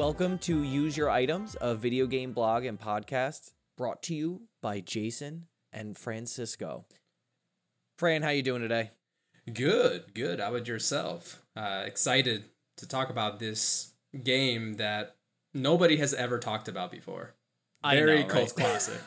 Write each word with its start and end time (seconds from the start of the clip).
Welcome 0.00 0.38
to 0.38 0.62
Use 0.62 0.96
Your 0.96 1.10
Items, 1.10 1.58
a 1.60 1.74
video 1.74 2.06
game 2.06 2.32
blog 2.32 2.64
and 2.64 2.80
podcast 2.80 3.52
brought 3.76 4.02
to 4.04 4.14
you 4.14 4.44
by 4.62 4.80
Jason 4.80 5.48
and 5.74 5.94
Francisco. 5.94 6.86
Fran, 7.98 8.22
how 8.22 8.30
you 8.30 8.42
doing 8.42 8.62
today? 8.62 8.92
Good, 9.52 10.14
good. 10.14 10.40
How 10.40 10.54
about 10.54 10.66
yourself? 10.66 11.42
Uh, 11.54 11.82
excited 11.84 12.44
to 12.78 12.88
talk 12.88 13.10
about 13.10 13.40
this 13.40 13.92
game 14.24 14.76
that 14.76 15.16
nobody 15.52 15.98
has 15.98 16.14
ever 16.14 16.38
talked 16.38 16.66
about 16.66 16.90
before. 16.90 17.34
I 17.84 17.96
Very 17.96 18.22
know, 18.22 18.28
cult 18.28 18.54
right? 18.56 18.66
classic. 18.66 19.00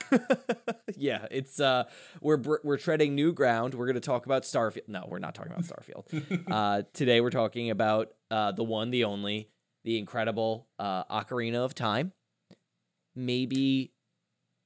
yeah, 0.96 1.26
it's 1.32 1.60
uh 1.60 1.86
we're 2.22 2.40
we're 2.64 2.78
treading 2.78 3.16
new 3.16 3.34
ground. 3.34 3.74
We're 3.74 3.88
going 3.88 3.96
to 3.96 4.00
talk 4.00 4.28
about 4.28 4.44
Starfield. 4.44 4.88
No, 4.88 5.08
we're 5.10 5.18
not 5.18 5.34
talking 5.34 5.54
about 5.54 5.66
Starfield. 5.66 6.44
uh 6.52 6.84
today 6.94 7.20
we're 7.20 7.32
talking 7.32 7.72
about 7.72 8.14
uh 8.30 8.52
the 8.52 8.64
one, 8.64 8.92
the 8.92 9.06
only, 9.06 9.50
the 9.84 9.98
incredible 9.98 10.68
uh 10.80 11.04
Ocarina 11.06 11.58
of 11.66 11.76
Time. 11.76 12.14
Maybe 13.16 13.92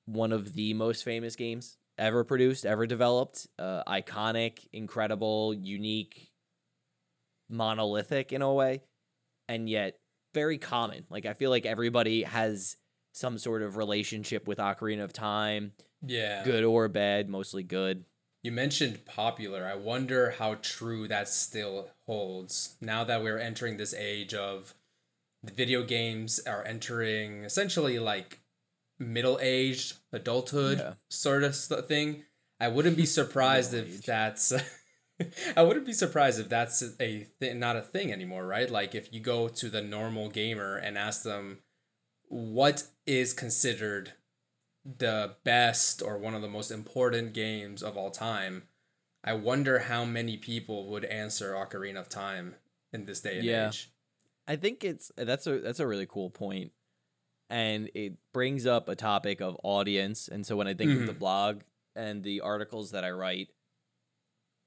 one 0.06 0.32
of 0.32 0.54
the 0.54 0.74
most 0.74 1.04
famous 1.04 1.36
games 1.36 1.78
ever 1.98 2.24
produced, 2.24 2.66
ever 2.66 2.86
developed. 2.86 3.48
Uh 3.60 3.84
iconic, 3.88 4.68
incredible, 4.72 5.54
unique, 5.54 6.32
monolithic 7.50 8.32
in 8.32 8.42
a 8.42 8.54
way, 8.54 8.82
and 9.48 9.70
yet 9.70 10.00
very 10.34 10.58
common. 10.58 11.06
Like 11.10 11.26
I 11.26 11.34
feel 11.34 11.50
like 11.50 11.66
everybody 11.66 12.24
has 12.24 12.78
some 13.14 13.38
sort 13.38 13.64
of 13.64 13.78
relationship 13.78 14.48
with 14.48 14.60
Ocarina 14.60 15.04
of 15.04 15.12
Time, 15.12 15.72
yeah. 16.06 16.44
good 16.44 16.64
or 16.64 16.88
bad, 16.88 17.30
mostly 17.30 17.64
good. 17.64 18.06
You 18.44 18.52
mentioned 18.52 19.06
popular. 19.06 19.66
I 19.66 19.76
wonder 19.76 20.36
how 20.38 20.56
true 20.62 21.08
that 21.08 21.28
still 21.28 21.90
holds 22.06 22.76
now 22.80 23.04
that 23.04 23.24
we're 23.24 23.40
entering 23.40 23.78
this 23.78 23.94
age 23.94 24.34
of 24.34 24.76
the 25.44 25.54
video 25.54 25.84
games 25.84 26.40
are 26.46 26.66
entering 26.66 27.44
essentially 27.44 28.00
like 28.00 28.40
middle 29.00 29.38
aged 29.42 29.98
adulthood 30.12 30.80
Yeah. 30.80 30.94
sort 31.10 31.44
of 31.44 31.56
thing. 31.88 32.24
I 32.60 32.68
wouldn't 32.70 32.98
be 32.98 33.06
surprised 33.20 33.74
if 33.74 34.04
that's. 34.06 34.54
I 35.56 35.64
wouldn't 35.64 35.86
be 35.88 35.94
surprised 35.94 36.40
if 36.40 36.48
that's 36.50 36.84
a 37.00 37.28
th- 37.40 37.56
not 37.56 37.76
a 37.76 37.82
thing 37.82 38.12
anymore, 38.12 38.46
right? 38.46 38.70
Like 38.70 38.94
if 38.94 39.12
you 39.12 39.20
go 39.20 39.48
to 39.48 39.70
the 39.70 39.82
normal 39.82 40.30
gamer 40.30 40.76
and 40.78 40.96
ask 40.98 41.24
them 41.24 41.60
what 42.28 42.84
is 43.08 43.34
considered 43.34 44.14
the 44.86 45.36
best 45.44 46.02
or 46.02 46.18
one 46.18 46.34
of 46.36 46.42
the 46.42 46.48
most 46.48 46.70
important 46.72 47.34
games 47.34 47.82
of 47.82 47.98
all 47.98 48.12
time, 48.12 48.64
I 49.24 49.34
wonder 49.34 49.80
how 49.80 50.06
many 50.06 50.38
people 50.38 50.88
would 50.90 51.04
answer 51.06 51.54
Ocarina 51.54 51.98
of 52.00 52.10
Time 52.10 52.56
in 52.94 53.06
this 53.06 53.22
day 53.22 53.38
and 53.38 53.46
Yeah. 53.46 53.68
age. 53.70 53.92
I 54.48 54.56
think 54.56 54.84
it's 54.84 55.12
that's 55.18 55.46
a 55.48 55.60
that's 55.60 55.80
a 55.80 55.88
really 55.88 56.06
cool 56.06 56.30
point, 56.30 56.72
and 57.50 57.90
it 57.94 58.14
brings 58.34 58.66
up 58.66 58.88
a 58.90 58.96
topic 58.96 59.42
of 59.42 59.58
audience. 59.64 60.28
And 60.28 60.46
so 60.46 60.56
when 60.56 60.68
I 60.68 60.74
think 60.74 60.92
of 61.00 61.06
the 61.08 61.14
Mhm. 61.14 61.20
blog 61.20 61.62
and 61.96 62.24
the 62.24 62.42
articles 62.42 62.92
that 62.92 63.04
I 63.04 63.12
write, 63.12 63.50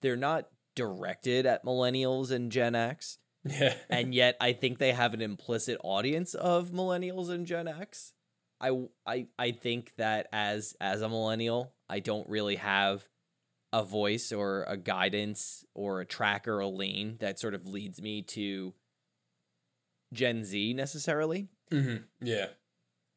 they're 0.03 0.17
not 0.17 0.48
directed 0.75 1.47
at 1.47 1.64
millennials 1.64 2.31
and 2.31 2.51
Gen 2.53 2.75
X, 2.75 3.19
Yeah. 3.45 3.75
and 3.91 4.14
yet 4.14 4.36
I 4.41 4.53
think 4.53 4.78
they 4.78 4.92
have 4.92 5.14
an 5.14 5.20
implicit 5.23 5.78
audience 5.83 6.34
of 6.34 6.70
millennials 6.70 7.28
and 7.31 7.47
Gen 7.47 7.69
X. 7.69 8.12
I 8.61 8.89
I 9.06 9.27
I 9.39 9.53
think 9.53 9.95
that 9.97 10.28
as 10.33 10.77
as 10.81 11.01
a 11.01 11.08
millennial, 11.08 11.73
I 11.89 12.01
don't 12.01 12.28
really 12.28 12.56
have 12.56 13.08
a 13.73 13.84
voice 13.84 14.33
or 14.33 14.64
a 14.64 14.77
guidance 14.77 15.64
or 15.75 16.01
a 16.01 16.05
track 16.06 16.47
or 16.48 16.58
a 16.58 16.69
lane 16.69 17.17
that 17.20 17.39
sort 17.39 17.55
of 17.55 17.67
leads 17.67 18.02
me 18.02 18.20
to 18.20 18.74
Gen 20.12 20.44
Z 20.44 20.72
necessarily. 20.74 21.48
hmm 21.70 21.96
Yeah. 22.20 22.46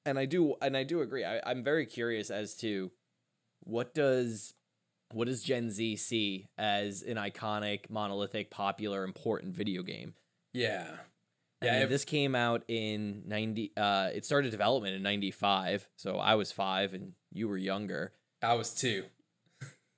And 0.05 0.19
I 0.19 0.25
do 0.25 0.55
and 0.61 0.75
I 0.75 0.83
do 0.83 1.01
agree. 1.01 1.23
I, 1.25 1.39
I'm 1.45 1.63
very 1.63 1.85
curious 1.85 2.29
as 2.29 2.55
to 2.57 2.91
what 3.61 3.93
does 3.93 4.53
what 5.13 5.27
does 5.27 5.43
Gen 5.43 5.69
Z 5.69 5.95
see 5.97 6.49
as 6.57 7.01
an 7.03 7.17
iconic, 7.17 7.89
monolithic, 7.89 8.49
popular, 8.51 9.03
important 9.03 9.53
video 9.55 9.81
game? 9.83 10.13
Yeah. 10.53 10.87
I 11.61 11.65
Yeah. 11.65 11.73
mean, 11.73 11.81
if- 11.83 11.89
this 11.89 12.03
came 12.05 12.35
out 12.35 12.63
in 12.67 13.23
90 13.25 13.71
uh 13.77 14.09
it 14.13 14.25
started 14.25 14.51
development 14.51 14.95
in 14.95 15.01
95 15.03 15.87
so 15.95 16.17
i 16.17 16.35
was 16.35 16.51
5 16.51 16.93
and 16.93 17.13
you 17.31 17.47
were 17.47 17.57
younger 17.57 18.11
I 18.41 18.53
was 18.55 18.73
two. 18.73 19.05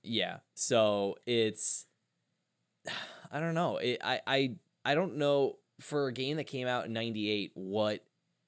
yeah 0.03 0.37
so 0.53 1.15
it's 1.25 1.87
i 3.31 3.39
don't 3.39 3.55
know 3.55 3.77
it, 3.77 3.99
i 4.03 4.21
i 4.27 4.55
i 4.85 4.93
don't 4.95 5.17
know 5.17 5.57
for 5.79 6.07
a 6.07 6.13
game 6.13 6.37
that 6.37 6.45
came 6.45 6.67
out 6.67 6.85
in 6.85 6.93
98 6.93 7.51
what 7.55 8.03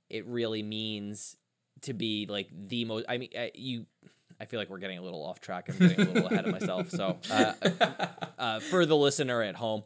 it 0.10 0.26
really 0.26 0.64
means 0.64 1.36
to 1.82 1.94
be 1.94 2.26
like 2.30 2.48
the 2.52 2.86
most 2.86 3.06
i 3.10 3.18
mean 3.18 3.30
uh, 3.38 3.48
you 3.54 3.86
i 4.40 4.46
feel 4.46 4.60
like 4.60 4.70
we're 4.70 4.78
getting 4.78 4.98
a 4.98 5.02
little 5.02 5.24
off 5.26 5.40
track 5.42 5.68
i'm 5.70 5.78
getting 5.78 6.08
a 6.08 6.10
little 6.12 6.28
ahead 6.28 6.46
of 6.46 6.52
myself 6.52 6.90
so 6.90 7.18
uh, 7.32 7.54
uh, 8.40 8.60
for 8.62 8.86
the 8.86 8.96
listener 8.96 9.42
at 9.42 9.56
home, 9.56 9.84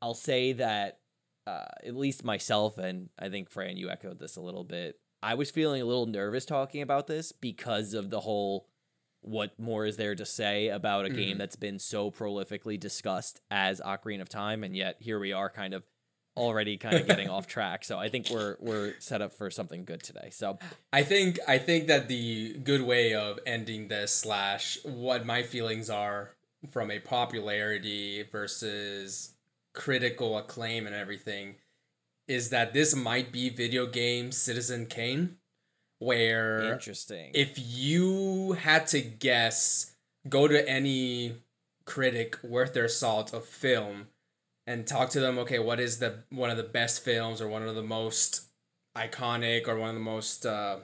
I'll 0.00 0.14
say 0.14 0.52
that 0.54 0.98
uh, 1.46 1.64
at 1.84 1.96
least 1.96 2.24
myself 2.24 2.78
and 2.78 3.08
I 3.18 3.28
think 3.30 3.50
Fran, 3.50 3.76
you 3.78 3.88
echoed 3.90 4.18
this 4.18 4.36
a 4.36 4.40
little 4.40 4.64
bit. 4.64 4.98
I 5.22 5.34
was 5.34 5.50
feeling 5.50 5.80
a 5.80 5.84
little 5.86 6.04
nervous 6.06 6.44
talking 6.44 6.82
about 6.82 7.06
this 7.06 7.32
because 7.32 7.94
of 7.94 8.10
the 8.10 8.20
whole 8.20 8.66
what 9.22 9.58
more 9.58 9.86
is 9.86 9.96
there 9.96 10.14
to 10.14 10.26
say 10.26 10.68
about 10.68 11.06
a 11.06 11.10
game 11.10 11.36
Mhm. 11.36 11.38
that's 11.38 11.56
been 11.56 11.78
so 11.78 12.10
prolifically 12.10 12.78
discussed 12.78 13.40
as 13.50 13.80
Ocarina 13.80 14.20
of 14.20 14.28
Time, 14.28 14.62
and 14.62 14.76
yet 14.76 14.96
here 15.00 15.18
we 15.18 15.32
are, 15.32 15.48
kind 15.48 15.72
of 15.72 15.84
already 16.36 16.76
kind 16.76 16.96
of 16.96 17.06
getting 17.06 17.28
off 17.28 17.46
track. 17.46 17.84
So 17.84 17.98
I 17.98 18.08
think 18.08 18.30
we're 18.30 18.56
we're 18.60 18.94
set 18.98 19.22
up 19.22 19.32
for 19.32 19.50
something 19.50 19.84
good 19.84 20.02
today. 20.02 20.28
So 20.30 20.58
I 20.92 21.02
think 21.02 21.38
I 21.46 21.58
think 21.58 21.86
that 21.88 22.08
the 22.08 22.54
good 22.54 22.82
way 22.82 23.14
of 23.14 23.38
ending 23.46 23.88
this 23.88 24.12
slash 24.12 24.78
what 24.84 25.26
my 25.26 25.42
feelings 25.42 25.90
are 25.90 26.32
from 26.70 26.90
a 26.90 26.98
popularity 26.98 28.22
versus 28.22 29.34
critical 29.74 30.38
acclaim 30.38 30.86
and 30.86 30.94
everything 30.94 31.56
is 32.26 32.50
that 32.50 32.72
this 32.72 32.94
might 32.94 33.32
be 33.32 33.48
video 33.48 33.86
game 33.86 34.32
Citizen 34.32 34.86
Kane 34.86 35.36
where 35.98 36.72
interesting. 36.72 37.30
if 37.34 37.54
you 37.56 38.52
had 38.52 38.86
to 38.86 39.00
guess 39.00 39.94
go 40.28 40.48
to 40.48 40.68
any 40.68 41.36
critic 41.84 42.38
worth 42.42 42.72
their 42.72 42.88
salt 42.88 43.32
of 43.34 43.44
film 43.44 44.06
and 44.66 44.86
talk 44.86 45.10
to 45.10 45.20
them 45.20 45.38
okay 45.38 45.58
what 45.58 45.80
is 45.80 45.98
the 45.98 46.24
one 46.30 46.50
of 46.50 46.56
the 46.56 46.62
best 46.62 47.04
films 47.04 47.40
or 47.40 47.48
one 47.48 47.62
of 47.62 47.74
the 47.74 47.82
most 47.82 48.46
iconic 48.96 49.66
or 49.68 49.76
one 49.76 49.88
of 49.88 49.94
the 49.94 50.00
most 50.00 50.46
uh, 50.46 50.78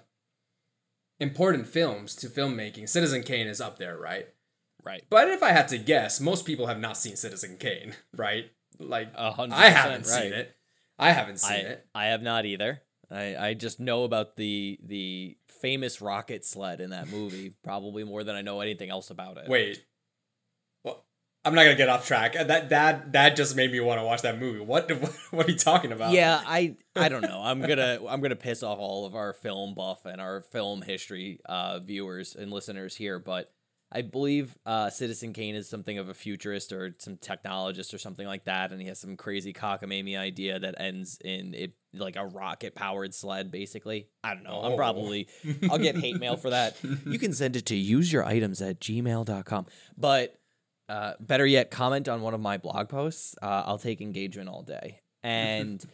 important 1.18 1.66
films 1.66 2.14
to 2.14 2.28
filmmaking 2.28 2.88
citizen 2.88 3.22
kane 3.22 3.46
is 3.46 3.60
up 3.60 3.78
there 3.78 3.96
right 3.98 4.28
right. 4.84 5.04
but 5.10 5.28
if 5.28 5.42
i 5.42 5.50
had 5.50 5.68
to 5.68 5.78
guess 5.78 6.20
most 6.20 6.44
people 6.44 6.66
have 6.66 6.80
not 6.80 6.96
seen 6.96 7.16
citizen 7.16 7.56
kane 7.58 7.94
right 8.16 8.50
like 8.78 9.12
A 9.14 9.32
hundred 9.32 9.54
i 9.54 9.68
haven't 9.68 10.02
percent 10.02 10.24
seen 10.24 10.32
it 10.32 10.56
i 10.98 11.12
haven't 11.12 11.38
seen 11.38 11.66
I, 11.66 11.70
it 11.70 11.86
I 11.94 12.06
have 12.06 12.22
not 12.22 12.46
either. 12.46 12.82
I, 13.10 13.36
I 13.36 13.54
just 13.54 13.80
know 13.80 14.04
about 14.04 14.36
the 14.36 14.78
the 14.84 15.36
famous 15.48 16.00
rocket 16.00 16.44
sled 16.44 16.80
in 16.80 16.90
that 16.90 17.08
movie 17.08 17.54
probably 17.62 18.04
more 18.04 18.22
than 18.24 18.36
I 18.36 18.42
know 18.42 18.60
anything 18.60 18.90
else 18.90 19.10
about 19.10 19.36
it. 19.36 19.48
Wait. 19.48 19.84
I'm 21.44 21.54
not 21.54 21.62
gonna 21.64 21.74
get 21.76 21.88
off 21.88 22.06
track. 22.06 22.34
That 22.34 22.68
that 22.68 23.12
that 23.12 23.36
just 23.36 23.56
made 23.56 23.72
me 23.72 23.80
want 23.80 23.98
to 24.00 24.04
watch 24.04 24.22
that 24.22 24.38
movie. 24.38 24.60
What 24.60 24.90
what 25.30 25.46
are 25.48 25.50
you 25.50 25.56
talking 25.56 25.90
about? 25.92 26.12
Yeah, 26.12 26.40
I 26.46 26.76
I 26.94 27.08
don't 27.08 27.22
know. 27.22 27.40
I'm 27.42 27.60
gonna 27.60 27.98
I'm 28.08 28.20
gonna 28.20 28.36
piss 28.36 28.62
off 28.62 28.78
all 28.78 29.06
of 29.06 29.14
our 29.14 29.32
film 29.32 29.74
buff 29.74 30.04
and 30.04 30.20
our 30.20 30.42
film 30.42 30.82
history 30.82 31.40
uh, 31.46 31.78
viewers 31.80 32.36
and 32.36 32.50
listeners 32.52 32.94
here, 32.96 33.18
but 33.18 33.50
I 33.92 34.02
believe 34.02 34.56
uh, 34.66 34.88
Citizen 34.88 35.32
Kane 35.32 35.56
is 35.56 35.68
something 35.68 35.98
of 35.98 36.08
a 36.08 36.14
futurist 36.14 36.72
or 36.72 36.94
some 36.98 37.16
technologist 37.16 37.92
or 37.92 37.98
something 37.98 38.26
like 38.26 38.44
that, 38.44 38.70
and 38.70 38.80
he 38.80 38.86
has 38.86 39.00
some 39.00 39.16
crazy 39.16 39.52
cockamamie 39.52 40.16
idea 40.16 40.60
that 40.60 40.76
ends 40.80 41.18
in 41.24 41.54
it 41.54 41.72
like 41.92 42.14
a 42.14 42.24
rocket 42.24 42.76
powered 42.76 43.12
sled, 43.14 43.50
basically. 43.50 44.06
I 44.22 44.34
don't 44.34 44.44
know. 44.44 44.60
I'm 44.62 44.72
Oh. 44.74 44.76
probably 44.76 45.26
I'll 45.68 45.78
get 45.78 45.96
hate 45.96 46.20
mail 46.20 46.36
for 46.36 46.50
that. 46.50 46.76
You 47.06 47.18
can 47.18 47.32
send 47.32 47.56
it 47.56 47.66
to 47.66 47.74
useyouritems 47.74 48.64
at 48.64 48.78
gmail.com. 48.78 49.66
But 49.98 50.39
uh, 50.90 51.14
better 51.20 51.46
yet, 51.46 51.70
comment 51.70 52.08
on 52.08 52.20
one 52.20 52.34
of 52.34 52.40
my 52.40 52.58
blog 52.58 52.88
posts. 52.88 53.36
Uh, 53.40 53.62
I'll 53.64 53.78
take 53.78 54.00
engagement 54.00 54.48
all 54.48 54.64
day. 54.64 55.00
And 55.22 55.84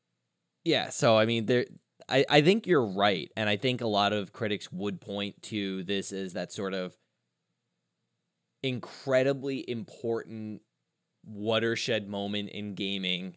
yeah, 0.64 0.88
so 0.88 1.18
I 1.18 1.26
mean, 1.26 1.44
there, 1.44 1.66
I, 2.08 2.24
I 2.26 2.40
think 2.40 2.66
you're 2.66 2.86
right. 2.86 3.30
And 3.36 3.50
I 3.50 3.58
think 3.58 3.82
a 3.82 3.86
lot 3.86 4.14
of 4.14 4.32
critics 4.32 4.72
would 4.72 4.98
point 4.98 5.42
to 5.44 5.82
this 5.82 6.10
as 6.10 6.32
that 6.32 6.52
sort 6.52 6.72
of 6.72 6.96
incredibly 8.62 9.68
important 9.68 10.62
watershed 11.26 12.08
moment 12.08 12.48
in 12.48 12.74
gaming 12.74 13.36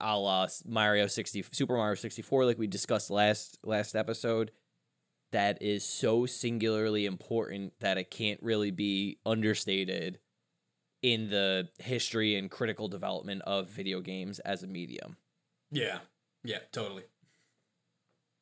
a 0.00 0.18
la 0.18 0.46
Mario 0.66 1.06
60 1.06 1.46
Super 1.52 1.76
Mario 1.76 1.94
64 1.94 2.44
like 2.44 2.58
we 2.58 2.66
discussed 2.66 3.10
last 3.10 3.58
last 3.64 3.96
episode 3.96 4.50
that 5.32 5.60
is 5.62 5.82
so 5.82 6.26
singularly 6.26 7.06
important 7.06 7.72
that 7.80 7.96
it 7.96 8.10
can't 8.10 8.42
really 8.42 8.70
be 8.70 9.18
understated 9.24 10.18
in 11.06 11.30
the 11.30 11.68
history 11.78 12.34
and 12.34 12.50
critical 12.50 12.88
development 12.88 13.40
of 13.46 13.70
video 13.70 14.00
games 14.00 14.40
as 14.40 14.64
a 14.64 14.66
medium. 14.66 15.16
Yeah. 15.70 15.98
Yeah, 16.42 16.58
totally. 16.72 17.04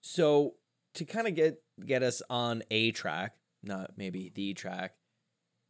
So 0.01 0.55
to 0.95 1.05
kind 1.05 1.29
of 1.29 1.35
get 1.35 1.63
get 1.85 2.03
us 2.03 2.23
on 2.31 2.63
a 2.71 2.91
track, 2.93 3.35
not 3.63 3.93
maybe 3.99 4.33
the 4.35 4.55
track, 4.55 4.95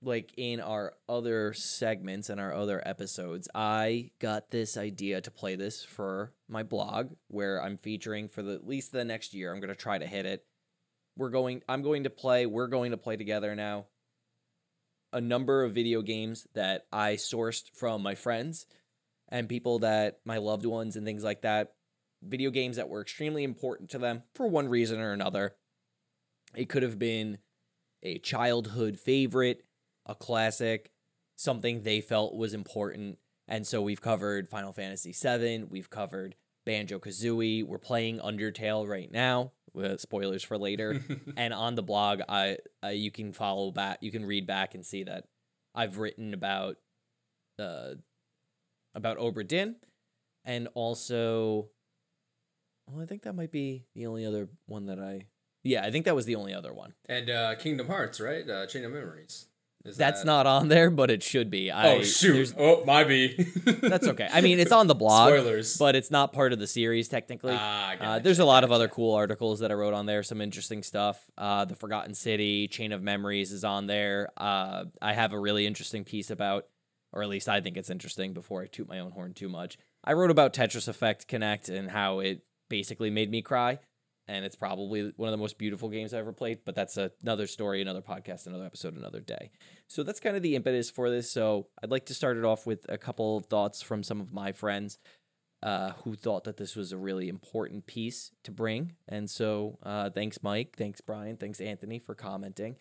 like 0.02 0.35
in 0.37 0.61
our 0.61 0.93
other 1.08 1.52
segments 1.52 2.31
and 2.31 2.41
our 2.41 2.55
other 2.55 2.81
episodes, 2.87 3.49
I 3.56 4.12
got 4.20 4.52
this 4.52 4.76
idea 4.76 5.20
to 5.20 5.32
play 5.32 5.56
this 5.56 5.82
for 5.82 6.32
my 6.49 6.62
blog 6.62 7.14
where 7.26 7.61
I'm 7.61 7.76
featuring 7.76 8.29
for 8.29 8.43
the, 8.43 8.55
at 8.55 8.69
least 8.69 8.93
the 8.93 9.05
next 9.05 9.35
year. 9.35 9.52
I'm 9.52 9.58
going 9.58 9.69
to 9.69 9.75
try 9.75 9.99
to 9.99 10.06
hit 10.06 10.26
it. 10.26 10.44
We're 11.17 11.31
going 11.31 11.62
I'm 11.69 11.82
going 11.82 12.05
to 12.05 12.11
play, 12.11 12.46
we're 12.46 12.69
going 12.69 12.93
to 12.93 12.96
play 12.96 13.17
together 13.17 13.56
now 13.56 13.87
a 15.15 15.21
number 15.21 15.63
of 15.63 15.73
video 15.73 16.03
games 16.03 16.47
that 16.55 16.87
I 16.93 17.15
sourced 17.15 17.71
from 17.73 18.03
my 18.03 18.17
friends 18.17 18.67
and 19.29 19.49
people 19.49 19.79
that 19.79 20.19
my 20.25 20.39
loved 20.39 20.67
ones 20.67 20.97
and 20.97 21.07
things 21.07 21.23
like 21.23 21.43
that. 21.43 21.73
Video 22.21 22.51
games 22.51 22.77
that 22.77 22.89
were 22.89 23.01
extremely 23.01 23.45
important 23.45 23.91
to 23.91 23.99
them 23.99 24.25
for 24.35 24.49
one 24.49 24.69
reason 24.69 25.01
or 25.01 25.13
another. 25.13 25.55
It 26.57 26.69
could 26.69 26.83
have 26.83 26.99
been 26.99 27.39
a 28.03 28.19
childhood 28.19 28.99
favorite, 28.99 29.65
a 30.05 30.17
classic, 30.17 30.91
something 31.37 31.83
they 31.83 32.01
felt 32.01 32.35
was 32.35 32.53
important. 32.53 33.19
And 33.47 33.67
so 33.67 33.83
we've 33.83 34.01
covered 34.01 34.49
Final 34.49 34.73
Fantasy 34.73 35.13
VII, 35.13 35.65
we've 35.71 35.91
covered 35.91 36.35
Banjo 36.67 36.99
Kazooie, 36.99 37.65
we're 37.65 37.79
playing 37.79 38.19
Undertale 38.19 38.89
right 38.89 39.11
now. 39.13 39.53
With 39.75 40.00
spoilers 40.00 40.44
for 40.44 40.56
later. 40.56 41.00
and 41.37 41.53
on 41.53 41.75
the 41.75 41.82
blog, 41.82 42.21
I 42.29 42.59
uh, 42.82 42.88
you 42.88 43.11
can 43.11 43.32
follow 43.32 43.73
back, 43.73 43.99
you 44.00 44.12
can 44.12 44.25
read 44.25 44.47
back 44.47 44.75
and 44.75 44.87
see 44.87 45.03
that 45.05 45.25
I've 45.75 45.99
written 45.99 46.32
about 46.32 46.76
uh 47.59 47.94
about 48.94 49.19
Obra 49.19 49.47
Dinn, 49.47 49.76
and 50.44 50.69
also, 50.75 51.69
well, 52.88 53.03
I 53.03 53.06
think 53.06 53.23
that 53.23 53.35
might 53.35 53.50
be 53.50 53.85
the 53.94 54.06
only 54.06 54.25
other 54.25 54.49
one 54.67 54.87
that 54.87 54.99
I. 54.99 55.26
Yeah, 55.62 55.82
I 55.82 55.91
think 55.91 56.05
that 56.05 56.15
was 56.15 56.27
the 56.27 56.37
only 56.37 56.53
other 56.53 56.75
one. 56.75 56.93
And 57.09 57.31
uh, 57.31 57.55
Kingdom 57.56 57.87
Hearts, 57.87 58.20
right? 58.20 58.49
Uh, 58.49 58.67
Chain 58.67 58.85
of 58.85 58.93
Memories. 58.93 59.47
Is 59.85 59.99
That's 59.99 60.21
that... 60.21 60.27
not 60.27 60.47
on 60.47 60.69
there, 60.69 60.89
but 60.89 61.11
it 61.11 61.23
should 61.23 61.51
be. 61.51 61.71
I, 61.71 61.97
oh 61.97 62.03
shoot! 62.03 62.55
Oh, 62.59 62.83
my 62.87 63.05
be. 63.05 63.35
that's 63.65 64.09
okay. 64.09 64.29
I 64.33 64.41
mean, 64.41 64.59
it's 64.59 64.73
on 64.73 64.87
the 64.87 64.95
blog. 64.95 65.29
Spoilers. 65.29 65.77
But 65.77 65.95
it's 65.95 66.11
not 66.11 66.33
part 66.33 66.55
of 66.55 66.59
the 66.59 66.67
series 66.67 67.07
technically. 67.09 67.55
Ah, 67.55 67.97
uh, 68.01 68.19
there's 68.19 68.39
a 68.39 68.47
lot 68.47 68.65
of 68.65 68.73
other 68.73 68.89
cool 68.89 69.15
articles 69.15 69.61
that 69.61 69.71
I 69.71 69.75
wrote 69.75 69.93
on 69.93 70.07
there. 70.07 70.23
Some 70.23 70.41
interesting 70.41 70.83
stuff. 70.83 71.23
Uh, 71.37 71.67
the 71.67 71.75
Forgotten 71.75 72.15
City, 72.15 72.67
Chain 72.67 72.93
of 72.93 73.03
Memories 73.03 73.53
is 73.53 73.63
on 73.63 73.87
there. 73.87 74.31
Uh, 74.39 74.85
I 75.03 75.13
have 75.13 75.35
a 75.35 75.39
really 75.39 75.67
interesting 75.67 76.05
piece 76.05 76.31
about, 76.31 76.65
or 77.13 77.23
at 77.23 77.29
least 77.29 77.51
I 77.51 77.61
think 77.61 77.77
it's 77.77 77.91
interesting. 77.91 78.33
Before 78.33 78.63
I 78.63 78.67
toot 78.67 78.89
my 78.89 79.01
own 79.01 79.11
horn 79.11 79.35
too 79.35 79.51
much, 79.51 79.77
I 80.03 80.15
wrote 80.15 80.31
about 80.31 80.55
Tetris 80.55 80.89
Effect 80.89 81.29
Connect 81.29 81.69
and 81.69 81.91
how 81.91 82.21
it 82.21 82.41
basically 82.71 83.11
made 83.11 83.31
me 83.31 83.43
cry 83.43 83.81
and 84.26 84.44
it's 84.44 84.56
probably 84.56 85.12
one 85.17 85.29
of 85.29 85.32
the 85.32 85.38
most 85.38 85.59
beautiful 85.59 85.88
games 85.88 86.15
I've 86.15 86.21
ever 86.21 86.32
played. 86.32 86.61
But 86.65 86.75
that's 86.75 86.97
another 86.97 87.47
story, 87.47 87.82
another 87.82 88.03
podcast, 88.03 88.47
another 88.47 88.65
episode, 88.65 88.97
another 88.97 89.21
day. 89.21 89.50
So 89.87 90.03
that's 90.03 90.21
kind 90.21 90.37
of 90.37 90.43
the 90.43 90.56
impetus 90.56 90.91
for 90.91 91.11
this. 91.11 91.31
So 91.31 91.69
I'd 91.82 91.91
like 91.91 92.06
to 92.06 92.15
start 92.15 92.37
it 92.37 92.44
off 92.44 92.67
with 92.67 92.87
a 92.88 92.99
couple 92.99 93.37
of 93.37 93.47
thoughts 93.47 93.82
from 93.82 94.03
some 94.03 94.21
of 94.21 94.32
my 94.32 94.53
friends 94.53 94.99
uh, 95.62 95.93
who 96.05 96.15
thought 96.15 96.44
that 96.44 96.56
this 96.59 96.76
was 96.76 96.93
a 96.93 96.97
really 96.99 97.29
important 97.29 97.87
piece 97.87 98.31
to 98.44 98.50
bring. 98.50 98.93
And 99.09 99.29
so 99.29 99.79
uh, 99.82 100.11
thanks, 100.11 100.43
Mike. 100.43 100.77
Thanks, 100.77 101.00
Brian. 101.00 101.37
Thanks, 101.37 101.61
Anthony, 101.61 101.99
for 101.99 102.15
commenting 102.15 102.77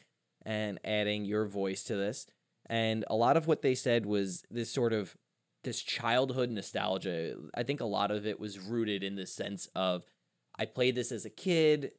and 0.45 0.79
adding 0.83 1.25
your 1.25 1.45
voice 1.45 1.83
to 1.85 1.95
this. 1.95 2.27
And 2.69 3.05
a 3.09 3.15
lot 3.15 3.37
of 3.37 3.47
what 3.47 3.61
they 3.61 3.75
said 3.75 4.05
was 4.05 4.43
this 4.49 4.69
sort 4.69 4.93
of 4.93 5.15
this 5.63 5.81
childhood 5.81 6.49
nostalgia. 6.49 7.35
I 7.55 7.63
think 7.63 7.79
a 7.79 7.85
lot 7.85 8.11
of 8.11 8.25
it 8.25 8.39
was 8.39 8.59
rooted 8.59 9.03
in 9.03 9.15
the 9.15 9.25
sense 9.25 9.67
of 9.75 10.03
I 10.57 10.65
played 10.65 10.95
this 10.95 11.11
as 11.11 11.25
a 11.25 11.29
kid. 11.29 11.91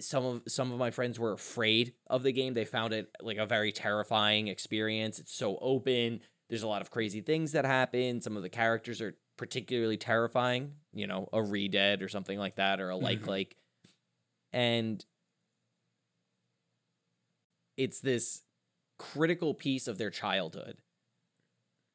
Some 0.00 0.24
of 0.24 0.42
some 0.48 0.72
of 0.72 0.78
my 0.78 0.90
friends 0.90 1.18
were 1.18 1.32
afraid 1.32 1.94
of 2.08 2.22
the 2.22 2.32
game. 2.32 2.54
They 2.54 2.64
found 2.64 2.92
it 2.92 3.08
like 3.20 3.38
a 3.38 3.46
very 3.46 3.72
terrifying 3.72 4.48
experience. 4.48 5.18
It's 5.18 5.34
so 5.34 5.58
open. 5.60 6.20
There's 6.48 6.62
a 6.62 6.68
lot 6.68 6.82
of 6.82 6.90
crazy 6.90 7.20
things 7.20 7.52
that 7.52 7.64
happen. 7.64 8.20
Some 8.20 8.36
of 8.36 8.42
the 8.42 8.48
characters 8.48 9.00
are 9.00 9.16
particularly 9.36 9.96
terrifying, 9.96 10.72
you 10.92 11.06
know, 11.06 11.28
a 11.32 11.38
ReDead 11.38 12.02
or 12.02 12.08
something 12.08 12.38
like 12.38 12.56
that 12.56 12.80
or 12.80 12.90
a 12.90 12.96
like 12.96 13.20
mm-hmm. 13.20 13.30
like 13.30 13.56
and 14.52 15.04
it's 17.76 18.00
this 18.00 18.42
critical 18.98 19.54
piece 19.54 19.88
of 19.88 19.98
their 19.98 20.10
childhood. 20.10 20.78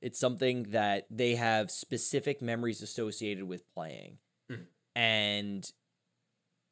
It's 0.02 0.20
something 0.20 0.64
that 0.72 1.08
they 1.10 1.36
have 1.36 1.72
specific 1.72 2.42
memories 2.42 2.82
associated 2.82 3.46
with 3.46 3.68
playing. 3.74 4.18
Mm. 4.52 4.66
And 4.96 5.72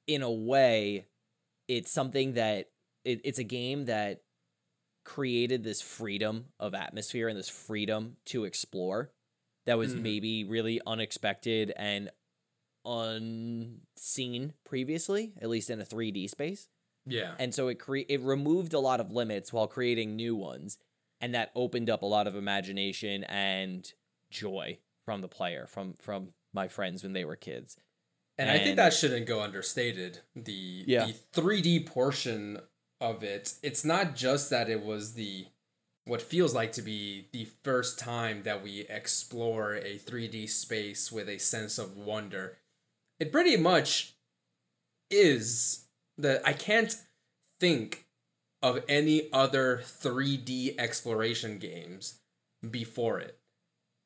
in 0.08 0.22
a 0.22 0.32
way, 0.32 1.06
it's 1.68 1.92
something 1.92 2.34
that 2.34 2.70
it, 3.04 3.22
it's 3.24 3.40
a 3.40 3.44
game 3.44 3.86
that 3.86 4.22
created 5.06 5.64
this 5.64 5.82
freedom 5.82 6.46
of 6.60 6.74
atmosphere 6.74 7.28
and 7.28 7.38
this 7.38 7.50
freedom 7.50 8.18
to 8.26 8.46
explore 8.46 9.12
that 9.66 9.78
was 9.78 9.94
mm. 9.94 10.02
maybe 10.02 10.44
really 10.44 10.82
unexpected 10.86 11.74
and 11.78 12.10
unseen 12.86 14.54
previously, 14.66 15.34
at 15.42 15.50
least 15.50 15.70
in 15.70 15.80
a 15.80 15.86
3D 15.86 16.30
space. 16.30 16.68
Yeah. 17.06 17.34
And 17.40 17.54
so 17.54 17.68
it 17.68 17.76
cre- 17.76 18.08
it 18.10 18.22
removed 18.22 18.74
a 18.74 18.80
lot 18.80 19.00
of 19.00 19.12
limits 19.12 19.54
while 19.54 19.68
creating 19.68 20.16
new 20.16 20.36
ones 20.36 20.78
and 21.22 21.34
that 21.34 21.52
opened 21.56 21.90
up 21.90 22.02
a 22.02 22.06
lot 22.06 22.28
of 22.28 22.36
imagination 22.36 23.24
and 23.26 23.92
joy 24.30 24.78
from 25.06 25.22
the 25.22 25.28
player 25.28 25.66
from 25.68 25.94
from 25.94 26.30
my 26.54 26.68
friends 26.68 27.04
when 27.04 27.14
they 27.14 27.26
were 27.26 27.36
kids. 27.36 27.78
And, 28.38 28.50
and 28.50 28.60
I 28.60 28.64
think 28.64 28.76
that 28.76 28.94
shouldn't 28.94 29.26
go 29.26 29.42
understated. 29.42 30.20
The 30.36 30.84
yeah. 30.86 31.06
the 31.06 31.42
3D 31.42 31.86
portion 31.88 32.60
of 33.02 33.24
it, 33.24 33.54
it's 33.64 33.84
not 33.84 34.16
just 34.16 34.50
that 34.50 34.70
it 34.70 34.84
was 34.84 35.14
the 35.14 35.48
what 36.06 36.22
feels 36.22 36.54
like 36.54 36.72
to 36.72 36.82
be 36.82 37.28
the 37.34 37.50
first 37.64 38.00
time 38.00 38.44
that 38.44 38.64
we 38.64 38.82
explore 38.90 39.76
a 39.76 40.00
3D 40.00 40.50
space 40.50 41.12
with 41.12 41.28
a 41.28 41.38
sense 41.38 41.78
of 41.78 41.98
wonder. 41.98 42.58
It 43.20 43.32
pretty 43.32 43.58
much 43.58 44.14
is 45.10 45.86
that 46.18 46.42
I 46.46 46.54
can't 46.54 46.96
think 47.60 48.06
of 48.62 48.84
any 48.88 49.30
other 49.34 49.82
3D 49.84 50.80
exploration 50.80 51.58
games 51.58 52.20
before 52.70 53.20
it. 53.20 53.38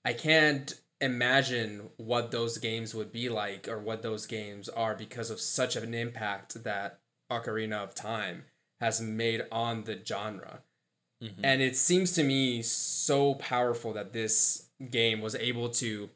I 0.03 0.13
can't 0.13 0.73
imagine 1.01 1.89
what 1.97 2.31
those 2.31 2.57
games 2.57 2.93
would 2.93 3.11
be 3.11 3.27
like 3.27 3.67
or 3.67 3.79
what 3.79 4.03
those 4.03 4.25
games 4.27 4.69
are 4.69 4.95
because 4.95 5.29
of 5.29 5.41
such 5.41 5.75
an 5.75 5.93
impact 5.93 6.63
that 6.63 6.99
Ocarina 7.29 7.83
of 7.83 7.95
Time 7.95 8.45
has 8.79 9.01
made 9.01 9.41
on 9.51 9.83
the 9.83 9.99
genre. 10.05 10.61
Mm-hmm. 11.21 11.43
And 11.43 11.61
it 11.61 11.75
seems 11.75 12.13
to 12.13 12.23
me 12.23 12.61
so 12.61 13.35
powerful 13.35 13.93
that 13.93 14.13
this 14.13 14.69
game 14.89 15.21
was 15.21 15.35
able 15.35 15.69
to, 15.69 16.09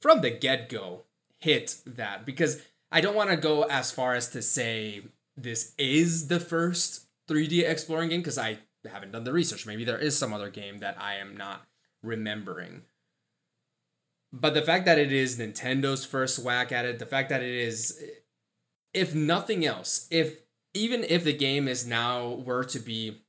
from 0.00 0.20
the 0.20 0.30
get 0.30 0.68
go, 0.68 1.02
hit 1.38 1.76
that. 1.86 2.26
Because 2.26 2.62
I 2.90 3.00
don't 3.00 3.14
want 3.14 3.30
to 3.30 3.36
go 3.36 3.62
as 3.64 3.90
far 3.90 4.14
as 4.14 4.28
to 4.30 4.42
say 4.42 5.02
this 5.36 5.74
is 5.78 6.28
the 6.28 6.40
first 6.40 7.06
3D 7.28 7.68
exploring 7.68 8.10
game, 8.10 8.20
because 8.20 8.38
I 8.38 8.58
haven't 8.90 9.12
done 9.12 9.24
the 9.24 9.32
research. 9.32 9.66
Maybe 9.66 9.84
there 9.84 9.98
is 9.98 10.18
some 10.18 10.32
other 10.32 10.50
game 10.50 10.78
that 10.78 10.96
I 11.00 11.14
am 11.14 11.36
not 11.36 11.66
remembering. 12.02 12.82
But 14.32 14.54
the 14.54 14.62
fact 14.62 14.84
that 14.86 14.98
it 14.98 15.12
is 15.12 15.38
Nintendo's 15.38 16.04
first 16.04 16.42
whack 16.44 16.70
at 16.72 16.84
it, 16.84 16.98
the 16.98 17.06
fact 17.06 17.30
that 17.30 17.42
it 17.42 17.54
is, 17.54 18.02
if 18.94 19.14
nothing 19.14 19.66
else, 19.66 20.06
if 20.10 20.40
even 20.72 21.04
if 21.04 21.24
the 21.24 21.32
game 21.32 21.66
is 21.66 21.86
now 21.86 22.28
were 22.28 22.64
to 22.64 22.78
be 22.78 23.22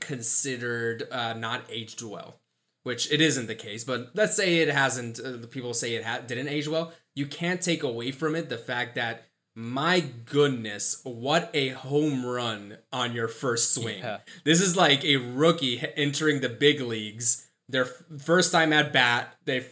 considered 0.00 1.06
uh, 1.10 1.34
not 1.34 1.64
aged 1.68 2.02
well, 2.02 2.40
which 2.84 3.12
it 3.12 3.20
isn't 3.20 3.48
the 3.48 3.54
case, 3.54 3.84
but 3.84 4.10
let's 4.14 4.34
say 4.36 4.58
it 4.58 4.68
hasn't, 4.68 5.20
uh, 5.20 5.46
people 5.50 5.74
say 5.74 5.94
it 5.94 6.04
ha- 6.04 6.20
didn't 6.26 6.48
age 6.48 6.68
well, 6.68 6.92
you 7.14 7.26
can't 7.26 7.60
take 7.60 7.82
away 7.82 8.10
from 8.10 8.34
it 8.34 8.48
the 8.48 8.56
fact 8.56 8.94
that 8.94 9.26
my 9.54 10.00
goodness, 10.00 11.00
what 11.02 11.50
a 11.52 11.70
home 11.70 12.24
run 12.24 12.78
on 12.92 13.12
your 13.12 13.28
first 13.28 13.74
swing. 13.74 13.98
Yeah. 13.98 14.18
This 14.44 14.60
is 14.60 14.76
like 14.76 15.04
a 15.04 15.16
rookie 15.16 15.82
entering 15.96 16.40
the 16.40 16.48
big 16.48 16.80
leagues. 16.80 17.46
Their 17.68 17.84
first 17.84 18.52
time 18.52 18.72
at 18.72 18.92
bat, 18.92 19.36
they 19.44 19.66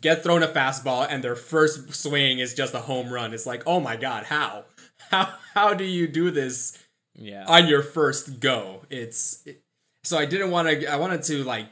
get 0.00 0.22
thrown 0.22 0.42
a 0.42 0.48
fastball 0.48 1.06
and 1.08 1.22
their 1.22 1.36
first 1.36 1.94
swing 1.94 2.38
is 2.38 2.54
just 2.54 2.74
a 2.74 2.80
home 2.80 3.12
run. 3.12 3.32
It's 3.34 3.46
like, 3.46 3.62
oh 3.66 3.80
my 3.80 3.96
god, 3.96 4.24
how? 4.24 4.64
How 5.10 5.32
how 5.54 5.74
do 5.74 5.84
you 5.84 6.06
do 6.06 6.30
this? 6.30 6.76
Yeah. 7.14 7.44
On 7.46 7.66
your 7.66 7.82
first 7.82 8.40
go, 8.40 8.82
it's 8.90 9.42
it, 9.46 9.62
so 10.04 10.18
I 10.18 10.26
didn't 10.26 10.50
want 10.50 10.68
to. 10.68 10.86
I 10.86 10.96
wanted 10.96 11.22
to 11.24 11.44
like 11.44 11.68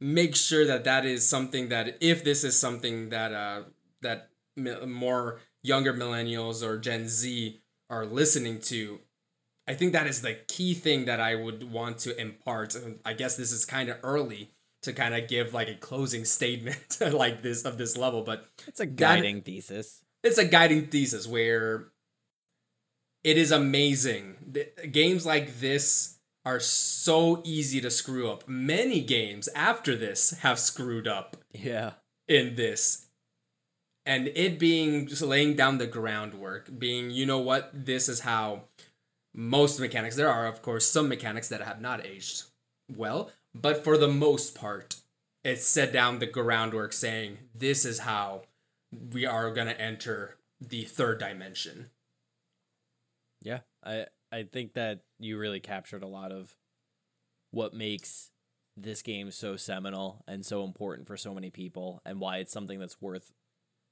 make 0.00 0.36
sure 0.36 0.66
that 0.66 0.84
that 0.84 1.06
is 1.06 1.26
something 1.26 1.68
that 1.70 1.96
if 2.00 2.22
this 2.22 2.44
is 2.44 2.58
something 2.58 3.08
that 3.10 3.32
uh 3.32 3.62
that 4.02 4.30
more 4.56 5.40
younger 5.62 5.94
millennials 5.94 6.62
or 6.62 6.76
Gen 6.76 7.08
Z 7.08 7.60
are 7.88 8.04
listening 8.04 8.60
to, 8.62 9.00
I 9.66 9.74
think 9.74 9.92
that 9.92 10.06
is 10.06 10.22
the 10.22 10.34
key 10.48 10.74
thing 10.74 11.06
that 11.06 11.20
I 11.20 11.34
would 11.34 11.70
want 11.70 11.98
to 12.00 12.20
impart. 12.20 12.76
I 13.04 13.12
guess 13.14 13.36
this 13.36 13.52
is 13.52 13.64
kind 13.64 13.88
of 13.88 13.98
early 14.02 14.50
to 14.86 14.92
kind 14.92 15.14
of 15.14 15.28
give 15.28 15.52
like 15.54 15.68
a 15.68 15.74
closing 15.74 16.24
statement 16.24 16.98
like 17.12 17.42
this 17.42 17.64
of 17.64 17.78
this 17.78 17.96
level, 17.96 18.22
but 18.22 18.46
it's 18.66 18.80
a 18.80 18.86
guiding 18.86 19.36
that, 19.36 19.44
thesis. 19.44 20.02
It's 20.24 20.38
a 20.38 20.44
guiding 20.44 20.88
thesis 20.88 21.28
where 21.28 21.88
it 23.22 23.36
is 23.38 23.52
amazing. 23.52 24.36
The- 24.50 24.70
games 24.90 25.26
like 25.26 25.60
this 25.60 26.18
are 26.44 26.60
so 26.60 27.42
easy 27.44 27.80
to 27.80 27.90
screw 27.90 28.30
up. 28.30 28.48
Many 28.48 29.00
games 29.02 29.48
after 29.54 29.96
this 29.96 30.30
have 30.40 30.58
screwed 30.58 31.08
up 31.08 31.36
Yeah. 31.52 31.92
in 32.28 32.54
this. 32.54 33.06
And 34.04 34.28
it 34.28 34.58
being 34.60 35.08
just 35.08 35.22
laying 35.22 35.56
down 35.56 35.78
the 35.78 35.88
groundwork, 35.88 36.78
being, 36.78 37.10
you 37.10 37.26
know 37.26 37.40
what, 37.40 37.70
this 37.74 38.08
is 38.08 38.20
how 38.20 38.62
most 39.34 39.80
mechanics, 39.80 40.14
there 40.14 40.30
are, 40.30 40.46
of 40.46 40.62
course, 40.62 40.86
some 40.86 41.08
mechanics 41.08 41.48
that 41.48 41.60
have 41.60 41.80
not 41.80 42.06
aged 42.06 42.44
well, 42.96 43.32
but 43.60 43.82
for 43.84 43.96
the 43.96 44.08
most 44.08 44.54
part, 44.54 44.96
it 45.44 45.60
set 45.60 45.92
down 45.92 46.18
the 46.18 46.26
groundwork 46.26 46.92
saying, 46.92 47.38
this 47.54 47.84
is 47.84 48.00
how 48.00 48.42
we 49.12 49.24
are 49.26 49.52
going 49.52 49.68
to 49.68 49.80
enter 49.80 50.36
the 50.60 50.84
third 50.84 51.18
dimension. 51.18 51.90
Yeah, 53.42 53.60
I 53.84 54.06
I 54.32 54.44
think 54.44 54.74
that 54.74 55.00
you 55.18 55.38
really 55.38 55.60
captured 55.60 56.02
a 56.02 56.08
lot 56.08 56.32
of 56.32 56.56
what 57.50 57.74
makes 57.74 58.30
this 58.76 59.02
game 59.02 59.30
so 59.30 59.56
seminal 59.56 60.24
and 60.26 60.44
so 60.44 60.64
important 60.64 61.06
for 61.06 61.16
so 61.16 61.32
many 61.32 61.50
people 61.50 62.02
and 62.04 62.20
why 62.20 62.38
it's 62.38 62.52
something 62.52 62.78
that's 62.78 63.00
worth 63.00 63.32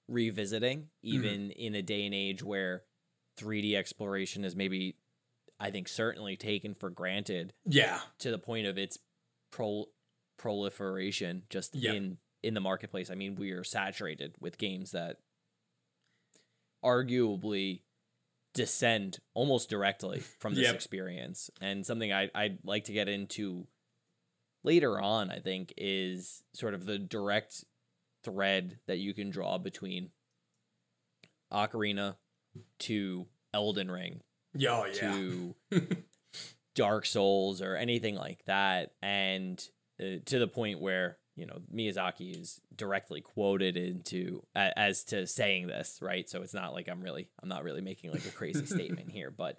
revisiting 0.08 0.80
mm-hmm. 0.80 1.14
even 1.14 1.50
in 1.52 1.74
a 1.74 1.82
day 1.82 2.04
and 2.04 2.14
age 2.14 2.42
where 2.42 2.82
3D 3.40 3.74
exploration 3.74 4.44
is 4.44 4.54
maybe 4.54 4.96
I 5.58 5.70
think 5.70 5.88
certainly 5.88 6.36
taken 6.36 6.74
for 6.74 6.90
granted 6.90 7.54
Yeah. 7.64 8.00
to 8.18 8.30
the 8.30 8.38
point 8.38 8.66
of 8.66 8.76
its 8.76 8.98
pro- 9.54 9.86
proliferation 10.36 11.44
just 11.48 11.74
in 11.76 12.18
in 12.42 12.54
the 12.54 12.60
marketplace. 12.60 13.10
I 13.10 13.14
mean, 13.14 13.36
we 13.36 13.52
are 13.52 13.64
saturated 13.64 14.34
with 14.40 14.58
games 14.58 14.90
that 14.90 15.16
arguably 16.84 17.82
descend 18.52 19.18
almost 19.34 19.68
directly 19.70 20.20
from 20.20 20.54
this 20.54 20.64
Yep. 20.64 20.74
experience. 20.74 21.50
And 21.60 21.84
something 21.86 22.12
I 22.12 22.30
I'd 22.34 22.58
like 22.64 22.84
to 22.84 22.92
get 22.92 23.08
into 23.08 23.66
later 24.62 25.00
on, 25.00 25.30
I 25.30 25.40
think, 25.40 25.72
is 25.76 26.42
sort 26.52 26.74
of 26.74 26.84
the 26.86 26.98
direct 26.98 27.64
thread 28.22 28.78
that 28.86 28.98
you 28.98 29.12
can 29.14 29.30
draw 29.30 29.58
between 29.58 30.10
Ocarina 31.52 32.16
to 32.80 33.26
Elden 33.52 33.90
Ring 33.90 34.22
Oh, 34.56 34.84
yeah. 34.84 34.92
to 34.92 35.54
Dark 36.74 37.06
Souls 37.06 37.60
or 37.62 37.76
anything 37.76 38.14
like 38.16 38.44
that, 38.46 38.92
and 39.02 39.62
uh, 40.00 40.18
to 40.26 40.38
the 40.38 40.48
point 40.48 40.80
where 40.80 41.18
you 41.36 41.46
know 41.46 41.58
Miyazaki 41.74 42.40
is 42.40 42.60
directly 42.76 43.20
quoted 43.20 43.76
into 43.76 44.42
a, 44.54 44.76
as 44.78 45.04
to 45.04 45.26
saying 45.26 45.66
this, 45.66 45.98
right? 46.02 46.28
So 46.28 46.42
it's 46.42 46.54
not 46.54 46.72
like 46.72 46.88
I'm 46.88 47.00
really 47.00 47.28
I'm 47.42 47.48
not 47.48 47.64
really 47.64 47.80
making 47.80 48.12
like 48.12 48.26
a 48.26 48.30
crazy 48.30 48.66
statement 48.74 49.10
here, 49.10 49.30
but 49.30 49.58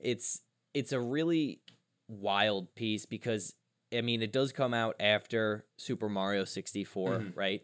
it's 0.00 0.40
it's 0.74 0.92
a 0.92 1.00
really 1.00 1.60
wild 2.08 2.74
piece 2.74 3.04
because 3.06 3.54
I 3.94 4.00
mean 4.00 4.22
it 4.22 4.32
does 4.32 4.52
come 4.52 4.74
out 4.74 4.96
after 5.00 5.64
Super 5.76 6.08
Mario 6.08 6.44
64, 6.44 7.10
Mhm. 7.18 7.32
right? 7.36 7.62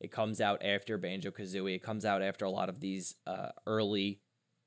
It 0.00 0.10
comes 0.10 0.40
out 0.40 0.62
after 0.62 0.98
Banjo 0.98 1.30
Kazooie. 1.30 1.76
It 1.76 1.82
comes 1.82 2.04
out 2.04 2.20
after 2.20 2.44
a 2.44 2.50
lot 2.50 2.68
of 2.68 2.80
these 2.80 3.14
uh, 3.26 3.50
early 3.66 4.20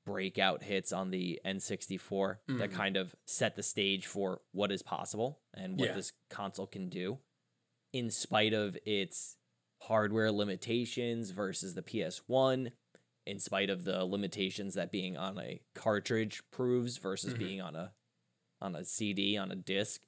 breakout 0.07 0.63
hits 0.63 0.93
on 0.93 1.11
the 1.11 1.39
N64 1.43 2.39
that 2.47 2.69
Mhm. 2.69 2.73
kind 2.73 2.95
of 2.95 3.13
set 3.25 3.57
the 3.57 3.61
stage 3.61 4.07
for 4.07 4.41
what 4.53 4.71
is 4.71 4.81
possible 4.81 5.41
and 5.53 5.77
what 5.77 5.89
Yeah. 5.89 5.95
this 5.95 6.13
console 6.29 6.65
can 6.65 6.87
do 6.87 7.19
in 7.91 8.09
spite 8.09 8.53
of 8.53 8.77
its 8.85 9.37
hardware 9.81 10.31
limitations 10.31 11.31
versus 11.31 11.73
the 11.73 11.81
PS1 11.83 12.71
in 13.25 13.37
spite 13.37 13.69
of 13.69 13.83
the 13.83 14.05
limitations 14.05 14.75
that 14.75 14.91
being 14.93 15.17
on 15.17 15.37
a 15.37 15.61
cartridge 15.75 16.41
proves 16.51 16.95
versus 16.97 17.33
Mhm. 17.33 17.37
being 17.39 17.61
on 17.61 17.75
a 17.75 17.93
on 18.59 18.75
a 18.75 18.83
CD 18.85 19.37
on 19.37 19.51
a 19.51 19.55
disc 19.55 20.01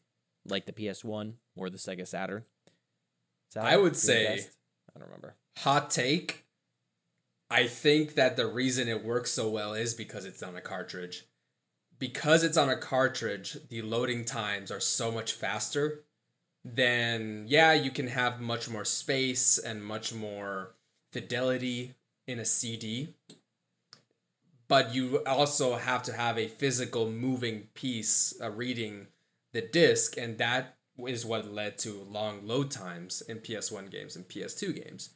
like 0.46 0.65
the 0.65 0.74
PS1 0.74 1.38
or 1.56 1.70
the 1.70 1.77
Sega 1.77 2.08
Saturn. 2.08 2.46
I 3.56 3.75
would 3.77 3.96
say- 3.98 4.39
I 4.39 4.98
don't 5.00 5.03
remember. 5.03 5.36
Hot 5.58 5.91
take. 5.91 6.46
I 7.50 7.65
think 7.68 8.13
that 8.15 8.38
the 8.38 8.46
reason 8.46 8.88
it 8.88 9.03
works 9.03 9.32
so 9.32 9.50
well 9.50 9.74
is 9.74 9.94
because 9.94 10.25
it's 10.25 10.44
on 10.44 10.56
a 10.56 10.62
cartridge. 10.62 11.25
Because 11.98 12.44
it's 12.44 12.58
on 12.58 12.70
a 12.70 12.77
cartridge, 12.77 13.58
the 13.70 13.82
loading 13.82 14.24
times 14.24 14.72
are 14.72 14.79
so 14.79 15.12
much 15.12 15.34
faster. 15.34 16.03
Then, 16.63 17.46
yeah, 17.48 17.74
you 17.74 17.91
can 17.91 18.08
have 18.08 18.39
much 18.39 18.70
more 18.70 18.86
space 18.86 19.58
and 19.58 19.84
much 19.84 20.13
more 20.13 20.75
fidelity 21.12 21.96
in 22.27 22.39
a 22.39 22.46
CD. 22.46 23.15
But 24.68 24.94
you 24.94 25.24
also 25.25 25.75
have 25.75 26.03
to 26.03 26.13
have 26.13 26.38
a 26.38 26.48
physical 26.48 27.10
moving 27.10 27.70
piece 27.74 28.39
uh, 28.41 28.51
reading 28.51 29.08
the 29.51 29.62
disc, 29.62 30.15
and 30.15 30.38
that 30.38 30.77
is 31.08 31.25
what 31.25 31.51
led 31.51 31.79
to 31.79 32.06
long 32.08 32.46
load 32.46 32.70
times 32.70 33.22
in 33.22 33.39
PS1 33.39 33.89
games 33.89 34.15
and 34.15 34.27
PS2 34.27 34.75
games. 34.75 35.15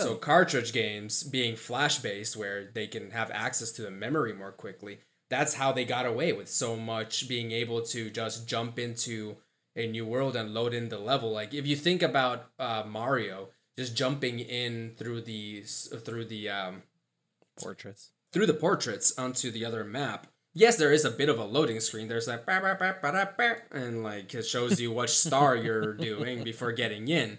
So 0.00 0.14
cartridge 0.14 0.72
games 0.72 1.22
being 1.22 1.56
flash 1.56 1.98
based 1.98 2.36
where 2.36 2.70
they 2.72 2.86
can 2.86 3.10
have 3.10 3.30
access 3.30 3.70
to 3.72 3.82
the 3.82 3.90
memory 3.90 4.32
more 4.32 4.52
quickly. 4.52 5.00
That's 5.28 5.54
how 5.54 5.72
they 5.72 5.84
got 5.84 6.06
away 6.06 6.32
with 6.32 6.48
so 6.48 6.76
much 6.76 7.28
being 7.28 7.52
able 7.52 7.82
to 7.82 8.10
just 8.10 8.46
jump 8.46 8.78
into 8.78 9.36
a 9.74 9.86
new 9.86 10.04
world 10.04 10.36
and 10.36 10.52
load 10.54 10.74
in 10.74 10.88
the 10.88 10.98
level. 10.98 11.32
Like 11.32 11.54
if 11.54 11.66
you 11.66 11.76
think 11.76 12.02
about 12.02 12.46
uh, 12.58 12.84
Mario 12.86 13.48
just 13.76 13.96
jumping 13.96 14.38
in 14.40 14.92
through 14.96 15.22
the 15.22 15.62
through 15.62 16.26
the 16.26 16.48
um, 16.48 16.82
Portraits. 17.60 18.10
through 18.32 18.46
the 18.46 18.54
portraits 18.54 19.16
onto 19.18 19.50
the 19.50 19.64
other 19.64 19.84
map. 19.84 20.26
Yes, 20.54 20.76
there 20.76 20.92
is 20.92 21.04
a 21.06 21.10
bit 21.10 21.30
of 21.30 21.38
a 21.38 21.44
loading 21.44 21.80
screen. 21.80 22.08
There's 22.08 22.26
ba, 22.26 23.56
and 23.70 24.02
like 24.02 24.34
it 24.34 24.44
shows 24.44 24.80
you 24.80 24.92
what 24.92 25.08
star 25.08 25.56
you're 25.56 25.94
doing 26.10 26.44
before 26.44 26.72
getting 26.72 27.08
in. 27.08 27.38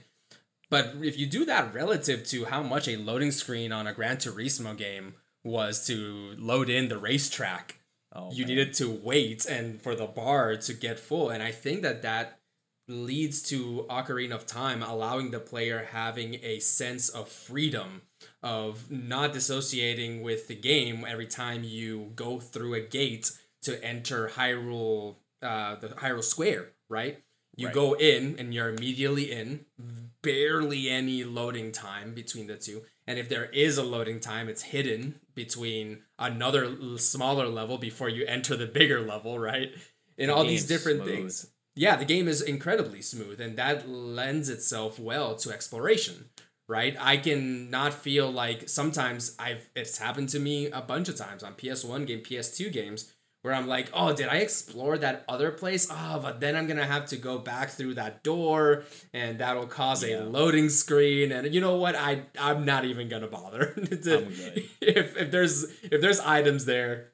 But 0.73 0.95
if 1.03 1.19
you 1.19 1.27
do 1.27 1.45
that 1.45 1.71
relative 1.71 2.25
to 2.29 2.45
how 2.45 2.63
much 2.63 2.87
a 2.87 2.97
loading 2.97 3.31
screen 3.31 3.71
on 3.71 3.85
a 3.85 3.93
Gran 3.93 4.17
Turismo 4.17 4.75
game 4.75 5.13
was 5.43 5.85
to 5.85 6.33
load 6.39 6.67
in 6.67 6.87
the 6.89 6.97
racetrack, 6.97 7.77
Oh, 8.11 8.31
you 8.31 8.39
man. 8.39 8.47
needed 8.47 8.73
to 8.75 8.89
wait 8.89 9.45
and 9.45 9.79
for 9.79 9.93
the 9.93 10.07
bar 10.07 10.55
to 10.55 10.73
get 10.73 10.99
full. 10.99 11.29
And 11.29 11.43
I 11.43 11.51
think 11.51 11.83
that 11.83 12.01
that 12.01 12.39
leads 12.87 13.43
to 13.49 13.85
Ocarina 13.87 14.31
of 14.33 14.47
Time 14.47 14.81
allowing 14.81 15.29
the 15.29 15.39
player 15.39 15.89
having 15.91 16.39
a 16.41 16.57
sense 16.57 17.07
of 17.07 17.29
freedom 17.29 18.01
of 18.41 18.89
not 18.89 19.33
dissociating 19.33 20.23
with 20.23 20.47
the 20.47 20.55
game 20.55 21.05
every 21.07 21.27
time 21.27 21.63
you 21.63 22.13
go 22.15 22.39
through 22.39 22.73
a 22.73 22.81
gate 22.81 23.29
to 23.61 23.71
enter 23.85 24.29
Hyrule 24.29 25.17
uh, 25.43 25.75
the 25.75 25.89
Hyrule 25.89 26.23
Square, 26.23 26.71
right? 26.89 27.21
You 27.55 27.67
Right. 27.67 27.73
go 27.75 27.93
in 27.93 28.35
and 28.39 28.53
you're 28.53 28.69
immediately 28.69 29.31
in, 29.31 29.65
barely 30.21 30.89
any 30.89 31.23
loading 31.23 31.71
time 31.71 32.13
between 32.13 32.47
the 32.47 32.55
two. 32.57 32.83
And 33.05 33.19
if 33.19 33.29
there 33.29 33.45
is 33.45 33.77
a 33.77 33.83
loading 33.83 34.19
time, 34.19 34.47
it's 34.49 34.63
hidden 34.63 35.19
between 35.35 36.03
another 36.17 36.97
smaller 36.97 37.47
level 37.47 37.77
before 37.77 38.09
you 38.09 38.25
enter 38.25 38.55
the 38.55 38.65
bigger 38.67 39.01
level, 39.01 39.37
right? 39.39 39.73
And 40.17 40.29
The 40.29 40.35
all 40.35 40.45
these 40.45 40.65
different 40.67 41.01
smooth. 41.03 41.15
things. 41.15 41.47
Yeah, 41.75 41.95
the 41.95 42.05
game 42.05 42.27
is 42.27 42.41
incredibly 42.41 43.01
smooth 43.01 43.41
and 43.41 43.57
that 43.57 43.89
lends 43.89 44.47
itself 44.49 44.99
well 44.99 45.35
to 45.37 45.51
exploration, 45.51 46.29
right? 46.67 46.95
I 46.99 47.17
can 47.17 47.69
not 47.69 47.93
feel 47.93 48.31
like 48.31 48.69
sometimes 48.69 49.35
I've 49.39 49.69
it's 49.75 49.97
happened 49.97 50.29
to 50.29 50.39
me 50.39 50.67
a 50.67 50.81
bunch 50.81 51.09
of 51.09 51.15
times 51.17 51.43
on 51.43 51.55
PS1 51.55 52.05
game, 52.05 52.21
PS2 52.21 52.71
games 52.71 53.12
where 53.43 53.53
I'm 53.53 53.67
like, 53.67 53.89
oh, 53.93 54.13
did 54.13 54.29
I 54.29 54.37
explore 54.37 54.97
that 54.97 55.25
other 55.27 55.51
place? 55.51 55.87
Oh, 55.91 56.17
but 56.21 56.39
then 56.39 56.55
I'm 56.55 56.65
gonna 56.65 56.85
have 56.85 57.05
to 57.07 57.17
go 57.17 57.37
back 57.37 57.69
through 57.69 57.95
that 57.95 58.23
door, 58.23 58.83
and 59.13 59.37
that'll 59.39 59.67
cause 59.67 60.03
Yeah. 60.03 60.21
a 60.21 60.23
loading 60.23 60.69
screen. 60.69 61.31
And 61.31 61.53
you 61.53 61.61
know 61.61 61.75
what? 61.75 61.95
I 61.95 62.23
I'm 62.39 62.65
not 62.65 62.85
even 62.85 63.09
gonna 63.09 63.27
bother. 63.27 63.73
Good. 63.75 64.63
if 64.81 65.15
if 65.17 65.29
there's 65.29 65.63
if 65.83 66.01
there's 66.01 66.19
items 66.21 66.65
there, 66.65 67.11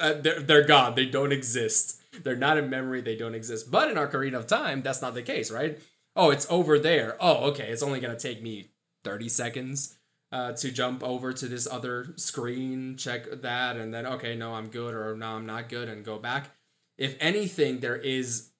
uh, 0.00 0.14
they're 0.14 0.40
they're 0.40 0.64
gone. 0.66 0.94
They 0.96 1.06
don't 1.06 1.32
exist. 1.32 2.00
They're 2.24 2.36
not 2.36 2.58
in 2.58 2.68
memory. 2.68 3.00
They 3.00 3.16
don't 3.16 3.34
exist. 3.34 3.70
But 3.70 3.88
in 3.90 3.96
Ocarina 3.96 4.34
of 4.34 4.46
Time, 4.48 4.82
that's 4.82 5.00
not 5.00 5.14
the 5.14 5.22
case, 5.22 5.50
right? 5.50 5.78
Oh, 6.16 6.30
it's 6.30 6.46
over 6.50 6.78
there. 6.78 7.16
Oh, 7.20 7.50
okay. 7.50 7.68
It's 7.70 7.82
only 7.84 8.00
gonna 8.00 8.18
take 8.18 8.42
me 8.42 8.70
thirty 9.04 9.28
seconds 9.28 9.96
uh, 10.32 10.52
to 10.54 10.70
jump 10.72 11.04
over 11.04 11.32
to 11.32 11.46
this 11.46 11.68
other 11.70 12.14
screen, 12.16 12.96
check 12.96 13.26
that, 13.42 13.76
and 13.76 13.92
then 13.94 14.06
okay, 14.06 14.34
no, 14.34 14.54
I'm 14.54 14.68
good, 14.68 14.94
or 14.94 15.14
no, 15.16 15.36
I'm 15.36 15.46
not 15.46 15.68
good, 15.68 15.88
and 15.88 16.04
go 16.04 16.18
back. 16.18 16.50
If 16.98 17.16
anything, 17.20 17.80
there 17.80 17.96
is 17.96 18.50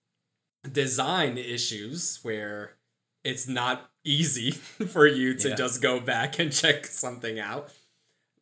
design 0.70 1.38
issues 1.38 2.20
where 2.22 2.76
it's 3.24 3.48
not 3.48 3.90
easy 4.04 4.50
for 4.88 5.06
you 5.06 5.34
to 5.34 5.50
Yeah. 5.50 5.54
just 5.54 5.80
go 5.82 6.00
back 6.00 6.38
and 6.38 6.52
check 6.52 6.86
something 6.86 7.38
out. 7.38 7.70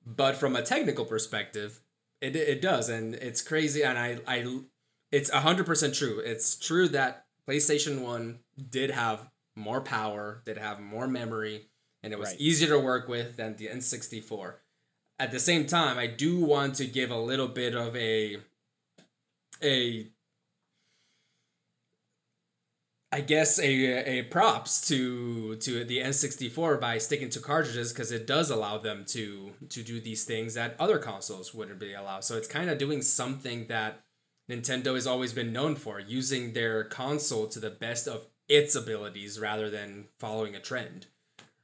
But 0.04 0.36
from 0.36 0.56
a 0.56 0.62
technical 0.62 1.04
perspective, 1.04 1.80
it, 2.20 2.34
it 2.36 2.60
does, 2.60 2.88
and 2.88 3.14
it's 3.14 3.42
crazy. 3.42 3.82
And 3.84 3.98
I, 3.98 4.18
I, 4.26 4.60
it's 5.12 5.30
hundred 5.30 5.66
percent 5.66 5.94
true. 5.94 6.20
It's 6.24 6.56
true 6.56 6.88
that 6.88 7.26
PlayStation 7.48 8.00
One 8.02 8.40
did 8.70 8.90
have 8.90 9.28
more 9.56 9.80
power, 9.80 10.42
did 10.44 10.56
have 10.58 10.80
more 10.80 11.06
memory, 11.06 11.66
and 12.02 12.12
it 12.12 12.18
was 12.18 12.30
Right. 12.30 12.40
easier 12.40 12.68
to 12.68 12.78
work 12.78 13.08
with 13.08 13.36
than 13.36 13.56
the 13.56 13.68
N64. 13.68 14.60
at 15.18 15.30
the 15.32 15.40
same 15.40 15.66
time, 15.66 15.98
I 15.98 16.06
do 16.06 16.38
want 16.40 16.76
to 16.76 16.86
give 16.86 17.10
a 17.10 17.18
little 17.20 17.48
bit 17.48 17.74
of 17.74 17.94
a 17.96 18.42
a 19.62 20.10
I 23.12 23.20
guess 23.22 23.58
a 23.58 23.64
a 23.64 24.22
props 24.24 24.86
to 24.88 25.56
to 25.56 25.84
the 25.84 25.98
N64 26.00 26.76
by 26.80 26.98
sticking 26.98 27.28
to 27.30 27.40
cartridges 27.40 27.92
because 27.92 28.12
it 28.12 28.26
does 28.26 28.50
allow 28.50 28.78
them 28.78 29.04
to 29.06 29.52
to 29.68 29.82
do 29.82 30.00
these 30.00 30.24
things 30.24 30.54
that 30.54 30.76
other 30.78 30.98
consoles 30.98 31.52
wouldn't 31.52 31.80
be 31.80 31.92
allowed. 31.92 32.24
So 32.24 32.36
it's 32.36 32.46
kind 32.48 32.70
of 32.70 32.78
doing 32.78 33.02
something 33.02 33.66
that 33.66 34.04
Nintendo 34.48 34.94
has 34.94 35.06
always 35.06 35.32
been 35.32 35.52
known 35.52 35.74
for, 35.76 35.98
using 36.00 36.52
their 36.52 36.84
console 36.84 37.48
to 37.48 37.58
the 37.60 37.70
best 37.70 38.06
of 38.08 38.26
its 38.48 38.74
abilities 38.76 39.38
rather 39.40 39.70
than 39.70 40.08
following 40.18 40.54
a 40.54 40.60
trend. 40.60 41.06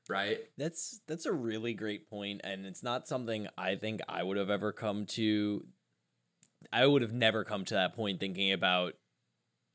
Right? 0.09 0.39
That's 0.57 1.01
that's 1.09 1.27
a 1.27 1.33
really 1.33 1.75
great 1.75 2.09
point 2.09 2.41
and 2.45 2.65
it's 2.67 2.83
not 2.83 3.09
something 3.09 3.49
I 3.59 3.75
think 3.75 4.01
I 4.09 4.23
would 4.23 4.37
have 4.37 4.51
ever 4.51 4.73
come 4.73 5.07
to 5.07 5.67
I 6.73 6.87
would 6.87 7.03
have 7.03 7.13
never 7.13 7.45
come 7.45 7.65
to 7.67 7.75
that 7.75 7.95
point 7.95 8.21
thinking 8.21 8.53
about 8.53 8.95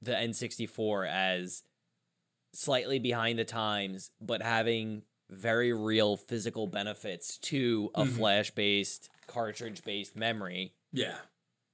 the 0.01 0.11
N64 0.13 1.07
as 1.09 1.63
slightly 2.53 2.99
behind 2.99 3.39
the 3.39 3.45
times, 3.45 4.11
but 4.19 4.41
having 4.41 5.03
very 5.29 5.71
real 5.71 6.17
physical 6.17 6.67
benefits 6.67 7.37
to 7.37 7.89
a 7.95 8.03
Mhm. 8.03 8.17
flash 8.17 8.51
based, 8.51 9.09
cartridge 9.27 9.83
based 9.83 10.15
memory. 10.15 10.73
Yeah. 10.91 11.19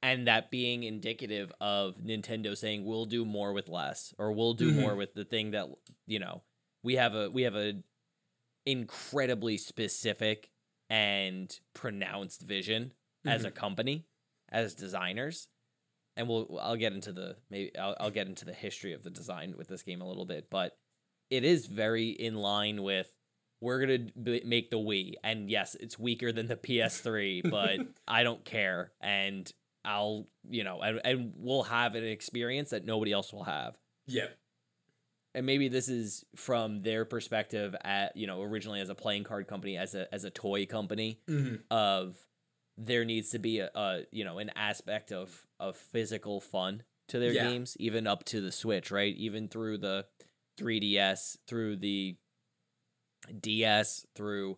And 0.03 0.27
that 0.27 0.51
being 0.51 0.83
indicative 0.83 1.51
of 1.59 1.97
Nintendo 1.97 2.55
saying 2.55 2.85
we'll 2.85 3.05
do 3.05 3.25
more 3.25 3.53
with 3.53 3.67
less, 3.69 4.13
or 4.19 4.31
we'll 4.31 4.53
do 4.53 4.71
Mhm. 4.71 4.75
more 4.81 4.95
with 4.95 5.13
the 5.15 5.25
thing 5.25 5.51
that 5.51 5.67
you 6.05 6.19
know 6.19 6.43
we 6.83 6.95
have 6.95 7.15
a 7.15 7.29
we 7.31 7.43
have 7.43 7.55
a 7.55 7.81
incredibly 8.67 9.57
specific 9.57 10.49
and 10.89 11.57
pronounced 11.73 12.41
vision 12.41 12.91
as 13.25 13.45
a 13.45 13.47
mm-hmm. 13.47 13.57
company, 13.57 14.05
as 14.51 14.75
designers, 14.75 15.47
and 16.17 16.27
we'll 16.27 16.59
I'll 16.61 16.75
get 16.75 16.93
into 16.93 17.13
the 17.13 17.37
maybe 17.49 17.75
I'll, 17.77 17.95
I'll 17.99 18.11
get 18.11 18.27
into 18.27 18.45
the 18.45 18.53
history 18.53 18.93
of 18.93 19.03
the 19.03 19.09
design 19.09 19.55
with 19.57 19.69
this 19.69 19.83
game 19.83 20.01
a 20.01 20.07
little 20.07 20.25
bit, 20.25 20.49
but 20.51 20.77
it 21.29 21.43
is 21.43 21.65
very 21.65 22.09
in 22.09 22.35
line 22.35 22.83
with 22.83 23.11
we're 23.61 23.79
gonna 23.79 24.09
b- 24.21 24.43
make 24.45 24.69
the 24.69 24.77
Wii, 24.77 25.13
and 25.23 25.49
yes, 25.49 25.75
it's 25.79 25.97
weaker 25.97 26.31
than 26.31 26.47
the 26.47 26.57
PS3, 26.57 27.49
but 27.49 27.79
I 28.07 28.23
don't 28.23 28.43
care, 28.43 28.91
and 29.01 29.49
I'll 29.85 30.27
you 30.49 30.65
know, 30.65 30.81
and, 30.81 31.01
and 31.05 31.33
we'll 31.37 31.63
have 31.63 31.95
an 31.95 32.03
experience 32.03 32.71
that 32.71 32.85
nobody 32.85 33.13
else 33.13 33.31
will 33.31 33.45
have. 33.45 33.77
Yeah. 34.07 34.27
And 35.37 35.45
maybe 35.45 35.67
this 35.67 35.87
is 35.87 36.25
from 36.35 36.81
their 36.81 37.05
perspective 37.05 37.75
at 37.83 38.17
you 38.17 38.25
know 38.27 38.41
originally 38.41 38.81
as 38.81 38.89
a 38.89 38.95
playing 38.95 39.23
card 39.23 39.47
company 39.47 39.77
as 39.77 39.93
a 39.95 40.11
as 40.13 40.23
a 40.23 40.29
toy 40.31 40.65
company 40.65 41.19
hmm 41.27 41.55
of 41.69 42.17
there 42.77 43.05
needs 43.05 43.29
to 43.29 43.39
be 43.39 43.59
a, 43.59 43.69
a 43.75 44.01
you 44.11 44.25
know 44.25 44.39
an 44.39 44.49
aspect 44.55 45.11
of 45.11 45.45
of 45.59 45.77
physical 45.77 46.41
fun 46.41 46.83
to 47.07 47.19
their 47.19 47.31
Yeah. 47.33 47.43
games 47.43 47.77
even 47.79 48.07
up 48.07 48.23
to 48.25 48.41
the 48.41 48.51
switch 48.51 48.91
right? 48.91 49.15
Even 49.15 49.47
through 49.47 49.77
the 49.77 50.05
3ds 50.59 51.37
through 51.47 51.77
the 51.77 52.17
ds 53.41 54.05
through 54.15 54.57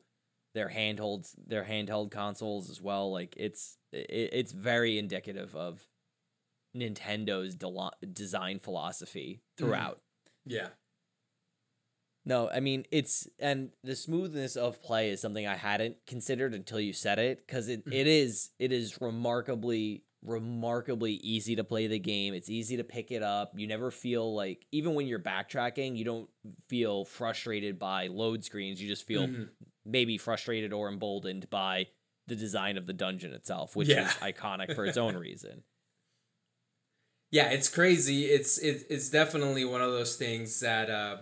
their 0.56 0.70
handholds 0.70 1.36
their 1.46 1.64
handheld 1.64 2.12
consoles 2.12 2.70
as 2.70 2.82
well. 2.82 3.12
Like 3.12 3.34
it's 3.38 3.78
it, 3.92 4.30
it's 4.34 4.52
very 4.52 4.98
indicative 4.98 5.56
of 5.56 5.86
nintendo's 6.76 7.56
delo- 7.56 7.92
design 8.14 8.60
philosophy 8.60 9.42
throughout 9.58 10.02
Yeah. 10.46 10.70
no, 12.26 12.50
I 12.50 12.60
mean 12.60 12.86
it's 12.92 13.28
and 13.40 13.72
the 13.84 13.96
smoothness 13.96 14.56
of 14.56 14.82
play 14.82 15.10
is 15.10 15.22
something 15.22 15.48
I 15.48 15.56
hadn't 15.56 15.98
considered 16.06 16.54
until 16.54 16.80
you 16.80 16.94
said 16.94 17.18
it 17.20 17.46
because 17.46 17.68
it, 17.70 17.86
Mhm. 17.86 17.94
it 17.94 18.08
is 18.08 18.52
it 18.60 18.72
is 18.72 19.00
remarkably 19.02 20.04
remarkably 20.22 21.14
easy 21.14 21.56
to 21.56 21.64
play 21.64 21.88
the 21.88 21.98
game. 21.98 22.34
It's 22.34 22.50
easy 22.50 22.76
to 22.76 22.84
pick 22.84 23.10
it 23.10 23.24
up. 23.24 23.58
You 23.58 23.68
never 23.68 23.90
feel 23.90 24.36
like 24.36 24.66
even 24.72 24.94
when 24.94 25.08
you're 25.08 25.18
backtracking, 25.18 25.96
you 25.96 26.04
don't 26.04 26.30
feel 26.68 27.06
frustrated 27.06 27.80
by 27.80 28.08
load 28.08 28.44
screens. 28.44 28.82
You 28.82 28.90
just 28.90 29.08
feel 29.08 29.28
Mhm. 29.28 29.50
maybe 29.86 30.18
frustrated 30.18 30.74
or 30.74 30.90
emboldened 30.90 31.50
by 31.50 31.88
the 32.28 32.36
design 32.36 32.78
of 32.78 32.86
the 32.86 32.92
dungeon 32.94 33.32
itself, 33.34 33.78
which 33.78 33.88
Yeah. 33.88 34.08
is 34.08 34.14
iconic 34.16 34.76
for 34.76 34.86
its 34.86 34.98
own 34.98 35.16
reason. 35.18 35.64
Yeah, 37.32 37.50
it's 37.50 37.70
crazy. 37.70 38.26
It's 38.26 38.58
it, 38.58 38.86
it's 38.90 39.10
definitely 39.10 39.66
one 39.66 39.82
of 39.82 39.92
those 39.92 40.16
things 40.16 40.60
that 40.62 40.90
uh, 40.90 41.18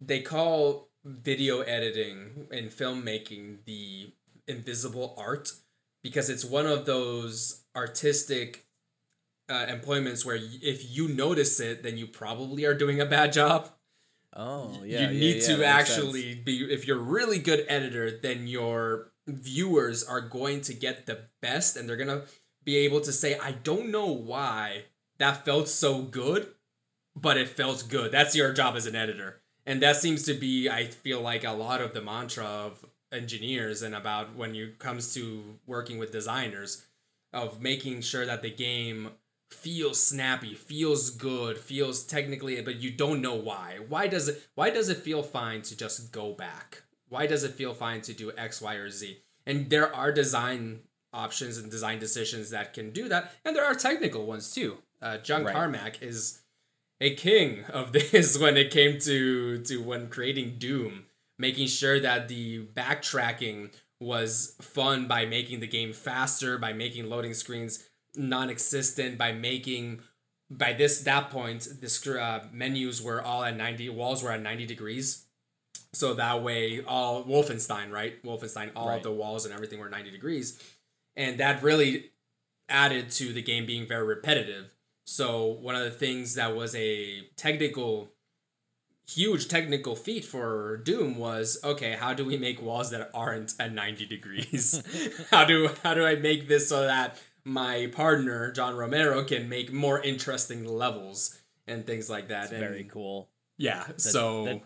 they 0.00 0.20
call 0.20 0.88
video 1.04 1.60
editing 1.60 2.48
and 2.50 2.70
filmmaking 2.70 3.58
the 3.64 4.12
invisible 4.48 5.14
art 5.18 5.52
because 6.02 6.30
it's 6.30 6.44
one 6.44 6.66
of 6.66 6.86
those 6.86 7.64
artistic 7.76 8.66
uh, 9.48 9.66
employments 9.68 10.24
where 10.24 10.38
if 10.40 10.96
you 10.96 11.08
notice 11.08 11.60
it, 11.60 11.82
then 11.82 11.96
you 11.96 12.06
probably 12.06 12.64
are 12.64 12.74
doing 12.74 13.00
a 13.00 13.06
bad 13.06 13.32
job. 13.32 13.70
Oh 14.36 14.82
yeah. 14.84 15.08
you 15.08 15.18
need 15.18 15.40
to 15.44 15.64
actually 15.64 16.34
be 16.34 16.58
if 16.70 16.86
you're 16.86 16.98
a 16.98 17.02
really 17.02 17.38
good 17.38 17.64
editor 17.68 18.20
then 18.20 18.46
your 18.46 19.12
viewers 19.26 20.04
are 20.04 20.20
going 20.20 20.60
to 20.62 20.74
get 20.74 21.06
the 21.06 21.20
best 21.40 21.74
and 21.74 21.88
they're 21.88 21.96
going 21.96 22.08
to 22.08 22.24
be 22.62 22.76
able 22.76 23.00
to 23.00 23.12
say 23.12 23.38
i 23.38 23.52
don't 23.52 23.90
know 23.90 24.08
why 24.08 24.84
that 25.18 25.44
felt 25.44 25.68
so 25.68 26.02
good 26.02 26.48
but 27.14 27.36
it 27.36 27.48
felt 27.48 27.86
good 27.88 28.12
that's 28.12 28.36
your 28.36 28.52
job 28.52 28.76
as 28.76 28.86
an 28.86 28.96
editor 28.96 29.40
and 29.64 29.82
that 29.82 29.96
seems 29.96 30.22
to 30.22 30.34
be 30.34 30.68
i 30.68 30.84
feel 30.84 31.20
like 31.20 31.44
a 31.44 31.52
lot 31.52 31.80
of 31.80 31.94
the 31.94 32.02
mantra 32.02 32.44
of 32.44 32.84
engineers 33.12 33.82
and 33.82 33.94
about 33.94 34.34
when 34.34 34.54
you 34.54 34.72
comes 34.78 35.14
to 35.14 35.58
working 35.66 35.98
with 35.98 36.12
designers 36.12 36.84
of 37.32 37.60
making 37.60 38.00
sure 38.00 38.26
that 38.26 38.42
the 38.42 38.50
game 38.50 39.10
feels 39.50 40.02
snappy, 40.02 40.54
feels 40.54 41.10
good, 41.10 41.58
feels 41.58 42.04
technically, 42.04 42.60
but 42.62 42.76
you 42.76 42.90
don't 42.90 43.20
know 43.20 43.34
why. 43.34 43.78
Why 43.88 44.06
does 44.06 44.28
it? 44.28 44.42
Why 44.54 44.70
does 44.70 44.88
it 44.88 44.98
feel 44.98 45.22
fine 45.22 45.62
to 45.62 45.76
just 45.76 46.12
go 46.12 46.32
back? 46.32 46.82
Why 47.08 47.26
does 47.26 47.44
it 47.44 47.52
feel 47.52 47.74
fine 47.74 48.00
to 48.02 48.12
do 48.12 48.32
X, 48.36 48.60
Y, 48.60 48.74
or 48.74 48.90
Z? 48.90 49.18
And 49.46 49.70
there 49.70 49.94
are 49.94 50.10
design 50.10 50.80
options 51.12 51.56
and 51.56 51.70
design 51.70 51.98
decisions 51.98 52.50
that 52.50 52.74
can 52.74 52.90
do 52.90 53.08
that, 53.08 53.32
and 53.44 53.54
there 53.54 53.64
are 53.64 53.74
technical 53.74 54.26
ones 54.26 54.52
too. 54.52 54.78
Uh, 55.02 55.18
John 55.18 55.44
Right. 55.44 55.54
Carmack 55.54 56.02
is 56.02 56.40
a 57.00 57.14
king 57.14 57.64
of 57.64 57.92
this 57.92 58.38
when 58.38 58.56
it 58.56 58.70
came 58.70 58.98
to 59.00 59.58
to 59.62 59.82
when 59.82 60.08
creating 60.08 60.56
Doom, 60.58 61.04
making 61.38 61.66
sure 61.68 62.00
that 62.00 62.28
the 62.28 62.66
backtracking 62.74 63.72
was 64.00 64.56
fun 64.60 65.06
by 65.06 65.24
making 65.26 65.60
the 65.60 65.66
game 65.66 65.92
faster, 65.92 66.58
by 66.58 66.72
making 66.72 67.08
loading 67.08 67.34
screens 67.34 67.84
non-existent, 68.14 69.18
by 69.18 69.32
making 69.32 70.00
by 70.50 70.72
this 70.72 71.00
that 71.00 71.30
point 71.30 71.66
the 71.80 72.20
uh, 72.20 72.44
menus 72.52 73.02
were 73.02 73.20
all 73.20 73.42
at 73.42 73.56
90 73.56 73.88
walls 73.90 74.22
were 74.22 74.30
at 74.30 74.40
90 74.40 74.64
degrees 74.66 75.24
so 75.92 76.14
that 76.14 76.40
way 76.42 76.84
all 76.86 77.24
wolfenstein 77.24 77.90
right 77.90 78.22
wolfenstein 78.22 78.70
all 78.76 78.88
Right. 78.88 79.02
the 79.02 79.10
walls 79.10 79.44
and 79.44 79.52
everything 79.52 79.80
were 79.80 79.88
90 79.88 80.12
degrees 80.12 80.62
and 81.16 81.38
that 81.40 81.62
really 81.64 82.10
added 82.68 83.10
to 83.12 83.32
the 83.32 83.42
game 83.42 83.66
being 83.66 83.88
very 83.88 84.06
repetitive 84.06 84.72
so 85.06 85.46
one 85.46 85.74
of 85.74 85.84
the 85.84 85.90
things 85.90 86.34
that 86.34 86.54
was 86.54 86.74
a 86.74 87.22
technical 87.36 88.08
huge 89.08 89.46
technical 89.46 89.94
feat 89.94 90.24
for 90.24 90.78
doom 90.78 91.16
was 91.16 91.58
okay 91.62 91.92
how 91.92 92.12
do 92.12 92.24
we 92.24 92.36
make 92.36 92.60
walls 92.60 92.90
that 92.90 93.08
aren't 93.14 93.54
at 93.60 93.72
90 93.72 94.04
degrees 94.06 94.82
how 95.30 95.44
do 95.44 95.70
how 95.84 95.94
do 95.94 96.04
i 96.04 96.16
make 96.16 96.48
this 96.48 96.68
so 96.68 96.82
that 96.82 97.16
my 97.44 97.86
partner 97.94 98.50
john 98.50 98.74
romero 98.74 99.22
can 99.22 99.48
make 99.48 99.72
more 99.72 100.00
interesting 100.00 100.64
levels 100.66 101.38
and 101.68 101.86
things 101.86 102.10
like 102.10 102.28
that 102.28 102.50
and 102.50 102.58
very 102.58 102.84
cool. 102.84 103.28
yeah 103.58 103.86
so 103.96 104.44
that- 104.44 104.62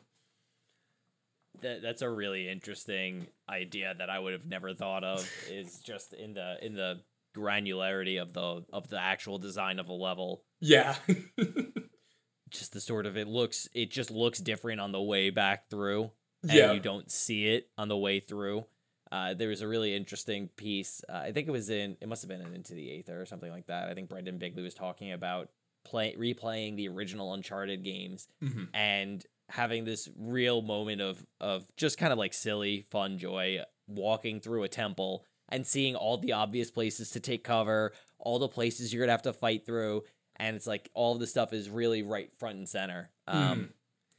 that 1.62 1.82
that's 1.82 2.00
a 2.00 2.08
really 2.08 2.48
interesting 2.48 3.26
idea 3.48 3.94
that 3.98 4.08
I 4.08 4.18
would 4.18 4.32
have 4.32 4.46
never 4.46 4.72
thought 4.72 5.04
of 5.04 5.30
is 5.50 5.80
just 5.80 6.14
in 6.14 6.32
the 6.32 6.56
in 6.64 6.74
the 6.74 7.00
granularity 7.34 8.20
of 8.20 8.32
the 8.32 8.64
of 8.72 8.88
the 8.88 8.98
actual 9.00 9.38
design 9.38 9.78
of 9.78 9.88
a 9.88 9.92
level. 9.92 10.42
Yeah. 10.60 10.96
Just 12.50 12.72
the 12.72 12.80
sort 12.80 13.06
of 13.06 13.16
it 13.16 13.28
looks 13.28 13.68
it 13.74 13.90
just 13.92 14.10
looks 14.10 14.40
different 14.40 14.80
on 14.80 14.90
the 14.90 15.00
way 15.00 15.30
back 15.30 15.70
through 15.70 16.10
and 16.42 16.52
yeah. 16.52 16.72
you 16.72 16.80
don't 16.80 17.08
see 17.10 17.46
it 17.46 17.68
on 17.78 17.86
the 17.88 17.96
way 17.96 18.18
through. 18.18 18.64
Uh, 19.12 19.34
there 19.34 19.48
was 19.48 19.60
a 19.60 19.68
really 19.68 19.94
interesting 19.94 20.48
piece 20.56 21.02
uh, 21.08 21.16
i 21.16 21.32
think 21.32 21.48
it 21.48 21.50
was 21.50 21.68
in 21.68 21.96
it 22.00 22.08
must 22.08 22.22
have 22.22 22.28
been 22.28 22.40
in 22.40 22.54
into 22.54 22.74
the 22.74 22.96
aether 22.98 23.20
or 23.20 23.26
something 23.26 23.50
like 23.50 23.66
that. 23.66 23.88
I 23.88 23.94
think 23.94 24.08
brendan 24.08 24.38
bigley 24.38 24.62
was 24.62 24.74
talking 24.74 25.12
about 25.12 25.48
play 25.84 26.14
replaying 26.18 26.76
the 26.76 26.88
original 26.88 27.32
uncharted 27.34 27.82
games 27.84 28.26
Mhm. 28.42 28.68
and 28.74 29.24
having 29.48 29.84
this 29.84 30.08
real 30.16 30.60
moment 30.62 31.00
of 31.00 31.24
of 31.40 31.66
just 31.76 31.98
kind 31.98 32.12
of 32.12 32.18
like 32.18 32.32
silly 32.34 32.82
fun 32.82 33.18
joy 33.18 33.60
walking 33.88 34.40
through 34.40 34.62
a 34.64 34.68
temple 34.68 35.24
and 35.50 35.66
seeing 35.66 35.94
all 35.96 36.16
the 36.18 36.32
obvious 36.32 36.70
places 36.70 37.10
to 37.10 37.20
take 37.20 37.44
cover 37.44 37.92
all 38.18 38.38
the 38.38 38.48
places 38.48 38.92
you're 38.92 39.02
gonna 39.02 39.12
have 39.12 39.22
to 39.22 39.32
fight 39.32 39.64
through 39.66 40.02
and 40.36 40.56
it's 40.56 40.66
like 40.66 40.90
all 40.94 41.14
of 41.14 41.20
the 41.20 41.26
stuff 41.26 41.52
is 41.52 41.68
really 41.70 42.02
right 42.02 42.30
front 42.38 42.56
and 42.58 42.68
center 42.68 43.10
um 43.26 43.70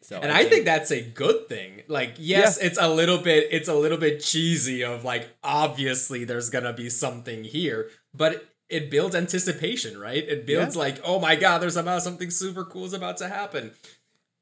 So 0.02 0.20
and 0.20 0.32
I 0.32 0.46
think, 0.46 0.66
that's 0.66 0.90
a 0.92 1.02
good 1.02 1.48
thing. 1.48 1.84
Like, 1.88 2.16
yes, 2.18 2.58
it's 2.58 2.80
a 2.82 2.90
little 2.90 3.20
bit 3.20 3.50
it's 3.52 3.70
a 3.70 3.76
little 3.76 4.00
bit 4.00 4.20
cheesy 4.22 4.84
of 4.84 5.04
like 5.04 5.30
obviously 5.44 6.24
there's 6.26 6.50
gonna 6.50 6.74
be 6.74 6.90
something 6.90 7.44
here, 7.44 7.90
but 8.14 8.46
it 8.68 8.90
builds 8.90 9.14
anticipation, 9.16 10.00
right? 10.00 10.24
It 10.28 10.46
builds 10.48 10.76
Yeah. 10.76 10.80
like, 10.82 10.98
oh 11.04 11.20
my 11.20 11.36
god, 11.36 11.60
there's 11.62 11.78
about 11.78 12.02
something 12.02 12.32
super 12.32 12.64
cool 12.66 12.86
is 12.86 12.94
about 12.94 13.18
to 13.18 13.28
happen, 13.30 13.74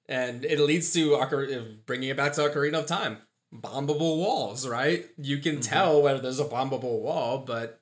and 0.08 0.45
it 0.45 0.60
leads 0.60 0.93
to 0.93 1.10
Ocar- 1.12 1.86
bringing 1.86 2.10
it 2.10 2.15
back 2.17 2.34
to 2.34 2.41
Ocarina 2.41 2.75
of 2.80 2.86
Time, 2.86 3.17
bombable 3.54 4.18
walls, 4.18 4.68
right? 4.68 5.10
You 5.18 5.40
can 5.40 5.58
Mhm. 5.58 5.64
tell 5.68 6.02
whether 6.02 6.20
there's 6.20 6.40
a 6.40 6.46
bombable 6.46 7.00
wall, 7.02 7.40
but 7.40 7.82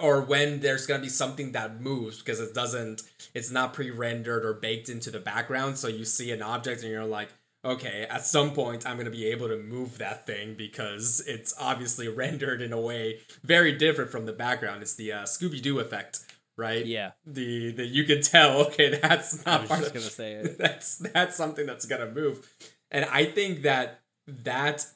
or 0.00 0.22
when 0.22 0.60
there's 0.60 0.86
gonna 0.86 1.02
be 1.02 1.08
something 1.10 1.52
that 1.52 1.80
moves 1.80 2.18
because 2.18 2.40
it 2.40 2.54
doesn't, 2.54 3.02
it's 3.34 3.50
not 3.50 3.74
pre-rendered 3.74 4.44
or 4.44 4.54
baked 4.54 4.88
into 4.88 5.10
the 5.10 5.18
background, 5.20 5.76
so 5.78 5.88
you 5.88 6.04
see 6.06 6.30
an 6.30 6.42
object 6.42 6.82
and 6.82 6.90
you're 6.90 7.04
like. 7.04 7.30
Okay, 7.64 8.06
at 8.08 8.24
some 8.24 8.52
point 8.52 8.86
I'm 8.86 8.94
going 8.96 9.06
to 9.06 9.10
be 9.10 9.26
able 9.26 9.48
to 9.48 9.56
move 9.58 9.98
that 9.98 10.24
thing 10.26 10.54
because 10.54 11.20
it's 11.26 11.52
obviously 11.58 12.06
rendered 12.24 12.62
in 12.62 12.72
a 12.72 12.80
way 12.80 13.18
very 13.42 13.72
different 13.76 14.12
from 14.12 14.26
the 14.26 14.32
background. 14.32 14.80
It's 14.80 14.94
the 14.94 15.10
uh, 15.12 15.22
Scooby 15.24 15.60
Doo 15.60 15.80
effect, 15.80 16.20
right? 16.56 16.86
yeah. 16.86 17.10
The 17.26 17.72
the 17.72 17.84
you 17.84 18.04
can 18.04 18.22
tell. 18.22 18.60
Okay, 18.68 19.00
that's 19.02 19.44
I 19.44 19.50
not 19.50 19.60
was 19.62 19.68
part 19.70 19.80
just 19.80 19.90
of 19.90 19.94
gonna 19.94 20.10
say 20.10 20.32
it. 20.34 20.56
that's 20.64 20.98
that's 20.98 21.36
something 21.36 21.66
that's 21.66 21.84
gonna 21.84 22.06
move, 22.10 22.48
and 22.92 23.04
I 23.06 23.24
think 23.24 23.62
that 23.62 24.02
that 24.28 24.86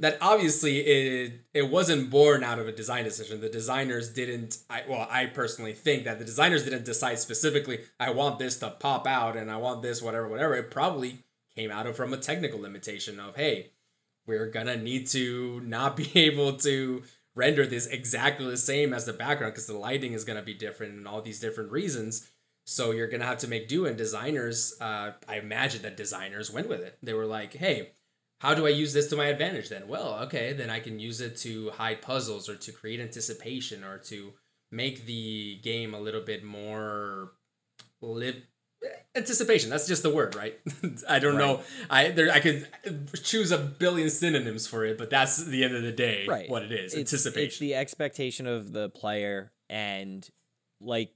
that 0.00 0.18
obviously 0.20 0.78
it 0.80 1.40
it 1.52 1.70
wasn't 1.70 2.10
born 2.10 2.42
out 2.42 2.58
of 2.58 2.66
a 2.66 2.72
design 2.72 3.04
decision. 3.04 3.40
The 3.40 3.48
designers 3.48 4.12
didn't. 4.12 4.58
I 4.68 4.82
well, 4.88 5.06
I 5.10 5.26
personally 5.26 5.72
think 5.72 6.04
that 6.04 6.18
the 6.18 6.24
designers 6.24 6.64
didn't 6.64 6.84
decide 6.84 7.18
specifically. 7.18 7.80
I 8.00 8.10
want 8.10 8.38
this 8.38 8.58
to 8.58 8.70
pop 8.70 9.06
out, 9.06 9.36
and 9.36 9.50
I 9.50 9.56
want 9.56 9.82
this 9.82 10.02
whatever 10.02 10.28
whatever. 10.28 10.54
It 10.54 10.70
probably 10.70 11.18
came 11.54 11.70
out 11.70 11.86
of 11.86 11.96
from 11.96 12.12
a 12.12 12.16
technical 12.16 12.60
limitation 12.60 13.20
of 13.20 13.36
hey, 13.36 13.70
we're 14.26 14.50
gonna 14.50 14.76
need 14.76 15.06
to 15.08 15.60
not 15.64 15.96
be 15.96 16.10
able 16.14 16.56
to 16.58 17.02
render 17.36 17.66
this 17.66 17.86
exactly 17.86 18.46
the 18.46 18.56
same 18.56 18.92
as 18.92 19.06
the 19.06 19.12
background 19.12 19.52
because 19.52 19.66
the 19.66 19.78
lighting 19.78 20.12
is 20.12 20.24
gonna 20.24 20.42
be 20.42 20.54
different 20.54 20.94
and 20.94 21.06
all 21.06 21.22
these 21.22 21.40
different 21.40 21.70
reasons. 21.70 22.28
So 22.66 22.90
you're 22.90 23.08
gonna 23.08 23.26
have 23.26 23.38
to 23.38 23.48
make 23.48 23.68
do. 23.68 23.86
And 23.86 23.96
designers, 23.96 24.74
uh, 24.80 25.12
I 25.28 25.36
imagine 25.36 25.82
that 25.82 25.96
designers 25.96 26.50
went 26.50 26.68
with 26.68 26.80
it. 26.80 26.98
They 27.02 27.12
were 27.12 27.26
like, 27.26 27.54
hey, 27.54 27.90
how 28.44 28.52
do 28.52 28.66
I 28.66 28.70
use 28.70 28.92
this 28.92 29.06
to 29.08 29.16
my 29.16 29.26
advantage 29.26 29.70
then? 29.70 29.88
Well, 29.88 30.18
okay, 30.24 30.52
then 30.52 30.68
I 30.68 30.78
can 30.78 30.98
use 30.98 31.22
it 31.22 31.36
to 31.38 31.70
hide 31.70 32.02
puzzles 32.02 32.46
or 32.46 32.56
to 32.56 32.72
create 32.72 33.00
anticipation 33.00 33.82
or 33.82 33.96
to 34.10 34.34
make 34.70 35.06
the 35.06 35.58
game 35.62 35.94
a 35.94 35.98
little 35.98 36.20
bit 36.20 36.44
more 36.44 37.32
live 38.02 38.42
anticipation. 39.14 39.70
That's 39.70 39.88
just 39.88 40.02
the 40.02 40.14
word, 40.14 40.34
right? 40.34 40.58
I 41.08 41.20
don't 41.20 41.38
know. 41.38 41.62
I 41.88 42.10
there 42.10 42.30
I 42.30 42.40
could 42.40 42.68
choose 43.22 43.50
a 43.50 43.56
billion 43.56 44.10
synonyms 44.10 44.66
for 44.66 44.84
it, 44.84 44.98
but 44.98 45.08
that's 45.08 45.42
the 45.42 45.64
end 45.64 45.74
of 45.74 45.82
the 45.82 45.92
day 45.92 46.26
Right. 46.28 46.50
what 46.50 46.62
it 46.62 46.72
is. 46.72 46.92
It's, 46.92 47.12
anticipation. 47.14 47.46
it's 47.46 47.58
the 47.58 47.74
expectation 47.74 48.46
of 48.46 48.72
the 48.72 48.90
player 48.90 49.52
and 49.70 50.28
like 50.82 51.12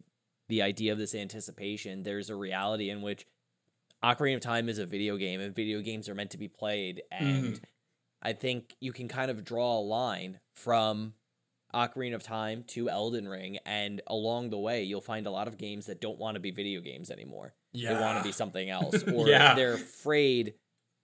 the 0.49 0.62
idea 0.62 0.93
of 0.93 0.99
this 0.99 1.14
anticipation. 1.14 2.05
There's 2.05 2.31
a 2.31 2.37
reality 2.37 2.88
in 2.88 3.03
which 3.03 3.27
Ocarina 4.03 4.37
of 4.37 4.41
Time 4.41 4.69
is 4.69 4.79
a 4.79 4.87
video 4.87 5.17
game 5.17 5.41
and 5.41 5.55
video 5.55 5.81
games 5.81 6.09
are 6.09 6.15
meant 6.15 6.31
to 6.31 6.39
be 6.39 6.49
played. 6.49 7.03
And 7.11 7.55
Mhm. 7.55 7.63
I 8.23 8.33
think 8.33 8.77
you 8.81 8.93
can 8.93 9.09
kind 9.09 9.31
of 9.31 9.45
draw 9.45 9.79
a 9.79 9.81
line 9.81 10.41
from 10.55 11.15
Ocarina 11.75 12.15
of 12.15 12.23
Time 12.23 12.65
to 12.65 12.89
Elden 12.89 13.29
Ring. 13.29 13.59
And 13.67 14.01
along 14.07 14.51
the 14.51 14.59
way, 14.59 14.83
you'll 14.85 15.01
find 15.01 15.27
a 15.27 15.31
lot 15.31 15.49
of 15.49 15.59
games 15.59 15.87
that 15.87 16.01
don't 16.01 16.19
want 16.19 16.35
to 16.37 16.41
be 16.41 16.51
video 16.51 16.81
games 16.81 17.11
anymore. 17.11 17.55
yeah. 17.73 17.93
They 17.95 18.01
want 18.01 18.19
to 18.19 18.25
be 18.25 18.33
something 18.33 18.71
else. 18.71 18.95
Or 19.15 19.29
Yeah. 19.29 19.55
they're 19.55 19.75
afraid 19.75 20.55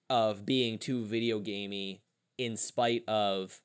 of 0.09 0.46
being 0.46 0.78
too 0.78 1.04
video 1.04 1.38
gamey 1.40 2.02
in 2.38 2.57
spite 2.57 3.04
of 3.09 3.61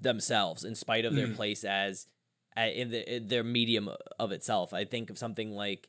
themselves, 0.00 0.64
in 0.64 0.74
spite 0.74 1.04
of 1.04 1.14
their 1.14 1.28
Mhm. 1.28 1.36
place 1.36 1.64
as 1.64 2.06
uh, 2.56 2.62
in 2.62 2.90
the 2.90 3.14
in 3.16 3.28
their 3.28 3.44
medium 3.44 3.88
of 4.18 4.32
itself. 4.32 4.72
I 4.74 4.84
think 4.84 5.08
of 5.10 5.16
something 5.18 5.52
like 5.52 5.88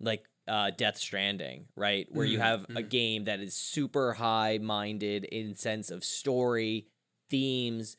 like 0.00 0.28
uh, 0.48 0.70
Death 0.70 0.96
Stranding, 0.96 1.66
right, 1.76 2.06
where 2.10 2.24
you 2.26 2.38
Mhm, 2.38 2.42
have 2.42 2.64
a 2.70 2.82
mhm. 2.82 2.88
game 2.88 3.24
that 3.24 3.40
is 3.40 3.54
super 3.54 4.14
high 4.14 4.58
minded 4.58 5.24
in 5.24 5.54
sense 5.54 5.90
of 5.90 6.02
story, 6.04 6.86
themes, 7.30 7.96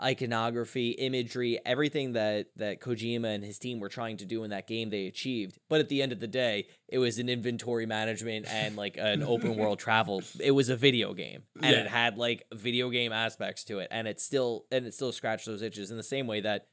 iconography, 0.00 0.90
imagery, 0.92 1.60
everything 1.64 2.12
that 2.12 2.48
that 2.56 2.80
Kojima 2.80 3.34
and 3.34 3.44
his 3.44 3.58
team 3.58 3.78
were 3.78 3.88
trying 3.88 4.16
to 4.18 4.24
do 4.24 4.42
in 4.42 4.50
that 4.50 4.66
game 4.66 4.90
they 4.90 5.06
achieved. 5.06 5.58
But 5.68 5.80
at 5.80 5.88
the 5.88 6.02
end 6.02 6.12
of 6.12 6.20
the 6.20 6.26
day, 6.26 6.66
it 6.88 6.98
was 6.98 7.18
an 7.18 7.28
inventory 7.28 7.86
management 7.86 8.46
and 8.48 8.76
like 8.76 8.96
an 8.98 9.22
open 9.22 9.56
world 9.56 9.78
travel. 9.78 10.22
It 10.40 10.50
was 10.52 10.68
a 10.68 10.76
video 10.76 11.14
game 11.14 11.44
and 11.62 11.74
it 11.76 11.86
had 11.86 12.18
like 12.18 12.44
video 12.52 12.90
game 12.90 13.12
aspects 13.12 13.64
to 13.64 13.78
it 13.78 13.88
and 13.90 14.08
it 14.08 14.20
still 14.20 14.66
and 14.72 14.86
it 14.86 14.94
still 14.94 15.12
scratched 15.12 15.46
those 15.46 15.62
itches 15.62 15.90
in 15.90 15.96
the 15.96 16.02
same 16.02 16.26
way 16.26 16.40
that 16.40 16.66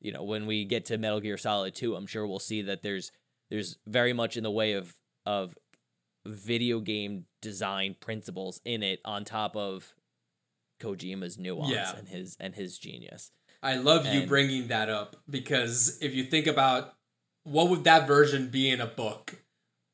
you 0.00 0.12
know, 0.12 0.22
when 0.22 0.44
we 0.44 0.66
get 0.66 0.84
to 0.86 0.98
Metal 0.98 1.20
Gear 1.20 1.38
Solid 1.38 1.74
2, 1.74 1.94
I'm 1.94 2.06
sure 2.06 2.26
we'll 2.26 2.38
see 2.38 2.60
that 2.62 2.82
there's 2.82 3.10
there's 3.50 3.78
very 3.86 4.12
much 4.12 4.36
in 4.36 4.42
the 4.42 4.50
way 4.50 4.72
of 4.72 4.94
of 5.26 5.56
video 6.26 6.80
game 6.80 7.26
design 7.42 7.94
principles 8.00 8.60
in 8.64 8.82
it 8.82 9.00
on 9.04 9.24
top 9.24 9.56
of 9.56 9.94
Kojima's 10.80 11.38
nuance 11.38 11.70
Yeah. 11.70 11.96
and 11.96 12.08
his 12.08 12.36
and 12.40 12.54
his 12.54 12.78
genius. 12.78 13.30
I 13.62 13.76
love 13.76 14.06
you 14.06 14.26
bringing 14.26 14.68
that 14.68 14.90
up 14.90 15.16
because 15.28 15.98
if 16.02 16.14
you 16.14 16.24
think 16.24 16.46
about 16.46 16.94
what 17.44 17.68
would 17.70 17.84
that 17.84 18.06
version 18.06 18.48
be 18.50 18.68
in 18.70 18.80
a 18.80 18.86
book, 18.86 19.36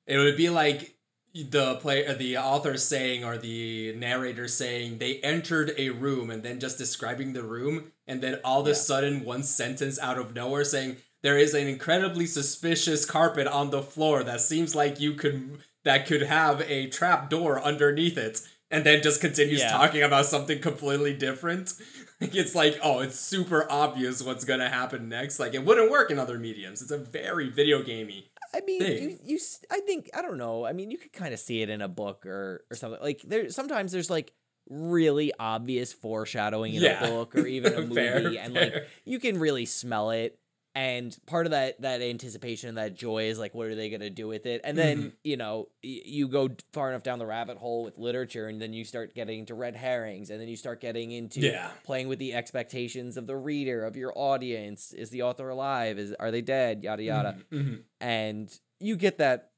it 0.06 0.18
would 0.18 0.36
be 0.36 0.50
like 0.50 0.96
the 1.32 1.76
player, 1.76 2.08
uh, 2.08 2.14
the 2.14 2.36
author 2.36 2.76
saying 2.76 3.24
or 3.24 3.38
the 3.38 3.94
narrator 3.94 4.48
saying 4.48 4.98
they 4.98 5.18
entered 5.20 5.72
a 5.78 5.90
room 5.90 6.30
and 6.30 6.42
then 6.42 6.58
just 6.58 6.78
describing 6.78 7.32
the 7.32 7.42
room, 7.44 7.92
and 8.08 8.20
then 8.20 8.40
all 8.42 8.62
of 8.62 8.66
a 8.66 8.74
sudden 8.74 9.24
one 9.24 9.44
sentence 9.44 9.98
out 10.00 10.18
of 10.18 10.34
nowhere 10.34 10.64
saying 10.64 10.96
there 11.22 11.38
is 11.38 11.54
an 11.54 11.66
incredibly 11.66 12.26
suspicious 12.26 13.04
carpet 13.04 13.46
on 13.46 13.70
the 13.70 13.82
floor 13.82 14.22
that 14.24 14.40
seems 14.40 14.74
like 14.74 15.00
you 15.00 15.14
could 15.14 15.58
that 15.84 16.06
could 16.06 16.22
have 16.22 16.60
a 16.62 16.88
trap 16.88 17.30
door 17.30 17.60
underneath 17.62 18.18
it. 18.18 18.40
And 18.72 18.84
then 18.86 19.02
just 19.02 19.20
continues 19.20 19.60
Yeah. 19.60 19.70
talking 19.72 20.02
about 20.02 20.26
something 20.26 20.60
completely 20.60 21.12
different. 21.12 21.72
it's 22.20 22.54
like, 22.54 22.78
oh, 22.84 23.00
it's 23.00 23.18
super 23.18 23.66
obvious 23.68 24.22
what's 24.22 24.44
gonna 24.44 24.68
happen 24.68 25.08
next. 25.08 25.40
Like 25.40 25.54
it 25.54 25.64
wouldn't 25.64 25.90
work 25.90 26.10
in 26.12 26.18
other 26.20 26.38
mediums. 26.38 26.80
It's 26.80 26.92
a 26.92 26.98
very 26.98 27.48
video 27.50 27.82
gamey. 27.82 28.30
I 28.54 28.60
mean, 28.60 28.80
thing. 28.80 29.02
you, 29.02 29.18
you 29.24 29.38
I 29.70 29.80
think 29.80 30.10
I 30.14 30.22
don't 30.22 30.38
know. 30.38 30.64
I 30.64 30.72
mean, 30.72 30.90
you 30.92 30.98
could 30.98 31.12
kind 31.12 31.34
of 31.34 31.40
see 31.40 31.62
it 31.62 31.70
in 31.70 31.80
a 31.82 31.88
book 31.88 32.24
or 32.26 32.64
or 32.70 32.76
something. 32.76 33.00
Like 33.02 33.22
there 33.26 33.50
sometimes 33.50 33.90
there's 33.92 34.10
like 34.10 34.32
really 34.68 35.32
obvious 35.38 35.92
foreshadowing 35.92 36.74
in 36.74 36.82
Yeah. 36.82 37.04
a 37.04 37.08
book 37.08 37.34
or 37.34 37.46
even 37.46 37.74
a 37.74 37.80
movie 37.80 37.94
Fair, 37.94 38.16
and 38.40 38.54
fair. 38.54 38.64
like 38.72 38.88
you 39.04 39.18
can 39.18 39.38
really 39.40 39.66
smell 39.66 40.10
it 40.10 40.38
and 40.74 41.16
part 41.26 41.46
of 41.46 41.50
that 41.52 41.80
that 41.82 42.00
anticipation 42.00 42.68
and 42.68 42.78
that 42.78 42.94
joy 42.94 43.24
is 43.24 43.38
like 43.40 43.54
what 43.54 43.66
are 43.66 43.74
they 43.74 43.88
going 43.90 44.00
to 44.00 44.10
do 44.10 44.28
with 44.28 44.46
it 44.46 44.60
and 44.62 44.78
then 44.78 44.98
Mm-hmm. 44.98 45.08
you 45.24 45.36
know 45.36 45.68
y- 45.82 46.00
you 46.04 46.28
go 46.28 46.48
far 46.72 46.90
enough 46.90 47.02
down 47.02 47.18
the 47.18 47.26
rabbit 47.26 47.56
hole 47.58 47.82
with 47.82 47.98
literature 47.98 48.46
and 48.46 48.62
then 48.62 48.72
you 48.72 48.84
start 48.84 49.12
getting 49.14 49.40
into 49.40 49.54
red 49.54 49.74
herrings 49.74 50.30
and 50.30 50.40
then 50.40 50.46
you 50.48 50.56
start 50.56 50.80
getting 50.80 51.10
into 51.10 51.40
Yeah. 51.40 51.70
playing 51.84 52.06
with 52.08 52.20
the 52.20 52.34
expectations 52.34 53.16
of 53.16 53.26
the 53.26 53.36
reader 53.36 53.84
of 53.84 53.96
your 53.96 54.12
audience 54.16 54.92
is 54.92 55.10
the 55.10 55.22
author 55.22 55.48
alive 55.48 55.98
is 55.98 56.12
are 56.20 56.30
they 56.30 56.42
dead 56.42 56.84
yada 56.84 57.02
yada 57.02 57.36
Mhm. 57.50 57.82
and 58.00 58.60
you 58.78 58.96
get 58.96 59.18
that 59.18 59.50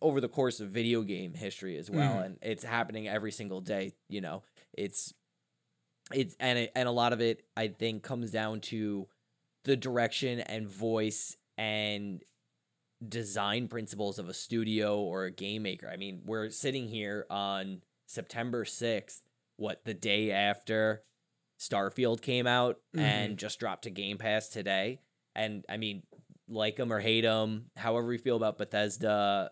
over 0.00 0.20
the 0.20 0.28
course 0.28 0.58
of 0.60 0.70
video 0.70 1.02
game 1.02 1.34
history 1.34 1.76
as 1.76 1.90
well 1.90 2.14
Mhm. 2.16 2.24
and 2.24 2.38
it's 2.40 2.64
happening 2.64 3.08
every 3.08 3.30
single 3.32 3.60
day 3.60 3.92
you 4.08 4.20
know 4.22 4.42
it's 4.72 5.12
it's 6.12 6.36
and 6.38 6.58
it, 6.58 6.72
and 6.74 6.86
a 6.88 6.92
lot 6.92 7.12
of 7.12 7.20
it 7.20 7.44
i 7.56 7.68
think 7.68 8.02
comes 8.02 8.30
down 8.30 8.60
to 8.60 9.06
the 9.64 9.76
direction 9.76 10.40
and 10.40 10.68
voice 10.68 11.36
and 11.56 12.22
design 13.06 13.68
principles 13.68 14.18
of 14.18 14.28
a 14.28 14.34
studio 14.34 14.98
or 15.00 15.24
a 15.24 15.30
game 15.30 15.62
maker. 15.62 15.88
I 15.92 15.96
mean 15.96 16.22
we're 16.24 16.50
sitting 16.50 16.88
here 16.88 17.26
on 17.30 17.82
september 18.06 18.64
6th 18.64 19.22
what 19.56 19.84
the 19.84 19.94
day 19.94 20.30
after 20.30 21.02
starfield 21.60 22.20
came 22.20 22.46
out 22.46 22.78
and 22.94 23.38
just 23.38 23.58
dropped 23.60 23.84
to 23.84 23.90
game 23.90 24.18
pass 24.18 24.48
today. 24.48 25.00
And 25.34 25.64
i 25.68 25.76
mean 25.76 26.02
like 26.48 26.76
them 26.76 26.92
or 26.92 27.00
hate 27.00 27.22
them, 27.22 27.66
however 27.76 28.12
you 28.12 28.18
feel 28.18 28.36
about 28.36 28.58
Bethesda, 28.58 29.50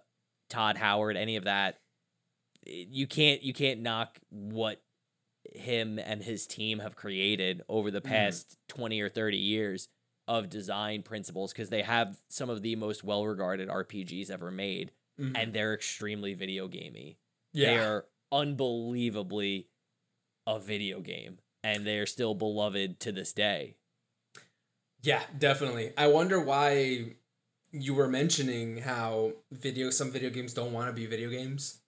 Todd 0.51 0.77
Howard, 0.77 1.17
any 1.17 1.37
of 1.37 1.45
that, 1.45 1.79
you 2.67 3.07
can't 3.07 3.43
you 3.43 3.53
can't 3.55 3.81
knock 3.81 4.19
what 4.31 4.83
him 5.55 5.99
and 5.99 6.23
his 6.23 6.47
team 6.47 6.79
have 6.81 6.95
created 6.97 7.63
over 7.69 7.91
the 7.91 8.01
Mhm. 8.01 8.05
past 8.05 8.57
20 8.69 9.01
or 9.01 9.09
30 9.09 9.39
years 9.39 9.89
of 10.29 10.49
design 10.49 11.03
principles 11.03 11.53
because 11.53 11.69
they 11.71 11.83
have 11.83 12.21
some 12.29 12.49
of 12.51 12.63
the 12.63 12.77
most 12.77 13.03
well-regarded 13.05 13.69
RPGs 13.69 14.31
ever 14.31 14.51
made 14.51 14.93
Mhm. 15.19 15.37
and 15.37 15.53
they're 15.53 15.75
extremely 15.75 16.35
video 16.35 16.69
gamey. 16.69 17.19
yeah. 17.53 17.67
They 17.75 17.79
are 17.81 18.07
unbelievably 18.31 19.69
a 20.47 20.59
video 20.59 21.01
game 21.01 21.39
and 21.63 21.87
they're 21.87 22.07
still 22.07 22.35
beloved 22.35 22.99
to 23.01 23.13
this 23.13 23.33
day. 23.33 23.77
Yeah, 25.03 25.23
definitely. 25.37 25.93
I 25.99 26.07
wonder 26.07 26.41
why 26.41 27.17
you 27.73 27.95
were 27.95 28.09
mentioning 28.09 28.79
how 28.79 29.35
video 29.51 29.91
some 29.91 30.11
video 30.11 30.31
games 30.31 30.55
don't 30.55 30.73
want 30.73 30.89
to 30.89 30.93
be 30.93 31.07
video 31.07 31.29
games. 31.29 31.81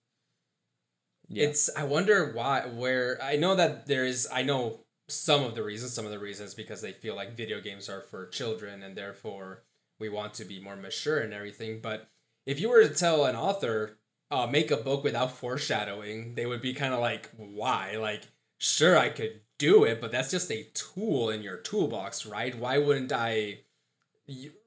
Yeah. 1.27 1.47
It's 1.47 1.69
I 1.75 1.83
wonder 1.85 2.31
why 2.33 2.67
where 2.67 3.21
I 3.21 3.35
know 3.37 3.55
that 3.55 3.87
there 3.87 4.05
is 4.05 4.27
I 4.31 4.43
know 4.43 4.84
some 5.07 5.43
of 5.43 5.55
the 5.55 5.63
reasons 5.63 5.93
some 5.93 6.05
of 6.05 6.11
the 6.11 6.19
reasons 6.19 6.53
because 6.53 6.81
they 6.81 6.91
feel 6.91 7.15
like 7.15 7.37
video 7.37 7.61
games 7.61 7.89
are 7.89 8.01
for 8.01 8.27
children 8.27 8.81
and 8.81 8.95
therefore 8.95 9.63
we 9.99 10.09
want 10.09 10.33
to 10.33 10.45
be 10.45 10.59
more 10.59 10.75
mature 10.75 11.19
and 11.19 11.33
everything. 11.33 11.79
But 11.81 12.09
if 12.45 12.59
you 12.59 12.69
were 12.69 12.83
to 12.83 12.93
tell 12.93 13.25
an 13.25 13.35
author 13.35 13.97
uh, 14.31 14.47
make 14.47 14.71
a 14.71 14.77
book 14.77 15.03
without 15.03 15.31
foreshadowing 15.31 16.35
they 16.35 16.45
would 16.45 16.61
be 16.61 16.73
kind 16.73 16.93
of 16.93 16.99
like 16.99 17.29
why? 17.37 17.97
Like 17.99 18.23
sure 18.57 18.97
I 18.97 19.09
could 19.09 19.41
do 19.57 19.83
it 19.83 20.01
but 20.01 20.11
that's 20.11 20.31
just 20.31 20.51
a 20.51 20.67
tool 20.73 21.29
in 21.29 21.43
your 21.43 21.57
toolbox 21.57 22.25
right? 22.25 22.57
Why 22.57 22.79
wouldn't 22.79 23.11
I 23.11 23.59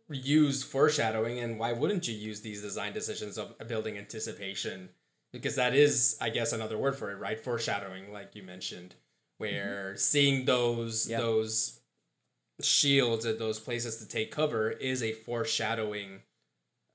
use 0.08 0.62
foreshadowing 0.62 1.40
and 1.40 1.58
why 1.58 1.72
wouldn't 1.72 2.06
you 2.06 2.14
use 2.14 2.40
these 2.40 2.62
design 2.62 2.92
decisions 2.92 3.38
of 3.38 3.54
building 3.66 3.98
anticipation? 3.98 4.90
Because 5.32 5.56
that 5.56 5.74
is 5.74 6.16
i 6.20 6.30
guess 6.30 6.52
another 6.52 6.78
word 6.78 6.94
for 6.94 7.10
it 7.10 7.18
right? 7.18 7.42
Foreshadowing 7.42 8.12
like 8.12 8.36
you 8.36 8.44
mentioned 8.44 8.94
where 9.38 9.90
mm-hmm. 9.90 9.96
seeing 9.96 10.44
those 10.44 11.08
yep. 11.08 11.20
those 11.20 11.80
shields 12.60 13.24
at 13.24 13.38
those 13.38 13.58
places 13.60 13.96
to 13.96 14.08
take 14.08 14.30
cover 14.30 14.70
is 14.70 15.02
a 15.02 15.12
foreshadowing 15.12 16.22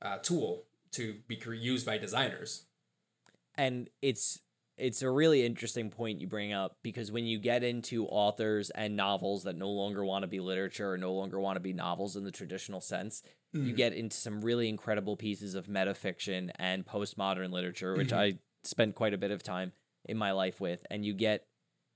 uh, 0.01 0.17
tool 0.17 0.63
to 0.91 1.15
be 1.27 1.39
used 1.57 1.85
by 1.85 1.97
designers 1.97 2.65
and 3.55 3.89
it's 4.01 4.39
it's 4.77 5.01
a 5.01 5.09
really 5.09 5.45
interesting 5.45 5.89
point 5.89 6.19
you 6.19 6.27
bring 6.27 6.51
up 6.51 6.77
because 6.81 7.11
when 7.11 7.25
you 7.25 7.37
get 7.37 7.63
into 7.63 8.07
authors 8.07 8.69
and 8.71 8.95
novels 8.95 9.43
that 9.43 9.55
no 9.55 9.69
longer 9.69 10.03
want 10.03 10.23
to 10.23 10.27
be 10.27 10.39
literature 10.39 10.91
or 10.91 10.97
no 10.97 11.13
longer 11.13 11.39
want 11.39 11.57
to 11.57 11.59
be 11.59 11.73
novels 11.73 12.15
in 12.15 12.23
the 12.23 12.31
traditional 12.31 12.81
sense, 12.81 13.21
mm. 13.55 13.59
you 13.59 13.67
mm-hmm. 13.67 13.75
get 13.75 13.93
into 13.93 14.17
some 14.17 14.41
really 14.41 14.67
incredible 14.67 15.15
pieces 15.15 15.53
of 15.53 15.67
metafiction 15.67 16.49
and 16.55 16.85
postmodern 16.85 17.51
literature, 17.51 17.95
which 17.95 18.09
mm-hmm. 18.09 18.17
I 18.17 18.39
spent 18.63 18.95
quite 18.95 19.13
a 19.13 19.17
bit 19.17 19.31
of 19.31 19.43
time 19.43 19.73
in 20.05 20.17
my 20.17 20.31
life 20.31 20.59
with. 20.59 20.83
And 20.89 21.05
you 21.05 21.13
get 21.13 21.45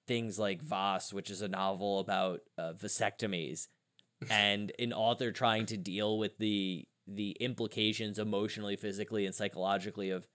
things 0.07 0.39
like 0.39 0.61
VAS, 0.61 1.13
which 1.13 1.29
is 1.29 1.41
a 1.41 1.47
novel 1.47 1.99
about 1.99 2.41
uh, 2.57 2.73
vasectomies, 2.73 3.67
and 4.29 4.71
an 4.79 4.93
author 4.93 5.31
trying 5.31 5.65
to 5.67 5.77
deal 5.77 6.17
with 6.17 6.37
the 6.37 6.87
the 7.07 7.31
implications 7.39 8.19
emotionally, 8.19 8.75
physically, 8.75 9.25
and 9.25 9.33
psychologically 9.33 10.09
of 10.09 10.27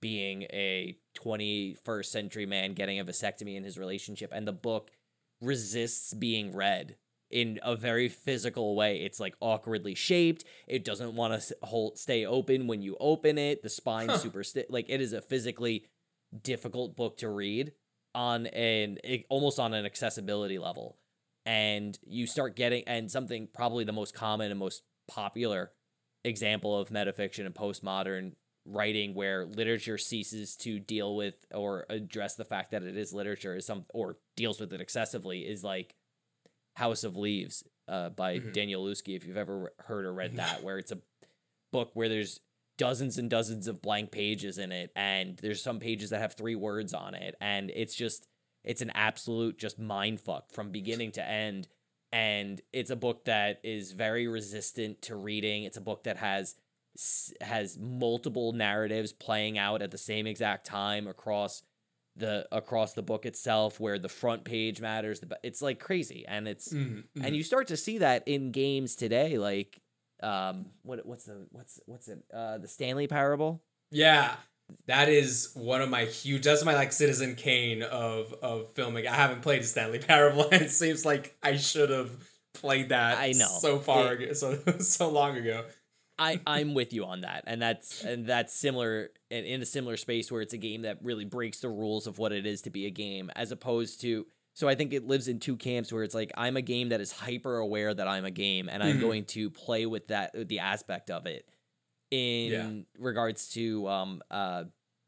being 0.00 0.42
a 0.44 0.96
21st 1.16 2.04
century 2.04 2.46
man 2.46 2.74
getting 2.74 3.00
a 3.00 3.04
vasectomy 3.04 3.56
in 3.56 3.64
his 3.64 3.78
relationship. 3.78 4.30
And 4.32 4.46
the 4.46 4.52
book 4.52 4.90
resists 5.40 6.14
being 6.14 6.52
read 6.52 6.96
in 7.30 7.58
a 7.62 7.76
very 7.76 8.08
physical 8.08 8.76
way. 8.76 9.00
It's 9.00 9.20
like 9.20 9.34
awkwardly 9.40 9.94
shaped. 9.94 10.44
It 10.66 10.84
doesn't 10.84 11.14
want 11.14 11.40
to 11.40 11.56
hold 11.62 11.98
stay 11.98 12.24
open 12.24 12.66
when 12.66 12.82
you 12.82 12.96
open 13.00 13.38
it. 13.38 13.62
The 13.62 13.68
spine 13.68 14.08
huh. 14.08 14.18
super 14.18 14.44
sti- 14.44 14.66
like 14.68 14.86
it 14.88 15.00
is 15.00 15.12
a 15.12 15.20
physically 15.20 15.86
difficult 16.42 16.96
book 16.96 17.18
to 17.18 17.28
read 17.28 17.72
on 18.18 18.46
an 18.48 18.98
almost 19.28 19.60
on 19.60 19.72
an 19.72 19.86
accessibility 19.86 20.58
level 20.58 20.96
and 21.46 22.00
you 22.04 22.26
start 22.26 22.56
getting 22.56 22.82
and 22.88 23.08
something 23.08 23.46
probably 23.54 23.84
the 23.84 23.92
most 23.92 24.12
common 24.12 24.50
and 24.50 24.58
most 24.58 24.82
popular 25.06 25.70
example 26.24 26.76
of 26.76 26.88
metafiction 26.88 27.46
and 27.46 27.54
postmodern 27.54 28.32
writing 28.66 29.14
where 29.14 29.46
literature 29.46 29.96
ceases 29.96 30.56
to 30.56 30.80
deal 30.80 31.14
with 31.14 31.34
or 31.54 31.86
address 31.88 32.34
the 32.34 32.44
fact 32.44 32.72
that 32.72 32.82
it 32.82 32.96
is 32.96 33.12
literature 33.12 33.54
is 33.54 33.64
some 33.64 33.84
or 33.94 34.16
deals 34.36 34.58
with 34.58 34.72
it 34.72 34.80
excessively 34.80 35.42
is 35.42 35.62
like 35.62 35.94
House 36.74 37.04
of 37.04 37.16
Leaves 37.16 37.62
uh, 37.86 38.08
by 38.08 38.40
mm-hmm. 38.40 38.50
Danielewski 38.50 39.14
if 39.14 39.24
you've 39.24 39.36
ever 39.36 39.72
heard 39.86 40.04
or 40.04 40.12
read 40.12 40.34
that 40.38 40.62
where 40.64 40.78
it's 40.78 40.90
a 40.90 40.98
book 41.70 41.92
where 41.94 42.08
there's 42.08 42.40
dozens 42.78 43.18
and 43.18 43.28
dozens 43.28 43.68
of 43.68 43.82
blank 43.82 44.10
pages 44.10 44.56
in 44.56 44.72
it 44.72 44.90
and 44.96 45.36
there's 45.38 45.62
some 45.62 45.78
pages 45.78 46.10
that 46.10 46.20
have 46.20 46.34
three 46.34 46.54
words 46.54 46.94
on 46.94 47.14
it 47.14 47.34
and 47.40 47.70
it's 47.74 47.94
just 47.94 48.26
it's 48.64 48.80
an 48.80 48.90
absolute 48.94 49.58
just 49.58 49.78
mind 49.78 50.20
fuck 50.20 50.50
from 50.52 50.70
beginning 50.70 51.10
to 51.10 51.22
end 51.22 51.68
and 52.12 52.62
it's 52.72 52.90
a 52.90 52.96
book 52.96 53.24
that 53.26 53.60
is 53.62 53.92
very 53.92 54.26
resistant 54.26 55.02
to 55.02 55.16
reading 55.16 55.64
it's 55.64 55.76
a 55.76 55.82
book 55.82 56.04
that 56.04 56.16
has 56.16 56.54
has 57.40 57.76
multiple 57.78 58.52
narratives 58.52 59.12
playing 59.12 59.58
out 59.58 59.82
at 59.82 59.90
the 59.90 59.98
same 59.98 60.26
exact 60.26 60.64
time 60.64 61.06
across 61.06 61.62
the 62.16 62.46
across 62.50 62.94
the 62.94 63.02
book 63.02 63.26
itself 63.26 63.78
where 63.78 63.98
the 63.98 64.08
front 64.08 64.44
page 64.44 64.80
matters 64.80 65.20
it's 65.42 65.62
like 65.62 65.78
crazy 65.78 66.24
and 66.26 66.48
it's 66.48 66.72
mm-hmm, 66.72 66.98
mm-hmm. 66.98 67.24
and 67.24 67.36
you 67.36 67.42
start 67.42 67.68
to 67.68 67.76
see 67.76 67.98
that 67.98 68.26
in 68.26 68.50
games 68.50 68.96
today 68.96 69.38
like 69.38 69.80
um 70.22 70.66
what 70.82 71.04
what's 71.06 71.24
the 71.24 71.46
what's 71.50 71.80
what's 71.86 72.08
it? 72.08 72.18
Uh 72.32 72.58
the 72.58 72.68
stanley 72.68 73.06
parable 73.06 73.62
yeah 73.90 74.34
that 74.86 75.08
is 75.08 75.50
one 75.54 75.80
of 75.80 75.88
my 75.88 76.04
huge 76.04 76.42
that's 76.42 76.64
my 76.64 76.74
like 76.74 76.92
citizen 76.92 77.34
kane 77.34 77.82
of 77.82 78.34
of 78.42 78.72
filming. 78.74 79.06
I 79.06 79.14
haven't 79.14 79.42
played 79.42 79.62
the 79.62 79.66
stanley 79.66 79.98
parable 80.00 80.48
and 80.50 80.62
it 80.62 80.70
seems 80.70 81.04
like 81.04 81.36
i 81.42 81.56
should 81.56 81.90
have 81.90 82.10
played 82.54 82.90
that 82.90 83.18
i 83.18 83.32
know. 83.32 83.46
so 83.46 83.78
far 83.78 84.14
it, 84.14 84.36
so 84.38 84.56
so 84.78 85.08
long 85.08 85.36
ago. 85.36 85.64
I 86.18 86.40
I'm 86.46 86.74
with 86.74 86.92
you 86.92 87.04
on 87.04 87.20
that, 87.20 87.44
and 87.46 87.62
that's 87.62 88.02
and 88.02 88.26
that's 88.26 88.52
similar 88.52 89.10
in, 89.30 89.44
in 89.44 89.62
a 89.62 89.66
similar 89.66 89.96
space 89.96 90.32
where 90.32 90.42
it's 90.42 90.52
a 90.52 90.58
game 90.58 90.82
that 90.82 90.98
really 91.02 91.24
breaks 91.24 91.60
the 91.60 91.68
rules 91.68 92.06
of 92.06 92.18
what 92.18 92.32
it 92.32 92.44
is 92.44 92.62
to 92.62 92.70
be 92.70 92.86
a 92.86 92.90
game, 92.90 93.30
as 93.36 93.52
opposed 93.52 94.00
to. 94.00 94.26
So 94.58 94.68
I 94.68 94.74
think 94.74 94.92
it 94.92 95.06
lives 95.06 95.28
in 95.28 95.38
two 95.38 95.54
camps 95.54 95.92
where 95.92 96.02
it's 96.02 96.16
like 96.16 96.32
I'm 96.36 96.56
a 96.56 96.62
game 96.62 96.88
that 96.88 97.00
is 97.00 97.12
hyper 97.12 97.58
aware 97.58 97.94
that 97.94 98.08
I'm 98.08 98.24
a 98.24 98.30
game, 98.32 98.68
and 98.68 98.82
I'm 98.82 98.94
mm-hmm. 98.94 99.00
going 99.00 99.24
to 99.26 99.50
play 99.50 99.86
with 99.86 100.08
that 100.08 100.48
the 100.48 100.58
aspect 100.58 101.12
of 101.12 101.26
it. 101.26 101.48
In 102.10 102.50
yeah. 102.50 102.68
regards 102.98 103.50
to 103.50 103.86
um 103.86 104.20
uh 104.32 104.64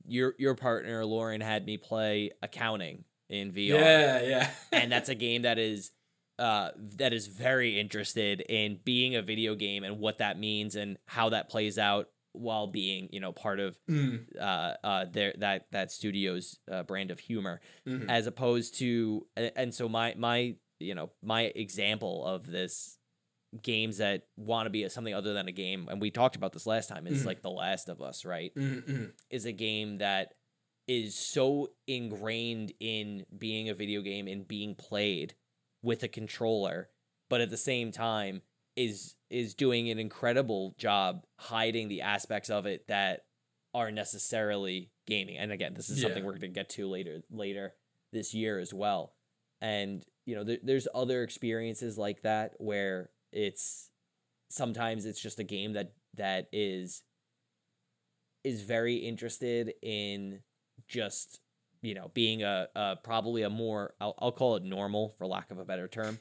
your 0.07 0.37
your 0.39 0.55
partner 0.55 1.05
Lauren 1.05 1.41
had 1.41 1.67
me 1.67 1.79
play 1.79 2.31
accounting 2.41 3.03
in 3.29 3.51
VR. 3.51 3.71
Yeah, 3.71 4.23
yeah. 4.23 4.51
and 4.73 4.93
that's 4.93 5.09
a 5.09 5.17
game 5.17 5.43
that 5.43 5.59
is 5.59 5.91
uh, 6.39 6.71
that 6.97 7.13
is 7.13 7.27
very 7.27 7.81
interested 7.81 8.43
in 8.43 8.79
being 8.85 9.17
a 9.17 9.23
video 9.23 9.57
game 9.57 9.83
and 9.83 9.99
what 9.99 10.19
that 10.19 10.39
means 10.39 10.77
and 10.77 10.97
how 11.07 11.31
that 11.31 11.49
plays 11.49 11.77
out 11.77 12.09
while 12.33 12.67
being 12.67 13.09
you 13.13 13.21
know 13.21 13.33
part 13.33 13.61
of 13.61 13.79
mm. 13.89 14.25
uh, 14.41 14.75
uh, 14.85 15.05
their 15.07 15.35
that 15.39 15.67
that 15.73 15.91
studio's 15.91 16.59
uh, 16.71 16.83
brand 16.83 17.11
of 17.11 17.19
humor 17.19 17.61
mm-hmm. 17.87 18.09
as 18.09 18.27
opposed 18.27 18.79
to 18.79 19.27
and 19.37 19.75
so 19.75 19.89
my 19.89 20.15
my 20.17 20.55
you 20.79 20.95
know 20.95 21.11
my 21.23 21.43
example 21.43 22.25
of 22.27 22.47
this 22.47 22.99
games 23.63 23.99
that 23.99 24.23
want 24.37 24.67
to 24.67 24.71
be 24.71 24.89
something 24.89 25.13
other 25.13 25.35
than 25.35 25.49
a 25.49 25.53
game 25.53 25.89
and 25.91 26.01
we 26.01 26.11
talked 26.11 26.37
about 26.37 26.53
this 26.53 26.67
last 26.67 26.89
time 26.89 27.07
is 27.07 27.19
mm-hmm. 27.19 27.29
like 27.29 27.43
the 27.43 27.51
last 27.51 27.89
of 27.89 28.01
us 28.01 28.25
right 28.25 28.55
mm-hmm. 28.55 29.07
is 29.29 29.45
a 29.45 29.53
game 29.53 29.99
that 29.99 30.35
is 30.91 31.15
so 31.15 31.71
ingrained 31.87 32.73
in 32.81 33.25
being 33.39 33.69
a 33.69 33.75
video 33.75 34.03
game 34.03 34.27
and 34.27 34.49
being 34.49 34.75
played 34.75 35.35
with 35.85 36.03
a 36.03 36.09
controller, 36.09 36.89
but 37.29 37.41
at 37.41 37.49
the 37.49 37.57
same 37.57 37.93
time 37.93 38.43
is 38.75 39.15
is 39.31 39.55
doing 39.55 39.91
an 39.91 39.99
incredible 39.99 40.75
job 40.79 41.25
hiding 41.39 41.89
the 41.89 42.03
aspects 42.03 42.51
of 42.51 42.67
it 42.67 42.87
that 42.89 43.21
are 43.73 43.91
necessarily 43.91 44.91
gaming. 45.07 45.39
And 45.39 45.53
again, 45.53 45.75
this 45.75 45.89
is 45.89 45.99
yeah. 45.99 46.09
something 46.09 46.25
we're 46.25 46.33
going 46.33 46.41
to 46.41 46.49
get 46.49 46.69
to 46.71 46.89
later 46.89 47.23
later 47.31 47.75
this 48.13 48.35
year 48.35 48.59
as 48.59 48.75
well. 48.75 49.15
And 49.61 50.05
you 50.27 50.35
know, 50.35 50.45
th- 50.45 50.61
there's 50.63 50.89
other 50.95 51.23
experiences 51.23 51.97
like 51.97 52.23
that 52.23 52.55
where 52.59 53.11
it's 53.33 53.91
sometimes 54.49 55.07
it's 55.07 55.21
just 55.21 55.39
a 55.39 55.45
game 55.45 55.75
that 55.75 55.93
that 56.17 56.49
is 56.53 57.03
is 58.43 58.63
very 58.63 58.97
interested 58.97 59.75
in 59.83 60.41
just 60.89 61.41
you 61.83 61.95
know, 61.95 62.11
being 62.13 62.43
a, 62.43 62.69
a 62.75 62.97
probably 63.03 63.43
a 63.43 63.51
more 63.51 63.95
I'll, 64.01 64.15
I'll 64.19 64.33
call 64.33 64.57
it 64.57 64.65
normal 64.65 65.15
for 65.17 65.27
lack 65.27 65.51
of 65.51 65.59
a 65.59 65.65
better 65.65 65.89
term 65.89 66.19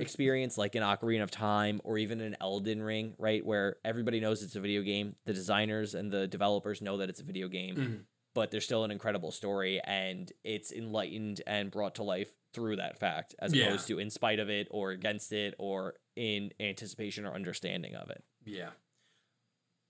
experience 0.00 0.58
like 0.58 0.74
an 0.74 0.82
Ocarina 0.82 1.22
of 1.22 1.30
Time 1.30 1.80
or 1.84 1.98
even 1.98 2.20
an 2.20 2.36
Elden 2.40 2.82
Ring, 2.82 3.14
right? 3.18 3.44
Where 3.44 3.76
everybody 3.84 4.20
knows 4.20 4.42
it's 4.42 4.56
a 4.56 4.60
video 4.60 4.82
game. 4.82 5.16
The 5.26 5.32
designers 5.32 5.94
and 5.94 6.10
the 6.10 6.26
developers 6.26 6.80
know 6.80 6.98
that 6.98 7.08
it's 7.08 7.20
a 7.20 7.24
video 7.24 7.48
game, 7.48 7.76
mm-hmm. 7.76 7.94
but 8.34 8.50
there's 8.50 8.64
still 8.64 8.84
an 8.84 8.90
incredible 8.90 9.32
story 9.32 9.80
and 9.84 10.30
it's 10.44 10.72
enlightened 10.72 11.42
and 11.46 11.70
brought 11.70 11.96
to 11.96 12.02
life 12.02 12.30
through 12.52 12.76
that 12.76 12.98
fact 12.98 13.34
as 13.38 13.54
yeah. 13.54 13.66
opposed 13.66 13.86
to 13.88 13.98
in 13.98 14.10
spite 14.10 14.38
of 14.38 14.50
it 14.50 14.68
or 14.70 14.90
against 14.90 15.32
it 15.32 15.54
or 15.58 15.94
in 16.16 16.50
anticipation 16.58 17.24
or 17.24 17.34
understanding 17.34 17.94
of 17.94 18.10
it. 18.10 18.24
Yeah. 18.44 18.70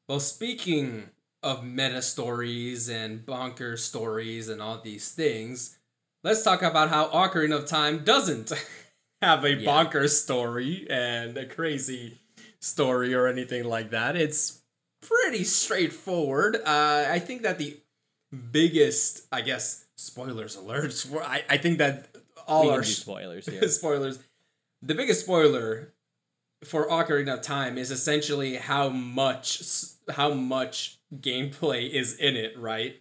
Well, 0.09 0.21
speaking 0.21 1.11
of 1.43 1.65
meta 1.65 2.03
stories 2.03 2.89
and 2.89 3.25
bonker 3.25 3.77
stories 3.77 4.49
and 4.49 4.61
all 4.61 4.81
these 4.81 5.13
things, 5.13 5.79
let's 6.23 6.43
talk 6.43 6.63
about 6.63 6.91
how 6.91 7.09
Ocarina 7.09 7.57
of 7.57 7.67
Time 7.67 8.05
doesn't 8.05 8.53
have 9.23 9.45
a 9.45 9.55
yeah. 9.55 9.65
bonker 9.65 10.09
story 10.09 10.87
and 10.89 11.37
a 11.37 11.47
crazy 11.47 12.19
story 12.61 13.15
or 13.15 13.27
anything 13.27 13.65
like 13.65 13.91
that. 13.91 14.17
It's 14.17 14.63
pretty 15.01 15.45
straightforward. 15.45 16.57
Uh, 16.57 17.07
I 17.09 17.19
think 17.19 17.43
that 17.43 17.59
the 17.59 17.79
biggest, 18.53 19.27
I 19.33 19.43
guess, 19.43 19.87
spoilers 19.97 20.57
alerts. 20.57 21.07
For, 21.11 21.23
I, 21.23 21.43
I 21.49 21.57
think 21.57 21.79
that 21.79 22.09
all 22.47 22.65
we 22.65 22.71
our 22.71 22.83
spoilers 22.83 23.47
here. 23.51 23.67
spoilers. 23.69 24.19
The 24.83 24.95
biggest 24.95 25.21
spoiler 25.21 25.93
for 26.65 26.89
Ocarina 26.89 27.35
of 27.35 27.43
Time 27.43 27.79
is 27.79 27.91
essentially 27.91 28.57
how 28.57 28.89
much 28.89 29.63
how 30.11 30.33
much 30.33 30.99
gameplay 31.15 31.89
is 31.91 32.15
in 32.17 32.37
it, 32.37 32.59
right? 32.59 33.01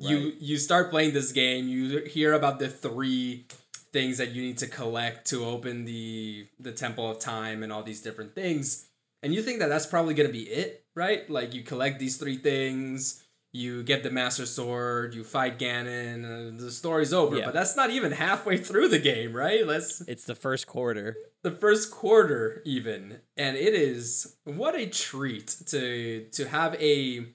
right? 0.00 0.10
You 0.10 0.32
you 0.38 0.58
start 0.58 0.90
playing 0.90 1.14
this 1.14 1.32
game, 1.32 1.66
you 1.66 2.00
hear 2.00 2.34
about 2.34 2.58
the 2.58 2.68
three 2.68 3.46
things 3.94 4.18
that 4.18 4.32
you 4.32 4.42
need 4.42 4.58
to 4.58 4.66
collect 4.66 5.26
to 5.28 5.46
open 5.46 5.86
the 5.86 6.46
the 6.60 6.72
Temple 6.72 7.10
of 7.10 7.18
Time 7.18 7.62
and 7.62 7.72
all 7.72 7.82
these 7.82 8.02
different 8.02 8.34
things, 8.34 8.88
and 9.22 9.32
you 9.32 9.42
think 9.42 9.60
that 9.60 9.70
that's 9.70 9.86
probably 9.86 10.12
gonna 10.12 10.28
be 10.28 10.42
it, 10.42 10.84
right? 10.94 11.28
Like 11.30 11.54
you 11.54 11.62
collect 11.62 11.98
these 11.98 12.18
three 12.18 12.36
things, 12.36 13.24
you 13.52 13.82
get 13.82 14.02
the 14.02 14.10
Master 14.10 14.44
Sword, 14.44 15.14
you 15.14 15.24
fight 15.24 15.58
Ganon, 15.58 16.26
and 16.26 16.60
the 16.60 16.70
story's 16.70 17.14
over. 17.14 17.38
Yeah. 17.38 17.46
But 17.46 17.54
that's 17.54 17.74
not 17.74 17.88
even 17.88 18.12
halfway 18.12 18.58
through 18.58 18.88
the 18.88 18.98
game, 18.98 19.32
right? 19.32 19.66
Let's. 19.66 20.02
It's 20.02 20.24
the 20.24 20.34
first 20.34 20.66
quarter 20.66 21.16
the 21.44 21.52
first 21.52 21.90
quarter 21.92 22.62
even 22.64 23.20
and 23.36 23.56
it 23.56 23.74
is 23.74 24.36
what 24.44 24.74
a 24.74 24.86
treat 24.86 25.54
to 25.66 26.26
to 26.32 26.48
have 26.48 26.74
a 26.76 27.26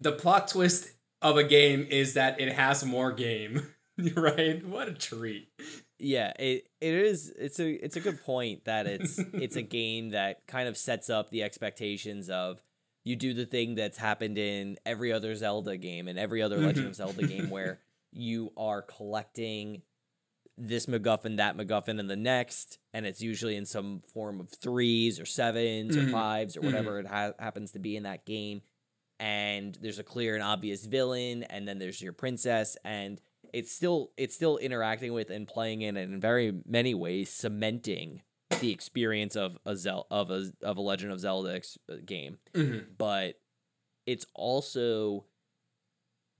the 0.00 0.12
plot 0.12 0.48
twist 0.48 0.88
of 1.22 1.36
a 1.36 1.44
game 1.44 1.86
is 1.88 2.14
that 2.14 2.40
it 2.40 2.52
has 2.54 2.84
more 2.84 3.12
game 3.12 3.66
right 4.16 4.66
what 4.66 4.88
a 4.88 4.94
treat 4.94 5.48
yeah 5.98 6.32
it 6.38 6.68
it 6.80 6.94
is 6.94 7.32
it's 7.38 7.60
a 7.60 7.84
it's 7.84 7.96
a 7.96 8.00
good 8.00 8.22
point 8.24 8.64
that 8.64 8.86
it's 8.86 9.18
it's 9.32 9.56
a 9.56 9.62
game 9.62 10.10
that 10.10 10.46
kind 10.46 10.68
of 10.68 10.76
sets 10.76 11.08
up 11.08 11.30
the 11.30 11.42
expectations 11.42 12.28
of 12.28 12.62
you 13.04 13.16
do 13.16 13.34
the 13.34 13.46
thing 13.46 13.74
that's 13.74 13.98
happened 13.98 14.38
in 14.38 14.76
every 14.86 15.12
other 15.12 15.34
Zelda 15.34 15.76
game 15.76 16.08
and 16.08 16.18
every 16.18 16.40
other 16.40 16.56
Legend 16.56 16.88
of 16.88 16.94
Zelda 16.94 17.26
game 17.26 17.50
where 17.50 17.80
you 18.12 18.50
are 18.56 18.80
collecting 18.80 19.82
this 20.56 20.86
MacGuffin, 20.86 21.36
that 21.36 21.56
MacGuffin, 21.56 21.98
and 21.98 22.08
the 22.08 22.16
next, 22.16 22.78
and 22.92 23.04
it's 23.06 23.20
usually 23.20 23.56
in 23.56 23.66
some 23.66 24.00
form 24.12 24.40
of 24.40 24.50
threes 24.50 25.18
or 25.18 25.24
7s 25.24 25.90
mm-hmm. 25.90 26.08
or 26.08 26.10
fives 26.10 26.56
or 26.56 26.60
whatever 26.60 27.02
mm-hmm. 27.02 27.06
it 27.06 27.10
ha- 27.10 27.32
happens 27.38 27.72
to 27.72 27.78
be 27.78 27.96
in 27.96 28.04
that 28.04 28.24
game. 28.24 28.62
And 29.18 29.76
there's 29.80 29.98
a 29.98 30.04
clear 30.04 30.34
and 30.34 30.42
obvious 30.42 30.86
villain, 30.86 31.44
and 31.44 31.66
then 31.66 31.78
there's 31.78 32.00
your 32.00 32.12
princess, 32.12 32.76
and 32.84 33.20
it's 33.54 33.70
still 33.70 34.10
it's 34.16 34.34
still 34.34 34.56
interacting 34.58 35.12
with 35.12 35.30
and 35.30 35.46
playing 35.46 35.82
in 35.82 35.96
in 35.96 36.20
very 36.20 36.52
many 36.66 36.92
ways, 36.92 37.30
cementing 37.30 38.22
the 38.60 38.72
experience 38.72 39.36
of 39.36 39.56
a 39.64 39.76
Zel- 39.76 40.08
of 40.10 40.30
a 40.30 40.52
of 40.62 40.76
a 40.76 40.80
Legend 40.80 41.12
of 41.12 41.20
Zelda 41.20 41.54
ex- 41.54 41.78
uh, 41.90 41.96
game. 42.04 42.38
Mm-hmm. 42.52 42.78
But 42.98 43.38
it's 44.06 44.26
also 44.34 45.26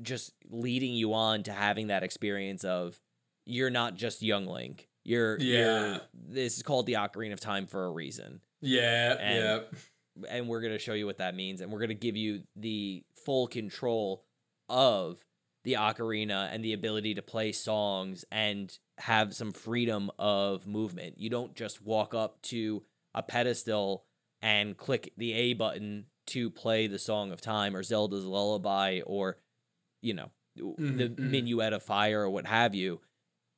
just 0.02 0.32
leading 0.50 0.92
you 0.92 1.14
on 1.14 1.44
to 1.44 1.52
having 1.52 1.86
that 1.86 2.02
experience 2.02 2.64
of 2.64 3.00
you're 3.46 3.70
not 3.70 3.94
just 3.94 4.20
young 4.20 4.46
Link. 4.46 4.88
You're 5.04 5.38
yeah. 5.38 5.90
You're, 5.92 6.00
this 6.12 6.56
is 6.56 6.64
called 6.64 6.86
the 6.86 6.94
Ocarina 6.94 7.32
of 7.32 7.40
Time 7.40 7.66
for 7.66 7.84
a 7.86 7.90
reason. 7.90 8.40
Yeah, 8.60 9.16
and, 9.20 9.38
yeah. 9.38 10.28
And 10.30 10.48
we're 10.48 10.62
gonna 10.62 10.80
show 10.80 10.94
you 10.94 11.06
what 11.06 11.18
that 11.18 11.36
means, 11.36 11.60
and 11.60 11.70
we're 11.70 11.80
gonna 11.80 11.94
give 11.94 12.16
you 12.16 12.42
the 12.56 13.04
full 13.24 13.46
control 13.46 14.24
of 14.68 15.24
the 15.64 15.74
ocarina 15.74 16.48
and 16.52 16.64
the 16.64 16.72
ability 16.72 17.14
to 17.14 17.22
play 17.22 17.52
songs 17.52 18.24
and 18.30 18.78
have 18.98 19.34
some 19.34 19.52
freedom 19.52 20.10
of 20.18 20.66
movement. 20.66 21.18
You 21.18 21.30
don't 21.30 21.54
just 21.54 21.82
walk 21.82 22.14
up 22.14 22.40
to 22.42 22.82
a 23.14 23.22
pedestal 23.22 24.04
and 24.42 24.76
click 24.76 25.12
the 25.16 25.32
A 25.32 25.54
button 25.54 26.06
to 26.28 26.50
play 26.50 26.86
the 26.86 26.98
Song 26.98 27.32
of 27.32 27.40
Time 27.40 27.74
or 27.74 27.82
Zelda's 27.82 28.24
Lullaby 28.24 29.00
or, 29.06 29.38
you 30.02 30.14
know, 30.14 30.30
mm-hmm, 30.58 30.96
the 30.96 31.08
mm-hmm. 31.08 31.30
Minuet 31.30 31.72
of 31.72 31.82
Fire 31.82 32.22
or 32.22 32.30
what 32.30 32.46
have 32.46 32.74
you 32.74 33.00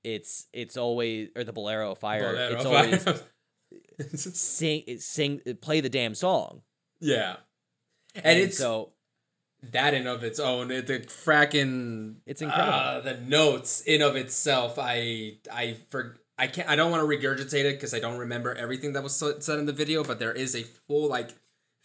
it's 0.07 0.47
it's 0.53 0.77
always 0.77 1.31
or 1.35 1.43
the 1.43 1.53
bolero 1.53 1.91
of 1.91 1.99
fire. 1.99 2.33
Bolero 2.33 2.55
it's 2.55 2.65
fire. 2.65 3.25
always 3.99 4.35
sing 4.39 4.83
sing 4.99 5.41
play 5.61 5.81
the 5.81 5.89
damn 5.89 6.15
song. 6.15 6.63
Yeah, 7.01 7.37
and, 8.15 8.25
and 8.25 8.39
it's 8.39 8.57
so 8.57 8.93
that 9.73 9.95
in 9.95 10.07
of 10.07 10.23
its 10.23 10.39
own 10.39 10.69
the 10.69 10.83
fracking 10.83 12.17
it's 12.27 12.43
incredible. 12.43 12.73
Uh, 12.73 13.01
the 13.01 13.19
notes 13.19 13.83
in 13.83 14.03
of 14.03 14.17
itself, 14.17 14.79
I 14.79 15.39
I 15.53 15.77
for 15.89 16.19
I 16.39 16.47
can't 16.47 16.69
I 16.69 16.77
don't 16.77 16.91
want 16.91 17.03
to 17.03 17.07
regurgitate 17.07 17.65
it 17.65 17.75
because 17.75 17.95
I 17.95 18.01
don't 18.01 18.19
remember 18.19 18.55
everything 18.55 18.93
that 18.93 19.03
was 19.03 19.17
said 19.17 19.59
in 19.59 19.67
the 19.67 19.73
video, 19.73 20.05
but 20.05 20.19
there 20.19 20.33
is 20.33 20.55
a 20.55 20.63
full 20.63 21.09
like 21.09 21.31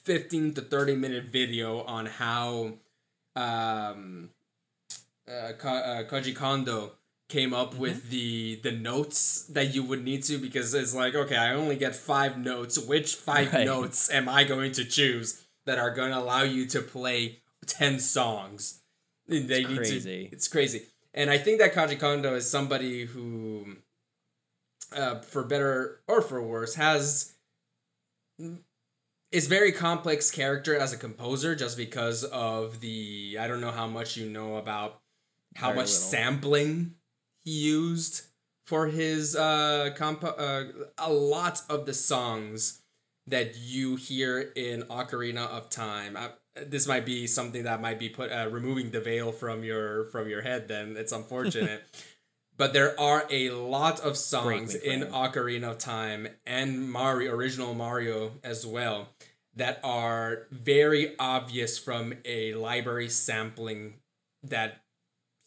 fifteen 0.04 0.54
to 0.54 0.62
thirty 0.62 0.96
minute 0.96 1.26
video 1.26 1.82
on 1.84 2.06
how 2.06 2.74
um 3.36 4.30
uh, 5.28 5.54
Ko- 5.58 5.70
uh 5.70 6.04
Koji 6.04 6.36
Kondo 6.36 6.94
came 7.32 7.54
up 7.54 7.72
mm-hmm. 7.72 7.82
with 7.82 8.10
the 8.10 8.60
the 8.62 8.74
notes 8.74 9.46
that 9.46 9.74
you 9.74 9.84
would 9.84 10.04
need 10.04 10.22
to 10.22 10.38
because 10.38 10.74
it's 10.74 10.94
like 10.94 11.16
okay 11.16 11.38
i 11.38 11.54
only 11.54 11.78
get 11.78 11.96
five 11.96 12.38
notes 12.38 12.78
which 12.78 13.16
five 13.16 13.54
right. 13.54 13.66
notes 13.66 14.12
am 14.12 14.28
i 14.28 14.44
going 14.44 14.74
to 14.74 14.84
choose 14.84 15.42
that 15.66 15.80
are 15.80 15.92
going 15.92 16.12
to 16.12 16.20
allow 16.20 16.42
you 16.44 16.66
to 16.66 16.82
play 16.82 17.40
10 17.68 18.00
songs 18.00 18.82
they 19.28 19.62
it's 19.62 19.76
crazy 19.76 20.28
to, 20.28 20.36
it's 20.36 20.48
crazy 20.48 20.82
and 21.14 21.30
i 21.30 21.38
think 21.38 21.60
that 21.60 21.74
Koji 21.74 22.00
Kondo 22.00 22.36
is 22.36 22.50
somebody 22.50 23.06
who 23.06 23.78
uh, 24.96 25.20
for 25.22 25.44
better 25.44 26.02
or 26.08 26.22
for 26.22 26.42
worse 26.42 26.76
has 26.76 27.34
is 29.32 29.48
very 29.48 29.72
complex 29.72 30.32
character 30.32 30.76
as 30.78 30.92
a 30.92 30.98
composer 30.98 31.56
just 31.56 31.78
because 31.78 32.24
of 32.26 32.80
the 32.82 33.38
i 33.40 33.48
don't 33.48 33.62
know 33.62 33.72
how 33.72 33.88
much 33.88 34.18
you 34.18 34.30
know 34.30 34.56
about 34.56 35.02
how 35.56 35.68
very 35.68 35.78
much 35.78 35.88
little. 35.88 36.02
sampling 36.02 36.96
he 37.44 37.52
used 37.52 38.24
for 38.64 38.88
his 38.88 39.36
uh, 39.36 39.90
comp 39.96 40.24
uh, 40.24 40.64
a 40.98 41.12
lot 41.12 41.62
of 41.70 41.86
the 41.86 41.94
songs 41.94 42.82
that 43.28 43.58
you 43.58 43.96
hear 43.96 44.40
in 44.56 44.84
Ocarina 44.84 45.48
of 45.48 45.70
Time. 45.70 46.16
I, 46.18 46.30
this 46.56 46.88
might 46.88 47.06
be 47.06 47.28
something 47.28 47.64
that 47.64 47.82
might 47.82 48.00
be 48.00 48.10
put 48.10 48.32
uh, 48.32 48.48
removing 48.50 48.92
the 48.92 49.02
veil 49.02 49.32
from 49.32 49.64
your 49.64 50.06
from 50.06 50.30
your 50.30 50.42
head. 50.42 50.68
Then 50.68 50.96
it's 50.98 51.12
unfortunate. 51.12 51.84
but 52.58 52.74
there 52.74 53.00
are 53.00 53.26
a 53.30 53.50
lot 53.52 54.00
of 54.02 54.18
songs 54.18 54.76
in 54.76 55.02
Ocarina 55.02 55.72
of 55.72 55.78
Time 55.78 56.28
and 56.46 56.92
Mario 56.92 57.32
original 57.34 57.74
Mario 57.74 58.34
as 58.44 58.66
well 58.66 59.10
that 59.56 59.80
are 59.84 60.48
very 60.52 61.18
obvious 61.20 61.78
from 61.78 62.14
a 62.24 62.54
library 62.54 63.10
sampling 63.10 63.96
that 64.44 64.82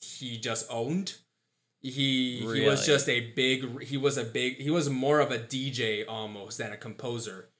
he 0.00 0.38
just 0.38 0.66
owned 0.68 1.14
he 1.84 2.40
really? 2.42 2.60
he 2.60 2.66
was 2.66 2.86
just 2.86 3.08
a 3.10 3.20
big 3.32 3.82
he 3.82 3.98
was 3.98 4.16
a 4.16 4.24
big 4.24 4.56
he 4.56 4.70
was 4.70 4.88
more 4.88 5.20
of 5.20 5.30
a 5.30 5.38
DJ 5.38 6.04
almost 6.08 6.56
than 6.56 6.72
a 6.72 6.78
composer. 6.78 7.50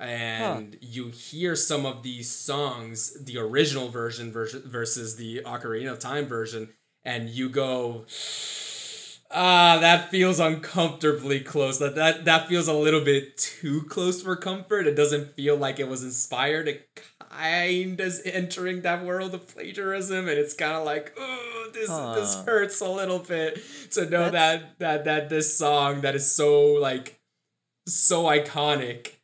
And 0.00 0.72
huh. 0.72 0.78
you 0.80 1.08
hear 1.08 1.54
some 1.54 1.84
of 1.84 2.02
these 2.02 2.30
songs, 2.30 3.22
the 3.22 3.36
original 3.36 3.90
version 3.90 4.32
versus 4.32 5.16
the 5.16 5.42
Ocarina 5.44 5.92
of 5.92 5.98
Time 5.98 6.24
version, 6.24 6.70
and 7.04 7.28
you 7.28 7.50
go, 7.50 8.06
ah, 9.30 9.76
that 9.78 10.10
feels 10.10 10.40
uncomfortably 10.40 11.40
close. 11.40 11.78
That 11.78 11.96
that 11.96 12.24
that 12.24 12.48
feels 12.48 12.66
a 12.66 12.72
little 12.72 13.04
bit 13.04 13.36
too 13.36 13.82
close 13.82 14.22
for 14.22 14.36
comfort. 14.36 14.86
It 14.86 14.94
doesn't 14.94 15.34
feel 15.34 15.56
like 15.56 15.78
it 15.78 15.88
was 15.88 16.02
inspired. 16.02 16.66
It 16.66 16.88
kind 17.18 18.00
of 18.00 18.06
is 18.06 18.22
entering 18.24 18.80
that 18.80 19.04
world 19.04 19.34
of 19.34 19.48
plagiarism, 19.48 20.28
and 20.28 20.38
it's 20.38 20.54
kind 20.54 20.72
of 20.72 20.84
like, 20.84 21.12
oh, 21.18 21.70
this 21.74 21.90
huh. 21.90 22.14
this 22.14 22.36
hurts 22.46 22.80
a 22.80 22.88
little 22.88 23.18
bit 23.18 23.60
to 23.92 24.08
know 24.08 24.30
That's... 24.30 24.64
that 24.64 24.78
that 24.78 25.04
that 25.04 25.28
this 25.28 25.58
song 25.58 26.00
that 26.00 26.14
is 26.14 26.30
so 26.30 26.72
like 26.72 27.20
so 27.86 28.24
iconic 28.24 29.19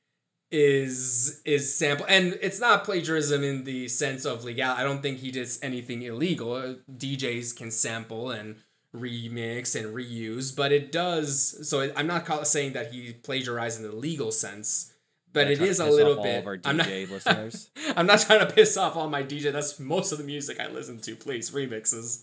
is 0.50 1.42
is 1.44 1.74
sample 1.74 2.06
and 2.08 2.38
it's 2.40 2.60
not 2.60 2.84
plagiarism 2.84 3.42
in 3.42 3.64
the 3.64 3.88
sense 3.88 4.24
of 4.24 4.44
legal 4.44 4.70
i 4.70 4.82
don't 4.84 5.02
think 5.02 5.18
he 5.18 5.30
did 5.30 5.48
anything 5.60 6.02
illegal 6.02 6.54
uh, 6.54 6.74
djs 6.96 7.56
can 7.56 7.70
sample 7.70 8.30
and 8.30 8.56
remix 8.94 9.74
and 9.74 9.94
reuse 9.94 10.54
but 10.54 10.70
it 10.70 10.92
does 10.92 11.68
so 11.68 11.92
i'm 11.96 12.06
not 12.06 12.46
saying 12.46 12.72
that 12.72 12.92
he 12.92 13.12
plagiarized 13.12 13.80
in 13.80 13.88
the 13.88 13.94
legal 13.94 14.30
sense 14.30 14.92
but 15.32 15.50
it 15.50 15.60
is 15.60 15.80
a 15.80 15.84
little 15.84 16.22
bit. 16.22 16.46
I'm 16.64 16.78
not, 16.78 16.86
listeners. 17.10 17.70
I'm 17.94 18.06
not 18.06 18.20
trying 18.20 18.40
to 18.40 18.50
piss 18.50 18.74
off 18.78 18.96
all 18.96 19.10
my 19.10 19.22
DJ. 19.22 19.52
That's 19.52 19.78
most 19.78 20.10
of 20.10 20.16
the 20.16 20.24
music 20.24 20.58
I 20.58 20.68
listen 20.68 20.98
to. 21.02 21.14
Please 21.14 21.50
remixes, 21.50 22.22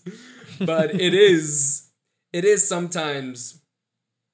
but 0.58 1.00
it 1.00 1.14
is 1.14 1.92
it 2.32 2.44
is 2.44 2.66
sometimes, 2.66 3.60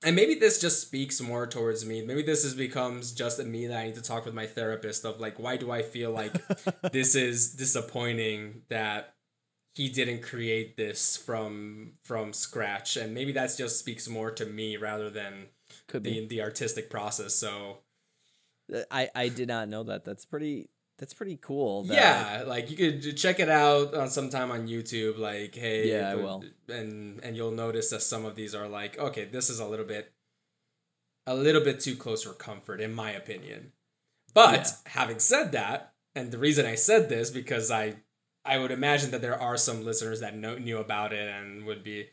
and 0.03 0.17
maybe 0.17 0.35
this 0.35 0.61
just 0.61 0.81
speaks 0.81 1.21
more 1.21 1.47
towards 1.47 1.85
me. 1.85 2.03
Maybe 2.03 2.23
this 2.23 2.45
is 2.45 2.55
becomes 2.55 3.13
just 3.13 3.39
a 3.39 3.45
me 3.45 3.67
that 3.67 3.77
I 3.79 3.85
need 3.87 3.97
to 3.97 4.03
talk 4.03 4.25
with 4.25 4.35
my 4.35 4.47
therapist 4.47 5.05
of 5.05 5.21
like, 5.21 5.39
why 5.39 5.57
do 5.57 5.71
I 5.71 5.83
feel 5.83 6.11
like 6.11 6.33
this 6.93 7.15
is 7.15 7.55
disappointing 7.55 8.63
that 8.69 9.15
he 9.75 9.89
didn't 9.89 10.23
create 10.23 10.77
this 10.77 11.17
from 11.17 11.93
from 12.03 12.33
scratch, 12.33 12.97
and 12.97 13.15
maybe 13.15 13.33
that 13.33 13.55
just 13.57 13.79
speaks 13.79 14.09
more 14.09 14.31
to 14.33 14.47
me 14.47 14.77
rather 14.77 15.11
than 15.11 15.47
Could 15.87 16.03
the 16.05 16.21
be. 16.21 16.27
the 16.27 16.43
artistic 16.43 16.91
process. 16.91 17.35
So 17.35 17.79
uh, 18.75 18.81
I 18.91 19.09
I 19.15 19.29
did 19.29 19.49
not 19.49 19.69
know 19.69 19.83
that. 19.85 20.05
That's 20.05 20.25
pretty. 20.25 20.71
That's 21.01 21.15
pretty 21.15 21.39
cool. 21.41 21.85
That, 21.85 21.95
yeah, 21.95 22.45
like 22.47 22.71
you 22.71 22.77
could 22.77 23.17
check 23.17 23.41
it 23.41 23.49
out 23.49 23.95
on 23.95 24.11
sometime 24.11 24.51
on 24.51 24.69
YouTube. 24.69 25.19
Like, 25.19 25.55
hey, 25.55 25.91
yeah, 25.91 26.11
I 26.11 26.15
will. 26.15 26.45
And 26.69 27.19
and 27.25 27.35
you'll 27.35 27.53
notice 27.53 27.89
that 27.89 28.03
some 28.03 28.27
of 28.27 28.37
these 28.37 28.55
are 28.55 28.69
like, 28.69 28.99
okay, 28.99 29.25
this 29.25 29.49
is 29.49 29.61
a 29.61 29.67
little 29.67 29.87
bit, 29.87 30.13
a 31.27 31.35
little 31.35 31.65
bit 31.65 31.81
too 31.81 31.97
close 31.97 32.23
for 32.25 32.35
comfort, 32.35 32.83
in 32.83 32.93
my 32.93 33.11
opinion. 33.13 33.73
But 34.35 34.67
Yeah. 34.67 34.91
having 34.93 35.19
said 35.21 35.53
that, 35.53 35.95
and 36.15 36.31
the 36.31 36.39
reason 36.39 36.67
I 36.67 36.75
said 36.75 37.09
this 37.09 37.31
because 37.31 37.71
I 37.71 37.97
I 38.45 38.59
would 38.59 38.71
imagine 38.71 39.11
that 39.13 39.23
there 39.23 39.41
are 39.41 39.57
some 39.57 39.83
listeners 39.85 40.21
that 40.21 40.37
know, 40.37 40.59
knew 40.59 40.79
about 40.79 41.15
it 41.15 41.29
and 41.29 41.65
would 41.65 41.83
be 41.83 42.11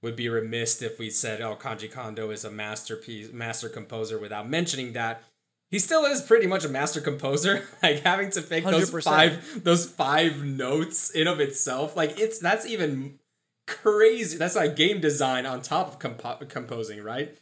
would 0.00 0.14
be 0.14 0.28
remiss 0.28 0.80
if 0.80 1.00
we 1.00 1.10
said, 1.10 1.40
"Oh, 1.40 1.56
Koji 1.56 1.90
Kondo 1.90 2.30
is 2.30 2.44
a 2.44 2.52
masterpiece, 2.52 3.32
master 3.32 3.68
composer," 3.68 4.16
without 4.16 4.48
mentioning 4.48 4.92
that 4.92 5.24
he 5.70 5.78
still 5.78 6.04
is 6.06 6.22
pretty 6.22 6.46
much 6.46 6.64
a 6.64 6.68
master 6.68 7.00
composer. 7.00 7.66
like 7.82 8.00
having 8.00 8.30
to 8.30 8.42
pick 8.42 8.64
those 8.64 8.90
100%. 8.90 9.02
five 9.04 9.64
those 9.64 9.86
five 9.86 10.42
notes 10.44 11.10
in 11.10 11.26
of 11.26 11.40
itself, 11.40 11.96
like 11.96 12.18
it's 12.18 12.38
that's 12.38 12.66
even 12.66 13.18
crazy. 13.66 14.36
That's 14.38 14.56
like 14.56 14.76
game 14.76 15.00
design 15.00 15.46
on 15.46 15.62
top 15.62 15.88
of 15.88 15.98
compo- 15.98 16.44
composing, 16.48 17.02
right? 17.02 17.36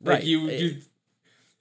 Like 0.00 0.18
Right. 0.18 0.24
you 0.24 0.48
It- 0.48 0.60
you 0.60 0.76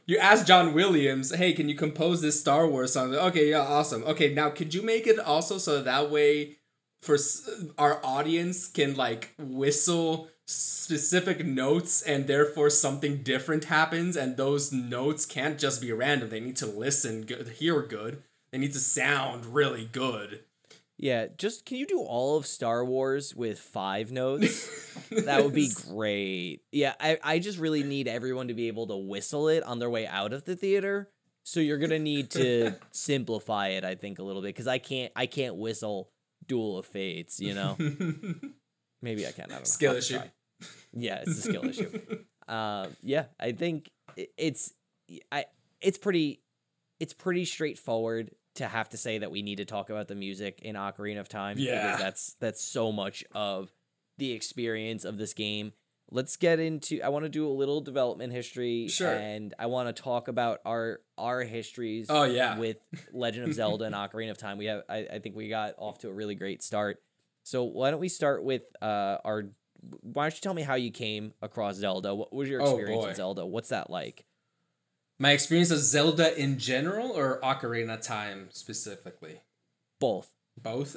you 0.07 0.17
ask 0.17 0.45
John 0.45 0.73
Williams, 0.73 1.33
"Hey, 1.33 1.53
can 1.53 1.69
you 1.69 1.75
compose 1.75 2.21
this 2.21 2.39
Star 2.39 2.67
Wars 2.67 2.93
song?" 2.93 3.13
Okay, 3.15 3.51
yeah, 3.51 3.61
awesome. 3.61 4.03
Okay, 4.03 4.33
now 4.33 4.49
could 4.49 4.73
you 4.73 4.81
make 4.81 5.07
it 5.07 5.19
also 5.19 5.57
so 5.57 5.81
that 5.81 6.09
way 6.11 6.57
for 7.01 7.15
s- 7.15 7.47
our 7.77 8.03
audience 8.03 8.67
can 8.67 8.95
like 8.95 9.33
whistle 9.39 10.27
specific 10.51 11.45
notes 11.45 12.01
and 12.01 12.27
therefore 12.27 12.69
something 12.69 13.23
different 13.23 13.65
happens 13.65 14.15
and 14.15 14.37
those 14.37 14.71
notes 14.71 15.25
can't 15.25 15.57
just 15.57 15.81
be 15.81 15.91
random. 15.91 16.29
They 16.29 16.39
need 16.39 16.57
to 16.57 16.65
listen 16.65 17.21
good, 17.23 17.47
hear 17.47 17.81
good. 17.81 18.23
They 18.51 18.57
need 18.57 18.73
to 18.73 18.79
sound 18.79 19.45
really 19.45 19.85
good. 19.85 20.43
Yeah, 20.97 21.27
just 21.35 21.65
can 21.65 21.77
you 21.77 21.87
do 21.87 22.01
all 22.01 22.37
of 22.37 22.45
Star 22.45 22.85
Wars 22.85 23.33
with 23.33 23.59
five 23.59 24.11
notes? 24.11 25.09
that 25.09 25.43
would 25.43 25.55
be 25.55 25.71
great. 25.87 26.61
Yeah, 26.71 26.93
I, 26.99 27.17
I 27.23 27.39
just 27.39 27.57
really 27.57 27.81
need 27.81 28.07
everyone 28.07 28.49
to 28.49 28.53
be 28.53 28.67
able 28.67 28.85
to 28.87 28.95
whistle 28.95 29.47
it 29.47 29.63
on 29.63 29.79
their 29.79 29.89
way 29.89 30.05
out 30.05 30.31
of 30.31 30.45
the 30.45 30.55
theater. 30.55 31.09
So 31.43 31.59
you're 31.59 31.79
gonna 31.79 31.97
need 31.97 32.29
to 32.31 32.75
simplify 32.91 33.69
it, 33.69 33.83
I 33.83 33.95
think, 33.95 34.19
a 34.19 34.23
little 34.23 34.43
bit 34.43 34.49
because 34.49 34.67
I 34.67 34.77
can't 34.77 35.11
I 35.15 35.25
can't 35.25 35.55
whistle 35.55 36.11
Duel 36.47 36.77
of 36.77 36.85
Fates. 36.85 37.39
You 37.39 37.55
know, 37.55 37.77
maybe 39.01 39.25
I 39.25 39.31
can. 39.31 39.45
I 39.45 39.47
don't 39.47 39.59
know. 39.59 39.63
Skill 39.63 39.91
I'll 39.93 39.97
issue. 39.97 40.19
Yeah, 40.93 41.23
it's 41.25 41.39
a 41.39 41.41
skill 41.41 41.65
issue. 41.65 41.89
Uh, 42.47 42.87
yeah, 43.03 43.25
I 43.39 43.51
think 43.53 43.89
it's 44.37 44.73
I 45.31 45.45
it's 45.81 45.97
pretty 45.97 46.41
it's 46.99 47.13
pretty 47.13 47.45
straightforward 47.45 48.31
to 48.55 48.67
have 48.67 48.89
to 48.89 48.97
say 48.97 49.17
that 49.19 49.31
we 49.31 49.41
need 49.41 49.57
to 49.57 49.65
talk 49.65 49.89
about 49.89 50.07
the 50.07 50.15
music 50.15 50.59
in 50.61 50.75
Ocarina 50.75 51.19
of 51.19 51.29
Time. 51.29 51.57
Yeah. 51.57 51.83
because 51.93 51.99
that's 51.99 52.35
that's 52.39 52.63
so 52.63 52.91
much 52.91 53.23
of 53.31 53.71
the 54.17 54.31
experience 54.33 55.05
of 55.05 55.17
this 55.17 55.33
game. 55.33 55.73
Let's 56.13 56.35
get 56.35 56.59
into. 56.59 57.01
I 57.01 57.07
want 57.07 57.23
to 57.23 57.29
do 57.29 57.47
a 57.47 57.53
little 57.53 57.79
development 57.79 58.33
history, 58.33 58.89
Sure. 58.89 59.13
and 59.13 59.53
I 59.57 59.67
want 59.67 59.95
to 59.95 60.03
talk 60.03 60.27
about 60.27 60.59
our 60.65 60.99
our 61.17 61.41
histories. 61.41 62.07
Oh, 62.09 62.23
yeah. 62.25 62.57
with 62.59 62.77
Legend 63.13 63.47
of 63.47 63.53
Zelda 63.53 63.85
and 63.85 63.95
Ocarina 63.95 64.29
of 64.31 64.37
Time. 64.37 64.57
We 64.57 64.65
have. 64.65 64.83
I, 64.89 65.07
I 65.13 65.19
think 65.19 65.37
we 65.37 65.47
got 65.47 65.75
off 65.77 65.99
to 65.99 66.09
a 66.09 66.13
really 66.13 66.35
great 66.35 66.61
start. 66.61 67.01
So 67.43 67.63
why 67.63 67.91
don't 67.91 68.01
we 68.01 68.09
start 68.09 68.43
with 68.43 68.63
uh, 68.81 69.19
our? 69.23 69.45
Why 70.01 70.25
don't 70.25 70.35
you 70.35 70.41
tell 70.41 70.53
me 70.53 70.61
how 70.61 70.75
you 70.75 70.91
came 70.91 71.33
across 71.41 71.75
Zelda? 71.75 72.13
What 72.15 72.31
was 72.33 72.47
your 72.49 72.61
Oh, 72.61 72.65
experience 72.77 73.01
boy. 73.03 73.07
with 73.09 73.17
Zelda? 73.17 73.45
What's 73.45 73.69
that 73.69 73.89
like? 73.89 74.25
My 75.19 75.31
experience 75.31 75.69
of 75.71 75.79
Zelda 75.79 76.37
in 76.39 76.57
general 76.57 77.11
or 77.11 77.39
Ocarina 77.41 77.95
of 77.95 78.01
Time 78.01 78.49
specifically? 78.51 79.41
Both. 79.99 80.33
both 80.57 80.95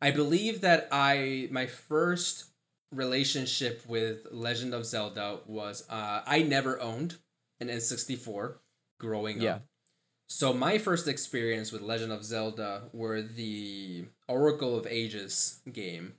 i 0.00 0.10
believe 0.10 0.60
that 0.60 0.88
i 0.92 1.48
my 1.50 1.66
first 1.66 2.46
relationship 2.92 3.82
with 3.86 4.26
legend 4.30 4.72
of 4.72 4.84
zelda 4.86 5.40
was 5.46 5.84
uh 5.90 6.22
i 6.26 6.42
never 6.42 6.80
owned 6.80 7.16
an 7.60 7.68
n64 7.68 8.54
growing 9.00 9.40
Yeah. 9.40 9.54
up 9.56 9.62
so 10.28 10.52
my 10.52 10.78
first 10.78 11.06
experience 11.08 11.70
with 11.72 11.82
legend 11.82 12.12
of 12.12 12.24
zelda 12.24 12.88
were 12.92 13.20
the 13.22 14.04
oracle 14.28 14.76
of 14.78 14.86
ages 14.86 15.60
game 15.72 16.14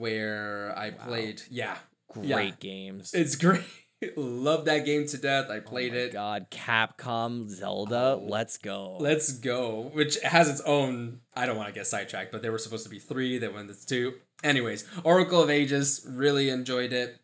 where 0.00 0.74
i 0.76 0.90
Wow. 0.90 0.96
played 1.06 1.42
yeah 1.50 1.76
Great 2.12 2.26
Yeah. 2.28 2.50
games. 2.58 3.12
it's 3.14 3.36
great 3.36 3.62
love 4.16 4.64
that 4.64 4.84
game 4.86 5.06
to 5.06 5.18
death 5.18 5.50
i 5.50 5.58
Oh 5.58 5.60
played 5.60 5.92
my 5.92 5.98
it 5.98 6.12
God, 6.12 6.50
Capcom 6.50 7.48
Zelda, 7.48 8.18
Oh, 8.20 8.26
let's 8.26 8.56
go. 8.58 8.96
Let's 8.98 9.30
go. 9.32 9.90
Which 9.92 10.18
has 10.22 10.48
its 10.48 10.62
own. 10.62 11.20
I 11.36 11.44
don't 11.46 11.56
want 11.58 11.68
to 11.68 11.74
get 11.74 11.86
sidetracked, 11.86 12.32
but 12.32 12.40
there 12.42 12.50
were 12.50 12.58
supposed 12.58 12.84
to 12.84 12.90
be 12.90 12.98
three. 12.98 13.36
They 13.38 13.48
went 13.48 13.68
to 13.68 13.86
two. 13.86 14.14
Anyways, 14.42 14.84
Oracle 15.04 15.42
of 15.42 15.50
Ages. 15.50 16.04
Really 16.08 16.48
enjoyed 16.48 16.92
it, 16.94 17.20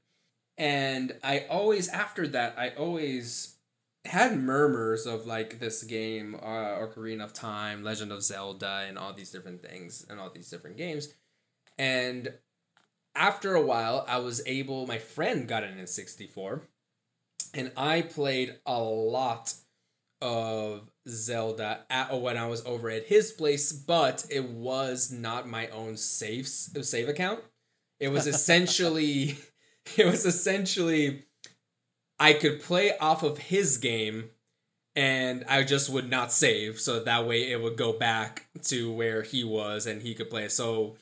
and 0.58 1.14
I 1.24 1.46
always 1.50 1.88
after 1.88 2.28
that 2.28 2.54
I 2.58 2.70
always 2.70 3.56
had 4.04 4.38
murmurs 4.38 5.06
of 5.06 5.26
like 5.26 5.58
this 5.60 5.82
game, 5.82 6.34
uh, 6.42 6.78
Ocarina 6.84 7.24
of 7.24 7.32
Time, 7.32 7.82
Legend 7.82 8.12
of 8.12 8.22
Zelda, 8.22 8.84
and 8.86 8.98
all 8.98 9.12
these 9.14 9.30
different 9.32 9.62
things 9.62 10.06
and 10.10 10.20
all 10.20 10.30
these 10.30 10.50
different 10.50 10.76
games, 10.76 11.08
and 11.78 12.34
after 13.16 13.54
a 13.54 13.62
while 13.62 14.04
I 14.08 14.18
was 14.18 14.42
able. 14.46 14.86
My 14.86 14.98
friend 14.98 15.48
got 15.48 15.64
an 15.64 15.78
N 15.78 15.86
sixty 15.86 16.26
four, 16.26 16.62
and 17.54 17.72
I 17.76 18.02
played 18.02 18.56
a 18.66 18.78
lot 18.80 19.54
of 20.20 20.90
Zelda 21.08 21.84
at 21.90 22.08
oh, 22.10 22.18
when 22.18 22.36
I 22.36 22.46
was 22.46 22.64
over 22.64 22.90
at 22.90 23.06
his 23.06 23.32
place, 23.32 23.72
but 23.72 24.26
it 24.30 24.44
was 24.44 25.10
not 25.10 25.48
my 25.48 25.68
own 25.68 25.96
save 25.96 26.48
save 26.48 27.08
account. 27.08 27.40
It 28.00 28.08
was 28.08 28.26
essentially 28.26 29.38
it 29.96 30.06
was 30.06 30.24
essentially 30.24 31.24
I 32.18 32.32
could 32.32 32.60
play 32.62 32.96
off 32.98 33.22
of 33.22 33.38
his 33.38 33.78
game 33.78 34.30
and 34.94 35.44
I 35.48 35.62
just 35.62 35.90
would 35.90 36.08
not 36.08 36.32
save 36.32 36.80
so 36.80 37.00
that 37.00 37.26
way 37.26 37.50
it 37.50 37.60
would 37.60 37.76
go 37.76 37.92
back 37.92 38.46
to 38.64 38.90
where 38.90 39.22
he 39.22 39.44
was 39.44 39.86
and 39.86 40.00
he 40.00 40.14
could 40.14 40.30
play. 40.30 40.48
So 40.48 40.96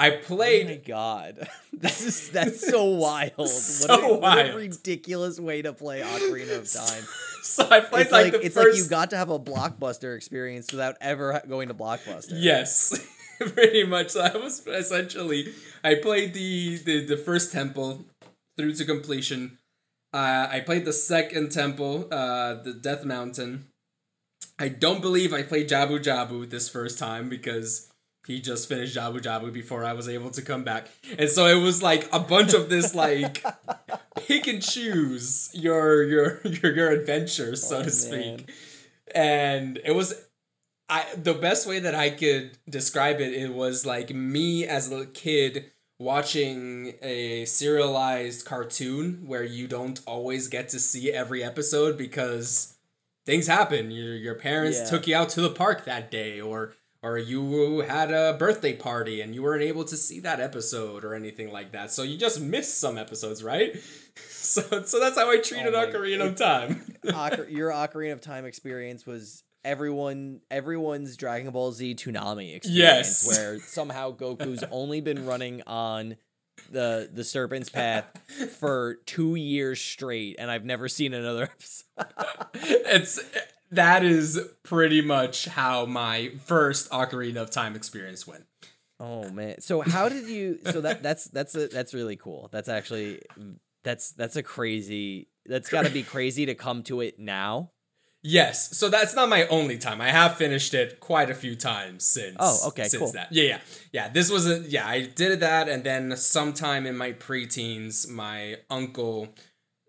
I 0.00 0.08
Oh 0.08 0.14
my 0.14 0.22
played 0.22 0.84
God, 0.86 1.48
this 1.72 2.02
is 2.02 2.30
that's 2.30 2.66
so 2.66 2.84
wild. 3.06 3.48
So 3.48 3.88
what, 3.88 4.00
a, 4.04 4.08
what 4.08 4.14
a 4.14 4.20
wild. 4.20 4.54
ridiculous 4.56 5.38
way 5.38 5.62
to 5.62 5.72
play 5.72 6.00
Ocarina 6.00 6.58
of 6.58 6.72
Time. 6.72 7.04
so 7.42 7.68
I 7.70 7.80
played 7.80 8.02
It's 8.02 8.12
like, 8.12 8.32
like, 8.32 8.44
it's 8.44 8.54
first 8.54 8.76
like 8.78 8.84
you 8.84 8.88
got 8.88 9.10
to 9.10 9.16
have 9.16 9.30
a 9.30 9.38
blockbuster 9.38 10.16
experience 10.16 10.72
without 10.72 10.96
ever 11.00 11.40
going 11.48 11.68
to 11.68 11.74
blockbuster. 11.74 12.32
Yes, 12.34 12.98
pretty 13.38 13.84
much. 13.84 14.10
So 14.10 14.22
I 14.22 14.36
was 14.36 14.66
essentially 14.66 15.52
I 15.84 15.96
played 15.96 16.34
the 16.34 16.78
the, 16.78 17.04
the 17.06 17.16
first 17.16 17.52
temple 17.52 18.04
through 18.56 18.74
to 18.74 18.84
completion. 18.84 19.58
Uh, 20.12 20.48
I 20.50 20.60
played 20.60 20.84
the 20.84 20.92
second 20.92 21.52
temple, 21.52 22.08
uh, 22.10 22.54
the 22.54 22.72
Death 22.72 23.04
Mountain. 23.04 23.66
I 24.58 24.68
don't 24.68 25.00
believe 25.00 25.32
I 25.32 25.42
played 25.42 25.68
Jabu 25.68 26.02
Jabu 26.02 26.48
this 26.50 26.68
first 26.68 26.98
time 26.98 27.28
because 27.28 27.89
he 28.26 28.40
just 28.40 28.68
finished 28.68 28.96
Jabu 28.96 29.20
Jabu 29.20 29.52
before 29.52 29.84
I 29.84 29.92
was 29.92 30.08
able 30.08 30.30
to 30.30 30.42
come 30.42 30.62
back, 30.64 30.88
and 31.18 31.28
so 31.28 31.46
it 31.46 31.60
was 31.62 31.82
like 31.82 32.08
a 32.12 32.20
bunch 32.20 32.54
of 32.54 32.68
this 32.68 32.94
like 32.94 33.44
pick 34.16 34.46
and 34.46 34.62
choose 34.62 35.50
your 35.54 36.02
your 36.04 36.40
your 36.44 36.74
your 36.74 36.90
adventures, 36.90 37.66
so 37.66 37.78
Oh, 37.78 37.82
to 37.82 37.90
speak 37.90 38.36
man. 38.38 38.46
and 39.14 39.80
it 39.84 39.92
was 39.92 40.26
I 40.88 41.06
the 41.16 41.34
best 41.34 41.66
way 41.66 41.78
that 41.80 41.94
I 41.94 42.10
could 42.10 42.58
describe 42.68 43.20
it 43.20 43.32
it 43.32 43.52
was 43.54 43.86
like 43.86 44.12
me 44.14 44.66
as 44.66 44.90
a 44.92 45.06
kid 45.06 45.70
watching 45.98 46.94
a 47.02 47.44
serialized 47.44 48.44
cartoon 48.46 49.22
where 49.26 49.44
you 49.44 49.68
don't 49.68 50.00
always 50.06 50.48
get 50.48 50.68
to 50.70 50.80
see 50.80 51.12
every 51.12 51.44
episode 51.44 51.96
because 51.98 52.76
things 53.26 53.46
happen 53.46 53.90
your 53.90 54.14
your 54.14 54.34
parents 54.34 54.78
Yeah. 54.78 54.90
took 54.90 55.06
you 55.06 55.14
out 55.14 55.28
to 55.30 55.40
the 55.40 55.50
park 55.50 55.84
that 55.84 56.10
day 56.10 56.40
or 56.40 56.72
or 57.02 57.16
you 57.18 57.80
had 57.80 58.10
a 58.10 58.34
birthday 58.38 58.74
party 58.74 59.20
and 59.20 59.34
you 59.34 59.42
weren't 59.42 59.62
able 59.62 59.84
to 59.84 59.96
see 59.96 60.20
that 60.20 60.38
episode 60.40 61.04
or 61.04 61.14
anything 61.14 61.50
like 61.50 61.72
that 61.72 61.90
so 61.90 62.02
you 62.02 62.16
just 62.18 62.40
missed 62.40 62.78
some 62.78 62.98
episodes 62.98 63.42
right 63.42 63.76
so 64.28 64.60
so 64.84 65.00
that's 65.00 65.18
how 65.18 65.30
I 65.30 65.38
treated 65.38 65.74
Oh 65.74 65.86
Ocarina 65.86 66.28
of 66.28 66.36
Time 66.36 66.84
Ocar- 67.04 67.50
your 67.50 67.70
Ocarina 67.70 68.12
of 68.12 68.20
Time 68.20 68.44
experience 68.44 69.06
was 69.06 69.42
everyone 69.64 70.40
everyone's 70.50 71.16
Dragon 71.16 71.50
Ball 71.52 71.72
Z 71.72 71.94
Toonami 71.94 72.54
experience, 72.56 73.26
Yes. 73.26 73.28
where 73.28 73.58
somehow 73.66 74.10
Goku's 74.14 74.64
only 74.70 75.00
been 75.00 75.26
running 75.26 75.62
on 75.66 76.16
the 76.70 77.08
the 77.12 77.24
Serpent's 77.24 77.68
Path 77.70 78.04
for 78.58 78.96
two 79.06 79.34
years 79.34 79.80
straight, 79.80 80.36
and 80.38 80.50
I've 80.50 80.64
never 80.64 80.88
seen 80.88 81.14
another 81.14 81.44
episode. 81.44 81.84
it's 82.54 83.18
that 83.70 84.04
is 84.04 84.40
pretty 84.62 85.00
much 85.00 85.46
how 85.46 85.86
my 85.86 86.32
first 86.44 86.90
Ocarina 86.90 87.36
of 87.36 87.50
Time 87.50 87.76
experience 87.76 88.26
went. 88.26 88.44
Oh 88.98 89.30
man! 89.30 89.60
So 89.60 89.80
how 89.80 90.08
did 90.08 90.28
you? 90.28 90.58
So 90.64 90.80
that 90.82 91.02
that's 91.02 91.24
that's 91.24 91.54
a, 91.54 91.68
that's 91.68 91.94
really 91.94 92.16
cool. 92.16 92.48
That's 92.52 92.68
actually 92.68 93.22
that's 93.82 94.12
that's 94.12 94.36
a 94.36 94.42
crazy. 94.42 95.28
That's 95.46 95.70
got 95.70 95.86
to 95.86 95.90
be 95.90 96.02
crazy 96.02 96.46
to 96.46 96.54
come 96.54 96.82
to 96.84 97.00
it 97.00 97.18
now. 97.18 97.70
Yes, 98.22 98.76
so 98.76 98.90
that's 98.90 99.14
not 99.14 99.30
my 99.30 99.46
only 99.46 99.78
time. 99.78 100.02
I 100.02 100.10
have 100.10 100.36
finished 100.36 100.74
it 100.74 101.00
quite 101.00 101.30
a 101.30 101.34
few 101.34 101.56
times 101.56 102.04
since. 102.04 102.36
Oh, 102.38 102.68
okay, 102.68 102.84
since 102.84 103.02
cool. 103.02 103.12
that. 103.12 103.28
Yeah, 103.32 103.44
yeah, 103.44 103.58
yeah. 103.92 104.08
This 104.10 104.30
was 104.30 104.46
a 104.46 104.58
yeah. 104.58 104.86
I 104.86 105.06
did 105.06 105.40
that, 105.40 105.70
and 105.70 105.82
then 105.84 106.14
sometime 106.18 106.84
in 106.84 106.98
my 106.98 107.12
preteens, 107.12 108.06
my 108.06 108.56
uncle 108.68 109.34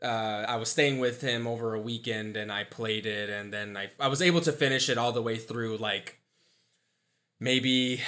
uh, 0.01 0.45
I 0.47 0.55
was 0.55 0.71
staying 0.71 0.99
with 0.99 1.21
him 1.21 1.45
over 1.47 1.73
a 1.73 1.79
weekend 1.79 2.35
and 2.37 2.51
I 2.51 2.63
played 2.63 3.05
it 3.05 3.29
and 3.29 3.53
then 3.53 3.77
I 3.77 3.89
I 3.99 4.07
was 4.07 4.21
able 4.21 4.41
to 4.41 4.51
finish 4.51 4.89
it 4.89 4.97
all 4.97 5.11
the 5.11 5.21
way 5.21 5.37
through 5.37 5.77
like 5.77 6.19
maybe 7.39 8.01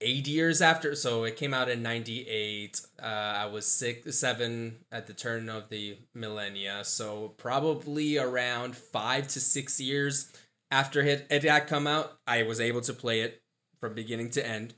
eight 0.00 0.26
years 0.26 0.62
after. 0.62 0.94
So 0.94 1.24
it 1.24 1.36
came 1.36 1.52
out 1.54 1.68
in 1.68 1.82
'98. 1.82 2.80
Uh, 3.02 3.04
I 3.06 3.46
was 3.46 3.66
six, 3.66 4.16
seven 4.16 4.76
at 4.90 5.06
the 5.06 5.12
turn 5.14 5.48
of 5.48 5.68
the 5.68 5.98
millennia. 6.14 6.84
So 6.84 7.34
probably 7.36 8.16
around 8.18 8.76
five 8.76 9.28
to 9.28 9.40
six 9.40 9.80
years 9.80 10.32
after 10.70 11.00
it, 11.02 11.26
it 11.30 11.42
had 11.42 11.66
come 11.66 11.86
out, 11.86 12.18
I 12.26 12.44
was 12.44 12.60
able 12.60 12.80
to 12.82 12.92
play 12.92 13.22
it 13.22 13.42
from 13.80 13.94
beginning 13.94 14.30
to 14.30 14.46
end. 14.46 14.74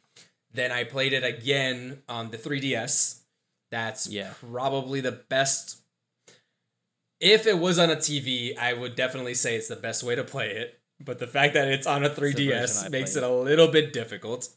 Then 0.53 0.73
I 0.73 0.85
played 0.85 1.13
it 1.13 1.25
again 1.25 2.03
on 2.09 2.31
the 2.31 2.39
3DS. 2.39 3.21
That's 3.71 4.07
Yeah. 4.09 4.33
probably 4.41 5.01
the 5.01 5.13
best. 5.13 5.82
If 7.23 7.47
it 7.47 7.59
was 7.59 7.79
on 7.79 7.89
a 7.89 7.95
TV, 7.97 8.59
I 8.59 8.73
would 8.73 8.97
definitely 8.97 9.35
say 9.35 9.55
it's 9.55 9.69
the 9.69 9.77
best 9.77 10.03
way 10.03 10.17
to 10.17 10.25
play 10.25 10.51
it. 10.51 10.81
But 11.01 11.21
the 11.21 11.27
fact 11.29 11.55
that 11.55 11.69
it's 11.69 11.87
on 11.87 12.05
a 12.05 12.11
3DS 12.11 12.91
makes 12.91 13.15
it 13.15 13.23
a 13.23 13.29
little 13.31 13.69
bit 13.69 13.93
difficult. 13.93 14.49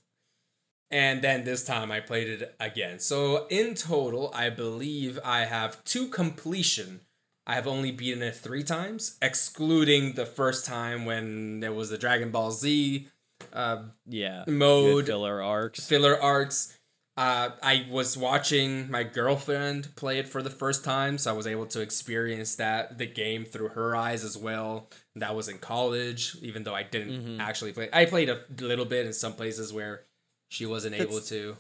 And 0.90 1.22
then 1.22 1.44
this 1.44 1.64
time 1.64 1.92
I 1.92 2.00
played 2.00 2.28
it 2.28 2.56
again. 2.60 3.00
So 3.00 3.46
in 3.50 3.76
total, 3.76 4.32
I 4.34 4.50
believe 4.50 5.20
I 5.24 5.46
have 5.46 5.84
two 5.84 6.08
completion. 6.08 7.02
I 7.48 7.54
have 7.54 7.68
only 7.68 7.92
beaten 7.92 8.24
it 8.24 8.36
three 8.36 8.64
times, 8.64 9.18
excluding 9.22 10.14
the 10.14 10.26
first 10.26 10.66
time 10.66 11.06
when 11.06 11.60
there 11.60 11.74
was 11.74 11.92
the 11.92 11.98
Dragon 12.00 12.32
Ball 12.32 12.52
Z 12.52 13.08
uh, 13.54 13.84
Yeah. 14.08 14.44
mode 14.48 15.06
filler 15.06 15.42
arcs. 15.42 15.86
filler 15.86 16.20
arcs. 16.20 16.75
Uh, 17.18 17.52
I 17.64 17.86
was 17.90 18.18
watching 18.18 18.92
my 18.92 19.04
girlfriend 19.04 19.96
play 19.96 20.20
it 20.20 20.28
for 20.28 20.42
the 20.44 20.50
first 20.50 20.84
time, 20.84 21.18
so 21.18 21.32
I 21.32 21.34
was 21.34 21.48
able 21.48 21.66
to 21.68 21.80
experience 21.80 22.56
that 22.58 22.98
the 22.98 23.06
game 23.06 23.46
through 23.46 23.70
her 23.70 23.96
eyes 23.96 24.26
as 24.26 24.38
well. 24.38 24.90
That 25.16 25.34
was 25.34 25.48
in 25.48 25.60
college, 25.60 26.36
even 26.42 26.64
though 26.64 26.76
I 26.76 26.84
didn't 26.84 27.38
Mhm. 27.38 27.40
actually 27.40 27.72
play. 27.72 27.88
I 27.94 28.04
played 28.06 28.28
a 28.28 28.42
little 28.60 28.84
bit 28.84 29.06
in 29.06 29.14
some 29.14 29.34
places 29.34 29.72
where 29.72 30.04
she 30.50 30.66
wasn't 30.66 30.96
able 30.96 31.22
to. 31.22 31.58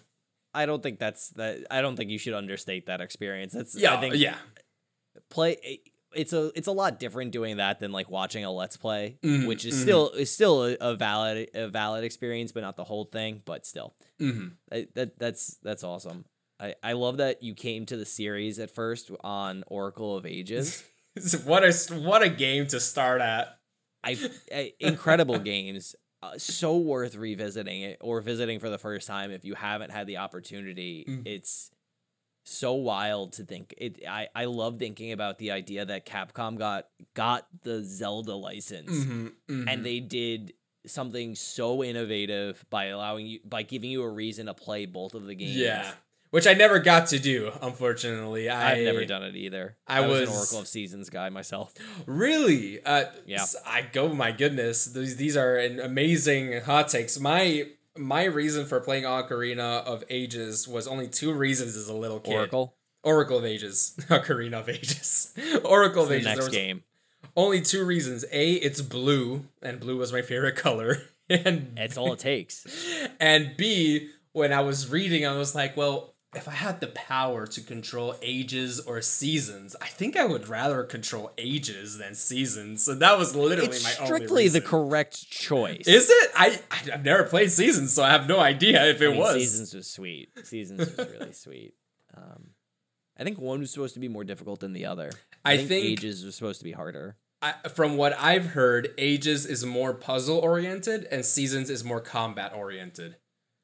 I 0.54 0.66
don't 0.66 0.84
think 0.84 1.00
that's 1.00 1.30
that. 1.32 1.66
I 1.72 1.82
don't 1.82 1.96
think 1.96 2.10
you 2.12 2.18
should 2.18 2.34
understate 2.34 2.88
that 2.88 3.00
experience. 3.00 3.54
That's 3.54 3.76
Yeah, 3.76 3.96
I 3.96 4.02
think 4.02 4.16
yeah, 4.16 4.38
play. 5.30 5.80
It's 6.16 6.34
a 6.34 6.52
it's 6.56 6.68
a 6.68 6.72
lot 6.72 7.00
different 7.00 7.32
doing 7.32 7.58
that 7.58 7.80
than 7.80 7.92
like 7.92 8.10
watching 8.10 8.44
a 8.46 8.52
let's 8.52 8.78
play, 8.78 9.18
Mhm, 9.24 9.48
which 9.48 9.66
is 9.66 9.76
mhm. 9.76 9.82
still 9.82 10.10
is 10.12 10.32
still 10.32 10.64
a, 10.66 10.78
a 10.80 10.96
valid 10.96 11.50
a 11.54 11.68
valid 11.68 12.04
experience, 12.04 12.52
but 12.52 12.62
not 12.62 12.76
the 12.76 12.84
whole 12.84 13.06
thing. 13.06 13.42
But 13.46 13.66
still, 13.66 13.94
hmm 14.20 14.48
I, 14.72 14.88
that 14.96 15.20
that's 15.20 15.58
that's 15.64 15.84
awesome. 15.84 16.26
I, 16.60 16.76
I 16.82 16.94
love 16.94 17.18
that 17.18 17.44
you 17.44 17.54
came 17.54 17.86
to 17.88 17.98
the 17.98 18.06
series 18.06 18.60
at 18.60 18.72
first 18.72 19.12
on 19.22 19.64
Oracle 19.68 20.16
of 20.16 20.26
Ages. 20.26 20.84
what 21.44 21.64
a 21.64 21.74
what 21.96 22.22
a 22.24 22.30
game 22.30 22.68
to 22.68 22.80
start 22.80 23.22
at. 23.22 23.60
I, 24.04 24.18
I 24.54 24.74
incredible 24.80 25.40
games, 25.54 25.96
uh, 26.22 26.38
so 26.38 26.78
worth 26.78 27.16
revisiting 27.16 27.82
it 27.82 27.98
or 28.02 28.22
visiting 28.22 28.60
for 28.60 28.70
the 28.70 28.78
first 28.78 29.08
time 29.08 29.32
if 29.32 29.44
you 29.44 29.56
haven't 29.56 29.92
had 29.92 30.08
the 30.08 30.18
opportunity. 30.18 31.06
Mm. 31.08 31.26
It's 31.26 31.72
so 32.48 32.74
wild 32.74 33.34
to 33.34 33.44
think 33.44 33.74
it. 33.78 34.04
I 34.08 34.28
I 34.36 34.46
love 34.46 34.78
thinking 34.80 35.12
about 35.12 35.40
the 35.40 35.52
idea 35.52 35.84
that 35.86 36.06
Capcom 36.06 36.58
got 36.58 36.88
got 37.16 37.48
the 37.64 37.84
Zelda 37.84 38.36
license 38.36 38.92
Mhm, 38.92 39.34
mhm. 39.50 39.66
and 39.68 39.86
they 39.86 40.00
did 40.00 40.54
something 40.86 41.34
so 41.34 41.84
innovative 41.84 42.64
by 42.70 42.86
allowing 42.86 43.26
you 43.26 43.40
by 43.44 43.64
giving 43.64 43.90
you 43.90 44.04
a 44.04 44.10
reason 44.10 44.46
to 44.46 44.54
play 44.54 44.86
both 44.86 45.16
of 45.16 45.26
the 45.26 45.34
games. 45.34 45.56
yeah, 45.56 45.94
which 46.30 46.46
I 46.46 46.54
never 46.54 46.78
got 46.78 47.08
to 47.08 47.18
do. 47.20 47.52
Unfortunately, 47.64 48.48
I, 48.50 48.74
I've 48.74 48.84
never 48.84 49.06
done 49.06 49.24
it 49.24 49.36
either. 49.36 49.76
I 49.88 50.04
I, 50.04 50.08
was, 50.08 50.30
an 50.30 50.36
Oracle 50.36 50.60
of 50.60 50.68
Seasons 50.68 51.10
guy 51.10 51.30
myself. 51.30 51.74
Really? 52.06 52.80
Uh, 52.84 53.06
Yeah. 53.26 53.44
I 53.66 53.82
go. 53.82 54.10
My 54.14 54.32
goodness, 54.32 54.86
these 54.86 55.16
these 55.18 55.36
are 55.36 55.56
an 55.58 55.80
amazing 55.80 56.62
hot 56.62 56.90
takes. 56.90 57.20
My 57.20 57.70
my 57.98 58.26
reason 58.26 58.66
for 58.66 58.80
playing 58.80 59.04
Ocarina 59.04 59.84
of 59.84 60.04
Ages 60.10 60.68
was 60.68 60.88
only 60.88 61.08
two 61.08 61.32
reasons 61.34 61.76
as 61.76 61.88
a 61.88 61.94
little 61.94 62.20
kid. 62.20 62.34
Oracle, 62.34 62.76
Oracle 63.04 63.38
of 63.38 63.46
Ages, 63.46 63.96
Ocarina 64.10 64.60
of 64.62 64.70
Ages, 64.70 65.34
Oracle 65.64 66.04
of 66.04 66.12
Ages. 66.12 66.26
Next 66.26 66.50
game. 66.50 66.84
only 67.36 67.62
two 67.62 67.86
reasons. 67.86 68.26
A, 68.32 68.54
it's 68.54 68.82
blue, 68.82 69.46
and 69.62 69.80
blue 69.80 69.98
was 69.98 70.12
my 70.12 70.22
favorite 70.22 70.56
color. 70.58 70.98
And 71.30 71.72
That's 71.76 71.98
all 71.98 72.14
it 72.14 72.20
takes. 72.20 72.68
and 73.20 73.56
B, 73.58 74.10
when 74.34 74.52
I 74.54 74.62
was 74.62 74.90
reading, 74.90 75.26
I 75.26 75.38
was 75.38 75.56
like, 75.56 75.76
well, 75.78 76.15
if 76.36 76.48
I 76.48 76.52
had 76.52 76.80
the 76.82 76.88
power 76.88 77.48
to 77.48 77.62
control 77.62 78.16
ages 78.22 78.80
or 78.80 79.02
seasons, 79.02 79.76
I 79.82 79.88
think 79.88 80.16
I 80.18 80.26
would 80.26 80.48
rather 80.48 80.84
control 80.84 81.32
ages 81.38 81.98
than 81.98 82.16
seasons. 82.16 82.84
So 82.84 82.96
that 82.96 83.18
was 83.18 83.36
literally 83.36 83.70
It's 83.70 83.84
my 83.84 83.94
only 84.00 84.06
strictly 84.18 84.48
the 84.50 84.62
correct 84.62 85.30
choice. 85.30 85.88
Is 85.88 86.10
it? 86.10 86.32
I 86.36 86.60
I- 86.72 86.92
I've 86.94 87.06
never 87.06 87.24
played 87.24 87.52
seasons, 87.52 87.94
so 87.94 88.04
I 88.04 88.10
have 88.12 88.28
no 88.28 88.40
idea 88.40 88.86
if 88.90 89.02
it 89.02 89.08
I 89.08 89.12
mean, 89.12 89.20
was. 89.20 89.36
Seasons 89.36 89.74
was 89.74 89.88
sweet. 89.88 90.30
Seasons 90.44 90.80
was 90.96 91.10
really 91.10 91.34
sweet. 91.46 91.74
Um, 92.16 92.52
I 93.18 93.24
think 93.24 93.40
one 93.40 93.60
was 93.62 93.72
supposed 93.72 93.94
to 93.94 94.00
be 94.00 94.08
more 94.10 94.24
difficult 94.24 94.60
than 94.60 94.74
the 94.74 94.86
other. 94.86 95.12
I 95.44 95.58
think, 95.58 95.70
think- 95.70 95.86
Ages 96.00 96.26
was 96.26 96.36
supposed 96.36 96.60
to 96.60 96.66
be 96.66 96.72
harder. 96.74 97.18
I, 97.42 97.54
from 97.74 97.98
what 97.98 98.18
I've 98.18 98.48
heard, 98.48 98.94
ages 98.98 99.46
is 99.46 99.64
more 99.66 99.94
puzzle 99.94 100.38
oriented, 100.40 101.06
and 101.12 101.24
seasons 101.24 101.70
is 101.70 101.84
more 101.84 102.00
combat 102.02 102.54
oriented. 102.56 103.18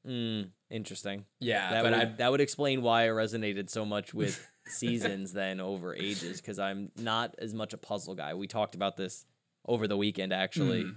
Mm, 0.07 0.49
interesting. 0.71 1.25
Yeah, 1.39 1.69
That 1.71 1.83
but 1.83 1.91
would 1.91 2.01
I 2.01 2.05
that 2.17 2.31
would 2.31 2.41
explain 2.41 2.81
why 2.81 3.05
I 3.05 3.09
resonated 3.09 3.69
so 3.69 3.85
much 3.85 4.13
with 4.13 4.43
Seasons 4.67 5.33
than 5.33 5.59
over 5.59 5.93
Ages 5.95 6.39
because 6.41 6.57
I'm 6.59 6.91
not 6.97 7.35
as 7.39 7.53
much 7.53 7.73
a 7.73 7.77
puzzle 7.77 8.15
guy. 8.15 8.33
We 8.33 8.47
talked 8.47 8.73
about 8.75 8.95
this 8.97 9.25
over 9.67 9.87
the 9.87 9.97
weekend 9.97 10.31
actually 10.33 10.83
Mhm. 10.85 10.95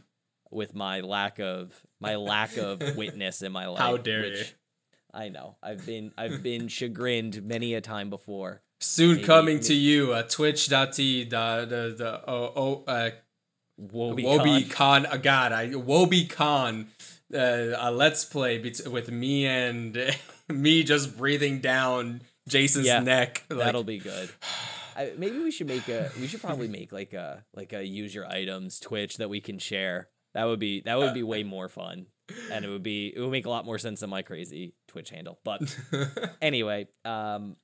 with 0.51 0.75
my 0.75 1.01
lack 1.01 1.39
of 1.41 1.73
my 2.01 2.17
lack 2.17 2.57
of 2.57 2.81
witness 2.97 3.43
in 3.43 3.53
my 3.53 3.67
life. 3.67 3.79
How 3.81 3.97
dare 3.97 4.23
which 4.23 4.39
you. 4.39 4.45
I 5.13 5.29
know. 5.29 5.57
I've 5.63 5.85
been 5.87 6.13
I've 6.17 6.43
been 6.43 6.69
chagrined 6.69 7.43
many 7.45 7.75
a 7.75 7.81
time 7.81 8.11
before. 8.11 8.63
soon 8.81 9.17
maybe- 9.17 9.25
coming 9.25 9.61
to 9.61 9.75
you, 9.75 10.13
uh, 10.13 10.23
twitch.t 10.23 11.25
the 11.25 11.67
the 11.69 11.95
the 11.97 12.21
oh, 12.31 12.53
oh 12.57 12.85
uh 12.87 13.11
Khan. 13.81 14.69
Khan, 14.69 15.07
uh, 15.07 15.17
God, 15.17 15.53
I 15.53 15.71
Woby 15.75 16.27
Khan, 16.29 16.89
uh, 17.33 17.77
a 17.79 17.91
let's 17.93 18.25
play 18.25 18.59
bet- 18.59 18.89
with 18.91 19.11
me 19.11 19.47
and 19.47 20.17
me 20.49 20.83
just 20.83 21.17
breathing 21.17 21.61
down 21.61 22.23
Jason's 22.49 22.87
Yeah, 22.87 23.01
neck. 23.01 23.45
Like, 23.49 23.59
That'll 23.61 23.85
be 23.85 23.99
good. 23.99 24.31
I, 24.97 25.13
maybe 25.19 25.39
we 25.39 25.51
should 25.51 25.67
make 25.67 25.89
a. 25.89 26.11
We 26.21 26.29
should 26.29 26.41
probably 26.41 26.69
make 26.69 26.93
like 26.93 27.15
a 27.15 27.45
like 27.55 27.73
a 27.73 27.85
use 27.85 28.15
your 28.15 28.27
items 28.27 28.79
Twitch 28.79 29.17
that 29.17 29.29
we 29.29 29.41
can 29.41 29.59
share. 29.59 30.09
That 30.35 30.45
would 30.45 30.61
be 30.61 30.83
that 30.83 30.99
would 30.99 31.15
be 31.15 31.25
way 31.25 31.43
more 31.43 31.69
fun, 31.69 32.07
and 32.53 32.65
it 32.65 32.69
would 32.69 32.85
be 32.85 33.13
it 33.15 33.21
would 33.21 33.31
make 33.33 33.47
a 33.47 33.51
lot 33.51 33.65
more 33.65 33.79
sense 33.79 34.01
than 34.01 34.11
my 34.11 34.23
crazy 34.23 34.75
Twitch 34.87 35.11
handle. 35.11 35.41
But 35.45 35.77
anyway, 36.43 36.87
um, 37.05 37.57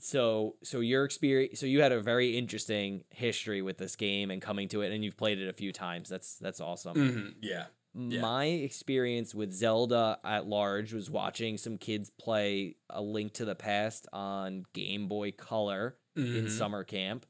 so 0.00 0.56
so 0.64 0.80
your 0.80 1.04
experience, 1.04 1.60
so 1.60 1.66
you 1.66 1.80
had 1.80 1.92
a 1.92 2.00
very 2.00 2.36
interesting 2.36 3.04
history 3.10 3.62
with 3.62 3.78
this 3.78 3.94
game 3.94 4.32
and 4.32 4.42
coming 4.42 4.68
to 4.70 4.82
it, 4.82 4.92
and 4.92 5.04
you've 5.04 5.16
played 5.16 5.38
it 5.38 5.48
a 5.48 5.52
few 5.52 5.72
times. 5.72 6.08
That's 6.08 6.36
that's 6.38 6.60
awesome. 6.60 6.94
Mhm, 6.96 7.34
yeah. 7.40 7.66
Yeah. 7.94 8.20
My 8.20 8.46
experience 8.46 9.34
with 9.34 9.52
Zelda 9.52 10.18
at 10.24 10.46
large 10.46 10.92
was 10.92 11.10
watching 11.10 11.56
some 11.58 11.78
kids 11.78 12.10
play 12.10 12.76
A 12.90 13.00
Link 13.00 13.34
to 13.34 13.44
the 13.44 13.54
Past 13.54 14.06
on 14.12 14.64
Game 14.72 15.06
Boy 15.08 15.32
Color 15.32 15.96
in 16.16 16.46
Mhm. 16.46 16.50
summer 16.50 16.84
camp. 16.84 17.26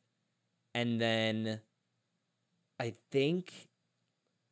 And 0.75 1.01
then 1.01 1.61
I 2.81 2.95
think 3.11 3.53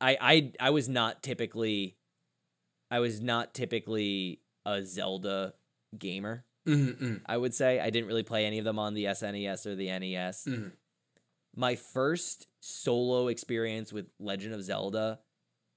I 0.00 0.16
I 0.20 0.52
I 0.60 0.70
was 0.70 0.88
not 0.88 1.22
typically 1.22 1.96
I 2.90 3.00
was 3.00 3.20
not 3.20 3.54
typically 3.54 4.42
a 4.66 4.82
Zelda 4.84 5.54
gamer, 5.98 6.44
Mhm, 6.66 6.96
mhm, 6.98 7.22
I 7.26 7.36
would 7.36 7.54
say. 7.54 7.80
I 7.80 7.90
didn't 7.90 8.06
really 8.06 8.22
play 8.22 8.46
any 8.46 8.58
of 8.58 8.64
them 8.64 8.78
on 8.78 8.94
the 8.94 9.04
SNES 9.06 9.66
or 9.66 9.74
the 9.74 9.88
NES. 9.88 10.44
mhm. 10.46 10.72
My 11.56 11.74
first 11.74 12.46
solo 12.60 13.28
experience 13.28 13.92
with 13.92 14.06
Legend 14.18 14.54
of 14.54 14.62
Zelda, 14.62 15.20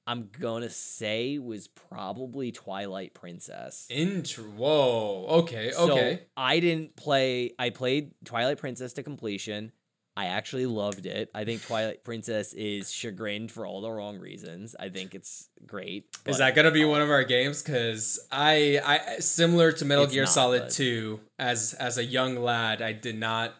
I'm 0.07 0.29
gonna 0.39 0.69
say 0.69 1.39
was 1.39 1.67
probably 1.67 2.51
Twilight 2.51 3.13
Princess. 3.13 3.87
Intro. 3.89 4.43
Whoa. 4.43 5.25
Okay. 5.29 5.71
Okay. 5.73 6.15
So 6.15 6.21
I 6.37 6.59
didn't 6.59 6.95
play. 6.95 7.53
I 7.57 7.71
played 7.71 8.11
Twilight 8.23 8.59
Princess 8.59 8.93
to 8.93 9.03
completion. 9.03 9.71
I 10.17 10.27
actually 10.27 10.65
loved 10.65 11.05
it. 11.07 11.29
I 11.35 11.43
think 11.43 11.61
Twilight 11.63 12.03
Princess 12.05 12.53
is 12.53 12.89
chagrined 12.89 13.51
for 13.51 13.65
all 13.65 13.81
the 13.81 13.91
wrong 13.91 14.17
reasons. 14.17 14.73
I 14.79 14.87
think 14.87 15.13
it's 15.13 15.49
great. 15.65 16.05
Is 16.25 16.37
that 16.37 16.55
gonna 16.55 16.71
be 16.71 16.85
one 16.85 17.01
of 17.01 17.09
our 17.09 17.23
games? 17.23 17.61
Because 17.61 18.25
I, 18.31 18.79
I 18.85 19.19
similar 19.19 19.71
to 19.73 19.85
Metal 19.85 20.07
Gear 20.07 20.25
Solid 20.25 20.69
Two, 20.69 21.19
as 21.37 21.73
as 21.73 21.97
a 21.97 22.05
young 22.05 22.37
lad, 22.37 22.81
I 22.81 22.93
did 22.93 23.17
not 23.17 23.55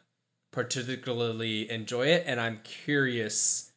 particularly 0.52 1.70
enjoy 1.70 2.08
it, 2.08 2.24
and 2.26 2.40
I'm 2.40 2.60
curious 2.64 3.74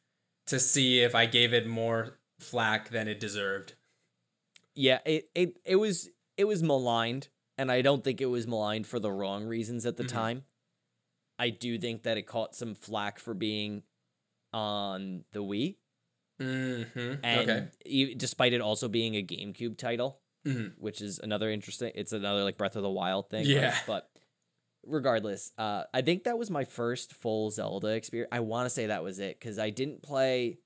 to 0.46 0.60
see 0.60 1.00
if 1.00 1.14
I 1.14 1.26
gave 1.26 1.52
it 1.52 1.66
more 1.66 2.17
flack 2.41 2.91
than 2.91 3.09
it 3.09 3.18
deserved. 3.20 3.74
yeah, 4.74 5.01
it, 5.05 5.28
it 5.34 5.59
it 5.64 5.76
was 5.76 6.09
it 6.36 6.45
was 6.45 6.62
maligned, 6.62 7.28
and 7.57 7.70
I 7.70 7.82
don't 7.82 8.05
think 8.05 8.20
it 8.20 8.26
was 8.26 8.47
maligned 8.47 8.86
for 8.86 8.99
the 9.01 9.11
wrong 9.11 9.45
reasons 9.45 9.84
at 9.86 9.97
the 9.97 10.05
Mhm. 10.05 10.09
time. 10.12 10.45
I 11.39 11.51
do 11.51 11.78
think 11.78 12.03
that 12.05 12.16
it 12.18 12.22
caught 12.26 12.55
some 12.55 12.74
flack 12.74 13.18
for 13.18 13.34
being 13.34 13.82
on 14.53 15.24
the 15.32 15.41
Wii, 15.43 15.76
Mm-hmm. 16.41 17.14
and 17.24 17.51
okay. 17.51 17.68
e- 17.84 18.14
despite 18.14 18.53
it 18.53 18.61
also 18.61 18.89
being 18.89 19.16
a 19.16 19.22
GameCube 19.22 19.76
title, 19.76 20.20
Mhm. 20.47 20.78
which 20.78 21.01
is 21.01 21.18
another 21.18 21.51
interesting. 21.51 21.93
It's 21.97 22.12
another 22.12 22.45
like 22.45 22.57
Breath 22.57 22.76
of 22.76 22.82
the 22.82 22.91
Wild 22.91 23.28
thing. 23.30 23.41
right? 23.47 23.55
Yeah. 23.55 23.78
but 23.86 24.09
regardless, 24.84 25.53
uh, 25.59 25.84
I 25.93 26.03
think 26.03 26.24
that 26.24 26.39
was 26.39 26.51
my 26.51 26.64
first 26.64 27.12
full 27.12 27.51
Zelda 27.51 27.89
experience. 27.89 28.28
I 28.32 28.41
want 28.41 28.66
to 28.66 28.70
say 28.70 28.86
that 28.86 29.03
was 29.03 29.18
it 29.18 29.39
because 29.39 29.59
I 29.59 29.70
didn't 29.70 30.03
play 30.03 30.59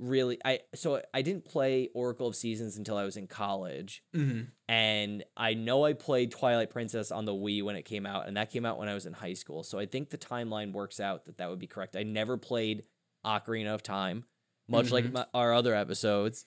really. 0.00 0.38
I 0.44 0.60
so 0.74 1.00
I 1.14 1.22
didn't 1.22 1.44
play 1.44 1.90
Oracle 1.94 2.26
of 2.26 2.34
Seasons 2.34 2.76
until 2.76 2.96
I 2.96 3.04
was 3.04 3.16
in 3.16 3.26
college, 3.28 4.02
Mm-hmm. 4.16 4.42
and 4.68 5.24
I 5.36 5.54
know 5.54 5.84
I 5.84 5.92
played 5.92 6.30
Twilight 6.32 6.70
Princess 6.70 7.10
on 7.12 7.24
the 7.26 7.32
Wii 7.34 7.62
when 7.62 7.76
it 7.76 7.84
came 7.84 8.06
out, 8.06 8.26
and 8.26 8.36
that 8.36 8.50
came 8.50 8.66
out 8.66 8.78
when 8.78 8.88
I 8.88 8.94
was 8.94 9.06
in 9.06 9.12
high 9.12 9.34
school. 9.34 9.62
So 9.62 9.78
I 9.78 9.86
think 9.86 10.10
the 10.10 10.18
timeline 10.18 10.72
works 10.72 10.98
out 10.98 11.26
that 11.26 11.36
that 11.38 11.50
would 11.50 11.58
be 11.60 11.66
correct. 11.68 11.94
I 11.96 12.02
never 12.02 12.36
played 12.36 12.82
Ocarina 13.24 13.74
of 13.74 13.82
Time, 13.82 14.24
much 14.68 14.90
like 14.90 15.04
Mhm. 15.04 15.12
my, 15.12 15.26
our 15.34 15.52
other 15.52 15.74
episodes. 15.74 16.44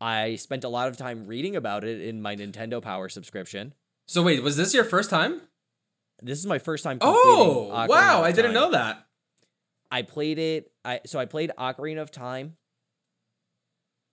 I 0.00 0.36
spent 0.36 0.64
a 0.64 0.68
lot 0.68 0.88
of 0.88 0.96
time 0.96 1.26
reading 1.26 1.54
about 1.56 1.84
it 1.84 2.00
in 2.00 2.22
my 2.22 2.34
Nintendo 2.36 2.80
Power 2.82 3.08
subscription. 3.08 3.74
So 4.08 4.22
wait, 4.22 4.42
was 4.42 4.56
this 4.56 4.72
your 4.74 4.84
first 4.84 5.10
time? 5.10 5.42
This 6.20 6.38
is 6.38 6.46
my 6.46 6.58
first 6.58 6.84
time. 6.84 6.98
Oh, 7.00 7.70
Ocarina 7.72 7.88
wow! 7.88 8.22
I 8.22 8.32
didn't 8.32 8.52
know 8.54 8.70
that. 8.72 9.06
I 9.90 10.02
played 10.02 10.38
it. 10.38 10.72
I 10.84 11.00
so 11.06 11.18
I 11.18 11.26
played 11.26 11.52
Ocarina 11.58 12.00
of 12.02 12.10
Time 12.10 12.56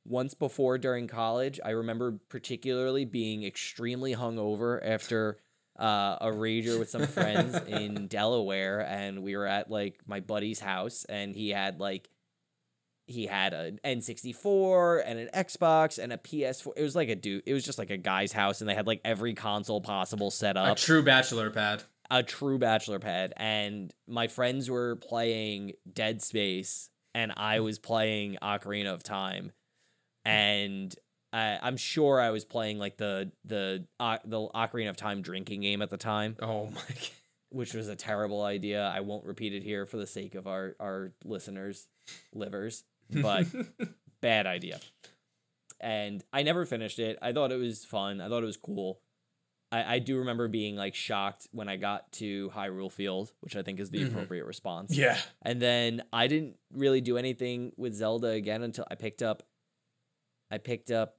once 0.09 0.33
before 0.33 0.77
during 0.77 1.07
college. 1.07 1.59
I 1.63 1.69
remember 1.69 2.19
particularly 2.27 3.05
being 3.05 3.43
extremely 3.43 4.15
hungover 4.15 4.79
after 4.83 5.37
uh, 5.79 6.17
a 6.19 6.27
rager 6.27 6.77
with 6.77 6.89
some 6.89 7.07
friends 7.07 7.55
in 7.67 8.07
Delaware, 8.07 8.81
and 8.81 9.23
we 9.23 9.37
were 9.37 9.47
at 9.47 9.71
like 9.71 9.99
my 10.05 10.19
buddy's 10.19 10.59
house, 10.59 11.05
and 11.07 11.33
he 11.35 11.49
had 11.49 11.79
like 11.79 12.09
he 13.05 13.25
had 13.25 13.53
an 13.53 13.79
N64 13.85 15.01
and 15.05 15.19
an 15.19 15.29
Xbox 15.33 15.97
and 15.97 16.11
a 16.13 16.17
PS4. 16.17 16.73
It 16.75 16.83
was 16.83 16.95
like 16.95 17.09
a 17.09 17.15
dude. 17.15 17.43
It 17.45 17.53
was 17.53 17.63
just 17.63 17.79
like 17.79 17.89
a 17.89 17.97
guy's 17.97 18.31
house, 18.31 18.61
and 18.61 18.69
they 18.69 18.75
had 18.75 18.87
like 18.87 19.01
every 19.05 19.33
console 19.33 19.79
possible 19.79 20.31
set 20.31 20.57
up. 20.57 20.77
A 20.77 20.79
true 20.79 21.03
bachelor 21.03 21.49
pad. 21.49 21.83
a 22.11 22.23
true 22.23 22.57
bachelor 22.57 22.97
pad 22.99 23.33
and 23.37 23.93
my 24.07 24.27
friends 24.27 24.67
were 24.69 24.95
playing 24.95 25.73
Dead 25.91 26.23
Space 26.23 26.89
and 27.13 27.31
I 27.37 27.59
was 27.59 27.77
playing 27.77 28.37
Ocarina 28.41 28.91
of 28.93 29.03
Time 29.03 29.51
and 30.25 30.93
I, 31.31 31.59
I'm 31.61 31.77
sure 31.77 32.19
I 32.19 32.29
was 32.31 32.45
playing 32.45 32.79
like 32.79 32.97
the 32.97 33.31
the 33.45 33.85
uh, 33.99 34.17
the 34.25 34.37
Ocarina 34.37 34.89
of 34.89 34.97
Time 34.97 35.21
drinking 35.21 35.61
game 35.61 35.81
at 35.81 35.89
the 35.89 35.97
time, 35.97 36.35
Oh 36.41 36.65
my. 36.73 36.81
God. 36.87 37.09
which 37.51 37.73
was 37.73 37.87
a 37.87 37.95
terrible 37.95 38.43
idea. 38.43 38.83
I 38.87 38.99
won't 39.01 39.25
repeat 39.25 39.53
it 39.53 39.63
here 39.63 39.85
for 39.85 39.97
the 39.97 40.07
sake 40.07 40.35
of 40.35 40.47
our 40.47 40.75
our 40.79 41.11
listeners' 41.23 41.87
livers, 42.33 42.83
but 43.11 43.45
bad 44.21 44.45
idea. 44.47 44.79
And 45.81 46.23
I 46.33 46.43
never 46.43 46.65
finished 46.65 46.99
it. 46.99 47.17
I 47.21 47.31
thought 47.31 47.51
it 47.51 47.59
was 47.59 47.85
fun. 47.85 48.19
I 48.21 48.27
thought 48.27 48.43
it 48.43 48.47
was 48.47 48.57
cool. 48.57 48.99
I, 49.71 49.95
I 49.95 49.99
do 49.99 50.17
remember 50.17 50.47
being 50.47 50.75
like 50.75 50.93
shocked 50.95 51.47
when 51.51 51.69
I 51.69 51.77
got 51.77 52.11
to 52.13 52.49
Hyrule 52.55 52.91
Field, 52.91 53.31
which 53.39 53.55
I 53.55 53.61
think 53.61 53.79
is 53.79 53.89
the 53.89 53.99
Mhm. 53.99 54.07
appropriate 54.09 54.45
response. 54.45 54.95
yeah. 54.97 55.17
And 55.43 55.61
then 55.61 56.01
I 56.11 56.27
didn't 56.27 56.55
really 56.73 57.01
do 57.01 57.17
anything 57.17 57.71
with 57.77 57.93
Zelda 57.93 58.29
again 58.29 58.63
until 58.63 58.85
I 58.91 58.95
picked 58.95 59.21
up 59.21 59.43
I 60.51 60.57
picked 60.57 60.91
up 60.91 61.15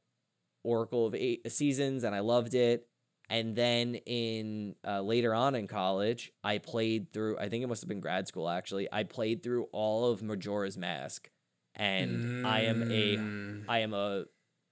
Oracle 0.65 1.07
of 1.07 1.15
Eight 1.15 1.51
Seasons 1.51 2.05
and 2.05 2.15
I 2.15 2.21
loved 2.21 2.55
it. 2.55 2.87
And 3.29 3.55
then 3.55 3.95
in 3.95 4.75
uh, 4.87 5.03
later 5.03 5.33
on 5.35 5.55
in 5.55 5.69
college, 5.69 6.33
I 6.43 6.59
played 6.59 7.13
through 7.13 7.39
I 7.39 7.49
think 7.49 7.63
it 7.63 7.69
must 7.69 7.83
have 7.83 7.89
been 7.89 8.01
grad 8.01 8.27
school 8.27 8.49
actually. 8.49 8.89
I 8.93 9.05
played 9.05 9.43
through 9.43 9.69
all 9.73 10.11
of 10.11 10.23
Majora's 10.23 10.77
Mask. 10.77 11.31
And 11.77 12.47
I 12.47 12.63
am 12.63 12.83
a 12.83 13.17
Mm. 13.17 13.65
Am 13.69 13.95
a 13.95 14.25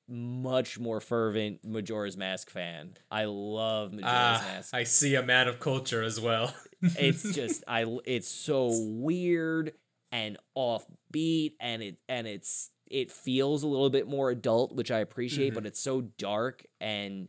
much 0.09 0.78
more 0.78 1.00
fervent 1.00 1.61
Majora's 1.64 2.16
Mask 2.16 2.50
fan. 2.50 2.94
I 3.11 3.26
love 3.26 3.92
Majora's 3.92 4.11
Ah, 4.12 4.44
Mask. 4.54 4.74
I 4.74 4.84
see 4.84 5.14
a 5.14 5.22
man 5.22 5.48
of 5.48 5.61
culture 5.61 6.02
as 6.02 6.20
well. 6.20 6.52
it's 6.82 7.22
just 7.34 7.62
I 7.68 7.84
it's 8.04 8.28
so 8.28 8.70
weird 8.72 9.72
and 10.11 10.38
offbeat 10.56 11.52
and 11.61 11.82
it 11.82 11.96
and 12.09 12.26
it's 12.26 12.70
it 12.91 13.11
feels 13.11 13.62
a 13.62 13.68
little 13.68 13.91
bit 13.91 14.07
more 14.09 14.30
adult, 14.30 14.74
which 14.74 14.91
I 14.91 14.99
appreciate, 15.01 15.53
Mhm. 15.53 15.55
but 15.55 15.66
it's 15.66 15.80
so 15.80 16.01
dark 16.03 16.64
and 16.80 17.28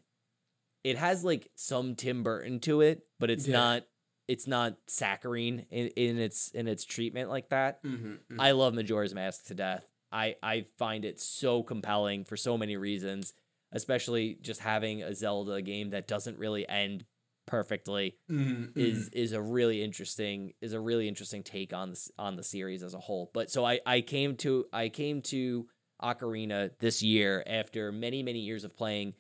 it 0.84 0.98
has 0.98 1.24
like 1.24 1.52
some 1.56 1.96
Tim 1.96 2.24
Burton 2.24 2.60
to 2.62 2.82
it, 2.82 3.06
but 3.20 3.30
it's 3.30 3.48
Yeah. 3.48 3.54
not 3.58 3.86
it's 4.28 4.46
not 4.46 4.78
saccharine 4.88 5.66
in, 5.72 5.88
in 5.96 6.20
its 6.20 6.52
in 6.52 6.68
its 6.68 6.86
treatment 6.86 7.30
like 7.32 7.50
that. 7.50 7.82
Mm-hmm. 7.84 8.40
I 8.40 8.52
love 8.52 8.76
Majora's 8.76 9.16
Mask 9.16 9.46
to 9.48 9.56
death. 9.56 9.88
I 10.12 10.36
I 10.44 10.62
find 10.78 11.04
it 11.04 11.20
so 11.20 11.64
compelling 11.64 12.26
for 12.26 12.38
so 12.38 12.56
many 12.58 12.78
reasons, 12.78 13.34
especially 13.72 14.36
just 14.36 14.60
having 14.62 15.02
a 15.02 15.16
Zelda 15.16 15.62
game 15.64 15.90
that 15.90 16.08
doesn't 16.08 16.38
really 16.38 16.68
end 16.70 17.06
perfectly 17.50 18.16
Mm-hmm. 18.32 18.80
is 18.80 19.10
is 19.10 19.32
a 19.34 19.42
really 19.42 19.82
interesting 19.84 20.54
is 20.62 20.74
a 20.74 20.80
really 20.80 21.08
interesting 21.08 21.44
take 21.44 21.74
on 21.74 21.90
this 21.90 22.12
on 22.18 22.36
the 22.36 22.44
series 22.44 22.84
as 22.84 22.94
a 22.94 23.00
whole. 23.00 23.32
But 23.34 23.50
so 23.52 23.66
I 23.66 23.80
I 23.86 24.02
came 24.02 24.36
to 24.38 24.66
I 24.72 24.90
came 24.90 25.22
to 25.24 25.68
Ocarina 26.02 26.72
this 26.80 27.02
year 27.04 27.44
after 27.48 27.92
many 27.92 28.24
many 28.24 28.40
years 28.40 28.64
of 28.64 28.78
playing 28.78 29.16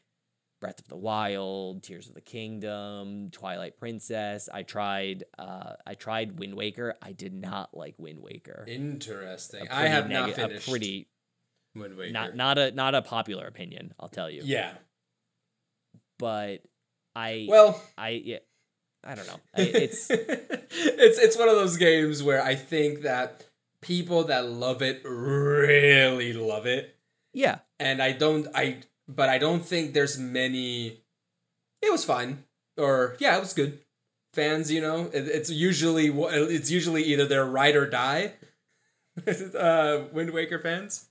Breath 0.61 0.79
of 0.79 0.89
the 0.89 0.97
Wild, 0.97 1.83
Tears 1.83 2.07
of 2.09 2.13
the 2.13 2.21
Kingdom, 2.21 3.29
Twilight 3.31 3.79
Princess. 3.79 4.47
I 4.53 4.63
tried 4.63 5.23
uh 5.37 5.73
I 5.87 5.95
tried 5.95 6.37
Wind 6.39 6.53
Waker. 6.53 6.95
I 7.01 7.13
did 7.13 7.33
not 7.33 7.75
like 7.75 7.95
Wind 7.97 8.19
Waker. 8.21 8.65
Interesting. 8.67 9.67
I 9.71 9.87
have 9.87 10.05
pretty 10.05 10.19
not 10.19 10.33
finished. 10.33 10.67
a 10.67 10.71
pretty 10.71 11.07
Wind 11.75 11.95
Waker. 11.97 12.11
not 12.11 12.35
not 12.35 12.57
a 12.57 12.71
not 12.71 12.93
a 12.93 13.01
popular 13.01 13.47
opinion, 13.47 13.93
I'll 13.99 14.09
tell 14.09 14.29
you. 14.29 14.41
Yeah. 14.45 14.73
But 16.17 16.59
I 17.15 17.47
Well, 17.49 17.81
I 17.97 18.09
yeah, 18.09 18.39
I 19.03 19.15
don't 19.15 19.27
know. 19.27 19.39
I, 19.55 19.61
it's 19.61 20.09
it's 20.11 21.19
it's 21.19 21.37
one 21.37 21.49
of 21.49 21.55
those 21.55 21.77
games 21.77 22.21
where 22.23 22.41
I 22.43 22.55
think 22.55 23.01
that 23.01 23.45
people 23.81 24.25
that 24.25 24.45
love 24.45 24.81
it 24.81 25.01
really 25.05 26.33
love 26.33 26.65
it, 26.65 26.95
yeah. 27.33 27.59
and 27.79 28.01
I 28.01 28.11
don't. 28.11 28.47
I 28.53 28.79
but 29.07 29.29
I 29.29 29.37
don't 29.37 29.65
think 29.65 29.93
there's 29.93 30.17
many. 30.17 30.99
It 31.81 31.91
was 31.91 32.05
fine, 32.05 32.43
or 32.77 33.15
yeah, 33.19 33.37
it 33.37 33.39
was 33.39 33.53
good. 33.53 33.79
Fans, 34.33 34.71
you 34.71 34.79
know, 34.79 35.09
it, 35.11 35.27
it's 35.27 35.49
usually 35.49 36.07
it's 36.07 36.69
usually 36.69 37.03
either 37.03 37.25
they're 37.25 37.45
ride 37.45 37.75
or 37.75 37.89
die. 37.89 38.33
uh, 39.57 40.03
Wind 40.13 40.31
Waker 40.31 40.59
fans. 40.59 41.07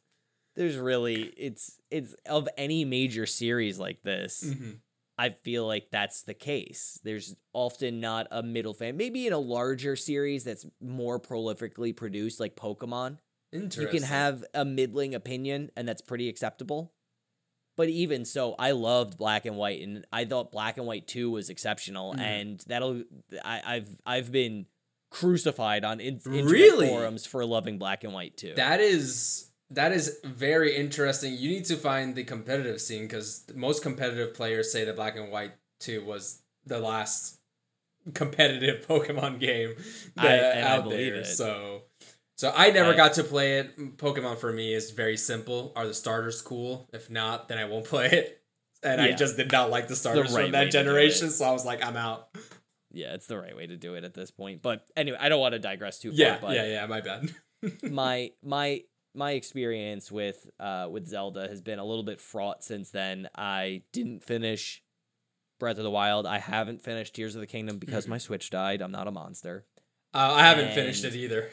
there's 0.57 0.77
really 0.77 1.33
it's 1.37 1.79
it's 1.91 2.15
of 2.27 2.49
any 2.57 2.85
major 2.85 3.27
series 3.27 3.79
like 3.79 4.03
this 4.03 4.45
Mm-hmm. 4.47 4.71
I 5.19 5.29
feel 5.31 5.67
like 5.67 5.91
that's 5.91 6.23
the 6.23 6.35
case 6.35 6.99
there's 7.05 7.35
often 7.53 8.01
not 8.01 8.27
a 8.31 8.43
middle 8.43 8.75
fan 8.75 8.97
maybe 8.97 9.27
in 9.27 9.33
a 9.33 9.39
larger 9.39 9.97
series 9.97 10.45
that's 10.45 10.65
more 10.81 11.19
prolifically 11.21 11.95
produced 11.95 12.39
like 12.41 12.55
pokemon 12.57 13.19
you 13.53 13.89
can 13.89 14.03
have 14.03 14.45
a 14.55 14.65
middling 14.65 15.15
opinion 15.15 15.71
and 15.77 15.89
that's 15.89 16.03
pretty 16.03 16.29
acceptable 16.29 16.93
but 17.77 17.89
even 17.89 18.25
so 18.25 18.55
i 18.59 18.71
loved 18.73 19.17
black 19.19 19.47
and 19.47 19.57
white 19.57 19.81
and 19.83 20.05
i 20.13 20.25
thought 20.25 20.53
black 20.53 20.77
and 20.79 20.87
white 20.87 21.07
2 21.09 21.31
was 21.31 21.49
exceptional 21.51 22.15
Mhm. 22.15 22.21
and 22.21 22.65
that'll 22.67 23.03
I, 23.45 23.63
i've 23.65 23.89
i've 24.07 24.31
been 24.33 24.67
crucified 25.11 25.85
on 25.85 26.01
in, 26.01 26.21
Really? 26.27 26.89
forums 26.89 27.25
for 27.25 27.45
loving 27.47 27.79
black 27.79 28.05
and 28.05 28.13
white 28.13 28.37
2 28.37 28.55
That 28.57 28.81
is 28.81 29.51
that 29.71 29.93
is 29.93 30.19
very 30.25 30.75
interesting. 30.77 31.35
You 31.35 31.51
need 31.51 31.65
to 31.67 31.77
find 31.77 32.15
the 32.15 32.25
competitive 32.25 32.81
scene 32.81 33.03
because 33.03 33.45
most 33.55 33.83
competitive 33.83 34.35
players 34.35 34.73
say 34.73 34.85
that 34.85 34.97
Black 34.97 35.17
and 35.17 35.31
White 35.31 35.53
Two 35.81 36.05
was 36.05 36.43
the 36.67 36.79
last 36.79 37.39
competitive 38.15 38.87
Pokemon 38.89 39.41
game 39.41 39.75
I- 40.17 40.27
that 40.29 40.57
I 40.59 40.61
out 40.63 40.85
believe 40.85 41.13
there. 41.13 41.23
it. 41.23 41.27
So, 41.27 41.83
so 42.37 42.53
I 42.57 42.71
never 42.71 42.93
I- 42.93 42.97
got 42.97 43.15
to 43.15 43.25
play 43.25 43.59
it. 43.59 43.97
Pokemon 43.97 44.39
for 44.39 44.53
me 44.53 44.73
is 44.75 44.91
very 44.93 45.17
simple. 45.17 45.73
Are 45.77 45.87
the 45.87 45.95
starters 45.95 46.41
cool? 46.43 46.89
If 46.93 47.11
not, 47.11 47.49
then 47.49 47.59
I 47.59 47.65
won't 47.67 47.85
play 47.95 48.07
it. 48.11 48.35
And 48.83 49.01
I 49.01 49.11
just 49.13 49.37
did 49.37 49.51
not 49.51 49.71
like 49.71 49.89
the 49.89 49.97
starters 49.97 50.33
right 50.33 50.45
from 50.45 50.53
that 50.53 50.71
generation, 50.71 51.31
so 51.31 51.45
I 51.45 51.51
was 51.51 51.65
like, 51.67 51.85
I'm 51.85 51.97
out. 51.97 52.29
yeah, 52.93 53.13
it's 53.15 53.27
the 53.27 53.37
right 53.37 53.57
way 53.57 53.67
to 53.67 53.77
do 53.77 53.95
it 53.95 54.05
at 54.05 54.15
this 54.15 54.31
point. 54.31 54.63
But 54.63 54.87
anyway, 54.97 55.19
I 55.21 55.29
don't 55.29 55.41
want 55.41 55.55
to 55.55 55.59
digress 55.59 55.99
too 55.99 56.11
Yeah. 56.15 56.39
But 56.41 56.55
yeah, 56.55 56.65
yeah. 56.65 56.87
My 56.87 57.01
bad. 57.01 57.29
my 57.83 58.31
my 58.41 58.83
my 59.19 59.33
experience 59.33 60.11
with 60.11 60.49
uh 60.59 60.89
with 60.91 61.07
Zelda 61.07 61.47
has 61.49 61.61
been 61.61 61.79
a 61.79 61.85
little 61.85 62.05
bit 62.05 62.21
fraught 62.21 62.65
since 62.65 62.91
then. 62.91 63.29
I 63.35 63.83
didn't 63.93 64.25
finish 64.25 64.83
Breath 65.59 65.77
of 65.79 65.85
the 65.85 65.91
Wild. 65.91 66.25
I 66.27 66.39
haven't 66.39 66.83
finished 66.83 67.15
Tears 67.15 67.35
of 67.35 67.41
the 67.41 67.47
Kingdom 67.47 67.79
because 67.79 68.07
Mhm. 68.07 68.11
my 68.11 68.19
Switch 68.19 68.49
died. 68.49 68.81
I'm 68.81 68.93
not 68.93 69.09
a 69.09 69.11
monster. 69.11 69.65
Uh, 70.15 70.33
I 70.35 70.43
haven't 70.47 70.73
finished 70.73 71.05
it 71.05 71.15
either, 71.15 71.51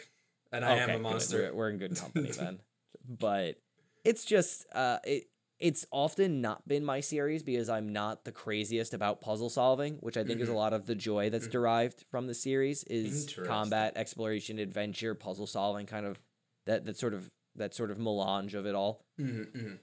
and 0.51 0.63
I 0.63 0.75
am 0.77 0.91
a 0.91 0.99
monster. 0.99 1.37
We're, 1.51 1.53
we're 1.53 1.69
in 1.71 1.77
good 1.79 1.95
company 1.97 2.31
then. 2.37 2.61
But 3.07 3.59
it's 4.03 4.23
just 4.23 4.65
uh 4.73 4.99
it 5.03 5.25
it's 5.57 5.85
often 5.89 6.41
not 6.41 6.67
been 6.67 6.83
my 6.83 6.99
series 6.99 7.41
because 7.41 7.69
I'm 7.69 7.93
not 7.93 8.25
the 8.25 8.31
craziest 8.31 8.93
about 8.93 9.21
puzzle 9.21 9.49
solving, 9.49 9.95
which 10.01 10.17
I 10.17 10.23
think 10.25 10.41
is 10.41 10.49
a 10.49 10.51
Mhm. 10.51 10.55
lot 10.55 10.73
of 10.73 10.85
the 10.85 10.95
joy 10.95 11.29
that's 11.29 11.47
derived 11.47 12.03
from 12.11 12.27
the 12.27 12.33
series 12.33 12.83
is 12.83 13.25
combat, 13.47 13.93
exploration, 13.95 14.59
adventure, 14.59 15.15
puzzle 15.15 15.47
solving, 15.47 15.85
kind 15.85 16.05
of 16.05 16.19
that 16.65 16.85
that 16.85 16.97
sort 16.97 17.13
of 17.13 17.31
that 17.55 17.73
sort 17.73 17.91
of 17.91 17.97
melange 17.97 18.55
of 18.55 18.65
it 18.65 18.75
all. 18.75 19.05
Mm-hmm. 19.19 19.75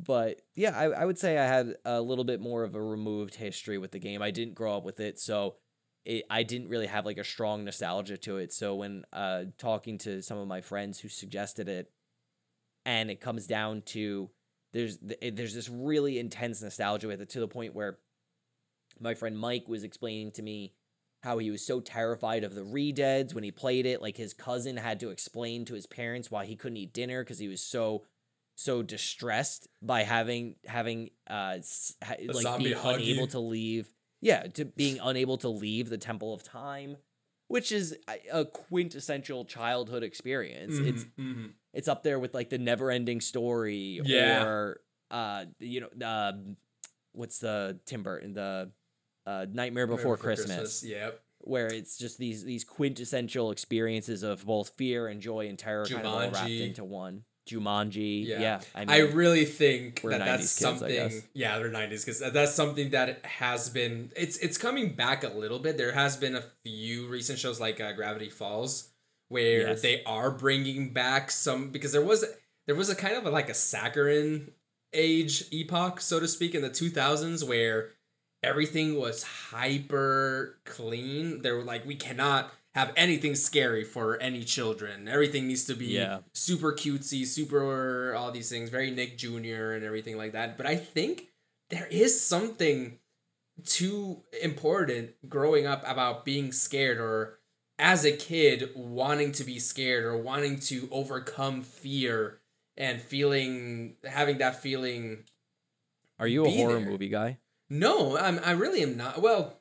But 0.00 0.42
yeah, 0.54 0.78
I, 0.78 0.84
I 0.84 1.04
would 1.04 1.18
say 1.18 1.38
I 1.38 1.46
had 1.46 1.74
a 1.84 2.00
little 2.00 2.24
bit 2.24 2.40
more 2.40 2.62
of 2.62 2.74
a 2.74 2.82
removed 2.82 3.34
history 3.34 3.78
with 3.78 3.90
the 3.90 3.98
game. 3.98 4.22
I 4.22 4.30
didn't 4.30 4.54
grow 4.54 4.76
up 4.76 4.84
with 4.84 5.00
it, 5.00 5.18
so 5.18 5.56
it, 6.04 6.24
I 6.30 6.42
didn't 6.42 6.68
really 6.68 6.86
have 6.86 7.04
like 7.04 7.18
a 7.18 7.24
strong 7.24 7.64
nostalgia 7.64 8.16
to 8.18 8.38
it. 8.38 8.52
So 8.52 8.76
when 8.76 9.04
uh, 9.12 9.44
talking 9.58 9.98
to 9.98 10.22
some 10.22 10.38
of 10.38 10.46
my 10.46 10.60
friends 10.60 11.00
who 11.00 11.08
suggested 11.08 11.68
it, 11.68 11.90
and 12.86 13.10
it 13.10 13.20
comes 13.20 13.46
down 13.46 13.82
to 13.86 14.30
there's 14.72 14.98
th- 14.98 15.34
there's 15.34 15.54
this 15.54 15.68
really 15.68 16.18
intense 16.18 16.62
nostalgia 16.62 17.08
with 17.08 17.20
it 17.20 17.30
to 17.30 17.40
the 17.40 17.48
point 17.48 17.74
where 17.74 17.98
my 19.00 19.14
friend 19.14 19.38
Mike 19.38 19.68
was 19.68 19.84
explaining 19.84 20.30
to 20.32 20.42
me 20.42 20.74
how 21.22 21.38
he 21.38 21.50
was 21.50 21.64
so 21.66 21.80
terrified 21.80 22.44
of 22.44 22.54
the 22.54 22.64
re-deads 22.64 23.34
when 23.34 23.44
he 23.44 23.50
played 23.50 23.86
it 23.86 24.00
like 24.00 24.16
his 24.16 24.32
cousin 24.32 24.76
had 24.76 25.00
to 25.00 25.10
explain 25.10 25.64
to 25.64 25.74
his 25.74 25.86
parents 25.86 26.30
why 26.30 26.46
he 26.46 26.56
couldn't 26.56 26.76
eat 26.76 26.92
dinner 26.92 27.22
because 27.22 27.38
he 27.38 27.48
was 27.48 27.60
so 27.60 28.04
so 28.54 28.82
distressed 28.82 29.68
by 29.82 30.02
having 30.02 30.56
having 30.66 31.10
uh 31.28 31.58
ha- 32.04 32.14
like 32.32 32.58
being 32.58 32.74
unable 32.76 33.00
you. 33.22 33.26
to 33.26 33.38
leave 33.40 33.88
yeah 34.20 34.42
to 34.42 34.64
being 34.64 34.98
unable 35.02 35.36
to 35.36 35.48
leave 35.48 35.88
the 35.88 35.98
temple 35.98 36.34
of 36.34 36.42
time 36.42 36.96
which 37.48 37.72
is 37.72 37.96
a- 38.32 38.44
quintessential 38.44 39.44
childhood 39.44 40.02
experience 40.02 40.78
it's 40.78 41.04
mm-hmm. 41.18 41.46
it's 41.72 41.88
up 41.88 42.02
there 42.02 42.18
with 42.18 42.34
like 42.34 42.50
the 42.50 42.58
never 42.58 42.90
ending 42.90 43.20
story 43.20 44.00
Yeah. 44.04 44.44
or 44.44 44.80
uh 45.10 45.44
you 45.60 45.80
know 45.80 46.06
uh 46.06 46.32
what's 47.12 47.38
the 47.38 47.78
Tim 47.86 48.02
Burton 48.02 48.34
the 48.34 48.70
uh 49.28 49.46
Nightmare 49.52 49.86
Before, 49.86 50.16
Christmas, 50.16 50.82
Yep. 50.84 51.20
where 51.40 51.66
it's 51.66 51.98
just 51.98 52.18
these 52.18 52.44
these 52.44 52.64
quintessential 52.64 53.50
experiences 53.50 54.22
of 54.22 54.44
both 54.46 54.70
fear 54.76 55.06
and 55.08 55.20
joy 55.20 55.48
and 55.48 55.58
terror 55.58 55.84
kind 55.86 56.06
of 56.06 56.12
all 56.12 56.30
wrapped 56.30 56.48
into 56.50 56.84
one. 56.84 57.24
Jumanji, 57.48 58.26
Yeah. 58.26 58.40
yeah. 58.40 58.60
I 58.74 58.80
mean, 58.80 58.90
I 58.90 58.98
really 58.98 59.46
think 59.46 60.00
we're 60.04 60.10
that 60.10 60.20
90s 60.20 60.26
that's 60.26 60.40
kids, 60.58 60.80
something. 60.80 61.22
Yeah, 61.32 61.58
they're 61.58 61.70
nineties 61.70 62.04
because 62.04 62.20
that's 62.20 62.54
something 62.54 62.90
that 62.90 63.24
has 63.24 63.70
been. 63.70 64.12
It's 64.16 64.36
it's 64.38 64.58
coming 64.58 64.94
back 64.94 65.24
a 65.24 65.28
little 65.28 65.58
bit. 65.58 65.78
There 65.78 65.92
has 65.92 66.16
been 66.16 66.34
a 66.36 66.44
few 66.64 67.08
recent 67.08 67.38
shows 67.38 67.58
like 67.58 67.80
uh, 67.80 67.92
Gravity 67.92 68.28
Falls 68.30 68.90
where 69.28 69.68
Yes. 69.68 69.82
they 69.82 70.02
are 70.04 70.30
bringing 70.30 70.92
back 70.92 71.30
some 71.30 71.70
because 71.70 71.92
there 71.92 72.04
was 72.04 72.24
there 72.66 72.74
was 72.76 72.90
a 72.90 72.94
kind 72.94 73.16
of 73.16 73.24
a, 73.26 73.30
like 73.30 73.48
a 73.48 73.54
saccharine 73.54 74.52
age 74.92 75.44
epoch, 75.50 76.00
so 76.02 76.20
to 76.20 76.28
speak, 76.28 76.54
in 76.54 76.62
the 76.62 76.70
two 76.70 76.90
thousands 76.90 77.42
where 77.44 77.90
everything 78.42 78.98
was 78.98 79.22
hyper 79.22 80.58
clean. 80.64 81.42
They 81.42 81.52
were 81.52 81.62
like, 81.64 81.86
we 81.86 81.96
cannot 81.96 82.52
have 82.74 82.92
anything 82.96 83.34
scary 83.34 83.82
for 83.82 84.16
any 84.20 84.44
children. 84.44 85.08
Everything 85.08 85.48
needs 85.48 85.64
to 85.64 85.74
be 85.74 85.86
Yeah. 85.86 86.20
super 86.32 86.72
cutesy, 86.72 87.26
super 87.26 88.14
all 88.14 88.30
these 88.30 88.48
things, 88.50 88.70
very 88.70 88.90
Nick 88.90 89.18
Jr. 89.18 89.72
and 89.72 89.84
everything 89.84 90.16
like 90.16 90.32
that. 90.32 90.56
But 90.56 90.66
I 90.66 90.76
think 90.76 91.28
there 91.70 91.88
is 91.90 92.20
something 92.20 92.98
too 93.64 94.22
important 94.42 95.10
growing 95.28 95.66
up 95.66 95.82
about 95.86 96.24
being 96.24 96.52
scared 96.52 96.98
or 96.98 97.40
as 97.78 98.04
a 98.04 98.12
kid 98.16 98.70
wanting 98.76 99.32
to 99.32 99.44
be 99.44 99.58
scared 99.58 100.04
or 100.04 100.16
wanting 100.16 100.60
to 100.60 100.88
overcome 100.92 101.62
fear 101.62 102.38
and 102.76 103.00
feeling 103.00 103.96
having 104.04 104.38
that 104.38 104.60
feeling 104.62 105.24
are 106.20 106.28
you 106.28 106.44
a 106.44 106.50
horror 106.50 106.78
there. 106.80 106.88
movie 106.88 107.08
guy? 107.08 107.38
No, 107.70 108.16
I'm 108.16 108.40
I 108.44 108.52
really 108.52 108.82
am 108.82 108.96
not. 108.96 109.20
Well, 109.22 109.60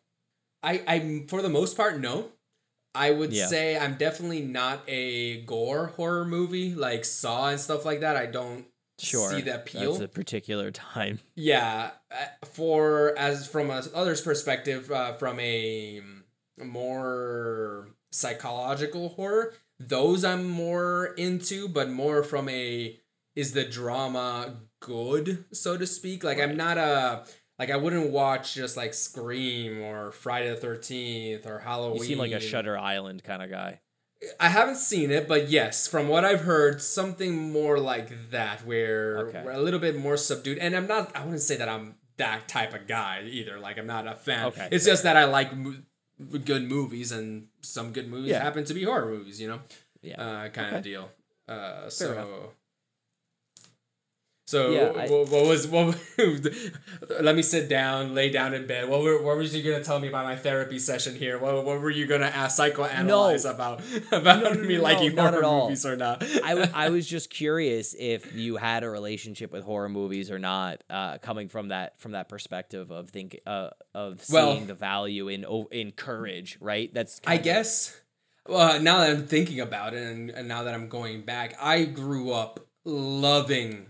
I 0.64 0.84
I'm 0.88 1.28
for 1.28 1.42
the 1.42 1.50
most 1.50 1.76
part 1.78 2.00
no. 2.00 2.30
I 2.96 3.12
would 3.12 3.32
Yeah. 3.32 3.46
say 3.48 3.78
I'm 3.78 3.96
definitely 3.96 4.42
not 4.42 4.82
a 4.88 5.42
gore 5.42 5.88
horror 5.88 6.26
movie 6.26 6.74
like 6.74 7.06
Saw 7.06 7.50
and 7.50 7.60
stuff 7.60 7.86
like 7.86 8.00
that. 8.00 8.16
I 8.18 8.26
don't 8.26 8.66
Sure. 9.00 9.30
see 9.30 9.42
the 9.42 9.56
appeal. 9.56 9.92
That's 9.94 10.04
a 10.06 10.08
particular 10.08 10.72
time. 10.96 11.20
yeah, 11.36 11.92
uh, 12.12 12.46
for 12.46 13.14
as 13.18 13.46
from 13.48 13.70
a 13.70 13.84
other's 13.94 14.22
perspective, 14.22 14.92
uh, 14.92 15.14
from 15.14 15.40
a 15.40 16.02
more 16.64 17.90
psychological 18.12 19.10
horror, 19.10 19.54
those 19.80 20.24
I'm 20.26 20.46
more 20.50 21.08
into, 21.18 21.68
but 21.68 21.90
more 21.90 22.24
from 22.24 22.50
a 22.50 23.00
is 23.36 23.54
the 23.54 23.64
drama 23.66 24.56
good, 24.82 25.46
so 25.54 25.78
to 25.78 25.86
speak. 25.86 26.24
Like 26.24 26.40
I'm 26.40 26.58
not 26.58 26.78
a 26.80 27.26
like 27.60 27.70
I 27.70 27.76
wouldn't 27.76 28.12
watch 28.12 28.54
just 28.54 28.78
like 28.78 28.94
Scream 28.94 29.82
or 29.82 30.12
Friday 30.12 30.50
the 30.50 30.56
Thirteenth 30.56 31.46
or 31.46 31.60
Halloween. 31.60 32.00
You 32.02 32.08
seem 32.08 32.18
like 32.20 32.32
a 32.32 32.40
Shutter 32.40 32.78
Island 32.78 33.24
kind 33.24 33.42
of 33.42 33.50
guy. 33.50 33.80
I 34.40 34.50
haven't 34.50 34.78
seen 34.78 35.12
it, 35.12 35.28
but 35.28 35.50
yes, 35.50 35.88
from 35.88 36.08
what 36.08 36.26
I've 36.26 36.42
heard, 36.42 36.82
something 36.82 37.52
more 37.52 37.80
like 37.80 38.32
that, 38.32 38.66
where 38.66 39.20
Okay. 39.28 39.44
we're 39.46 39.52
a 39.52 39.62
little 39.62 39.80
bit 39.80 39.96
more 39.96 40.18
subdued. 40.18 40.58
And 40.58 40.76
I'm 40.76 40.88
not. 40.88 41.16
I 41.16 41.24
wouldn't 41.24 41.42
say 41.44 41.56
that 41.58 41.70
I'm 41.70 41.96
that 42.18 42.48
type 42.48 42.74
of 42.74 42.88
guy 42.88 43.22
either. 43.26 43.60
Like 43.60 43.78
I'm 43.78 43.86
not 43.86 44.08
a 44.08 44.16
fan. 44.16 44.46
Okay, 44.48 44.70
It's 44.72 44.86
just 44.86 45.04
that 45.04 45.16
I 45.18 45.26
like 45.26 45.56
mo- 45.56 45.76
good 46.44 46.64
movies, 46.68 47.12
and 47.12 47.48
some 47.62 47.92
good 47.92 48.08
movies 48.10 48.32
Yeah. 48.32 48.42
happen 48.44 48.64
to 48.66 48.74
be 48.74 48.84
horror 48.86 49.06
movies. 49.06 49.40
You 49.40 49.50
know, 49.50 49.60
Yeah. 50.02 50.20
uh, 50.20 50.50
kind 50.50 50.68
Okay. 50.68 50.78
of 50.78 50.84
deal. 50.84 51.12
Uh, 51.48 51.90
enough. 52.02 52.28
So. 54.48 54.72
Yeah, 54.72 54.92
I- 55.04 55.08
what, 55.08 55.30
what 55.30 55.46
was 55.46 55.68
what? 55.68 55.96
let 57.22 57.36
me 57.36 57.42
sit 57.42 57.70
down, 57.70 58.16
lay 58.16 58.30
down 58.32 58.54
in 58.54 58.66
bed. 58.66 58.90
What 58.90 59.02
were 59.04 59.22
what 59.22 59.38
was 59.38 59.56
you 59.56 59.62
gonna 59.70 59.84
tell 59.84 60.00
me 60.00 60.08
about 60.08 60.26
my 60.26 60.36
therapy 60.36 60.80
session 60.80 61.16
here? 61.16 61.38
What, 61.38 61.64
what 61.66 61.80
were 61.80 61.90
you 61.92 62.08
gonna 62.08 62.26
ask 62.26 62.60
psychoanalyze 62.60 63.44
No. 63.46 63.52
about 63.52 63.82
about 64.12 64.44
No, 64.44 64.54
no, 64.54 64.62
me 64.62 64.78
liking 64.80 65.16
horror 65.16 65.42
movies 65.42 65.86
or 65.86 65.96
not? 65.96 66.24
I, 66.44 66.50
w- 66.56 66.68
I 66.74 66.90
was 66.98 67.08
just 67.08 67.30
curious 67.30 67.96
if 67.98 68.34
you 68.36 68.56
had 68.58 68.84
a 68.84 68.90
relationship 68.90 69.52
with 69.52 69.64
horror 69.64 69.90
movies 69.90 70.32
or 70.32 70.40
not, 70.40 70.84
uh, 70.90 71.18
coming 71.20 71.50
from 71.50 71.68
that 71.68 72.00
from 72.00 72.14
that 72.14 72.30
perspective 72.30 72.90
of 72.92 73.10
think 73.10 73.40
uh, 73.46 73.70
of 73.94 74.24
seeing 74.24 74.44
Well- 74.46 74.60
the 74.66 74.74
value 74.76 75.28
in 75.28 75.46
in 75.72 75.92
courage, 75.92 76.58
right? 76.60 76.92
That's 76.94 77.22
I 77.28 77.36
of- 77.36 77.44
guess. 77.44 78.02
Well, 78.50 78.82
now 78.82 79.00
that 79.00 79.10
I'm 79.10 79.28
thinking 79.28 79.60
about 79.60 79.94
it, 79.94 80.04
and, 80.04 80.30
and 80.30 80.48
now 80.48 80.64
that 80.64 80.74
I'm 80.74 80.88
going 80.88 81.24
back, 81.24 81.54
I 81.62 81.84
grew 81.84 82.32
up 82.32 82.66
loving 82.86 83.88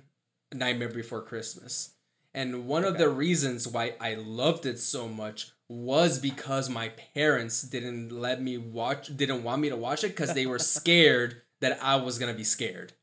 Nightmare 0.53 0.89
Before 0.89 1.21
Christmas, 1.21 1.93
and 2.33 2.67
one 2.67 2.83
of 2.83 2.97
the 2.97 3.09
reasons 3.09 3.67
why 3.67 3.95
I 3.99 4.15
loved 4.15 4.65
it 4.65 4.79
so 4.79 5.07
much 5.07 5.51
was 5.69 6.19
because 6.19 6.69
my 6.69 6.89
parents 7.13 7.61
didn't 7.61 8.11
let 8.11 8.41
me 8.41 8.57
watch, 8.57 9.15
didn't 9.15 9.43
want 9.43 9.61
me 9.61 9.69
to 9.69 9.75
watch 9.75 10.03
it 10.03 10.09
because 10.09 10.33
they 10.33 10.45
were 10.45 10.59
scared 10.77 11.41
that 11.59 11.79
I 11.81 11.95
was 11.97 12.17
gonna 12.19 12.33
be 12.33 12.43
scared. 12.43 12.93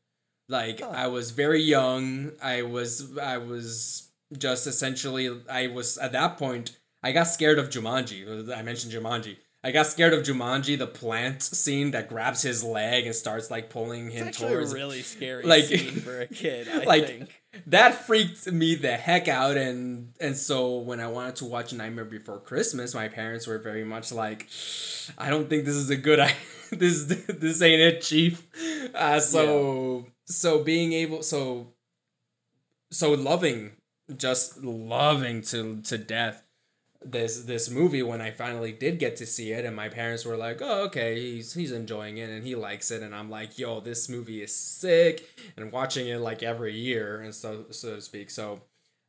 Like 0.49 0.79
Huh. 0.81 0.89
I 0.89 1.07
was 1.07 1.31
very 1.31 1.61
young. 1.61 2.31
I 2.41 2.61
was 2.63 3.17
I 3.17 3.37
was 3.37 4.09
just 4.37 4.67
essentially 4.67 5.41
I 5.49 5.67
was 5.67 5.97
at 5.97 6.11
that 6.13 6.37
point 6.37 6.77
I 7.03 7.11
got 7.11 7.23
scared 7.23 7.59
of 7.59 7.69
Jumanji. 7.69 8.51
I 8.55 8.61
mentioned 8.63 8.93
Jumanji. 8.93 9.37
I 9.65 9.71
got 9.71 9.87
scared 9.87 10.13
of 10.13 10.21
Jumanji, 10.21 10.77
the 10.77 10.85
plant 10.85 11.41
scene 11.41 11.89
that 11.91 12.07
grabs 12.07 12.43
his 12.43 12.63
leg 12.63 13.07
and 13.07 13.15
starts 13.15 13.49
like 13.49 13.71
pulling 13.71 14.11
him 14.11 14.27
It's 14.27 14.37
towards 14.39 14.71
a 14.71 14.75
really 14.75 15.01
scary 15.01 15.43
like- 15.53 15.63
scene 15.63 15.95
for 15.95 16.21
a 16.21 16.27
kid. 16.27 16.67
I 16.69 16.83
like, 16.93 17.07
think. 17.07 17.41
that 17.65 18.05
freaked 18.05 18.45
me 18.51 18.75
the 18.75 18.95
heck 18.95 19.27
out 19.27 19.57
and 19.57 20.13
and 20.21 20.37
so 20.37 20.77
when 20.77 20.99
I 20.99 21.07
wanted 21.07 21.37
to 21.37 21.45
watch 21.45 21.73
Nightmare 21.73 22.05
Before 22.05 22.39
Christmas, 22.39 22.93
my 22.93 23.07
parents 23.07 23.47
were 23.47 23.57
very 23.57 23.83
much 23.83 24.11
like, 24.11 24.47
I 25.17 25.31
don't 25.31 25.49
think 25.49 25.65
this 25.65 25.75
is 25.75 25.89
a 25.89 25.97
good 25.97 26.19
this 26.71 27.05
this 27.05 27.59
ain't 27.63 27.81
it, 27.81 28.01
chief. 28.01 28.45
Uh, 28.93 29.19
so 29.19 30.05
so 30.27 30.63
being 30.63 30.93
able 30.93 31.23
so 31.23 31.73
so 32.91 33.13
loving 33.13 33.71
just 34.15 34.63
loving 34.63 35.41
to 35.41 35.81
to 35.81 35.97
death 35.97 36.43
this 37.05 37.43
this 37.43 37.69
movie 37.69 38.01
when 38.03 38.19
I 38.19 38.31
finally 38.31 38.71
did 38.71 38.99
get 38.99 39.15
to 39.17 39.25
see 39.25 39.51
it 39.51 39.63
and 39.65 39.75
my 39.75 39.89
parents 39.89 40.25
were 40.25 40.35
like, 40.37 40.59
"Oh, 40.61 40.85
okay, 40.85 41.19
he's 41.19 41.53
he's 41.53 41.71
enjoying 41.71 42.17
it 42.17 42.29
and 42.29 42.43
he 42.45 42.55
likes 42.55 42.91
it." 42.91 43.01
And 43.03 43.13
I'm 43.15 43.29
like, 43.29 43.57
"Yo, 43.59 43.79
this 43.79 44.09
movie 44.09 44.41
is 44.41 44.55
sick." 44.55 45.29
And 45.55 45.71
watching 45.71 46.07
it 46.07 46.19
like 46.19 46.41
every 46.43 46.73
year 46.75 47.21
and 47.21 47.33
so 47.33 47.65
so 47.71 47.95
to 47.95 48.01
speak. 48.01 48.29
So 48.31 48.61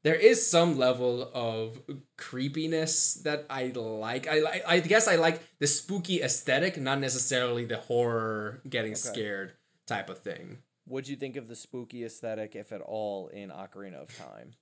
there 0.05 0.15
is 0.15 0.47
some 0.47 0.79
level 0.79 1.31
of 1.35 1.81
creepiness 2.17 3.15
that 3.25 3.47
I 3.49 3.73
like. 3.75 4.27
I 4.29 4.63
I 4.67 4.81
guess 4.81 5.09
I 5.09 5.17
like 5.17 5.41
the 5.59 5.67
spooky 5.67 6.23
aesthetic, 6.23 6.77
not 6.79 7.01
necessarily 7.01 7.65
the 7.65 7.79
horror 7.79 8.61
getting 8.69 8.93
Okay. 8.93 9.01
scared 9.01 9.53
type 9.87 10.11
of 10.11 10.19
thing. 10.19 10.59
What'd 10.85 11.09
you 11.09 11.17
think 11.17 11.37
of 11.37 11.49
the 11.49 11.57
spooky 11.57 12.05
aesthetic, 12.05 12.55
if 12.55 12.73
at 12.73 12.81
all, 12.81 13.29
in 13.29 13.51
Ocarina 13.51 14.03
of 14.03 14.17
Time? 14.17 14.53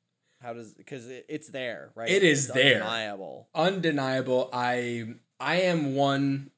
How 0.44 0.52
does 0.52 0.74
because 0.74 1.08
it, 1.08 1.24
it's 1.28 1.48
there, 1.48 1.90
right? 1.94 2.08
It 2.08 2.22
is 2.22 2.46
It's 2.46 2.54
there. 2.54 2.82
undeniable. 2.82 3.48
undeniable 3.54 4.50
i 4.52 5.04
i 5.40 5.56
am 5.62 5.94
one 5.94 6.50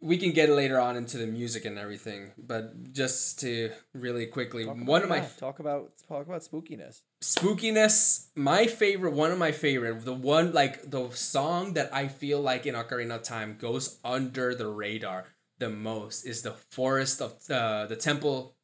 we 0.00 0.18
can 0.18 0.32
get 0.32 0.50
later 0.50 0.78
on 0.78 0.96
into 0.96 1.16
the 1.16 1.26
music 1.26 1.64
and 1.64 1.78
everything, 1.78 2.32
but 2.36 2.92
just 2.92 3.40
to 3.40 3.70
really 3.94 4.26
quickly, 4.26 4.66
Talk 4.66 4.76
one 4.94 5.02
of 5.02 5.08
my 5.08 5.20
talk 5.38 5.60
about 5.60 5.92
talk 6.06 6.26
about 6.26 6.42
spookiness. 6.42 7.00
spookiness 7.22 8.26
my 8.36 8.66
favorite 8.66 9.14
one 9.14 9.30
of 9.32 9.38
my 9.38 9.52
favorite 9.52 10.04
the 10.04 10.12
one 10.12 10.52
like 10.52 10.90
the 10.90 11.08
song 11.12 11.72
that 11.72 11.88
i 11.94 12.06
feel 12.08 12.40
like 12.50 12.66
in 12.66 12.74
ocarina 12.74 13.14
of 13.16 13.22
time 13.22 13.56
goes 13.58 13.98
under 14.04 14.54
the 14.54 14.66
radar 14.68 15.20
the 15.58 15.70
most 15.70 16.24
is 16.26 16.42
the 16.42 16.52
forest 16.76 17.22
of 17.22 17.32
uh, 17.50 17.86
the 17.86 17.96
temple 17.96 18.54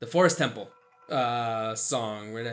the 0.00 0.06
forest 0.06 0.38
temple 0.38 0.66
uh 1.10 1.74
song 1.74 2.32
where 2.32 2.44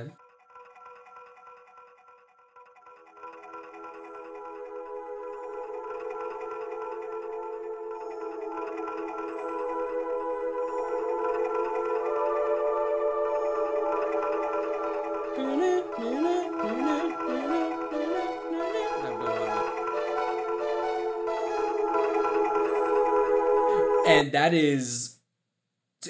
and 24.32 24.34
that 24.34 24.53
is 24.53 25.17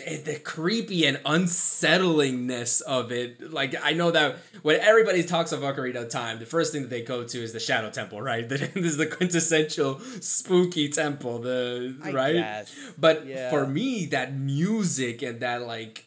eh, 0.06 0.22
the 0.24 0.38
creepy 0.40 1.06
and 1.06 1.18
unsettlingness 1.26 2.82
of 2.82 3.12
it. 3.12 3.52
Like 3.52 3.76
I 3.84 3.94
know 3.94 4.12
that 4.12 4.38
when 4.62 4.80
everybody 4.80 5.24
talks 5.24 5.52
of 5.52 5.62
Ocarina 5.62 6.04
of 6.04 6.10
Time, 6.10 6.40
the 6.40 6.46
first 6.46 6.72
thing 6.72 6.84
that 6.84 6.90
they 6.90 7.02
go 7.02 7.24
to 7.24 7.38
is 7.44 7.54
the 7.54 7.60
Shadow 7.60 7.90
Temple, 7.90 8.22
right? 8.22 8.48
this 8.50 8.62
is 8.76 8.98
the 8.98 9.08
quintessential 9.08 10.00
spooky 10.20 10.90
temple, 10.90 11.40
the 11.40 11.98
I 12.04 12.12
right. 12.12 12.34
guess. 12.34 12.76
But 12.98 13.26
Yeah. 13.26 13.50
for 13.50 13.66
me, 13.66 14.06
that 14.08 14.34
music 14.36 15.22
and 15.22 15.40
that 15.42 15.64
like 15.64 16.06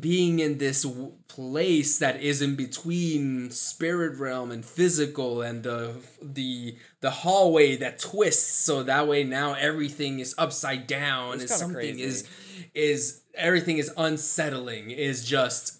being 0.00 0.40
in 0.40 0.58
this 0.58 0.82
w- 0.82 1.12
place 1.28 1.98
that 2.00 2.20
is 2.20 2.42
in 2.42 2.56
between 2.56 3.50
spirit 3.52 4.18
realm 4.18 4.50
and 4.50 4.64
physical 4.64 5.42
and 5.42 5.62
the 5.62 5.94
the 6.20 6.76
the 7.00 7.10
hallway 7.10 7.76
that 7.76 7.98
twists 8.00 8.64
so 8.64 8.82
that 8.82 9.06
way 9.06 9.22
now 9.22 9.54
everything 9.54 10.18
is 10.18 10.34
upside 10.38 10.86
down 10.88 11.34
It's 11.34 11.42
and 11.42 11.50
something 11.50 11.74
crazy. 11.96 12.02
is 12.02 12.28
is 12.74 13.20
everything 13.34 13.78
is 13.78 13.92
unsettling 13.96 14.90
is 14.90 15.24
just 15.24 15.78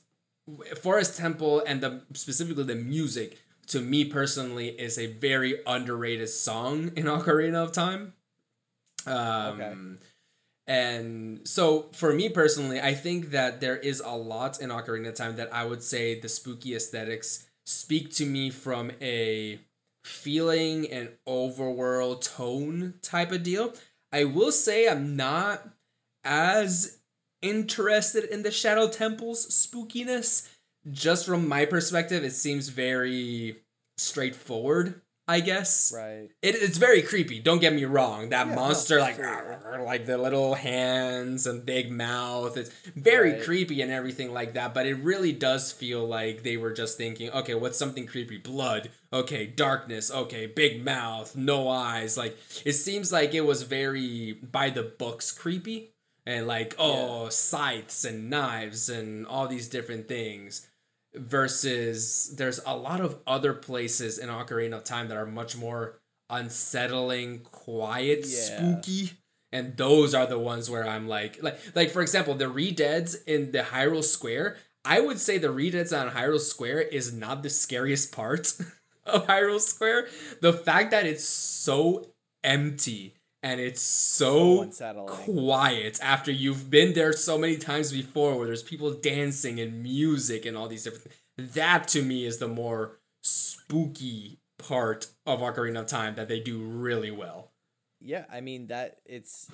Forest 0.81 1.17
Temple 1.17 1.63
and 1.67 1.81
the 1.81 2.03
specifically 2.15 2.63
the 2.63 2.77
music 2.77 3.39
to 3.69 3.81
me 3.81 4.05
personally 4.05 4.69
is 4.69 4.97
a 4.99 5.07
very 5.07 5.57
underrated 5.67 6.29
song 6.29 6.93
in 6.95 7.07
Ocarina 7.07 7.57
of 7.65 7.73
Time. 7.73 8.13
Um, 9.05 9.17
Okay. 9.61 9.75
And 10.67 11.47
so 11.47 11.87
for 11.93 12.13
me 12.13 12.29
personally, 12.29 12.81
I 12.81 12.95
think 12.95 13.31
that 13.31 13.61
there 13.61 13.77
is 13.77 14.01
a 14.01 14.17
lot 14.17 14.61
in 14.61 14.71
Ocarina 14.71 15.09
of 15.09 15.15
Time 15.15 15.37
that 15.37 15.53
I 15.55 15.65
would 15.65 15.83
say 15.83 16.19
the 16.19 16.29
spooky 16.29 16.75
aesthetics 16.75 17.47
speak 17.65 18.13
to 18.15 18.27
me 18.27 18.51
from 18.51 18.91
a 19.01 19.61
feeling 20.05 20.91
and 20.91 21.11
overworld 21.27 22.23
tone 22.23 22.95
type 23.03 23.33
of 23.33 23.43
deal. 23.43 23.73
I 24.13 24.25
will 24.25 24.53
say 24.53 24.89
I'm 24.89 25.17
not 25.17 25.69
as 26.25 26.99
interested 27.43 28.25
in 28.25 28.43
the 28.43 28.51
Shadow 28.51 28.89
Temple's 28.89 29.47
spookiness. 29.47 30.49
Just 30.91 31.27
from 31.27 31.49
my 31.49 31.65
perspective, 31.65 32.25
it 32.25 32.33
seems 32.33 32.69
very 32.69 33.57
straightforward, 33.99 35.01
I 35.29 35.41
guess. 35.41 35.93
Right. 35.95 36.29
It, 36.41 36.55
it's 36.55 36.79
very 36.79 37.03
creepy. 37.03 37.41
Don't 37.41 37.59
get 37.59 37.73
me 37.75 37.85
wrong. 37.85 38.29
That 38.29 38.47
Yeah, 38.47 38.55
no, 38.55 38.61
monster, 38.61 39.01
like, 39.01 39.19
absolutely. 39.19 39.85
like 39.85 40.07
the 40.07 40.19
little 40.19 40.55
hands 40.55 41.47
and 41.49 41.67
big 41.67 41.91
mouth. 41.91 42.57
It's 42.57 42.71
very 42.95 43.33
Right. 43.33 43.43
creepy 43.43 43.83
and 43.83 43.91
everything 43.91 44.33
like 44.33 44.55
that. 44.55 44.73
But 44.73 44.87
it 44.87 44.95
really 44.95 45.33
does 45.33 45.73
feel 45.73 46.07
like 46.07 46.45
they 46.45 46.57
were 46.57 46.73
just 46.73 46.97
thinking, 46.97 47.31
okay, 47.31 47.55
what's 47.55 47.77
something 47.77 48.07
creepy? 48.07 48.39
Blood. 48.39 48.91
Okay, 49.13 49.47
darkness. 49.47 50.13
Okay, 50.13 50.47
big 50.47 50.85
mouth, 50.85 51.35
no 51.35 51.69
eyes. 51.69 52.17
Like 52.17 52.37
it 52.65 52.75
seems 52.75 53.11
like 53.13 53.35
it 53.35 53.43
was 53.47 53.63
very 53.63 54.33
by 54.35 54.71
the 54.71 54.83
books 54.85 55.33
creepy 55.33 55.91
and 56.25 56.47
like 56.47 56.75
oh 56.79 57.29
scythes 57.31 58.05
and 58.05 58.29
knives 58.31 58.89
and 58.89 59.27
all 59.27 59.47
these 59.49 59.69
different 59.69 60.09
things 60.09 60.67
versus 61.17 62.35
there's 62.37 62.61
a 62.67 62.77
lot 62.77 63.01
of 63.01 63.19
other 63.27 63.53
places 63.53 64.19
in 64.19 64.29
Ocarina 64.29 64.77
of 64.79 64.85
Time 64.85 65.09
that 65.09 65.17
are 65.17 65.27
much 65.27 65.57
more 65.57 65.99
unsettling, 66.31 67.41
quiet, 67.41 68.21
Yeah. 68.27 68.57
spooky. 68.81 69.13
And 69.53 69.77
those 69.77 70.15
are 70.15 70.27
the 70.27 70.39
ones 70.39 70.69
where 70.69 70.87
I'm 70.87 71.07
like 71.09 71.43
like 71.43 71.59
like 71.75 71.91
for 71.91 72.03
example, 72.03 72.35
the 72.35 72.47
Redeads 72.51 73.17
in 73.27 73.53
the 73.53 73.61
Hyrule 73.61 74.05
Square, 74.05 74.57
I 74.85 75.01
would 75.01 75.19
say 75.19 75.39
the 75.39 75.49
Redeads 75.53 75.93
on 75.93 76.13
Hyrule 76.13 76.41
Square 76.41 76.83
is 76.83 77.13
not 77.13 77.43
the 77.43 77.51
scariest 77.51 78.13
part 78.13 78.53
of 79.07 79.27
Hyrule 79.27 79.61
Square. 79.61 80.09
The 80.41 80.53
fact 80.53 80.91
that 80.91 81.07
it's 81.07 81.25
so 81.25 82.11
empty 82.45 83.15
and 83.47 83.61
it's 83.61 83.81
so 83.81 84.69
quiet 85.07 86.01
after 86.03 86.33
you've 86.33 86.69
been 86.69 86.95
there 86.95 87.13
so 87.13 87.39
many 87.39 87.57
times 87.57 87.93
before 87.93 88.37
where 88.37 88.47
there's 88.47 88.65
people 88.65 88.93
dancing 88.93 89.61
and 89.61 89.83
music 89.85 90.45
and 90.45 90.57
all 90.57 90.67
these 90.67 90.83
different 90.83 91.05
things. 91.37 91.55
That 91.55 91.87
to 91.89 92.03
me 92.03 92.25
is 92.27 92.39
the 92.39 92.49
more 92.49 92.99
spooky 93.23 94.41
part 94.59 95.09
of 95.27 95.41
Ocarina 95.41 95.81
of 95.81 95.87
Time 95.87 96.17
that 96.17 96.27
they 96.29 96.41
do 96.41 96.59
really 96.59 97.11
well. 97.13 97.53
Yeah, 98.01 98.25
I 98.33 98.41
mean 98.41 98.67
that 98.69 98.97
it's 99.05 99.49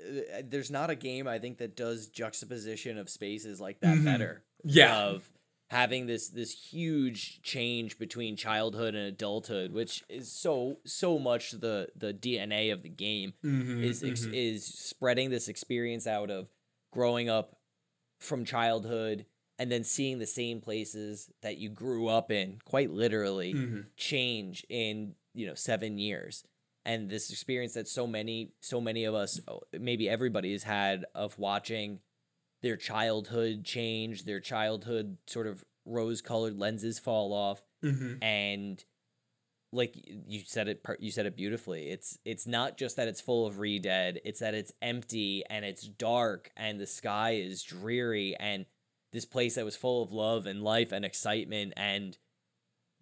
uh, 0.00 0.42
there's 0.44 0.70
not 0.70 0.90
a 0.90 0.94
game 0.94 1.26
I 1.28 1.38
think 1.38 1.58
that 1.58 1.76
does 1.76 2.06
juxtaposition 2.08 2.96
of 2.98 3.08
spaces 3.10 3.60
like 3.60 3.80
that 3.80 3.96
Mhm. 3.98 4.04
better. 4.04 4.44
Yeah. 4.64 4.96
Of 4.98 5.28
having 5.70 6.06
this 6.06 6.28
this 6.28 6.52
huge 6.52 7.42
change 7.42 7.98
between 7.98 8.36
childhood 8.36 8.94
and 8.94 9.06
adulthood, 9.06 9.72
which 9.72 10.04
is 10.08 10.30
so 10.30 10.78
so 10.84 11.18
much 11.18 11.52
the 11.52 11.88
the 11.96 12.14
DNA 12.14 12.72
of 12.72 12.82
the 12.82 12.88
game 12.88 13.34
Mm-hmm, 13.44 13.82
is 13.82 14.02
ex- 14.02 14.24
is 14.24 14.64
spreading 14.64 15.30
this 15.30 15.48
experience 15.48 16.06
out 16.06 16.30
of 16.30 16.48
growing 16.92 17.28
up 17.28 17.56
from 18.20 18.44
childhood 18.44 19.26
and 19.58 19.70
then 19.70 19.84
seeing 19.84 20.18
the 20.18 20.26
same 20.26 20.60
places 20.60 21.30
that 21.42 21.58
you 21.58 21.68
grew 21.68 22.08
up 22.08 22.30
in 22.30 22.58
quite 22.64 22.90
literally 22.90 23.54
mm-hmm. 23.54 23.80
change 23.96 24.64
in 24.68 25.14
you 25.34 25.46
know 25.46 25.54
7 25.54 25.98
years 25.98 26.44
and 26.84 27.10
this 27.10 27.30
experience 27.30 27.74
that 27.74 27.88
so 27.88 28.06
many 28.06 28.52
so 28.60 28.80
many 28.80 29.04
of 29.04 29.14
us 29.14 29.40
oh, 29.48 29.60
maybe 29.78 30.08
everybody 30.08 30.52
has 30.52 30.62
had 30.62 31.04
of 31.14 31.38
watching 31.38 32.00
their 32.62 32.76
childhood 32.76 33.64
change 33.64 34.24
their 34.24 34.40
childhood 34.40 35.16
sort 35.26 35.46
of 35.46 35.64
rose 35.84 36.20
colored 36.22 36.58
lenses 36.58 36.98
fall 36.98 37.32
off 37.32 37.62
Mm-hmm. 37.84 38.22
and 38.22 38.84
like 39.72 39.94
you 40.26 40.40
said 40.44 40.66
it 40.68 40.80
you 40.98 41.10
said 41.10 41.26
it 41.26 41.36
beautifully 41.36 41.90
it's 41.90 42.18
it's 42.24 42.46
not 42.46 42.78
just 42.78 42.96
that 42.96 43.06
it's 43.08 43.20
full 43.20 43.46
of 43.46 43.58
re-dead 43.58 44.18
it's 44.24 44.40
that 44.40 44.54
it's 44.54 44.72
empty 44.80 45.44
and 45.50 45.64
it's 45.64 45.82
dark 45.86 46.50
and 46.56 46.80
the 46.80 46.86
sky 46.86 47.32
is 47.32 47.62
dreary 47.62 48.34
and 48.40 48.64
this 49.12 49.24
place 49.26 49.56
that 49.56 49.64
was 49.64 49.76
full 49.76 50.02
of 50.02 50.10
love 50.12 50.46
and 50.46 50.62
life 50.62 50.90
and 50.92 51.04
excitement 51.04 51.74
and 51.76 52.16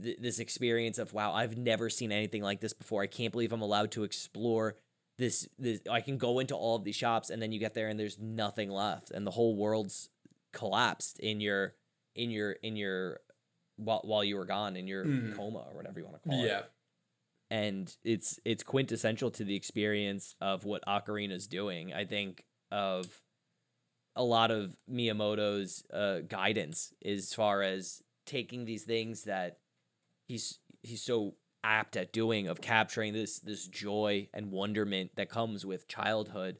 th- 0.03 0.19
this 0.21 0.39
experience 0.39 0.99
of 0.99 1.13
wow 1.13 1.33
i've 1.33 1.57
never 1.57 1.89
seen 1.89 2.11
anything 2.11 2.43
like 2.43 2.61
this 2.61 2.73
before 2.73 3.03
i 3.03 3.07
can't 3.07 3.33
believe 3.33 3.53
i'm 3.53 3.63
allowed 3.63 3.91
to 3.93 4.03
explore 4.05 4.75
this 5.19 5.49
this 5.59 5.81
i 5.91 6.01
can 6.01 6.19
go 6.19 6.39
into 6.41 6.55
all 6.57 6.77
of 6.77 6.85
these 6.85 6.97
shops 6.97 7.31
and 7.31 7.41
then 7.41 7.53
you 7.53 7.59
get 7.61 7.75
there 7.75 7.89
and 7.89 7.99
there's 8.01 8.19
nothing 8.19 8.71
left 8.71 9.11
and 9.11 9.27
the 9.27 9.31
whole 9.31 9.55
world's 9.57 10.09
collapsed 10.53 11.19
in 11.21 11.41
your 11.41 11.75
in 12.15 12.31
your 12.31 12.53
in 12.53 12.77
your 12.77 13.21
while, 13.77 14.01
while 14.05 14.25
you 14.25 14.37
were 14.37 14.45
gone 14.45 14.77
in 14.77 14.87
your 14.87 15.05
Mhm. 15.05 15.37
coma 15.37 15.59
or 15.69 15.75
whatever 15.75 15.99
you 16.01 16.05
want 16.07 16.23
to 16.23 16.29
call 16.29 16.43
it 16.45 16.47
Yeah. 16.49 16.63
and 17.51 17.97
it's 18.05 18.39
it's 18.45 18.63
quintessential 18.63 19.31
to 19.33 19.45
the 19.45 19.55
experience 19.57 20.35
of 20.41 20.65
what 20.65 20.85
Ocarina's 20.87 21.47
doing. 21.47 21.93
I 21.93 22.05
think 22.05 22.45
of 22.71 23.21
a 24.17 24.23
lot 24.23 24.51
of 24.53 24.77
Miyamoto's 24.89 25.85
uh, 25.93 26.21
guidance 26.21 26.93
as 27.05 27.35
far 27.35 27.63
as 27.63 28.03
taking 28.27 28.65
these 28.65 28.85
things 28.85 29.25
that 29.25 29.59
he's 30.29 30.61
he's 30.83 31.03
so 31.03 31.35
apt 31.65 31.97
at 31.97 32.13
doing 32.13 32.47
of 32.47 32.61
capturing 32.61 33.13
this 33.13 33.41
this 33.41 33.67
joy 33.67 34.29
and 34.33 34.53
wonderment 34.53 35.13
that 35.17 35.29
comes 35.31 35.67
with 35.67 35.89
childhood, 35.89 36.59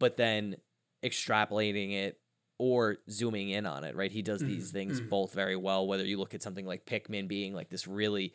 but 0.00 0.16
then 0.16 0.56
extrapolating 1.04 1.92
it 1.92 2.18
or 2.58 2.98
zooming 3.08 3.50
in 3.50 3.66
on 3.66 3.84
it. 3.84 3.94
Right, 3.94 4.12
he 4.12 4.22
does 4.22 4.42
these 4.42 4.70
Mhm, 4.70 4.72
things 4.72 5.00
mhm. 5.00 5.08
both 5.08 5.32
very 5.32 5.56
well. 5.56 5.86
Whether 5.86 6.04
you 6.04 6.18
look 6.18 6.34
at 6.34 6.42
something 6.42 6.66
like 6.66 6.86
Pikmin 6.86 7.28
being 7.28 7.54
like 7.54 7.70
this 7.70 7.86
really 7.86 8.34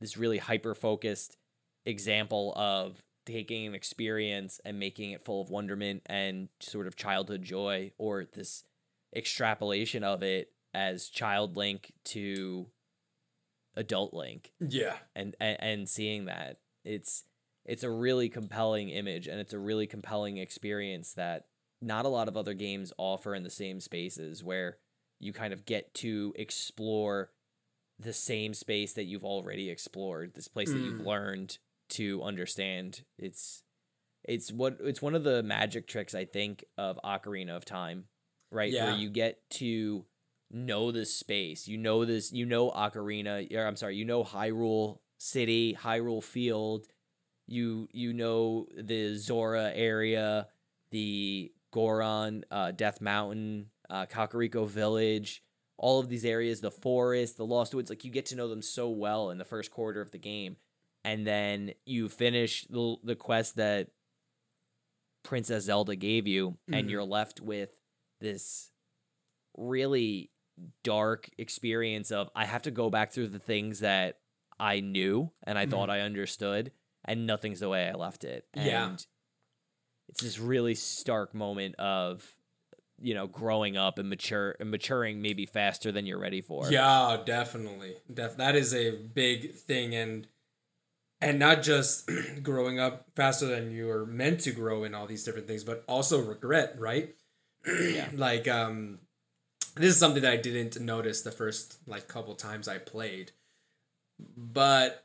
this 0.00 0.16
really 0.16 0.38
hyper 0.38 0.74
focused 0.74 1.36
example 1.84 2.52
of 2.56 3.02
taking 3.26 3.66
an 3.66 3.74
experience 3.74 4.60
and 4.64 4.78
making 4.78 5.10
it 5.10 5.22
full 5.22 5.40
of 5.42 5.50
wonderment 5.50 6.02
and 6.06 6.48
sort 6.60 6.86
of 6.86 6.96
childhood 6.96 7.42
joy 7.42 7.92
or 7.98 8.24
this 8.32 8.64
extrapolation 9.14 10.04
of 10.04 10.22
it 10.22 10.52
as 10.72 11.08
child 11.08 11.56
link 11.56 11.92
to 12.04 12.70
adult 13.78 14.12
link 14.12 14.52
Yeah. 14.60 14.96
and 15.14 15.34
and, 15.40 15.56
and 15.60 15.88
seeing 15.88 16.26
that 16.26 16.58
it's 16.84 17.24
it's 17.64 17.82
a 17.82 17.90
really 17.90 18.28
compelling 18.28 18.88
image 18.90 19.26
and 19.28 19.38
it's 19.40 19.52
a 19.52 19.58
really 19.58 19.86
compelling 19.86 20.36
experience 20.38 21.12
that 21.14 21.46
not 21.80 22.04
a 22.04 22.08
lot 22.08 22.26
of 22.28 22.36
other 22.36 22.54
games 22.54 22.92
offer 22.98 23.34
in 23.34 23.42
the 23.44 23.50
same 23.50 23.80
spaces 23.80 24.42
where 24.42 24.78
you 25.20 25.32
kind 25.32 25.52
of 25.52 25.64
get 25.64 25.94
to 25.94 26.32
explore 26.36 27.30
the 28.00 28.12
same 28.12 28.54
space 28.54 28.92
that 28.94 29.04
you've 29.04 29.24
already 29.24 29.70
explored, 29.70 30.34
this 30.34 30.48
place 30.48 30.70
that 30.72 30.78
you've 30.78 31.00
Mm. 31.00 31.06
learned 31.06 31.58
to 31.90 32.22
understand. 32.22 33.02
It's 33.18 33.62
it's 34.24 34.52
what 34.52 34.78
it's 34.80 35.00
one 35.02 35.14
of 35.14 35.24
the 35.24 35.42
magic 35.42 35.86
tricks 35.86 36.14
I 36.14 36.24
think 36.24 36.64
of 36.76 36.98
Ocarina 37.04 37.56
of 37.56 37.64
Time, 37.64 38.04
right? 38.50 38.72
Yeah. 38.72 38.86
Where 38.86 38.94
you 38.98 39.08
get 39.10 39.48
to 39.50 40.04
know 40.50 40.90
this 40.90 41.12
space. 41.14 41.68
You 41.68 41.76
know 41.78 42.04
this 42.04 42.32
you 42.32 42.46
know 42.46 42.70
Ocarina, 42.70 43.54
or 43.54 43.66
I'm 43.66 43.76
sorry, 43.76 43.96
you 43.96 44.04
know 44.04 44.24
Hyrule 44.24 44.98
City, 45.18 45.76
Hyrule 45.80 46.22
Field. 46.22 46.86
You 47.46 47.88
you 47.92 48.12
know 48.12 48.66
the 48.76 49.16
Zora 49.16 49.72
area, 49.74 50.48
the 50.90 51.52
Goron, 51.72 52.44
uh, 52.50 52.72
Death 52.72 53.00
Mountain, 53.00 53.66
uh, 53.90 54.06
Kakariko 54.06 54.66
Village, 54.66 55.42
all 55.76 55.98
of 56.00 56.08
these 56.08 56.24
areas, 56.24 56.60
the 56.60 56.70
forest, 56.70 57.36
the 57.36 57.46
Lost 57.46 57.74
Woods, 57.74 57.90
like 57.90 58.04
you 58.04 58.10
get 58.10 58.26
to 58.26 58.36
know 58.36 58.48
them 58.48 58.62
so 58.62 58.88
well 58.90 59.30
in 59.30 59.38
the 59.38 59.44
first 59.44 59.70
quarter 59.70 60.00
of 60.00 60.10
the 60.10 60.18
game. 60.18 60.56
And 61.04 61.26
then 61.26 61.72
you 61.86 62.08
finish 62.08 62.66
the, 62.68 62.96
the 63.04 63.14
quest 63.14 63.56
that 63.56 63.88
Princess 65.22 65.64
Zelda 65.64 65.94
gave 65.96 66.26
you, 66.26 66.58
and 66.72 66.86
Mhm. 66.86 66.90
you're 66.90 67.04
left 67.04 67.40
with 67.40 67.70
this 68.20 68.72
really 69.56 70.30
dark 70.84 71.28
experience 71.38 72.10
of 72.10 72.28
I 72.34 72.44
have 72.44 72.62
to 72.62 72.70
go 72.70 72.90
back 72.90 73.12
through 73.12 73.28
the 73.28 73.38
things 73.38 73.80
that 73.80 74.18
I 74.58 74.80
knew 74.80 75.30
and 75.44 75.58
I 75.58 75.66
Mhm. 75.66 75.70
thought 75.70 75.90
I 75.90 76.00
understood, 76.00 76.72
and 77.04 77.26
nothing's 77.26 77.60
the 77.60 77.68
way 77.68 77.88
I 77.88 77.92
left 77.92 78.24
it. 78.24 78.46
Yeah. 78.54 78.88
And 78.90 79.06
it's 80.08 80.22
this 80.22 80.38
really 80.38 80.74
stark 80.74 81.34
moment 81.34 81.74
of 81.76 82.34
you 83.00 83.14
know 83.14 83.26
growing 83.28 83.76
up 83.76 83.98
and 83.98 84.08
mature 84.08 84.56
and 84.58 84.70
maturing 84.70 85.22
maybe 85.22 85.46
faster 85.46 85.92
than 85.92 86.06
you're 86.06 86.18
ready 86.18 86.40
for. 86.40 86.70
Yeah, 86.70 87.22
definitely. 87.24 87.94
Def- 88.12 88.36
that 88.38 88.56
is 88.56 88.74
a 88.74 88.90
big 88.96 89.54
thing 89.54 89.94
and 89.94 90.26
and 91.20 91.38
not 91.38 91.62
just 91.62 92.08
growing 92.42 92.78
up 92.80 93.06
faster 93.14 93.46
than 93.46 93.70
you 93.70 93.90
are 93.90 94.06
meant 94.06 94.40
to 94.40 94.52
grow 94.52 94.84
in 94.84 94.94
all 94.94 95.06
these 95.06 95.24
different 95.24 95.46
things, 95.46 95.62
but 95.64 95.84
also 95.88 96.20
regret, 96.20 96.74
right? 96.78 97.14
Yeah. 97.66 98.08
like 98.14 98.48
um 98.48 99.00
this 99.78 99.94
is 99.94 99.98
something 99.98 100.22
that 100.22 100.32
I 100.32 100.36
didn't 100.36 100.80
notice 100.80 101.22
the 101.22 101.30
first 101.30 101.78
like 101.86 102.08
couple 102.08 102.34
times 102.34 102.68
I 102.68 102.78
played. 102.78 103.32
But 104.36 105.04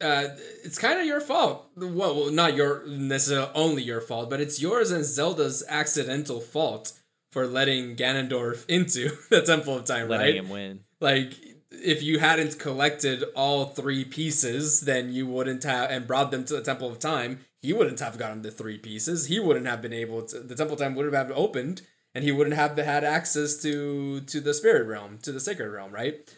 uh, 0.00 0.28
it's 0.64 0.78
kind 0.78 1.00
of 1.00 1.06
your 1.06 1.20
fault. 1.20 1.68
Well, 1.76 1.90
well, 2.14 2.30
not 2.30 2.54
your 2.54 2.86
necessarily 2.86 3.50
only 3.54 3.82
your 3.82 4.00
fault, 4.00 4.30
but 4.30 4.40
it's 4.40 4.60
yours 4.60 4.90
and 4.90 5.04
Zelda's 5.04 5.62
accidental 5.68 6.40
fault 6.40 6.92
for 7.30 7.46
letting 7.46 7.96
Ganondorf 7.96 8.64
into 8.68 9.10
the 9.30 9.42
Temple 9.42 9.76
of 9.76 9.84
Time, 9.84 10.08
letting 10.08 10.26
right? 10.26 10.36
him 10.36 10.48
win. 10.48 10.80
Like, 11.00 11.34
if 11.70 12.02
you 12.02 12.18
hadn't 12.18 12.58
collected 12.58 13.24
all 13.34 13.66
three 13.66 14.04
pieces, 14.04 14.82
then 14.82 15.12
you 15.12 15.26
wouldn't 15.26 15.64
have, 15.64 15.90
and 15.90 16.06
brought 16.06 16.30
them 16.30 16.44
to 16.44 16.54
the 16.54 16.62
Temple 16.62 16.90
of 16.90 16.98
Time, 16.98 17.40
he 17.60 17.72
wouldn't 17.72 18.00
have 18.00 18.18
gotten 18.18 18.42
the 18.42 18.50
three 18.50 18.78
pieces. 18.78 19.26
He 19.26 19.40
wouldn't 19.40 19.66
have 19.66 19.80
been 19.80 19.92
able 19.92 20.22
to, 20.22 20.40
the 20.40 20.54
Temple 20.54 20.74
of 20.74 20.80
Time 20.80 20.94
would 20.94 21.12
have 21.12 21.32
opened, 21.32 21.82
and 22.14 22.24
he 22.24 22.32
wouldn't 22.32 22.56
have 22.56 22.76
had 22.76 23.04
access 23.04 23.60
to 23.62 24.20
to 24.20 24.40
the 24.40 24.54
spirit 24.54 24.86
realm, 24.86 25.18
to 25.22 25.32
the 25.32 25.40
sacred 25.40 25.70
realm, 25.70 25.92
right? 25.92 26.28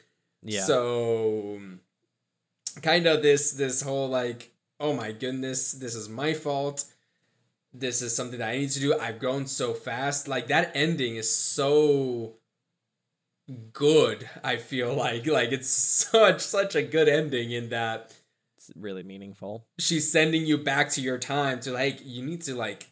Yeah. 0.43 0.62
So 0.62 1.61
kind 2.83 3.07
of 3.07 3.22
this 3.22 3.53
this 3.53 3.83
whole 3.83 4.09
like, 4.09 4.53
oh 4.81 4.95
my 4.95 5.12
goodness, 5.12 5.72
this 5.72 5.95
is 5.95 6.09
my 6.09 6.35
fault. 6.35 6.85
This 7.72 8.03
is 8.03 8.14
something 8.14 8.39
that 8.39 8.51
I 8.51 8.59
need 8.59 8.70
to 8.70 8.81
do. 8.81 8.99
I've 8.99 9.18
grown 9.18 9.47
so 9.47 9.75
fast. 9.75 10.29
Like 10.29 10.47
that 10.49 10.70
ending 10.75 11.16
is 11.16 11.35
so 11.35 12.35
good. 13.72 14.29
I 14.43 14.57
feel 14.57 14.95
like 15.05 15.27
like 15.27 15.53
it's 15.53 15.70
such 15.70 16.41
such 16.41 16.75
a 16.75 16.83
good 16.83 17.09
ending 17.09 17.51
in 17.51 17.70
that 17.70 18.14
it's 18.57 18.70
really 18.77 19.03
meaningful. 19.03 19.66
she's 19.79 20.11
sending 20.11 20.47
you 20.47 20.57
back 20.57 20.89
to 20.91 21.01
your 21.01 21.18
time 21.18 21.61
to 21.61 21.72
like 21.72 21.99
you 22.03 22.25
need 22.25 22.43
to 22.43 22.55
like 22.55 22.89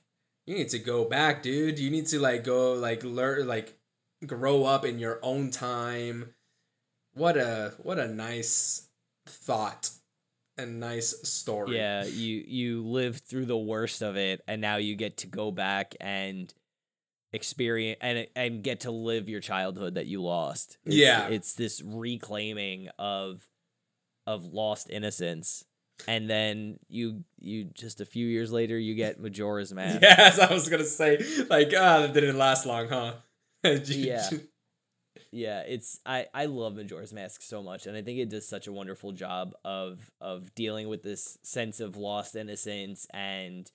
you 0.47 0.55
need 0.57 0.69
to 0.69 0.79
go 0.79 1.05
back 1.05 1.43
dude 1.43 1.79
you 1.79 1.91
need 1.91 2.07
to 2.07 2.19
like 2.19 2.45
go 2.45 2.73
like 2.75 3.03
learn 3.05 3.47
like 3.47 3.79
grow 4.27 4.65
up 4.65 4.85
in 4.85 4.99
your 4.99 5.19
own 5.23 5.51
time 5.51 6.35
what 7.15 7.37
a 7.37 7.75
what 7.83 7.99
a 7.99 8.09
nice 8.09 8.89
thought 9.27 9.91
and 10.59 10.81
nice 10.81 11.15
story 11.29 11.77
Yeah, 11.77 12.05
you 12.05 12.45
you 12.47 12.85
lived 12.85 13.25
through 13.25 13.47
the 13.47 13.57
worst 13.57 14.03
of 14.03 14.17
it, 14.17 14.43
and 14.47 14.61
now 14.61 14.77
you 14.77 14.97
get 14.97 15.19
to 15.19 15.27
go 15.27 15.51
back 15.51 15.95
and 16.01 16.53
experience 17.33 17.99
and 18.03 18.27
and 18.37 18.63
get 18.63 18.81
to 18.81 18.91
live 18.91 19.29
your 19.29 19.41
childhood 19.41 19.95
that 19.95 20.07
you 20.07 20.23
lost. 20.23 20.77
It's, 20.85 20.95
Yeah. 20.97 21.29
it's 21.29 21.55
this 21.55 21.83
reclaiming 21.83 22.89
of 22.99 23.43
of 24.27 24.45
lost 24.45 24.91
innocence, 24.91 25.65
and 26.09 26.29
then 26.29 26.79
you 26.89 27.25
you 27.41 27.65
just 27.65 28.01
a 28.01 28.05
few 28.07 28.27
years 28.27 28.53
later 28.53 28.79
you 28.79 28.95
get 28.95 29.21
Majora's 29.21 29.73
Mask. 29.75 30.01
yes 30.03 30.39
i 30.39 30.53
was 30.53 30.69
gonna 30.69 30.85
say 30.85 31.19
like 31.51 31.73
ah 31.77 32.01
that 32.01 32.15
didn't 32.15 32.39
last 32.39 32.67
long 32.67 32.89
huh 32.89 33.15
Yeah. 33.65 34.29
yeah 35.31 35.61
it's 35.61 36.01
i 36.05 36.27
i 36.35 36.47
love 36.47 36.75
majora's 36.75 37.13
mask 37.13 37.43
so 37.43 37.63
much 37.63 37.87
and 37.87 37.97
i 37.97 38.03
think 38.03 38.19
it 38.19 38.29
does 38.29 38.49
such 38.49 38.67
a 38.67 38.73
wonderful 38.73 39.13
job 39.13 39.55
of 39.65 40.11
of 40.21 40.55
dealing 40.55 40.89
with 40.89 41.03
this 41.03 41.39
sense 41.43 41.79
of 41.81 41.97
lost 41.97 42.35
innocence 42.37 43.07
and 43.15 43.71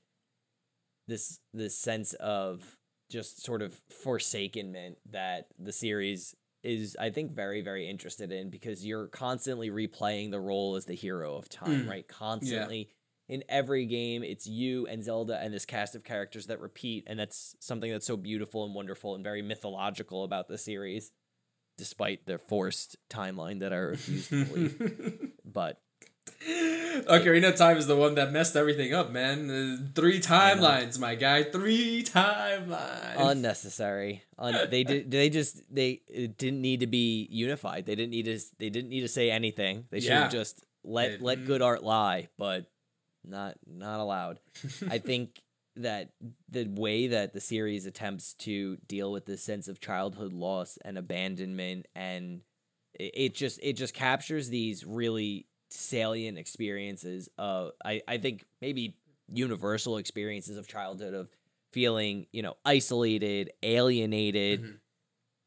this 1.07 1.39
this 1.53 1.77
sense 1.77 2.13
of 2.13 2.77
just 3.09 3.43
sort 3.45 3.61
of 3.61 3.73
forsakenment 4.03 4.97
that 5.09 5.47
the 5.57 5.71
series 5.71 6.35
is 6.63 6.97
i 6.99 7.09
think 7.09 7.31
very 7.33 7.61
very 7.61 7.87
interested 7.89 8.31
in 8.31 8.49
because 8.49 8.85
you're 8.85 9.07
constantly 9.07 9.69
replaying 9.69 10.31
the 10.31 10.39
role 10.39 10.75
as 10.75 10.85
the 10.85 10.95
hero 10.95 11.35
of 11.35 11.47
time 11.49 11.83
Mm. 11.85 11.89
right? 11.89 12.07
Constantly 12.07 12.89
in 13.29 13.43
every 13.49 13.85
game 13.85 14.23
it's 14.23 14.47
you 14.47 14.87
and 14.87 15.03
zelda 15.03 15.37
and 15.41 15.53
this 15.53 15.65
cast 15.65 15.95
of 15.95 16.03
characters 16.03 16.47
that 16.47 16.59
repeat 16.61 17.03
and 17.07 17.19
that's 17.19 17.55
something 17.59 17.91
that's 17.91 18.07
so 18.07 18.17
beautiful 18.17 18.63
and 18.65 18.73
wonderful 18.73 19.15
and 19.15 19.23
very 19.23 19.41
mythological 19.41 20.23
about 20.23 20.47
the 20.47 20.57
series 20.57 21.11
despite 21.77 22.25
the 22.25 22.37
forced 22.37 22.95
timeline 23.09 23.59
that 23.59 23.71
i 23.73 23.77
refuse 23.77 24.27
to 24.29 24.45
believe. 24.45 25.31
But 25.45 25.79
Ocarina 27.07 27.49
of 27.49 27.55
Time 27.55 27.77
is 27.77 27.87
the 27.87 27.95
one 27.95 28.15
that 28.15 28.31
messed 28.31 28.55
everything 28.55 28.93
up, 28.93 29.11
man. 29.11 29.49
Uh, 29.49 29.91
three 29.95 30.19
timelines, 30.19 30.99
my 30.99 31.15
guy. 31.15 31.43
Three 31.43 32.03
timelines. 32.03 33.15
unnecessary 33.17 34.23
Un- 34.37 34.69
they 34.69 34.83
did 34.83 35.09
they 35.11 35.29
just 35.29 35.61
they 35.73 36.01
didn't 36.37 36.61
need 36.61 36.81
to 36.81 36.87
be 36.87 37.27
unified 37.31 37.85
they 37.85 37.95
didn't 37.95 38.11
need 38.11 38.25
to 38.25 38.39
they 38.59 38.69
didn't 38.69 38.89
need 38.89 39.01
to 39.01 39.07
say 39.07 39.31
anything 39.31 39.85
they 39.89 39.99
should 39.99 40.09
Yeah. 40.09 40.21
have 40.23 40.31
just 40.31 40.63
let 40.83 41.19
They- 41.19 41.25
let 41.25 41.45
good 41.45 41.61
art 41.63 41.83
lie 41.83 42.27
but 42.37 42.65
not 43.25 43.55
not 43.65 43.99
allowed 43.99 44.39
i 44.91 44.99
think 44.99 45.41
that 45.75 46.11
the 46.49 46.65
way 46.65 47.07
that 47.07 47.33
the 47.33 47.41
series 47.41 47.85
attempts 47.87 48.33
to 48.35 48.77
deal 48.87 49.11
with 49.11 49.25
this 49.25 49.41
sense 49.43 49.67
of 49.67 49.79
childhood 49.79 50.33
loss 50.33 50.77
and 50.85 50.97
abandonment 50.97 51.87
and 51.95 52.41
it, 52.93 53.11
it 53.15 53.35
just 53.35 53.59
it 53.63 53.73
just 53.73 53.93
captures 53.95 54.49
these 54.49 54.85
really 54.85 55.47
salient 55.69 56.37
experiences 56.37 57.29
of 57.37 57.71
i 57.83 58.01
i 58.07 58.17
think 58.17 58.45
maybe 58.61 58.95
universal 59.33 59.97
experiences 59.97 60.57
of 60.57 60.67
childhood 60.67 61.13
of 61.13 61.29
feeling 61.73 62.25
you 62.31 62.41
know 62.41 62.55
isolated 62.65 63.51
alienated 63.63 64.61
Mhm. 64.63 64.77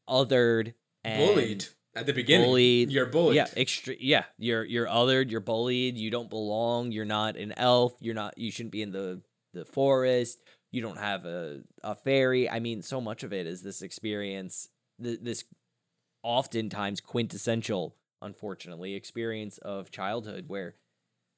othered 0.08 0.74
and 1.04 1.26
bullied 1.34 1.64
at 1.96 2.06
the 2.06 2.12
beginning. 2.12 2.46
bullied. 2.48 2.90
You're 2.90 3.06
bullied. 3.06 3.36
yeah 3.36 3.46
extre- 3.48 3.96
yeah 4.00 4.24
you're 4.38 4.64
you're 4.64 4.86
othered 4.86 5.30
you're 5.30 5.40
bullied 5.40 5.96
you 5.96 6.10
don't 6.10 6.28
belong 6.30 6.92
you're 6.92 7.04
not 7.06 7.36
an 7.36 7.52
elf 7.56 7.94
you're 8.00 8.14
not 8.14 8.36
you 8.36 8.50
shouldn't 8.50 8.72
be 8.72 8.82
in 8.82 8.92
the 8.92 9.22
the 9.54 9.64
forest 9.64 10.42
you 10.70 10.82
don't 10.82 10.98
have 10.98 11.24
a, 11.24 11.62
a 11.82 11.94
fairy 11.96 12.48
i 12.48 12.60
mean 12.60 12.82
so 12.82 13.00
much 13.00 13.22
of 13.24 13.32
it 13.32 13.46
is 13.46 13.62
this 13.62 13.82
experience 13.82 14.68
th- 15.02 15.18
this 15.22 15.44
oftentimes 16.22 17.00
quintessential 17.00 17.96
unfortunately 18.22 18.94
experience 18.94 19.58
of 19.58 19.90
childhood 19.90 20.44
where 20.48 20.74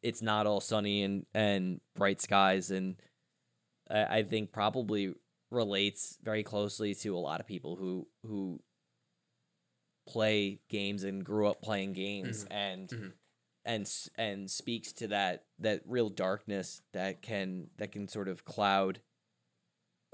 it's 0.03 0.22
not 0.22 0.47
all 0.47 0.61
sunny 0.61 1.03
and 1.03 1.26
and 1.35 1.80
bright 1.95 2.20
skies 2.20 2.70
and 2.70 2.97
I, 3.91 4.18
I 4.18 4.22
think 4.22 4.53
probably 4.53 5.14
relates 5.51 6.18
very 6.22 6.43
closely 6.43 6.95
to 6.97 7.16
a 7.16 7.18
lot 7.18 7.41
of 7.41 7.47
people 7.47 7.76
who 7.76 8.09
who 8.24 8.61
play 10.07 10.61
games 10.68 11.05
and 11.05 11.24
grew 11.24 11.47
up 11.47 11.62
playing 11.62 11.93
games 11.93 12.45
and 12.51 12.89
Mhm. 12.89 13.12
and 13.64 14.09
and 14.18 14.51
speaks 14.51 14.93
to 14.95 15.07
that 15.09 15.47
that 15.59 15.83
real 15.87 16.09
darkness 16.09 16.83
that 16.93 17.22
can 17.22 17.70
that 17.76 17.93
can 17.93 18.09
sort 18.09 18.28
of 18.28 18.45
cloud 18.45 19.01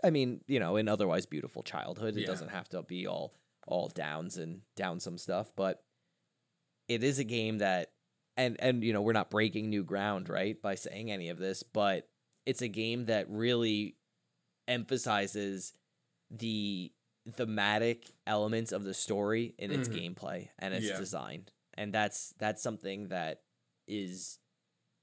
I 0.05 0.11
mean, 0.11 0.45
you 0.47 0.61
know, 0.61 0.77
an 0.77 0.87
otherwise 0.87 1.27
beautiful 1.27 1.65
childhood. 1.65 2.17
It 2.17 2.21
Yeah. 2.21 2.27
doesn't 2.27 2.51
have 2.51 2.69
to 2.69 2.83
be 2.83 3.07
all 3.07 3.35
all 3.67 3.89
downs 3.89 4.37
and 4.39 4.63
down 4.77 5.01
some 5.01 5.19
stuff, 5.19 5.53
but 5.57 5.85
it 6.89 7.03
is 7.05 7.19
a 7.19 7.25
game 7.25 7.59
that 7.59 7.93
and 8.37 8.57
and 8.61 8.83
you 8.83 8.93
know 8.93 9.03
we're 9.03 9.13
not 9.13 9.31
breaking 9.31 9.69
new 9.69 9.85
ground 9.85 10.29
right 10.29 10.61
by 10.63 10.75
saying 10.75 11.11
any 11.11 11.29
of 11.29 11.39
this 11.39 11.63
but 11.63 12.09
it's 12.47 12.63
a 12.63 12.69
game 12.69 13.07
that 13.07 13.29
really 13.29 13.97
emphasizes 14.67 15.73
the 16.31 16.93
thematic 17.33 18.07
elements 18.27 18.73
of 18.73 18.85
the 18.85 18.95
story 18.95 19.55
in 19.59 19.71
its 19.71 19.89
Mhm. 19.89 20.15
gameplay 20.15 20.49
and 20.59 20.73
its 20.75 20.87
Yeah. 20.87 20.99
design 20.99 21.49
and 21.75 21.93
that's 21.93 22.31
that's 22.39 22.63
something 22.63 23.09
that 23.09 23.43
is 23.87 24.39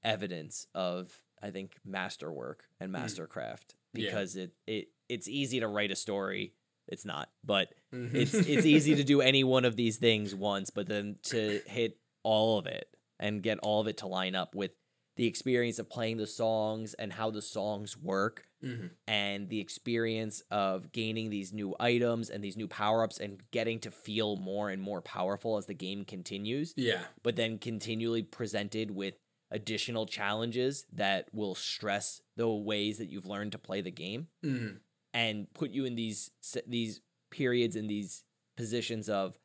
evidence 0.02 0.66
of 0.74 1.22
i 1.42 1.50
think 1.50 1.76
masterwork 1.84 2.68
and 2.80 2.92
Mm. 2.92 3.00
mastercraft 3.04 3.74
Yeah. 3.92 4.06
because 4.06 4.36
it 4.36 4.52
it 4.66 4.92
it's 5.08 5.28
easy 5.28 5.60
to 5.60 5.68
write 5.68 5.90
a 5.90 5.96
story 5.96 6.54
it's 6.88 7.04
not 7.04 7.28
but 7.44 7.72
Mhm. 7.92 8.14
it's 8.14 8.34
it's 8.34 8.66
easy 8.66 8.94
to 8.96 9.04
do 9.04 9.20
any 9.20 9.44
one 9.44 9.64
of 9.64 9.76
these 9.76 9.96
things 9.98 10.34
once, 10.34 10.70
but 10.70 10.86
then 10.88 11.18
to 11.24 11.60
hit 11.66 11.98
all 12.22 12.58
of 12.58 12.66
it 12.66 12.88
and 13.18 13.42
get 13.42 13.58
all 13.60 13.80
of 13.80 13.86
it 13.86 13.96
to 13.98 14.06
line 14.06 14.34
up 14.34 14.54
with 14.54 14.72
the 15.16 15.26
experience 15.26 15.78
of 15.78 15.88
playing 15.88 16.18
the 16.18 16.26
songs 16.26 16.92
and 16.94 17.12
how 17.14 17.30
the 17.30 17.40
songs 17.40 17.96
work 17.96 18.44
Mhm. 18.62 18.90
and 19.06 19.48
the 19.48 19.60
experience 19.60 20.42
of 20.50 20.92
gaining 20.92 21.30
these 21.30 21.52
new 21.54 21.74
items 21.80 22.28
and 22.28 22.44
these 22.44 22.56
new 22.56 22.68
power-ups 22.68 23.18
and 23.18 23.40
getting 23.50 23.78
to 23.80 23.90
feel 23.90 24.36
more 24.36 24.68
and 24.68 24.82
more 24.82 25.00
powerful 25.00 25.56
as 25.56 25.64
the 25.66 25.74
game 25.74 26.04
continues 26.04 26.74
yeah. 26.76 27.06
but 27.22 27.36
then 27.36 27.58
continually 27.58 28.22
presented 28.22 28.90
with 28.90 29.14
additional 29.50 30.04
challenges 30.06 30.84
that 30.92 31.32
will 31.32 31.54
stress 31.54 32.20
the 32.36 32.48
ways 32.48 32.98
that 32.98 33.08
you've 33.08 33.24
learned 33.26 33.52
to 33.52 33.58
play 33.58 33.80
the 33.80 33.90
game 33.92 34.28
Mhm. 34.44 34.80
And 35.16 35.46
put 35.54 35.70
you 35.70 35.86
in 35.86 35.94
these 35.94 36.30
these 36.66 37.00
periods 37.30 37.74
in 37.74 37.86
these 37.86 38.22
positions 38.54 39.08
of 39.08 39.38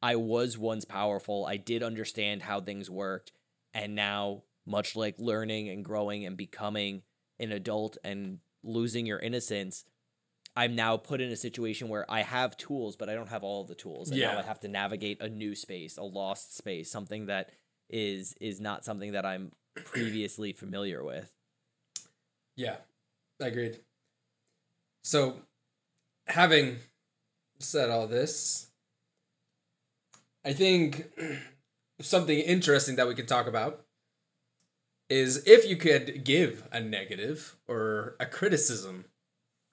I 0.00 0.16
was 0.16 0.56
once 0.56 0.84
powerful, 0.86 1.44
I 1.44 1.58
did 1.58 1.82
understand 1.82 2.42
how 2.42 2.60
things 2.60 2.88
worked, 2.88 3.32
and 3.74 3.94
now 3.94 4.44
much 4.66 4.96
like 4.96 5.16
learning 5.18 5.68
and 5.68 5.84
growing 5.84 6.24
and 6.24 6.36
becoming 6.36 7.02
an 7.38 7.52
adult 7.52 7.98
and 8.02 8.38
losing 8.62 9.04
your 9.06 9.18
innocence, 9.18 9.84
I'm 10.56 10.74
now 10.74 10.96
put 10.96 11.20
in 11.20 11.30
a 11.30 11.36
situation 11.36 11.88
where 11.88 12.10
I 12.10 12.22
have 12.22 12.56
tools, 12.56 12.96
but 12.96 13.10
I 13.10 13.14
don't 13.14 13.28
have 13.28 13.44
all 13.44 13.62
of 13.62 13.68
the 13.68 13.74
tools. 13.74 14.10
And 14.10 14.20
now 14.20 14.38
I 14.38 14.42
have 14.42 14.60
to 14.60 14.68
navigate 14.68 15.20
a 15.20 15.28
new 15.28 15.54
space, 15.54 15.98
a 15.98 16.04
lost 16.04 16.56
space, 16.56 16.90
something 16.90 17.26
that 17.26 17.50
is 17.90 18.34
is 18.40 18.60
not 18.60 18.82
something 18.82 19.12
that 19.12 19.26
I'm 19.26 19.52
previously 19.74 20.54
familiar 20.54 21.04
with. 21.04 21.34
Yeah, 22.56 22.76
I 23.42 23.48
agreed. 23.48 23.80
So, 25.08 25.36
having 26.26 26.80
said 27.60 27.88
all 27.88 28.06
this, 28.06 28.66
I 30.44 30.52
think 30.52 31.06
something 32.02 32.38
interesting 32.38 32.96
that 32.96 33.08
we 33.08 33.14
could 33.14 33.26
talk 33.26 33.46
about 33.46 33.86
is 35.08 35.42
if 35.46 35.66
you 35.66 35.76
could 35.76 36.24
give 36.24 36.68
a 36.70 36.80
negative 36.80 37.56
or 37.66 38.16
a 38.20 38.26
criticism, 38.26 39.06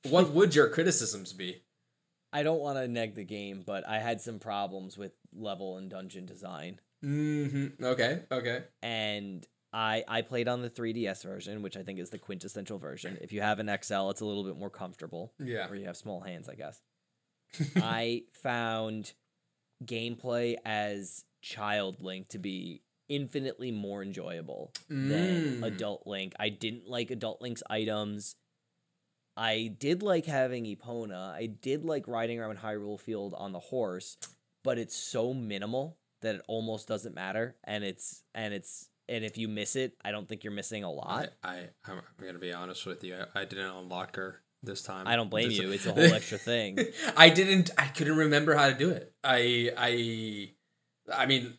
what 0.08 0.32
would 0.32 0.56
your 0.56 0.70
criticisms 0.70 1.34
be? 1.34 1.64
I 2.32 2.42
don't 2.42 2.62
want 2.62 2.78
to 2.78 2.88
neg 2.88 3.16
the 3.16 3.26
game, 3.26 3.62
but 3.66 3.86
I 3.86 4.00
had 4.00 4.22
some 4.22 4.40
problems 4.40 4.98
with 4.98 5.12
level 5.34 5.76
and 5.76 5.90
dungeon 5.90 6.26
design. 6.26 6.80
Mm-hmm. 7.04 7.84
Okay, 7.84 8.22
okay. 8.32 8.64
And 8.82 9.46
I 9.76 10.04
I 10.08 10.22
played 10.22 10.48
on 10.48 10.62
the 10.62 10.70
3DS 10.70 11.24
version, 11.24 11.62
which 11.62 11.76
I 11.76 11.84
think 11.84 12.00
is 12.00 12.10
the 12.10 12.18
quintessential 12.18 12.78
version. 12.80 13.18
If 13.22 13.34
you 13.34 13.42
have 13.42 13.60
an 13.60 13.68
XL, 13.68 14.10
it's 14.10 14.22
a 14.22 14.26
little 14.26 14.46
bit 14.46 14.58
more 14.58 14.70
comfortable, 14.70 15.34
Yeah. 15.38 15.68
or 15.70 15.76
you 15.76 15.86
have 15.86 15.98
small 15.98 16.22
hands, 16.22 16.48
I 16.48 16.56
guess. 16.56 16.82
I 17.76 18.24
found 18.42 19.14
gameplay 19.84 20.56
as 20.66 21.26
Child 21.42 22.02
Link 22.02 22.30
to 22.30 22.40
be 22.40 22.82
infinitely 23.10 23.72
more 23.72 24.02
enjoyable 24.02 24.72
than 24.90 25.60
Mm. 25.60 25.66
Adult 25.68 26.08
Link. 26.08 26.34
I 26.40 26.50
didn't 26.50 26.88
like 26.90 27.12
Adult 27.12 27.42
Link's 27.42 27.62
items. 27.70 28.36
I 29.38 29.76
did 29.78 30.02
like 30.02 30.26
having 30.26 30.64
Epona. 30.66 31.32
I 31.34 31.46
did 31.48 31.84
like 31.84 32.08
riding 32.08 32.40
around 32.40 32.60
Hyrule 32.60 33.00
Field 33.00 33.34
on 33.38 33.52
the 33.52 33.60
horse, 33.60 34.18
but 34.64 34.78
it's 34.80 34.96
so 34.96 35.34
minimal 35.34 35.98
that 36.22 36.36
it 36.36 36.42
almost 36.48 36.88
doesn't 36.88 37.14
matter. 37.14 37.58
And 37.66 37.84
it's 37.84 38.24
and 38.34 38.54
it's 38.54 38.90
and 39.10 39.24
if 39.24 39.38
you 39.38 39.48
miss 39.48 39.76
it, 39.76 39.94
I 40.04 40.12
don't 40.12 40.28
think 40.28 40.44
you're 40.44 40.54
missing 40.54 40.84
a 40.84 40.92
lot. 40.92 41.30
I, 41.44 41.50
I 41.50 41.62
I'm 41.88 42.02
gonna 42.22 42.40
be 42.40 42.52
honest 42.54 42.86
with 42.86 43.04
you. 43.04 43.16
I, 43.36 43.42
I 43.42 43.46
didn't 43.46 43.66
unlock 43.70 44.16
her 44.16 44.42
this 44.64 44.82
time. 44.82 45.08
I 45.08 45.16
don't 45.16 45.30
blame 45.30 45.50
This- 45.50 45.60
you. 45.60 45.72
It's 45.72 45.86
a 45.86 45.94
whole 45.94 46.04
extra 46.14 46.38
thing. 46.38 46.80
I 47.18 47.30
didn't. 47.30 47.72
I 47.78 47.88
couldn't 47.88 48.18
remember 48.18 48.56
how 48.56 48.70
to 48.70 48.76
do 48.76 48.90
it. 48.90 49.14
I 49.24 49.72
I 49.78 50.50
I 51.16 51.26
mean, 51.28 51.54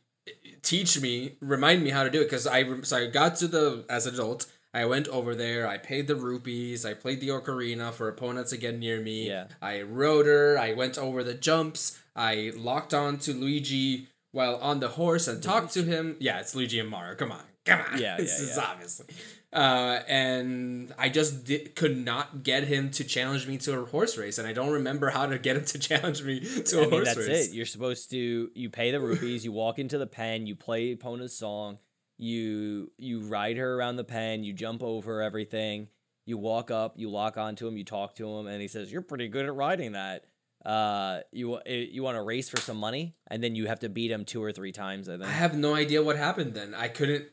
teach 0.63 1.01
me, 1.01 1.37
remind 1.41 1.83
me 1.83 1.91
how 1.91 2.03
to 2.05 2.11
do 2.11 2.21
it 2.21 2.25
because 2.25 2.47
I 2.47 2.65
so 2.83 2.97
I 2.97 3.07
got 3.07 3.37
to 3.37 3.49
the 3.49 3.85
as 3.89 4.07
an 4.07 4.15
adult. 4.15 4.47
I 4.75 4.85
went 4.85 5.09
over 5.09 5.35
there. 5.35 5.67
I 5.67 5.79
paid 5.79 6.07
the 6.07 6.17
rupees. 6.17 6.85
I 6.85 6.93
played 6.93 7.21
the 7.21 7.29
ocarina 7.29 7.95
for 7.95 8.09
opponents 8.09 8.51
to 8.51 8.59
get 8.59 8.79
near 8.79 9.01
me. 9.01 9.29
Yeah. 9.29 9.47
I 9.63 9.81
rode 9.81 10.27
her. 10.27 10.59
I 10.59 10.75
went 10.75 10.99
over 10.99 11.25
the 11.25 11.33
jumps. 11.33 11.99
I 12.15 12.53
locked 12.55 12.93
on 12.93 13.17
to 13.21 13.33
Luigi 13.33 14.09
while 14.37 14.57
on 14.57 14.81
the 14.81 14.89
horse 14.89 15.27
and 15.27 15.43
talk 15.43 15.71
to 15.71 15.83
him. 15.83 16.17
Yeah, 16.21 16.41
it's 16.41 16.55
Luigi 16.55 16.79
and 16.79 16.91
Mario. 16.91 17.15
Come 17.15 17.33
on, 17.33 17.41
come 17.65 17.81
on. 17.81 17.99
Yeah, 17.99 18.17
this 18.19 18.39
yeah, 18.39 18.45
is 18.45 18.57
yeah. 18.57 18.65
obviously. 18.65 19.07
Uh, 19.51 20.01
and 20.07 20.93
I 20.99 21.09
just 21.09 21.47
di- 21.47 21.69
could 21.69 21.97
not 21.97 22.43
get 22.43 22.65
him 22.65 22.91
to 22.91 23.05
challenge 23.05 23.49
me 23.49 23.57
to 23.59 23.79
a 23.81 23.87
horse 23.87 24.19
race, 24.19 24.37
and 24.37 24.47
I 24.47 24.53
don't 24.53 24.71
remember 24.71 25.09
how 25.09 25.25
to 25.25 25.39
get 25.39 25.57
him 25.57 25.65
to 25.65 25.79
challenge 25.91 26.23
me 26.23 26.41
to 26.41 26.77
a 26.77 26.79
I 26.79 26.83
mean, 26.83 26.91
horse 26.91 27.07
that's 27.07 27.17
race. 27.17 27.27
That's 27.27 27.49
it. 27.49 27.55
You're 27.55 27.65
supposed 27.65 28.11
to 28.11 28.51
you 28.55 28.69
pay 28.69 28.91
the 28.91 29.01
rupees, 29.01 29.45
you 29.45 29.53
walk 29.53 29.79
into 29.79 29.97
the 29.97 30.07
pen, 30.07 30.47
you 30.47 30.55
play 30.55 30.95
Epona's 30.95 31.37
song, 31.37 31.79
you 32.19 32.93
you 32.99 33.23
ride 33.23 33.57
her 33.57 33.75
around 33.75 33.97
the 33.97 34.05
pen, 34.05 34.45
you 34.45 34.53
jump 34.53 34.83
over 34.83 35.23
everything, 35.23 35.89
you 36.27 36.37
walk 36.37 36.71
up, 36.71 36.93
you 36.97 37.09
lock 37.09 37.39
onto 37.39 37.67
him, 37.67 37.79
you 37.79 37.85
talk 37.85 38.17
to 38.17 38.29
him, 38.29 38.47
and 38.47 38.61
he 38.61 38.69
says, 38.69 38.93
"You're 38.93 39.01
pretty 39.01 39.29
good 39.29 39.47
at 39.47 39.55
riding 39.55 39.93
that." 39.93 40.25
Uh, 40.67 41.21
you 41.31 41.59
eh, 41.65 41.87
you 41.91 42.03
want 42.03 42.17
to 42.17 42.23
race 42.23 42.49
for 42.49 42.61
some 42.61 42.77
money, 42.77 43.15
and 43.29 43.43
then 43.43 43.55
you 43.55 43.67
have 43.67 43.79
to 43.81 43.89
beat 43.89 44.11
him 44.11 44.25
two 44.25 44.43
or 44.43 44.51
three 44.51 44.73
times. 44.73 45.09
I 45.09 45.13
think. 45.13 45.27
I 45.27 45.33
have 45.33 45.57
no 45.57 45.75
idea 45.77 46.03
what 46.03 46.17
happened 46.17 46.55
then. 46.55 46.75
I 46.75 46.89
couldn't 46.89 47.27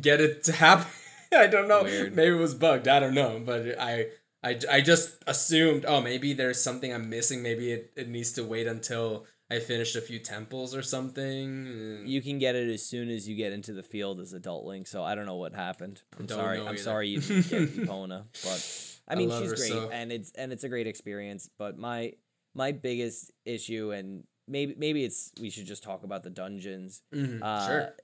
get 0.00 0.20
it 0.20 0.42
to 0.44 0.52
happen. 0.52 0.88
I 1.32 1.46
don't 1.46 1.68
know. 1.68 1.84
Weird. 1.84 2.16
Maybe 2.16 2.34
it 2.34 2.40
was 2.40 2.54
bugged. 2.54 2.88
I 2.88 2.98
don't 3.00 3.14
know. 3.14 3.40
But 3.44 3.78
I, 3.80 4.06
I, 4.42 4.58
I 4.70 4.80
just 4.80 5.22
assumed, 5.26 5.84
oh, 5.86 6.00
maybe 6.00 6.32
there's 6.32 6.60
something 6.60 6.92
I'm 6.92 7.08
missing. 7.08 7.42
Maybe 7.42 7.70
it, 7.72 7.92
it 7.96 8.08
needs 8.08 8.32
to 8.32 8.44
wait 8.44 8.66
until 8.66 9.26
I 9.50 9.60
finish 9.60 9.94
a 9.94 10.00
few 10.00 10.18
temples 10.18 10.74
or 10.74 10.82
something. 10.82 12.02
You 12.04 12.20
can 12.20 12.38
get 12.38 12.54
it 12.54 12.68
as 12.68 12.84
soon 12.84 13.10
as 13.10 13.28
you 13.28 13.36
get 13.36 13.52
into 13.52 13.72
the 13.72 13.82
field 13.82 14.20
as 14.20 14.32
Adult 14.32 14.64
Link. 14.64 14.86
So 14.86 15.02
I 15.04 15.14
don't 15.14 15.26
know 15.26 15.36
what 15.36 15.54
happened. 15.54 16.02
I'm 16.18 16.26
Don't 16.26 16.38
sorry. 16.38 16.60
I'm 16.60 16.68
either. 16.68 16.78
sorry 16.78 17.08
you 17.08 17.20
didn't 17.20 17.48
get 17.48 17.76
Epona, 17.76 18.24
but 18.42 18.98
I 19.08 19.12
I 19.12 19.16
mean 19.16 19.28
love 19.28 19.42
she's 19.42 19.52
great 19.52 19.72
so. 19.72 19.90
and 19.90 20.10
it's 20.10 20.32
and 20.32 20.52
it's 20.52 20.64
a 20.64 20.68
great 20.68 20.86
experience. 20.86 21.48
But 21.58 21.78
my 21.78 22.14
my 22.54 22.72
biggest 22.72 23.30
issue 23.44 23.92
and 23.92 24.24
maybe 24.48 24.74
maybe 24.76 25.04
it's 25.04 25.32
we 25.40 25.50
should 25.50 25.66
just 25.66 25.82
talk 25.82 26.04
about 26.04 26.22
the 26.22 26.30
dungeons 26.30 27.02
Mhm, 27.14 27.42
uh, 27.42 27.66
sure. 27.66 27.94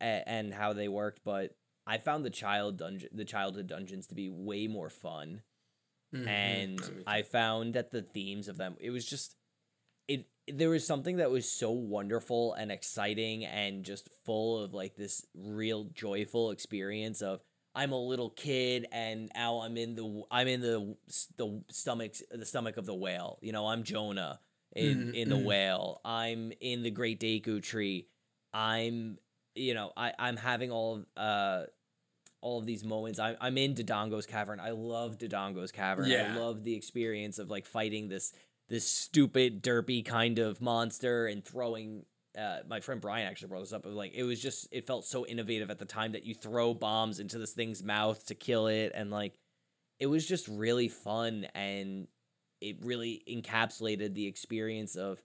a- 0.00 0.28
and 0.28 0.52
how 0.54 0.72
they 0.72 0.88
worked. 0.88 1.20
But 1.24 1.54
I 1.86 1.98
found 1.98 2.24
the 2.24 2.30
child 2.30 2.78
dungeon 2.78 3.08
the 3.12 3.24
childhood 3.24 3.66
dungeons 3.66 4.06
to 4.08 4.14
be 4.14 4.28
way 4.30 4.66
more 4.66 4.90
fun 4.90 5.42
Mhm. 6.14 6.26
and 6.26 7.02
I 7.06 7.22
found 7.22 7.74
that 7.74 7.90
the 7.90 8.02
themes 8.02 8.48
of 8.48 8.56
them 8.56 8.76
it 8.80 8.90
was 8.90 9.04
just 9.04 9.36
it 10.06 10.26
there 10.46 10.70
was 10.70 10.86
something 10.86 11.16
that 11.16 11.30
was 11.30 11.50
so 11.50 11.70
wonderful 11.70 12.54
and 12.54 12.72
exciting 12.72 13.44
and 13.44 13.84
just 13.84 14.08
full 14.24 14.58
of 14.62 14.72
like 14.72 14.96
this 14.96 15.26
real 15.34 15.84
joyful 15.84 16.50
experience 16.50 17.20
of 17.20 17.42
I'm 17.78 17.92
a 17.92 17.98
little 17.98 18.30
kid 18.30 18.86
and 18.90 19.30
now 19.36 19.60
I'm 19.60 19.76
in 19.76 19.94
the 19.94 20.24
I'm 20.32 20.48
in 20.48 20.60
the 20.60 20.96
the 21.36 21.62
stomach 21.70 22.14
the 22.30 22.44
stomach 22.44 22.76
of 22.76 22.86
the 22.86 22.94
whale. 22.94 23.38
You 23.40 23.52
know, 23.52 23.68
I'm 23.68 23.84
Jonah 23.84 24.40
in 24.74 24.98
Mhm, 24.98 25.14
in 25.14 25.28
the 25.28 25.36
mhm. 25.36 25.44
whale. 25.44 26.00
I'm 26.04 26.52
in 26.60 26.82
the 26.82 26.90
great 26.90 27.20
Deku 27.20 27.62
tree. 27.62 28.08
I'm 28.52 29.18
you 29.54 29.74
know, 29.74 29.92
I 29.96 30.12
I'm 30.18 30.36
having 30.36 30.72
all 30.72 30.96
of 30.96 31.06
uh 31.16 31.66
all 32.40 32.58
of 32.58 32.66
these 32.66 32.82
moments. 32.82 33.20
I'm 33.20 33.36
I'm 33.40 33.56
in 33.56 33.74
Dodongo's 33.74 34.26
cavern. 34.26 34.58
I 34.58 34.70
love 34.70 35.18
Dodongo's 35.18 35.70
cavern. 35.70 36.10
Yeah. 36.10 36.34
I 36.34 36.38
love 36.38 36.64
the 36.64 36.74
experience 36.74 37.38
of 37.38 37.48
like 37.48 37.64
fighting 37.64 38.08
this 38.08 38.32
this 38.68 38.86
stupid 38.86 39.62
derpy 39.62 40.04
kind 40.04 40.40
of 40.40 40.60
monster 40.60 41.26
and 41.26 41.44
throwing 41.44 42.06
uh, 42.36 42.58
my 42.68 42.80
friend 42.80 43.00
Brian 43.00 43.26
actually 43.26 43.48
brought 43.48 43.60
this 43.60 43.72
up. 43.72 43.84
Like 43.84 44.14
it 44.14 44.24
was 44.24 44.40
just 44.40 44.68
it 44.70 44.86
felt 44.86 45.04
so 45.04 45.26
innovative 45.26 45.70
at 45.70 45.78
the 45.78 45.84
time 45.84 46.12
that 46.12 46.24
you 46.24 46.34
throw 46.34 46.74
bombs 46.74 47.20
into 47.20 47.38
this 47.38 47.52
thing's 47.52 47.82
mouth 47.82 48.24
to 48.26 48.34
kill 48.34 48.66
it 48.66 48.92
and 48.94 49.10
like 49.10 49.38
it 49.98 50.06
was 50.06 50.26
just 50.26 50.46
really 50.48 50.88
fun 50.88 51.46
and 51.54 52.06
it 52.60 52.76
really 52.82 53.22
encapsulated 53.28 54.14
the 54.14 54.26
experience 54.26 54.96
of 54.96 55.22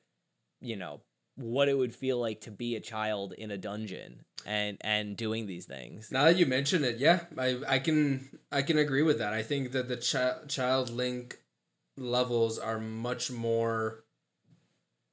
you 0.62 0.76
know 0.76 1.02
what 1.36 1.68
it 1.68 1.78
would 1.78 1.96
feel 1.96 2.20
like 2.20 2.42
to 2.42 2.52
be 2.52 2.76
a 2.76 2.80
child 2.80 3.34
in 3.34 3.50
a 3.50 3.58
dungeon 3.58 4.24
and 4.46 4.78
and 4.82 5.18
doing 5.18 5.48
these 5.48 5.66
things. 5.66 6.12
Now 6.12 6.26
that 6.26 6.38
you 6.38 6.46
mention 6.46 6.84
it, 6.84 6.98
yeah, 6.98 7.22
I 7.38 7.60
I 7.68 7.80
can 7.80 8.40
I 8.52 8.62
can 8.62 8.78
agree 8.78 9.04
with 9.04 9.18
that. 9.20 9.34
I 9.34 9.44
think 9.44 9.72
that 9.72 9.88
the 9.88 9.98
chi- 9.98 10.46
child 10.48 10.90
link 10.90 11.40
levels 11.98 12.60
are 12.60 12.80
much 12.80 13.32
more 13.32 14.04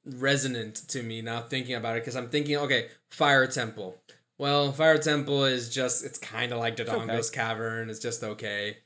resonant 0.05 0.75
to 0.89 1.03
me 1.03 1.21
now 1.21 1.41
thinking 1.41 1.75
about 1.75 1.97
it 1.97 2.01
because 2.01 2.15
I'm 2.15 2.29
thinking, 2.29 2.57
okay, 2.57 2.87
fire 3.09 3.47
temple. 3.47 3.97
Well, 4.41 4.71
Fire 4.71 4.97
Temple 4.97 5.45
is 5.45 5.69
just 5.69 6.03
it's 6.03 6.17
kind 6.17 6.51
of 6.51 6.57
like 6.57 6.75
Dodongo's 6.75 7.29
okay. 7.29 7.35
Cavern. 7.41 7.91
It's 7.91 7.99
just 7.99 8.23
okay. 8.23 8.77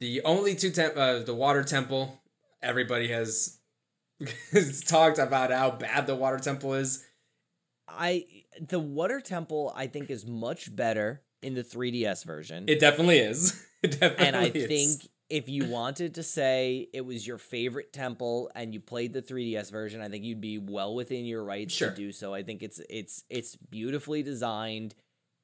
The 0.00 0.22
only 0.22 0.54
two 0.54 0.70
temp 0.70 0.96
uh, 0.96 1.18
the 1.18 1.34
Water 1.34 1.62
Temple, 1.62 2.22
everybody 2.62 3.08
has 3.08 3.58
talked 4.86 5.18
about 5.18 5.52
how 5.52 5.72
bad 5.72 6.06
the 6.06 6.14
Water 6.14 6.38
Temple 6.38 6.72
is. 6.72 7.04
I 7.86 8.24
the 8.66 8.80
water 8.80 9.20
temple 9.20 9.74
I 9.76 9.88
think 9.88 10.08
is 10.08 10.26
much 10.26 10.74
better 10.74 11.20
in 11.42 11.52
the 11.52 11.62
3DS 11.62 12.24
version. 12.24 12.64
It 12.66 12.80
definitely 12.80 13.18
is. 13.18 13.62
It 13.82 14.00
definitely 14.00 14.26
and 14.26 14.36
I 14.36 14.44
is. 14.46 14.66
think 14.66 15.10
if 15.30 15.48
you 15.48 15.66
wanted 15.66 16.14
to 16.16 16.22
say 16.22 16.88
it 16.92 17.00
was 17.04 17.26
your 17.26 17.38
favorite 17.38 17.92
temple 17.92 18.50
and 18.54 18.74
you 18.74 18.80
played 18.80 19.12
the 19.12 19.22
3DS 19.22 19.70
version, 19.70 20.00
I 20.00 20.08
think 20.08 20.24
you'd 20.24 20.40
be 20.40 20.58
well 20.58 20.94
within 20.94 21.24
your 21.24 21.42
rights 21.42 21.74
Sure. 21.74 21.90
to 21.90 21.96
do 21.96 22.12
so. 22.12 22.34
I 22.34 22.42
think 22.42 22.62
it's 22.62 22.80
it's 22.90 23.24
it's 23.30 23.56
beautifully 23.56 24.22
designed. 24.22 24.94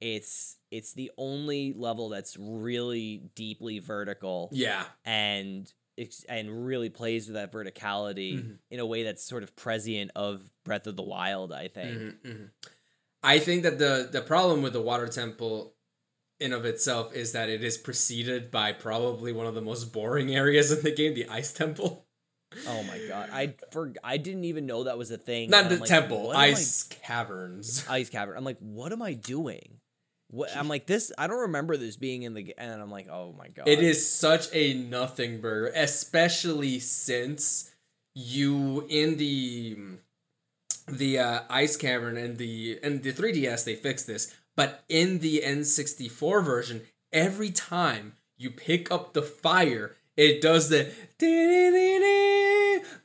It's 0.01 0.57
it's 0.71 0.93
the 0.95 1.11
only 1.19 1.73
level 1.73 2.09
that's 2.09 2.37
really 2.39 3.31
deeply 3.35 3.79
vertical 3.81 4.49
yeah, 4.53 4.85
and 5.05 5.71
and 6.31 6.65
really 6.65 6.89
plays 6.89 7.27
with 7.27 7.35
that 7.35 7.53
verticality 7.53 8.33
Mhm. 8.39 8.59
in 8.71 8.81
a 8.81 8.87
way 8.87 9.03
that's 9.03 9.23
sort 9.23 9.43
of 9.43 9.55
prescient 9.57 10.11
of 10.17 10.51
Breath 10.65 10.87
of 10.87 10.97
the 10.97 11.03
Wild, 11.03 11.53
I 11.53 11.69
think. 11.69 11.99
Mhm, 11.99 12.21
mhm. 12.23 12.51
I 13.23 13.39
think 13.39 13.65
that 13.65 13.79
the 13.79 14.09
the 14.11 14.23
problem 14.23 14.63
with 14.63 14.73
the 14.73 14.81
Water 14.81 15.07
Temple 15.09 15.75
in 16.41 16.53
of 16.53 16.65
itself 16.65 17.15
is 17.15 17.33
that 17.33 17.49
it 17.49 17.63
is 17.63 17.79
preceded 17.79 18.51
by 18.51 18.73
probably 18.73 19.33
one 19.33 19.47
of 19.47 19.55
the 19.55 19.61
most 19.61 19.93
boring 19.93 20.35
areas 20.35 20.73
in 20.73 20.83
the 20.83 20.91
game, 20.91 21.15
the 21.15 21.29
Ice 21.29 21.53
Temple. 21.53 22.07
Oh 22.67 22.83
my 22.83 23.01
god. 23.07 23.31
I 23.33 23.55
for 23.71 23.93
I 24.03 24.17
didn't 24.17 24.45
even 24.45 24.67
know 24.67 24.85
that 24.85 24.99
was 24.99 25.11
a 25.11 25.19
thing. 25.19 25.51
Not 25.51 25.69
the 25.69 25.77
like, 25.77 25.89
temple, 25.89 26.33
am 26.33 26.37
I 26.37 26.47
ice 26.47 26.83
caverns. 26.83 27.87
ice 27.91 28.11
cavern. 28.11 28.37
I'm 28.37 28.45
like, 28.45 28.59
what 28.59 28.93
am 28.93 29.03
I 29.03 29.13
doing? 29.13 29.79
What 30.31 30.57
I'm 30.57 30.69
like 30.69 30.87
this. 30.87 31.13
I 31.17 31.29
don't 31.29 31.41
remember 31.41 31.77
this 31.77 31.97
being 31.97 32.25
in 32.25 32.35
the. 32.35 32.53
And 32.59 32.83
I'm 32.83 32.91
like, 32.91 33.09
oh 33.09 33.35
my 33.39 33.49
god. 33.49 33.69
It 33.69 33.81
is 33.81 34.11
such 34.11 34.49
a 34.53 34.75
nothing 34.75 35.41
burger, 35.41 35.73
especially 35.77 36.81
since 36.81 37.71
you 38.15 38.85
in 38.89 39.17
the 39.17 39.79
the 40.89 41.19
uh, 41.21 41.41
ice 41.49 41.77
cavern 41.77 42.17
and 42.17 42.37
the 42.37 42.81
and 42.83 43.03
the 43.03 43.13
3DS 43.13 43.65
they 43.65 43.77
fixed 43.77 44.09
this, 44.09 44.35
but 44.61 44.85
in 44.91 45.21
the 45.21 45.41
N64 45.43 46.45
version, 46.45 46.83
every 47.15 47.51
time 47.51 48.13
you 48.37 48.51
pick 48.51 48.91
up 48.93 49.15
the 49.15 49.23
fire, 49.23 49.97
it 50.19 50.43
does 50.43 50.69
the 50.69 50.93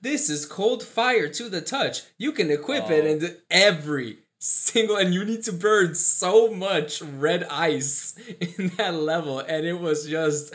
this 0.02 0.30
is 0.30 0.46
cold 0.46 0.84
fire 0.84 1.30
to 1.30 1.48
the 1.48 1.62
touch. 1.62 2.02
You 2.18 2.34
can 2.34 2.52
equip 2.52 2.90
it 2.90 3.06
Oh. 3.06 3.12
and 3.12 3.38
every 3.50 4.18
single 4.38 4.98
and 4.98 5.14
you 5.14 5.24
need 5.24 5.44
to 5.44 5.54
burn 5.54 5.96
so 5.96 6.52
much 6.52 7.02
red 7.02 7.46
ice 7.46 8.18
in 8.58 8.68
that 8.76 8.94
level 8.96 9.40
and 9.40 9.66
it 9.66 9.80
was 9.80 10.06
just 10.08 10.54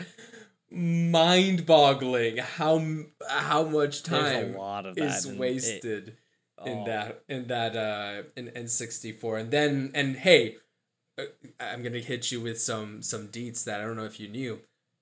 mind-boggling 0.69 2.37
how 2.37 2.79
how 3.27 3.63
much 3.63 4.03
time 4.03 4.53
a 4.53 4.57
lot 4.57 4.85
of 4.85 4.95
that. 4.95 5.03
is 5.17 5.25
and 5.25 5.35
it- 5.35 5.39
wasted 5.39 6.17
in 6.65 6.77
oh, 6.77 6.85
that 6.85 7.23
in 7.27 7.47
that 7.47 7.75
uh 7.75 8.21
in 8.37 8.45
N64 8.49 9.39
and 9.41 9.51
then 9.51 9.91
and 9.95 10.15
hey 10.15 10.57
I'm 11.59 11.81
going 11.83 11.93
to 11.93 12.01
hit 12.01 12.31
you 12.31 12.41
with 12.41 12.59
some 12.61 13.01
some 13.01 13.27
deets 13.27 13.63
that 13.65 13.81
I 13.81 13.83
don't 13.85 13.95
know 13.97 14.05
if 14.05 14.19
you 14.19 14.27
knew 14.27 14.59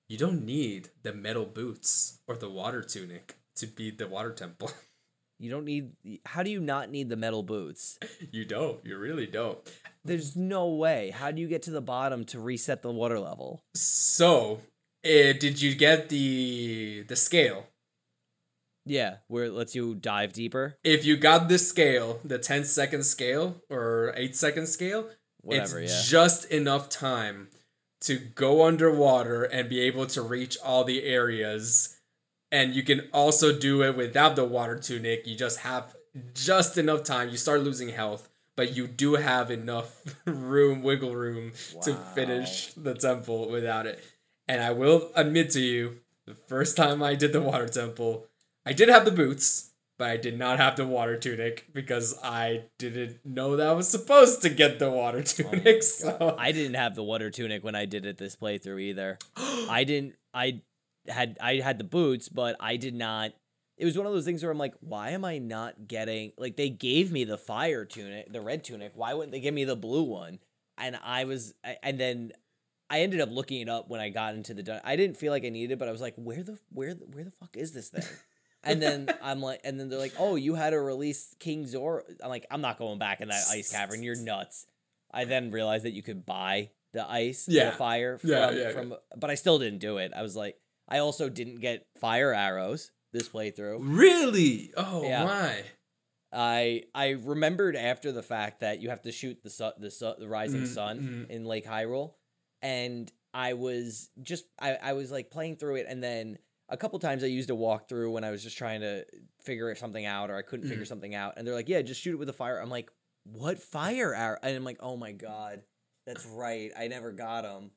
you 0.08 0.18
don't 0.18 0.44
need 0.44 0.90
the 1.02 1.12
metal 1.12 1.44
boots 1.46 2.18
or 2.26 2.36
the 2.36 2.50
water 2.50 2.82
tunic 2.82 3.36
to 3.56 3.66
be 3.66 3.90
the 3.90 4.08
water 4.08 4.32
temple 4.32 4.70
You 5.42 5.50
don't 5.50 5.64
need. 5.64 5.92
How 6.26 6.42
do 6.42 6.50
you 6.50 6.60
not 6.60 6.90
need 6.90 7.08
the 7.08 7.16
metal 7.16 7.42
boots? 7.42 7.98
you 8.30 8.44
don't 8.44 8.84
you 8.84 8.98
really 8.98 9.26
don't 9.26 9.58
There's 10.04 10.36
no 10.36 10.68
way. 10.68 11.10
How 11.10 11.30
do 11.30 11.40
you 11.40 11.48
get 11.48 11.62
to 11.62 11.70
the 11.70 11.80
bottom 11.80 12.24
to 12.26 12.38
reset 12.40 12.82
the 12.82 12.90
water 12.92 13.18
level? 13.18 13.62
so 13.74 14.60
uh, 15.02 15.32
did 15.40 15.62
you 15.62 15.74
get 15.74 16.10
the 16.10 17.04
the 17.08 17.16
scale 17.16 17.68
Yeah, 18.84 19.16
where 19.28 19.44
it 19.44 19.52
lets 19.52 19.74
you 19.74 19.94
dive 19.94 20.32
deeper. 20.34 20.76
if 20.84 21.06
you 21.06 21.16
got 21.16 21.48
the 21.48 21.58
scale 21.58 22.20
the 22.24 22.38
10 22.38 22.64
second 22.64 23.04
scale 23.04 23.62
or 23.70 24.12
8 24.16 24.36
second 24.36 24.66
scale 24.66 25.08
Whatever. 25.42 25.80
it's 25.80 26.10
yeah. 26.12 26.20
just 26.20 26.44
enough 26.46 26.88
time 26.88 27.48
to 28.02 28.16
go 28.16 28.64
underwater 28.64 29.44
and 29.44 29.68
be 29.68 29.80
able 29.80 30.06
to 30.06 30.22
reach 30.22 30.56
all 30.64 30.84
the 30.84 31.04
areas. 31.04 31.98
And 32.50 32.74
you 32.74 32.82
can 32.82 33.08
also 33.12 33.56
do 33.56 33.82
it 33.82 33.96
without 33.96 34.36
the 34.36 34.44
water 34.44 34.78
tunic. 34.78 35.26
You 35.26 35.36
just 35.36 35.60
have 35.60 35.94
just 36.34 36.78
enough 36.78 37.04
time. 37.04 37.28
You 37.28 37.36
start 37.36 37.62
losing 37.62 37.90
health, 37.90 38.28
but 38.56 38.76
you 38.76 38.86
do 38.86 39.14
have 39.14 39.50
enough 39.50 40.02
room, 40.26 40.82
wiggle 40.82 41.14
room 41.14 41.52
to 41.82 41.94
finish 42.14 42.72
the 42.74 42.94
temple 42.94 43.48
without 43.48 43.86
it. 43.86 44.02
And 44.48 44.62
I 44.62 44.72
will 44.72 45.10
admit 45.14 45.50
to 45.50 45.60
you, 45.60 46.00
the 46.26 46.34
first 46.34 46.76
time 46.76 47.02
I 47.02 47.14
did 47.14 47.32
the 47.32 47.40
water 47.40 47.68
temple, 47.68 48.26
I 48.66 48.72
did 48.72 48.88
have 48.88 49.04
the 49.04 49.12
boots, 49.12 49.69
but 50.00 50.08
I 50.08 50.16
did 50.16 50.38
not 50.38 50.58
have 50.58 50.76
the 50.76 50.86
water 50.86 51.18
tunic 51.18 51.66
because 51.74 52.18
I 52.24 52.62
didn't 52.78 53.18
know 53.22 53.56
that 53.56 53.66
I 53.66 53.72
was 53.72 53.86
supposed 53.86 54.40
to 54.40 54.48
get 54.48 54.78
the 54.78 54.90
water 54.90 55.18
oh 55.18 55.22
tunic. 55.22 55.82
so 55.82 56.34
I 56.38 56.52
didn't 56.52 56.72
have 56.72 56.94
the 56.94 57.02
water 57.04 57.30
tunic 57.30 57.62
when 57.62 57.74
I 57.74 57.84
did 57.84 58.06
it 58.06 58.16
this 58.16 58.34
playthrough 58.34 58.80
either. 58.80 59.18
I 59.36 59.84
didn't. 59.84 60.14
I 60.32 60.62
had 61.06 61.36
I 61.38 61.56
had 61.56 61.76
the 61.76 61.84
boots, 61.84 62.30
but 62.30 62.56
I 62.60 62.78
did 62.78 62.94
not. 62.94 63.32
It 63.76 63.84
was 63.84 63.94
one 63.94 64.06
of 64.06 64.14
those 64.14 64.24
things 64.24 64.42
where 64.42 64.50
I'm 64.50 64.56
like, 64.56 64.72
why 64.80 65.10
am 65.10 65.22
I 65.22 65.36
not 65.36 65.86
getting 65.86 66.32
like 66.38 66.56
they 66.56 66.70
gave 66.70 67.12
me 67.12 67.24
the 67.24 67.36
fire 67.36 67.84
tunic, 67.84 68.32
the 68.32 68.40
red 68.40 68.64
tunic. 68.64 68.92
Why 68.94 69.12
wouldn't 69.12 69.32
they 69.32 69.40
give 69.40 69.52
me 69.52 69.64
the 69.64 69.76
blue 69.76 70.04
one? 70.04 70.38
And 70.78 70.98
I 71.04 71.24
was, 71.24 71.52
and 71.82 72.00
then 72.00 72.32
I 72.88 73.00
ended 73.00 73.20
up 73.20 73.30
looking 73.30 73.60
it 73.60 73.68
up 73.68 73.90
when 73.90 74.00
I 74.00 74.08
got 74.08 74.34
into 74.34 74.54
the. 74.54 74.62
dun- 74.62 74.80
I 74.82 74.96
didn't 74.96 75.18
feel 75.18 75.30
like 75.30 75.44
I 75.44 75.50
needed, 75.50 75.74
it, 75.74 75.78
but 75.78 75.88
I 75.88 75.92
was 75.92 76.00
like, 76.00 76.14
where 76.16 76.42
the 76.42 76.58
where 76.72 76.94
the, 76.94 77.04
where 77.04 77.24
the 77.24 77.30
fuck 77.30 77.54
is 77.54 77.72
this 77.72 77.90
thing? 77.90 78.02
And 78.62 78.80
then 78.82 79.08
I'm 79.22 79.40
like, 79.40 79.60
and 79.64 79.78
then 79.80 79.88
they're 79.88 79.98
like, 79.98 80.14
oh, 80.18 80.36
you 80.36 80.54
had 80.54 80.70
to 80.70 80.80
release 80.80 81.34
King 81.38 81.66
Zora. 81.66 82.02
I'm 82.22 82.28
like, 82.30 82.46
I'm 82.50 82.60
not 82.60 82.78
going 82.78 82.98
back 82.98 83.20
in 83.20 83.28
that 83.28 83.44
ice 83.50 83.70
cavern. 83.72 84.02
You're 84.02 84.16
nuts. 84.16 84.66
I 85.12 85.24
then 85.24 85.50
realized 85.50 85.84
that 85.84 85.92
you 85.92 86.02
could 86.02 86.24
buy 86.26 86.70
the 86.92 87.08
ice, 87.10 87.46
Yeah. 87.48 87.70
the 87.70 87.76
fire 87.76 88.18
from, 88.18 88.30
Yeah, 88.30 88.50
yeah, 88.50 88.70
from, 88.72 88.94
but 89.16 89.30
I 89.30 89.34
still 89.34 89.58
didn't 89.58 89.78
do 89.80 89.96
it. 89.98 90.12
I 90.14 90.22
was 90.22 90.36
like, 90.36 90.56
I 90.88 90.98
also 90.98 91.28
didn't 91.28 91.60
get 91.60 91.86
fire 92.00 92.32
arrows 92.34 92.90
this 93.12 93.28
playthrough. 93.28 93.78
really? 93.80 94.72
Oh 94.76 95.02
my! 95.08 95.62
I 96.32 96.84
I 96.94 97.10
remembered 97.10 97.74
after 97.76 98.12
the 98.12 98.22
fact 98.22 98.60
that 98.60 98.80
you 98.80 98.90
have 98.90 99.02
to 99.02 99.12
shoot 99.12 99.42
the 99.42 99.50
sun, 99.50 99.72
the 99.78 99.90
sun, 99.90 100.14
the 100.18 100.28
rising 100.28 100.62
Mm, 100.62 100.66
sun 100.66 100.98
mm. 101.00 101.30
in 101.30 101.44
Lake 101.44 101.66
Hyrule, 101.66 102.14
and 102.62 103.10
I 103.34 103.54
was 103.54 104.10
just 104.22 104.44
I 104.60 104.74
I 104.76 104.92
was 104.92 105.10
like 105.10 105.30
playing 105.30 105.56
through 105.56 105.76
it, 105.76 105.86
and 105.88 106.02
then 106.02 106.38
a 106.70 106.76
couple 106.76 106.98
times 106.98 107.22
I 107.22 107.26
used 107.26 107.50
a 107.50 107.54
walkthrough 107.54 108.12
when 108.12 108.24
I 108.24 108.30
was 108.30 108.42
just 108.42 108.56
trying 108.56 108.80
to 108.80 109.04
figure 109.42 109.74
something 109.74 110.06
out 110.06 110.30
or 110.30 110.36
I 110.36 110.42
couldn't 110.42 110.68
figure 110.68 110.84
mm-hmm. 110.84 110.88
something 110.88 111.14
out, 111.14 111.34
and 111.36 111.46
they're 111.46 111.54
like, 111.54 111.68
yeah, 111.68 111.82
just 111.82 112.00
shoot 112.00 112.12
it 112.12 112.18
with 112.18 112.28
a 112.28 112.34
fire. 112.34 112.58
I'm 112.58 112.70
like, 112.70 112.90
what 113.24 113.58
fire 113.58 114.14
arrow? 114.14 114.38
And 114.42 114.56
I'm 114.56 114.64
like, 114.64 114.78
oh 114.80 114.96
my 114.96 115.12
god, 115.12 115.62
that's 116.06 116.24
right, 116.26 116.70
I 116.78 116.88
never 116.88 117.12
got 117.12 117.42
them. 117.42 117.72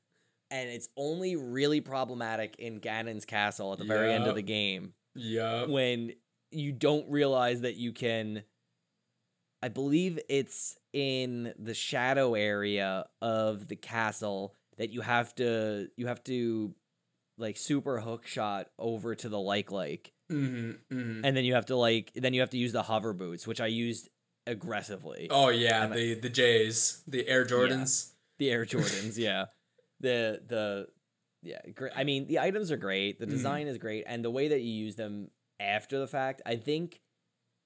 And 0.51 0.69
it's 0.69 0.87
only 0.95 1.35
really 1.35 1.81
problematic 1.81 2.55
in 2.59 2.79
Ganon's 2.79 3.25
castle 3.25 3.73
at 3.73 3.79
the 3.79 3.85
very 3.85 4.13
end 4.13 4.27
of 4.27 4.35
the 4.35 4.43
game 4.43 4.93
Yeah. 5.15 5.65
when 5.65 6.13
you 6.51 6.71
don't 6.71 7.09
realize 7.09 7.61
that 7.61 7.75
you 7.75 7.91
can 7.91 8.43
I 9.63 9.69
believe 9.69 10.19
it's 10.27 10.77
in 10.91 11.53
the 11.57 11.73
shadow 11.73 12.35
area 12.35 13.05
of 13.21 13.69
the 13.69 13.77
castle 13.77 14.55
that 14.77 14.89
you 14.91 14.99
have 14.99 15.33
to 15.35 15.87
you 15.95 16.07
have 16.07 16.23
to 16.25 16.75
like 17.37 17.57
super 17.57 17.99
hook 17.99 18.27
shot 18.27 18.67
over 18.77 19.15
to 19.15 19.29
the 19.29 19.39
like 19.39 19.71
like, 19.71 20.11
Mm-hmm, 20.31 20.71
mm-hmm. 20.97 21.25
and 21.25 21.37
then 21.37 21.43
you 21.45 21.53
have 21.53 21.65
to 21.67 21.75
like 21.75 22.11
then 22.15 22.33
you 22.33 22.39
have 22.41 22.49
to 22.51 22.57
use 22.57 22.71
the 22.71 22.81
hover 22.83 23.13
boots 23.13 23.45
which 23.45 23.61
I 23.61 23.67
used 23.67 24.09
aggressively 24.47 25.27
Oh 25.29 25.49
yeah, 25.49 25.83
And 25.83 25.93
I- 25.93 25.97
the 25.97 26.13
the 26.15 26.29
J's, 26.29 27.03
the 27.07 27.27
Air 27.27 27.45
Jordans. 27.45 28.11
the 28.39 28.49
Air 28.49 28.65
Jordans 28.65 29.17
yeah 29.17 29.45
the 29.99 30.41
the 30.47 30.87
yeah 31.43 31.59
great 31.73 31.91
I 31.95 32.03
mean 32.03 32.27
the 32.27 32.39
items 32.39 32.71
are 32.71 32.77
great 32.77 33.19
the 33.19 33.25
Mhm. 33.25 33.29
design 33.31 33.67
is 33.67 33.77
great 33.77 34.05
and 34.07 34.23
the 34.23 34.31
way 34.31 34.47
that 34.49 34.61
you 34.61 34.71
use 34.71 34.95
them 34.95 35.29
after 35.59 35.99
the 35.99 36.07
fact 36.07 36.41
I 36.45 36.55
think 36.55 36.99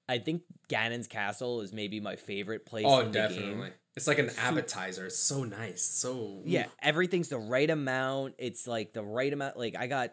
I 0.08 0.18
think 0.18 0.42
Ganon's 0.68 1.06
castle 1.06 1.60
is 1.60 1.72
maybe 1.72 2.00
my 2.00 2.16
favorite 2.16 2.64
place 2.66 2.84
Oh, 2.88 3.00
in 3.00 3.06
the 3.06 3.12
definitely. 3.12 3.70
It's 3.96 4.06
like 4.06 4.18
an 4.18 4.30
appetizer. 4.38 5.06
It's 5.06 5.18
so 5.18 5.44
nice. 5.44 5.82
So 5.82 6.42
Yeah, 6.44 6.66
everything's 6.80 7.28
the 7.28 7.38
right 7.38 7.68
amount. 7.68 8.34
It's 8.38 8.66
like 8.66 8.92
the 8.92 9.02
right 9.02 9.32
amount. 9.32 9.56
Like 9.58 9.76
I 9.76 9.86
got 9.86 10.12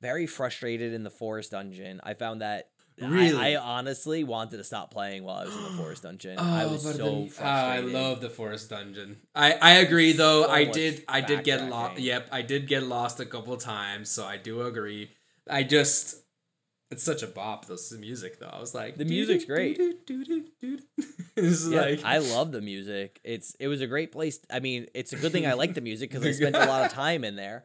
very 0.00 0.26
frustrated 0.26 0.92
in 0.92 1.02
the 1.04 1.10
forest 1.10 1.50
dungeon. 1.52 2.00
I 2.04 2.14
found 2.14 2.42
that 2.42 2.68
Really? 3.00 3.34
I, 3.36 3.56
honestly 3.56 4.22
wanted 4.22 4.58
to 4.58 4.62
stop 4.64 4.92
playing 4.92 5.24
while 5.24 5.38
I 5.38 5.44
was 5.46 5.56
in 5.56 5.62
the 5.64 5.70
forest 5.70 6.02
dungeon. 6.04 6.38
I 6.38 6.66
was 6.66 6.86
Oh, 6.86 6.92
so 6.92 6.98
then- 6.98 7.28
frustrated. 7.28 7.40
ah, 7.42 7.70
I 7.72 7.80
love 7.80 8.20
the 8.20 8.30
forest 8.30 8.70
dungeon. 8.70 9.16
I 9.34 9.54
I 9.54 9.70
agree 9.78 10.12
though. 10.12 10.44
So 10.44 10.50
I 10.50 10.64
did 10.64 11.02
I 11.08 11.20
did 11.20 11.42
get 11.42 11.68
lost. 11.68 11.98
Yep, 12.00 12.28
I 12.30 12.42
did 12.42 12.68
get 12.68 12.84
lost 12.84 13.18
a 13.18 13.26
couple 13.26 13.56
times. 13.56 14.10
So 14.10 14.24
I 14.24 14.36
do 14.36 14.62
agree. 14.62 15.10
I 15.50 15.64
just 15.64 16.22
It's 16.94 17.02
such 17.02 17.24
a 17.24 17.26
bop. 17.26 17.66
This 17.66 17.90
music 17.92 18.38
though. 18.38 18.46
I 18.46 18.60
was 18.60 18.72
like, 18.72 18.96
The 18.96 19.04
music's 19.04 19.44
great. 19.44 19.80
It's 21.36 21.66
Yeah, 21.66 21.80
like 21.80 22.04
I 22.04 22.18
love 22.18 22.52
the 22.52 22.60
music. 22.60 23.20
It's 23.24 23.56
it 23.58 23.66
was 23.66 23.80
a 23.80 23.88
great 23.88 24.12
place. 24.12 24.38
I 24.52 24.60
mean, 24.60 24.86
it's 24.94 25.12
a 25.12 25.16
good 25.16 25.32
thing 25.32 25.46
I 25.46 25.54
like 25.54 25.74
the 25.74 25.80
music 25.80 26.10
because 26.10 26.24
I 26.24 26.30
spent 26.40 26.54
a 26.54 26.66
lot 26.66 26.84
of 26.86 26.92
time 26.92 27.24
in 27.24 27.34
there. 27.34 27.64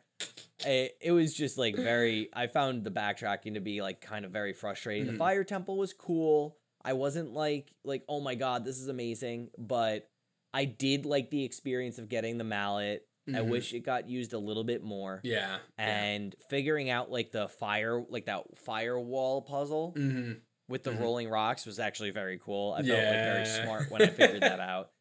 It, 0.66 0.98
it 1.00 1.12
was 1.12 1.34
just 1.36 1.60
like 1.60 1.76
very. 1.76 2.30
I 2.34 2.48
found 2.48 2.84
the 2.84 2.90
backtracking 2.90 3.54
to 3.54 3.60
be 3.60 3.82
like 3.84 4.02
kind 4.02 4.26
of 4.26 4.32
very 4.32 4.54
frustrating. 4.54 5.06
Mhm. 5.06 5.12
The 5.12 5.18
fire 5.18 5.44
temple 5.44 5.78
was 5.78 5.94
cool. 5.94 6.58
I 6.84 6.94
wasn't 6.94 7.34
like 7.34 7.72
like 7.86 8.04
oh 8.10 8.20
my 8.22 8.34
god 8.34 8.66
this 8.66 8.80
is 8.80 8.88
amazing, 8.88 9.50
but 9.58 10.10
I 10.52 10.66
did 10.66 11.06
like 11.06 11.30
the 11.30 11.44
experience 11.44 12.00
of 12.00 12.10
getting 12.10 12.40
the 12.40 12.44
mallet. 12.44 13.06
I 13.36 13.40
Mhm. 13.40 13.48
wish 13.50 13.74
it 13.74 13.82
got 13.82 14.10
used 14.10 14.34
a 14.34 14.40
little 14.40 14.64
bit 14.64 14.84
more. 14.84 15.22
yeah. 15.24 15.60
And 15.78 16.36
figuring 16.50 16.90
out 16.90 17.12
like 17.12 17.32
the 17.32 17.48
fire 17.48 18.04
like 18.10 18.26
that 18.26 18.58
firewall 18.58 19.42
puzzle 19.42 19.92
hmm 19.92 20.34
with 20.68 20.84
the 20.84 20.92
Mhm. 20.92 21.00
rolling 21.00 21.30
rocks 21.30 21.66
was 21.66 21.80
actually 21.80 22.12
very 22.12 22.38
cool. 22.38 22.74
I 22.74 22.84
felt 22.84 23.00
like 23.04 23.24
very 23.24 23.46
smart 23.46 23.90
when 23.90 24.02
I 24.04 24.08
figured 24.08 24.42
that 24.44 24.60
out. 24.74 24.92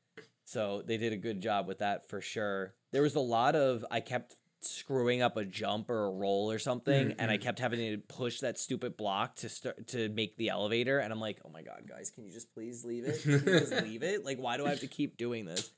So 0.44 0.80
they 0.82 0.96
did 0.96 1.12
a 1.12 1.16
good 1.18 1.42
job 1.42 1.66
with 1.68 1.78
that 1.78 2.08
for 2.08 2.20
sure. 2.22 2.74
There 2.90 3.02
was 3.02 3.14
a 3.16 3.20
lot 3.20 3.54
of 3.54 3.84
I 3.90 4.00
kept 4.00 4.36
screwing 4.60 5.20
up 5.22 5.36
a 5.36 5.44
jump 5.44 5.88
or 5.90 6.06
a 6.06 6.10
roll 6.10 6.50
or 6.50 6.58
something, 6.58 7.12
and 7.18 7.30
I 7.30 7.36
Mhm. 7.38 7.42
kept 7.42 7.58
having 7.60 7.78
to 7.78 7.98
push 7.98 8.40
that 8.40 8.58
stupid 8.58 8.96
block 8.96 9.36
to 9.36 9.48
start 9.48 9.86
to 9.88 10.08
make 10.08 10.36
the 10.36 10.48
elevator. 10.48 10.98
And 10.98 11.12
I'm 11.12 11.20
like, 11.20 11.38
oh 11.44 11.48
my 11.50 11.62
god, 11.62 11.86
guys, 11.86 12.10
can 12.10 12.24
you 12.24 12.32
just 12.32 12.52
please 12.54 12.84
leave 12.84 13.04
it? 13.04 13.20
Can 13.22 13.32
you 13.32 13.38
just 13.60 13.82
leave 13.82 14.02
it? 14.02 14.24
Like, 14.24 14.38
why 14.38 14.56
do 14.56 14.64
I 14.66 14.70
have 14.70 14.80
to 14.80 14.88
keep 14.88 15.16
doing 15.18 15.44
this? 15.44 15.70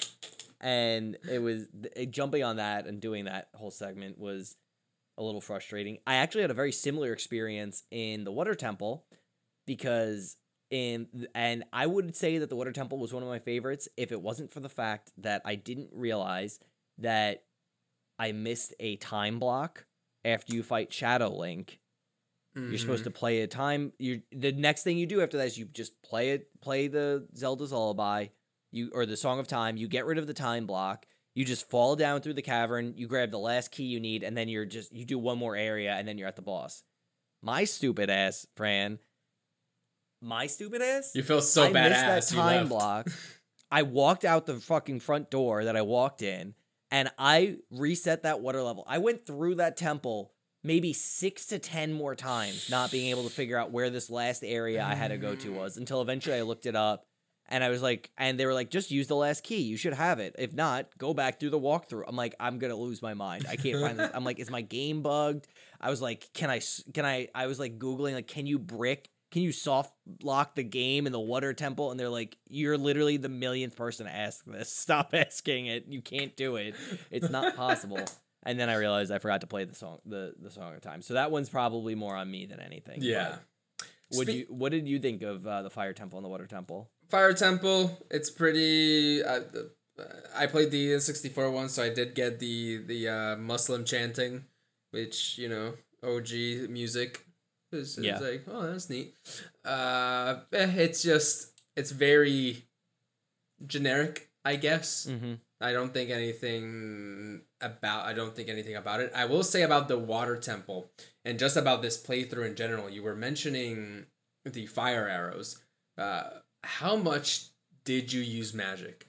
And 0.61 1.17
it 1.31 1.39
was 1.41 1.69
it, 1.97 2.11
jumping 2.11 2.43
on 2.43 2.57
that 2.57 2.87
and 2.87 3.01
doing 3.01 3.25
that 3.25 3.49
whole 3.55 3.71
segment 3.71 4.19
was 4.19 4.57
a 5.17 5.23
little 5.23 5.41
frustrating. 5.41 5.99
I 6.07 6.17
actually 6.17 6.43
had 6.43 6.51
a 6.51 6.55
very 6.55 6.73
similar 6.73 7.13
experience 7.13 7.83
in 7.91 8.25
the 8.25 8.33
Water 8.33 8.55
Temple 8.55 9.05
because 9.67 10.37
in 10.71 11.09
and 11.35 11.65
I 11.73 11.87
would 11.87 12.15
say 12.15 12.39
that 12.39 12.49
the 12.51 12.57
Water 12.57 12.73
Temple 12.73 12.99
was 12.99 13.13
one 13.13 13.23
of 13.23 13.29
my 13.29 13.39
favorites 13.39 13.89
if 13.97 14.13
it 14.13 14.21
wasn't 14.23 14.53
for 14.53 14.61
the 14.61 14.69
fact 14.69 15.11
that 15.19 15.43
I 15.45 15.55
didn't 15.57 15.91
realize 15.93 16.59
that 16.99 17.45
I 18.19 18.33
missed 18.33 18.75
a 18.79 18.97
time 18.97 19.39
block 19.39 19.87
after 20.25 20.55
you 20.55 20.63
fight 20.63 20.93
Shadow 20.93 21.35
Link. 21.37 21.79
You're 22.57 22.79
supposed 22.79 23.03
Mm-hmm. 23.03 23.13
to 23.13 23.19
play 23.19 23.41
a 23.43 23.47
time. 23.47 23.93
You 23.99 24.23
the 24.33 24.53
next 24.53 24.83
thing 24.83 24.99
you 24.99 25.07
do 25.07 25.23
after 25.23 25.39
that 25.39 25.47
is 25.47 25.57
you 25.59 25.67
just 25.67 26.03
play 26.03 26.31
it, 26.31 26.49
play 26.61 26.89
the 26.89 27.27
Zelda's 27.37 27.73
Lullaby, 27.73 28.27
you 28.71 28.91
or 28.93 29.07
the 29.07 29.17
Song 29.17 29.39
of 29.39 29.47
Time. 29.47 29.77
You 29.77 29.89
get 29.89 30.07
rid 30.07 30.19
of 30.19 30.27
the 30.27 30.35
time 30.35 30.67
block. 30.67 31.07
You 31.35 31.45
just 31.45 31.71
fall 31.71 31.97
down 31.97 32.21
through 32.21 32.35
the 32.35 32.43
cavern. 32.43 32.95
You 32.97 33.07
grab 33.07 33.31
the 33.31 33.39
last 33.39 33.71
key 33.71 33.85
you 33.85 34.01
need, 34.01 34.23
and 34.23 34.37
then 34.37 34.49
you're 34.49 34.65
just 34.65 34.93
you 34.93 35.05
do 35.05 35.19
one 35.19 35.39
more 35.39 35.57
area, 35.57 35.93
and 35.95 36.07
then 36.07 36.19
you're 36.19 36.29
at 36.29 36.37
the 36.37 36.43
boss. 36.43 36.83
My 37.43 37.65
stupid 37.65 38.11
ass, 38.11 38.47
Fran. 38.57 38.99
My 40.21 40.47
stupid 40.47 40.83
ass. 40.83 41.13
You 41.15 41.23
feel 41.23 41.41
so 41.41 41.65
I 41.65 41.73
badass. 41.73 42.15
missed 42.15 42.31
that 42.31 42.37
time 42.37 42.69
block. 42.69 43.09
I 43.71 43.83
walked 43.83 44.25
out 44.25 44.47
the 44.47 44.57
fucking 44.57 45.01
front 45.01 45.31
door 45.31 45.65
that 45.65 45.77
I 45.77 45.83
walked 45.83 46.23
in, 46.23 46.55
and 46.91 47.11
I 47.19 47.57
reset 47.71 48.25
that 48.25 48.41
water 48.41 48.63
level. 48.63 48.85
I 48.89 48.99
went 48.99 49.27
through 49.27 49.57
that 49.57 49.77
temple 49.77 50.33
maybe 50.63 50.93
six 50.93 51.47
to 51.47 51.59
ten 51.59 51.93
more 51.93 52.15
times, 52.15 52.69
not 52.71 52.91
being 52.91 53.11
able 53.11 53.25
to 53.25 53.31
figure 53.31 53.57
out 53.57 53.71
where 53.71 53.91
this 53.91 54.11
last 54.11 54.45
area 54.45 54.85
I 54.85 54.95
had 54.95 55.09
to 55.09 55.17
go 55.17 55.35
to 55.37 55.53
was 55.53 55.77
until 55.77 56.03
eventually 56.03 56.37
I 56.37 56.43
looked 56.43 56.67
it 56.67 56.77
up. 56.77 57.07
And 57.51 57.65
I 57.65 57.69
was 57.69 57.83
like, 57.83 58.11
and 58.17 58.39
they 58.39 58.47
were 58.47 58.55
like, 58.55 58.71
just 58.71 58.93
use 58.93 59.09
the 59.09 59.17
last 59.17 59.43
key. 59.43 59.63
You 59.63 59.77
should 59.77 59.95
have 59.95 60.21
it. 60.21 60.37
If 60.39 60.55
not, 60.55 60.97
go 60.99 61.13
back 61.13 61.41
through 61.41 61.51
the 61.51 61.59
walkthrough. 61.59 62.05
I'm 62.07 62.15
like, 62.15 62.37
I'm 62.39 62.59
gonna 62.59 62.77
lose 62.77 63.03
my 63.03 63.15
mind. 63.15 63.47
I 63.49 63.57
can't 63.57 63.81
find 63.81 63.99
this. 63.99 64.11
I'm 64.15 64.25
like, 64.25 64.39
is 64.39 64.51
my 64.51 64.61
game 64.63 65.03
bugged? 65.03 65.49
I 65.81 65.91
was 65.91 66.01
like, 66.01 66.33
can 66.33 66.49
I? 66.49 66.61
Can 66.95 67.05
I? 67.05 67.29
I 67.35 67.47
was 67.49 67.59
like 67.59 67.79
googling 67.79 68.15
like, 68.15 68.29
can 68.29 68.47
you 68.47 68.59
brick? 68.59 69.09
Can 69.33 69.43
you 69.43 69.53
soft 69.53 69.93
lock 70.23 70.55
the 70.55 70.65
game 70.65 71.07
in 71.07 71.13
the 71.13 71.21
water 71.21 71.53
temple? 71.53 71.91
And 71.91 71.99
they're 71.99 72.09
like, 72.09 72.37
you're 72.49 72.79
literally 72.79 73.17
the 73.17 73.29
millionth 73.29 73.77
person 73.77 74.07
to 74.07 74.13
ask 74.15 74.45
this. 74.45 74.73
Stop 74.77 75.11
asking 75.13 75.67
it. 75.67 75.87
You 75.89 76.03
can't 76.03 76.37
do 76.37 76.57
it. 76.57 76.75
It's 77.11 77.31
not 77.31 77.57
possible. 77.57 78.05
And 78.43 78.59
then 78.59 78.69
I 78.71 78.77
realized 78.77 79.13
I 79.13 79.19
forgot 79.19 79.43
to 79.43 79.47
play 79.47 79.65
the 79.65 79.75
song, 79.75 79.99
the 80.07 80.35
the 80.41 80.51
song 80.51 80.75
of 80.75 80.81
time. 80.81 81.03
So 81.03 81.15
that 81.15 81.31
one's 81.31 81.49
probably 81.49 81.95
more 81.95 82.15
on 82.17 82.31
me 82.31 82.47
than 82.47 82.61
anything. 82.61 82.99
Yeah. 83.03 83.37
Would 84.13 84.29
Spe- 84.29 84.35
you? 84.35 84.47
What 84.49 84.73
did 84.73 84.89
you 84.89 84.99
think 84.99 85.23
of 85.23 85.47
uh, 85.47 85.63
the 85.63 85.71
fire 85.71 85.93
temple 85.93 86.19
and 86.19 86.25
the 86.25 86.29
water 86.31 86.47
temple? 86.47 86.91
Fire 87.11 87.33
Temple, 87.33 87.99
it's 88.11 88.31
pretty. 88.31 89.23
Uh, 89.23 89.41
I 90.35 90.47
played 90.47 90.71
the 90.71 90.93
N64 90.93 91.53
one, 91.53 91.69
so 91.69 91.83
I 91.83 91.91
did 91.91 92.15
get 92.15 92.39
the 92.39 92.79
the 92.79 93.09
uh, 93.09 93.37
Muslim 93.37 93.85
chanting, 93.85 94.45
which 94.93 95.37
you 95.39 95.49
know 95.49 95.75
OG 96.03 96.69
music. 96.71 97.27
It's, 97.73 97.99
it's 97.99 98.07
Yeah. 98.07 98.19
like 98.19 98.45
oh 98.49 98.63
that's 98.67 98.89
neat. 98.89 99.15
Uh, 99.65 100.41
eh, 100.53 100.73
it's 100.77 101.03
just 101.03 101.61
it's 101.77 101.91
very 101.91 102.65
generic, 103.67 104.31
I 104.45 104.57
guess. 104.57 105.07
Mm-hmm. 105.11 105.35
I 105.61 105.73
don't 105.73 105.93
think 105.93 106.11
anything 106.11 107.43
about 107.61 108.07
I 108.07 108.13
don't 108.15 108.35
think 108.35 108.49
anything 108.49 108.77
about 108.77 109.01
it. 109.01 109.13
I 109.15 109.27
will 109.27 109.43
say 109.45 109.63
about 109.63 109.89
the 109.89 109.99
water 109.99 110.37
temple 110.37 110.91
and 111.25 111.39
just 111.39 111.57
about 111.57 111.83
this 111.83 112.03
playthrough 112.03 112.47
in 112.47 112.57
general. 112.57 112.89
You 112.89 113.03
were 113.03 113.17
mentioning 113.17 114.07
the 114.45 114.67
fire 114.67 115.07
arrows. 115.09 115.59
Uh, 115.99 116.31
how 116.63 116.97
much 116.97 117.47
did 117.85 118.13
you 118.13 118.21
use 118.21 118.55
magic? 118.55 119.07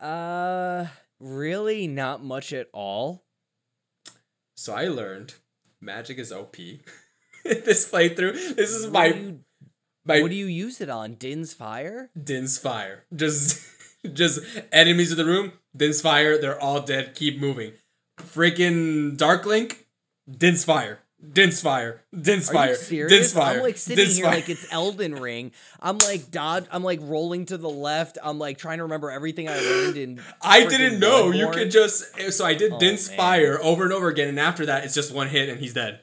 Uh, 0.00 0.86
really, 1.20 1.86
not 1.86 2.22
much 2.22 2.52
at 2.52 2.68
all. 2.72 3.24
So 4.56 4.74
I 4.74 4.88
learned 4.88 5.34
magic 5.80 6.18
is 6.18 6.32
OP. 6.32 6.56
this 7.44 7.90
playthrough. 7.90 8.56
This 8.56 8.70
is 8.70 8.84
What 8.84 8.92
my 8.92 9.06
you, 9.06 9.40
my 10.04 10.20
what 10.22 10.30
do 10.30 10.36
you 10.36 10.46
use 10.46 10.80
it 10.80 10.88
on? 10.88 11.14
Din's 11.14 11.52
fire? 11.52 12.10
Din's 12.20 12.58
fire. 12.58 13.04
Just 13.14 13.66
just 14.12 14.40
enemies 14.72 15.10
in 15.10 15.18
the 15.18 15.24
room, 15.24 15.52
Din's 15.76 16.00
fire, 16.00 16.38
they're 16.38 16.60
all 16.60 16.80
dead, 16.80 17.14
keep 17.14 17.40
moving. 17.40 17.72
Freaking 18.18 19.16
Dark 19.16 19.46
Link, 19.46 19.86
Din's 20.30 20.64
fire. 20.64 21.00
Din's 21.32 21.60
fire. 21.60 22.02
Din's 22.18 22.48
Are 22.50 22.52
fire. 22.52 22.68
you 22.70 22.76
serious? 22.76 23.10
Din's 23.12 23.32
fire. 23.32 23.56
I'm 23.56 23.62
like 23.62 23.76
sitting 23.76 24.06
here 24.06 24.24
fire. 24.24 24.34
like 24.34 24.48
it's 24.48 24.66
Elden 24.72 25.14
Ring. 25.16 25.52
I'm 25.80 25.98
like 25.98 26.30
dodge. 26.30 26.66
I'm 26.70 26.82
like 26.84 27.00
rolling 27.02 27.46
to 27.46 27.56
the 27.56 27.68
left. 27.70 28.18
I'm 28.22 28.38
like 28.38 28.58
trying 28.58 28.78
to 28.78 28.84
remember 28.84 29.10
everything 29.10 29.48
I 29.48 29.58
learned 29.58 29.96
in. 29.96 30.22
I 30.42 30.64
didn't 30.66 31.00
know 31.00 31.30
you 31.30 31.50
could 31.50 31.70
just 31.70 32.04
so 32.32 32.44
I 32.44 32.54
did 32.54 32.72
Oh, 32.72 32.78
Din's 32.78 33.08
man. 33.08 33.16
fire 33.16 33.58
over 33.62 33.84
and 33.84 33.92
over 33.92 34.08
again, 34.08 34.28
and 34.28 34.38
after 34.40 34.66
that 34.66 34.84
it's 34.84 34.94
just 34.94 35.14
one 35.14 35.28
hit 35.28 35.48
and 35.48 35.60
he's 35.60 35.74
dead. 35.74 36.00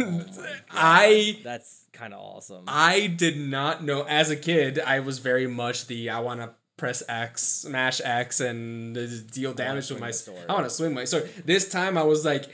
Oh 0.00 0.24
I 0.70 1.38
That's 1.42 1.84
kind 1.92 2.14
of 2.14 2.20
awesome. 2.20 2.64
I 2.68 3.06
did 3.06 3.38
not 3.38 3.82
know 3.82 4.02
as 4.04 4.30
a 4.30 4.36
kid. 4.36 4.78
I 4.78 5.00
was 5.00 5.18
very 5.18 5.46
much 5.46 5.86
the 5.86 6.10
I 6.10 6.20
want 6.20 6.40
to 6.40 6.50
press 6.76 7.02
X, 7.08 7.42
smash 7.42 8.00
X, 8.04 8.40
and 8.40 8.96
uh, 8.96 9.06
deal 9.32 9.52
damage 9.52 9.90
with 9.90 10.00
my. 10.00 10.10
sword. 10.12 10.44
I 10.48 10.52
want 10.52 10.64
to 10.66 10.70
swing 10.70 10.94
my 10.94 11.04
sword. 11.04 11.28
This 11.44 11.68
time 11.68 11.98
I 11.98 12.02
was 12.04 12.24
like, 12.24 12.44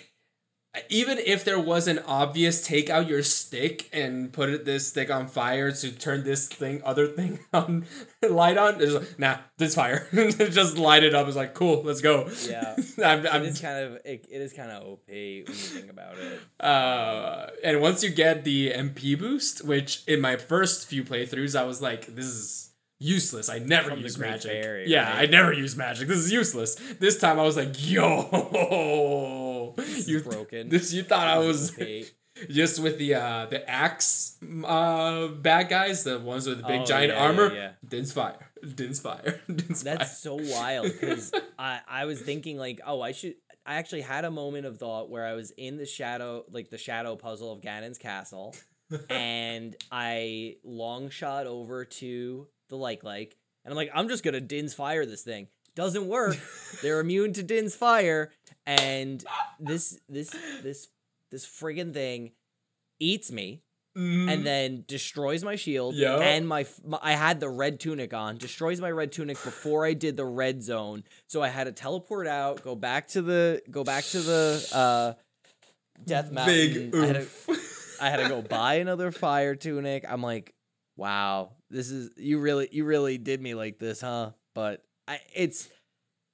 even 0.88 1.18
if 1.18 1.44
there 1.44 1.59
was 1.59 1.86
an 1.86 2.01
obvious 2.01 2.66
take 2.66 2.90
out 2.90 3.06
your 3.06 3.22
stick 3.22 3.88
and 3.92 4.32
put 4.32 4.48
it, 4.48 4.64
this 4.64 4.88
stick 4.88 5.10
on 5.10 5.28
fire 5.28 5.70
to 5.70 5.90
turn 5.92 6.24
this 6.24 6.48
thing 6.48 6.82
other 6.84 7.06
thing 7.06 7.38
on 7.52 7.84
light 8.22 8.59
on. 8.59 8.80
It's 8.80 8.92
like, 8.92 9.18
nah, 9.18 9.36
this 9.56 9.74
fire. 9.74 10.09
Just 10.12 10.76
light 10.76 11.05
it 11.05 11.14
up. 11.14 11.26
It's 11.28 11.36
like 11.36 11.55
cool. 11.55 11.82
Let's 11.82 12.01
go. 12.01 12.28
Yeah. 12.48 12.76
I'm, 13.05 13.24
it 13.24 13.34
I'm 13.34 13.42
is 13.42 13.60
kind 13.60 13.84
of 13.84 13.92
it, 14.05 14.26
it 14.30 14.40
is 14.40 14.52
kind 14.52 14.70
of 14.70 14.82
OP 14.82 15.09
when 15.09 15.16
you 15.16 15.44
think 15.44 15.90
about 15.90 16.16
it. 16.18 16.40
uh, 16.60 17.46
and 17.62 17.80
once 17.80 18.02
you 18.02 18.10
get 18.10 18.44
the 18.44 18.72
MP 18.72 19.18
boost, 19.18 19.64
which 19.64 20.02
in 20.06 20.20
my 20.20 20.36
first 20.36 20.86
few 20.86 21.05
playthroughs, 21.05 21.59
I 21.59 21.64
was 21.64 21.80
like, 21.80 22.06
this 22.14 22.26
is 22.26 22.63
useless. 23.05 23.48
I 23.48 23.59
never 23.59 23.90
From 23.90 24.01
use 24.01 24.18
magic. 24.18 24.86
Yeah, 24.86 25.05
right? 25.14 25.22
I 25.22 25.26
never 25.26 25.52
use 25.52 25.76
magic. 25.76 26.09
This 26.09 26.18
is 26.18 26.32
useless. 26.32 26.74
This 26.98 27.18
time 27.18 27.39
I 27.39 27.43
was 27.43 27.56
like, 27.56 27.74
yo, 27.78 29.74
This 29.76 30.09
you 30.09 30.16
is 30.18 30.22
broken. 30.22 30.68
This 30.68 30.93
you 30.93 31.02
thought 31.02 31.26
I 31.26 31.39
was 31.39 31.72
just 32.51 32.81
with 32.82 32.98
the 32.98 33.14
uh 33.14 33.47
the 33.47 33.68
axe 33.68 34.36
uh 34.64 35.28
bad 35.28 35.68
guys, 35.68 36.05
the 36.05 36.18
ones 36.18 36.47
with 36.48 36.59
the 36.62 36.66
big 36.66 36.81
Oh, 36.82 36.85
giant 36.85 37.12
yeah, 37.12 37.18
yeah, 37.20 37.26
armor. 37.26 37.55
yeah. 37.55 37.70
Din's 37.86 38.12
fire. 38.12 38.51
Din's 38.74 39.01
fire. 39.01 39.40
Din's 39.55 39.82
fire. 39.82 39.97
That's 39.98 40.18
so 40.18 40.36
wild 40.40 40.86
because 40.86 41.32
I, 41.59 41.81
I 41.86 42.05
was 42.06 42.20
thinking 42.20 42.56
like, 42.56 42.81
oh, 42.86 43.01
I 43.02 43.12
should. 43.12 43.35
I 43.66 43.76
actually 43.76 44.02
had 44.02 44.24
a 44.26 44.31
moment 44.31 44.66
of 44.66 44.78
thought 44.78 45.09
where 45.10 45.26
I 45.26 45.32
was 45.32 45.51
in 45.52 45.76
the 45.78 45.86
shadow, 45.86 46.44
like 46.51 46.68
the 46.70 46.76
shadow 46.78 47.16
puzzle 47.16 47.51
of 47.52 47.62
Ganon's 47.62 47.97
castle, 47.97 48.55
and 49.09 49.74
I 49.90 50.56
long 50.64 51.09
shot 51.09 51.47
over 51.47 51.85
to 51.86 52.47
the 52.68 52.76
like 52.76 53.02
like, 53.04 53.36
and 53.64 53.72
I'm 53.72 53.76
like, 53.76 53.90
I'm 53.94 54.08
just 54.08 54.22
gonna 54.24 54.40
Din's 54.40 54.74
fire 54.74 55.04
this 55.06 55.22
thing. 55.22 55.48
Doesn't 55.74 56.06
work. 56.06 56.36
They're 56.82 57.00
immune 57.00 57.32
to 57.34 57.42
Din's 57.42 57.74
fire, 57.74 58.30
and 58.66 59.24
this 59.58 59.98
this 60.08 60.34
this 60.62 60.88
this 61.30 61.46
friggin' 61.46 61.92
thing 61.92 62.32
eats 63.00 63.30
me 63.32 63.62
Mhm. 63.96 64.28
and 64.28 64.44
then 64.44 64.84
destroys 64.88 65.44
my 65.44 65.54
shield 65.54 65.94
Yup. 65.94 66.20
and 66.20 66.48
my, 66.48 66.66
my 66.84 66.98
I 67.00 67.12
had 67.12 67.38
the 67.38 67.48
red 67.48 67.78
tunic 67.78 68.12
on 68.12 68.38
destroys 68.38 68.80
my 68.80 68.90
red 68.90 69.12
tunic 69.12 69.36
before 69.44 69.86
I 69.86 69.92
did 69.92 70.16
the 70.16 70.24
red 70.24 70.64
zone 70.64 71.04
so 71.28 71.40
I 71.42 71.48
had 71.48 71.64
to 71.64 71.72
teleport 71.72 72.26
out 72.26 72.60
go 72.64 72.74
back 72.74 73.06
to 73.10 73.22
the 73.22 73.62
go 73.70 73.84
back 73.84 74.02
to 74.06 74.20
the 74.20 74.68
uh 74.72 75.12
Death 76.04 76.32
Mountain. 76.32 76.90
Big 76.90 76.94
I 76.96 77.06
had, 77.06 77.14
to, 77.14 77.20
oof. 77.22 77.96
I 78.00 78.10
had 78.10 78.16
to 78.16 78.28
go 78.28 78.42
buy 78.42 78.74
another 78.74 79.12
fire 79.12 79.54
tunic. 79.54 80.04
I'm 80.08 80.22
like, 80.22 80.52
wow, 80.96 81.52
this 81.70 81.90
is 81.90 82.10
you 82.16 82.38
really 82.40 82.68
you 82.72 82.84
really 82.84 83.18
did 83.18 83.40
me 83.40 83.54
like 83.54 83.78
this, 83.78 84.00
huh? 84.00 84.30
But 84.54 84.84
I 85.08 85.20
it's 85.34 85.68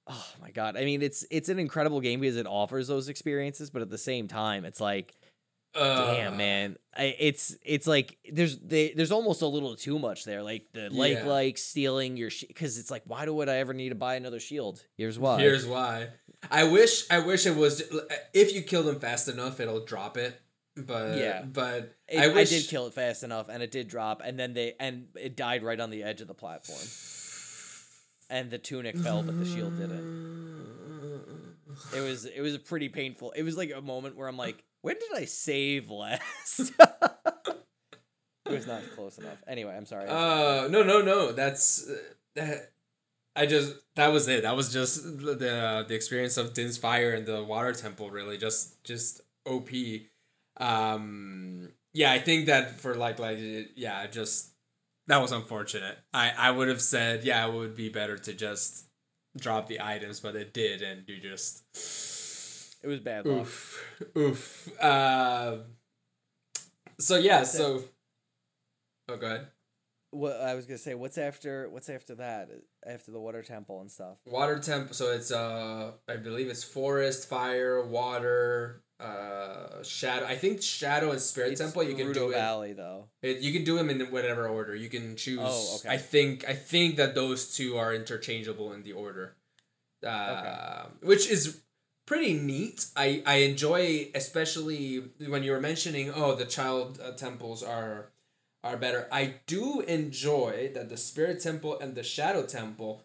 oh 0.07 0.27
my 0.41 0.51
god. 0.51 0.77
I 0.77 0.85
mean, 0.85 1.03
it's 1.03 1.25
it's 1.31 1.49
an 1.49 1.59
incredible 1.59 2.01
game 2.01 2.21
because 2.21 2.37
it 2.37 2.47
offers 2.47 2.89
those 2.89 3.09
experiences, 3.09 3.71
but 3.71 3.83
at 3.83 3.91
the 3.91 3.99
same 3.99 4.29
time, 4.29 4.65
it's 4.65 4.81
like 4.81 5.15
damn 5.73 6.33
Uh, 6.33 6.37
man 6.37 6.77
I, 6.97 7.15
it's 7.21 7.57
it's 7.65 7.87
like 7.87 8.19
there's 8.33 8.59
they, 8.59 8.91
there's 8.91 9.13
almost 9.13 9.41
a 9.41 9.47
little 9.47 9.77
too 9.77 10.01
much 10.01 10.25
there 10.25 10.43
like 10.43 10.67
the 10.73 10.91
like 10.91 11.13
Yeah. 11.19 11.27
like 11.27 11.59
stealing 11.59 12.17
your 12.17 12.29
because 12.49 12.77
it's 12.77 12.91
like 12.91 13.05
why 13.07 13.25
do 13.25 13.33
would 13.33 13.49
i 13.49 13.59
ever 13.59 13.73
need 13.73 13.91
to 13.91 13.95
buy 13.95 14.17
another 14.17 14.41
shield 14.41 14.83
here's 14.99 15.17
why 15.17 15.39
Here's 15.41 15.69
why. 15.69 16.09
I 16.51 16.65
wish 16.65 17.09
I 17.09 17.21
wish 17.21 17.47
it 17.47 17.55
was 17.55 17.85
if 18.35 18.53
you 18.53 18.63
kill 18.63 18.83
them 18.83 18.99
fast 18.99 19.29
enough, 19.29 19.61
it'll 19.61 19.85
drop 19.85 20.17
it. 20.17 20.41
But 20.87 21.19
Yeah. 21.19 21.43
but 21.43 21.97
It- 22.09 22.19
I 22.19 22.41
I, 22.41 22.45
did 22.45 22.67
kill 22.69 22.87
it 22.87 22.95
fast 22.95 23.23
enough 23.23 23.49
and 23.49 23.63
it 23.63 23.71
did 23.71 23.89
drop 23.89 24.21
and 24.25 24.39
then 24.39 24.55
they 24.55 24.75
and 24.81 25.09
it 25.15 25.37
died 25.37 25.63
right 25.63 25.79
on 25.81 25.91
the 25.91 26.03
edge 26.03 26.21
of 26.21 26.29
the 26.29 26.35
platform 26.35 26.79
and 28.29 28.51
the 28.51 28.59
tunic 28.59 28.97
fell 28.97 29.23
but 29.23 29.39
the 29.39 29.45
shield 29.45 29.77
didn't 29.79 31.57
it 31.95 32.01
was 32.01 32.25
it 32.25 32.41
was 32.41 32.55
a 32.55 32.59
pretty 32.59 32.89
painful 32.89 33.31
it 33.33 33.43
was 33.43 33.57
like 33.57 33.73
a 33.75 33.81
moment 33.81 34.17
where 34.17 34.29
i'm 34.29 34.37
like 34.37 34.63
when 34.83 34.97
did 34.97 35.13
i 35.21 35.25
save 35.25 35.89
last 35.91 36.59
it 38.47 38.53
was 38.53 38.67
not 38.67 38.83
close 38.95 39.19
enough 39.19 39.39
anyway 39.49 39.75
i'm 39.77 39.87
sorry 39.87 40.07
Uh 40.09 40.69
no 40.69 40.83
no 40.83 41.01
no 41.03 41.33
that's 41.33 41.89
uh, 41.89 41.97
that. 42.35 42.73
I 43.37 43.47
just 43.47 43.75
that 43.95 44.09
was 44.13 44.27
it. 44.27 44.43
That 44.43 44.57
was 44.57 44.73
just 44.73 45.05
the 45.05 45.85
the 45.87 45.95
experience 45.95 46.37
of 46.37 46.53
Din's 46.53 46.77
fire 46.77 47.13
and 47.13 47.25
the 47.25 47.45
water 47.45 47.73
temple. 47.73 48.11
Really, 48.11 48.37
just 48.37 48.83
just 48.83 49.21
op. 49.47 49.69
Um, 50.61 51.71
yeah, 51.93 52.13
I 52.13 52.19
think 52.21 52.47
that 52.47 52.79
for 52.81 52.95
like 52.95 53.19
like 53.19 53.39
yeah, 53.75 54.07
just 54.07 54.53
that 55.09 55.21
was 55.21 55.33
unfortunate. 55.33 55.99
I 56.15 56.31
I 56.37 56.51
would 56.51 56.69
have 56.69 56.81
said 56.83 57.25
yeah, 57.25 57.47
it 57.47 57.53
would 57.53 57.75
be 57.75 57.89
better 57.89 58.17
to 58.19 58.33
just 58.33 58.87
drop 59.37 59.67
the 59.69 59.81
items, 59.81 60.21
but 60.21 60.37
it 60.37 60.53
did, 60.53 60.83
and 60.83 61.03
you 61.09 61.19
just 61.19 61.65
it 62.83 62.87
was 62.89 63.01
bad 63.01 63.27
luck. 63.27 63.41
oof 63.41 63.85
oof. 64.17 64.83
Uh, 64.83 65.59
so 66.99 67.17
yeah, 67.17 67.39
What's 67.39 67.53
so 67.53 67.83
oh, 69.09 69.17
go 69.17 69.27
ahead. 69.27 69.47
what 70.13 70.41
i 70.41 70.55
was 70.55 70.67
gonna 70.67 70.79
say 70.79 70.95
what's 70.95 71.19
after 71.19 71.69
what's 71.71 71.89
after 71.89 72.15
that 72.17 72.49
after 72.87 73.11
the 73.13 73.21
water 73.21 73.43
temple 73.43 73.81
and 73.81 73.91
stuff 73.91 74.19
Water 74.27 74.59
temple. 74.59 74.95
So 74.95 75.13
it's 75.13 75.31
uh, 75.33 75.93
I 76.09 76.17
believe 76.17 76.49
it's 76.49 76.65
forest, 76.65 77.29
fire, 77.29 77.83
water, 77.85 78.83
uh, 79.01 79.83
shadow. 79.83 80.27
I 80.27 80.37
think 80.37 80.63
shadow 80.63 81.11
and 81.11 81.21
spirit 81.21 81.53
It's 81.53 81.61
temple. 81.61 81.83
You 81.83 81.95
can 81.95 82.13
do 82.13 82.31
it, 82.31 82.35
valley 82.35 82.73
though 82.73 83.07
it. 83.23 83.39
You 83.39 83.53
can 83.53 83.65
do 83.65 83.77
them 83.77 83.91
in 83.91 84.01
whatever 84.11 84.49
order. 84.49 84.75
You 84.75 84.89
can 84.89 85.17
choose. 85.17 85.39
Oh, 85.41 85.77
okay. 85.77 85.89
I 85.89 85.97
think 85.97 86.45
I 86.49 86.55
think 86.55 86.97
that 86.97 87.15
those 87.15 87.55
two 87.55 87.77
are 87.77 87.95
interchangeable 87.95 88.73
in 88.73 88.83
the 88.83 88.93
order, 88.93 89.37
uh, 90.07 90.87
which 91.03 91.31
is 91.31 91.63
pretty 92.07 92.35
neat. 92.35 92.87
I 92.97 93.23
I 93.27 93.37
enjoy 93.37 94.11
especially 94.15 95.05
when 95.27 95.43
you 95.43 95.53
were 95.53 95.61
mentioning 95.61 96.13
oh 96.15 96.35
the 96.35 96.47
child 96.47 97.01
uh, 97.03 97.13
temples 97.13 97.63
are 97.63 98.11
are 98.63 98.77
better. 98.77 99.09
I 99.11 99.37
do 99.47 99.81
enjoy 99.81 100.71
that 100.75 100.89
the 100.89 100.97
spirit 100.97 101.41
temple 101.41 101.79
and 101.79 101.95
the 101.95 102.03
shadow 102.03 102.45
temple 102.45 103.05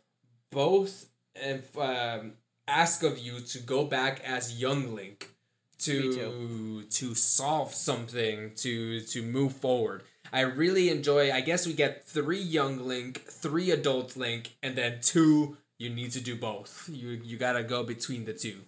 both 0.51 1.09
if, 1.35 1.77
um, 1.77 2.33
ask 2.67 3.03
of 3.03 3.19
you 3.19 3.39
to 3.41 3.59
go 3.59 3.85
back 3.85 4.21
as 4.25 4.59
young 4.59 4.95
Link 4.95 5.34
to 5.79 6.83
to 6.89 7.15
solve 7.15 7.73
something 7.73 8.51
to 8.57 9.01
to 9.01 9.21
move 9.21 9.53
forward. 9.53 10.03
I 10.33 10.41
really 10.41 10.89
enjoy. 10.89 11.31
I 11.31 11.41
guess 11.41 11.67
we 11.67 11.73
get 11.73 12.05
three 12.05 12.41
young 12.41 12.79
Link, 12.87 13.23
three 13.29 13.71
adult 13.71 14.17
Link, 14.17 14.55
and 14.63 14.75
then 14.75 14.99
two. 15.01 15.57
You 15.77 15.89
need 15.89 16.11
to 16.13 16.21
do 16.21 16.35
both. 16.35 16.89
You 16.91 17.09
you 17.23 17.37
gotta 17.37 17.63
go 17.63 17.83
between 17.83 18.25
the 18.25 18.33
two 18.33 18.61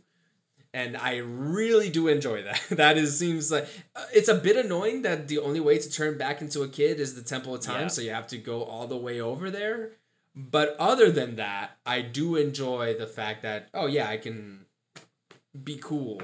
and 0.73 0.95
I 0.97 1.17
really 1.17 1.89
do 1.89 2.07
enjoy 2.07 2.43
that. 2.43 2.61
That 2.69 2.97
is 2.97 3.17
seems 3.17 3.51
like 3.51 3.67
uh, 3.95 4.05
it's 4.13 4.27
a 4.29 4.35
bit 4.35 4.57
annoying 4.57 5.01
that 5.03 5.27
the 5.27 5.39
only 5.39 5.59
way 5.59 5.77
to 5.79 5.89
turn 5.89 6.17
back 6.17 6.41
into 6.41 6.61
a 6.61 6.67
kid 6.67 6.99
is 6.99 7.15
the 7.15 7.21
Temple 7.23 7.55
of 7.55 7.61
Time, 7.61 7.81
Yeah. 7.84 7.88
so 7.88 8.01
you 8.01 8.11
have 8.11 8.27
to 8.27 8.38
go 8.38 8.63
all 8.63 8.88
the 8.88 8.97
way 8.97 9.19
over 9.19 9.49
there. 9.49 9.91
But 10.35 10.75
other 10.77 11.09
than 11.09 11.38
that, 11.38 11.77
I 11.85 12.01
do 12.01 12.35
enjoy 12.35 12.93
the 12.93 13.07
fact 13.07 13.41
that 13.41 13.69
oh 13.73 13.88
yeah, 13.88 14.07
I 14.09 14.17
can 14.17 14.65
be 15.63 15.77
cool. 15.81 16.21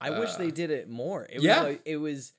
I 0.00 0.10
wish 0.18 0.30
Uh, 0.30 0.38
they 0.38 0.50
did 0.50 0.70
it 0.70 0.88
more. 0.88 1.24
It 1.24 1.40
yeah. 1.42 1.60
was 1.62 1.68
like, 1.72 1.82
it 1.84 1.96
was 1.96 2.32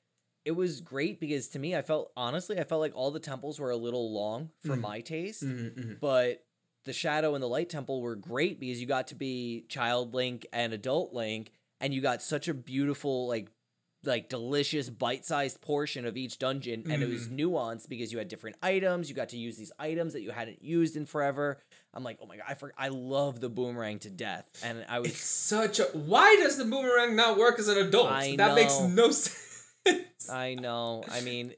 it 0.46 0.52
was 0.56 0.80
great 0.82 1.20
because 1.20 1.50
to 1.50 1.60
me 1.60 1.76
I 1.76 1.82
felt 1.82 2.12
honestly 2.16 2.58
I 2.60 2.64
felt 2.64 2.80
like 2.82 2.96
all 2.96 3.12
the 3.12 3.20
temples 3.20 3.60
were 3.60 3.70
a 3.72 3.76
little 3.78 4.14
long 4.14 4.52
for 4.64 4.76
Mhm. 4.78 4.82
my 4.82 5.02
taste, 5.02 5.44
Mm-hmm, 5.44 5.94
but 6.00 6.44
the 6.86 6.94
shadow 6.94 7.34
and 7.36 7.44
the 7.44 7.50
light 7.50 7.70
temple 7.70 8.02
were 8.02 8.16
great 8.16 8.60
because 8.60 8.80
you 8.80 8.88
got 8.88 9.08
to 9.08 9.16
be 9.16 9.66
child 9.68 10.14
link 10.14 10.46
and 10.54 10.72
adult 10.72 11.14
link 11.14 11.52
and 11.82 11.94
you 11.94 12.00
got 12.02 12.22
such 12.22 12.48
a 12.48 12.54
beautiful 12.54 13.28
like 13.28 13.50
like 14.06 14.30
delicious 14.30 14.90
bite-sized 14.90 15.60
portion 15.60 16.06
of 16.06 16.16
each 16.16 16.38
dungeon 16.40 16.84
and 16.90 17.04
it 17.04 17.10
was 17.10 17.28
nuanced 17.28 17.90
because 17.90 18.12
you 18.14 18.18
had 18.20 18.28
different 18.30 18.56
items 18.62 19.10
you 19.10 19.16
got 19.16 19.28
to 19.30 19.38
use 19.38 19.58
these 19.58 19.72
items 19.80 20.14
that 20.14 20.22
you 20.22 20.30
hadn't 20.32 20.64
used 20.64 20.96
in 20.96 21.06
forever 21.06 21.58
i'm 21.98 22.04
like 22.04 22.18
oh 22.22 22.26
my 22.26 22.38
god 22.38 22.46
i 22.48 22.54
for- 22.54 22.74
i 22.78 22.88
love 22.88 23.42
the 23.42 23.50
boomerang 23.50 24.00
to 24.00 24.10
death 24.10 24.48
and 24.64 24.86
i 24.88 25.00
was 25.00 25.10
It's 25.10 25.20
such 25.20 25.80
a 25.80 25.84
why 25.94 26.38
does 26.38 26.58
the 26.58 26.64
boomerang 26.64 27.16
not 27.18 27.38
work 27.38 27.60
as 27.60 27.68
an 27.68 27.78
adult? 27.78 28.10
I 28.12 28.36
that 28.38 28.56
makes 28.56 28.80
no 28.80 29.10
sense. 29.12 29.44
I 30.30 30.56
know. 30.56 31.04
I 31.10 31.22
mean, 31.22 31.54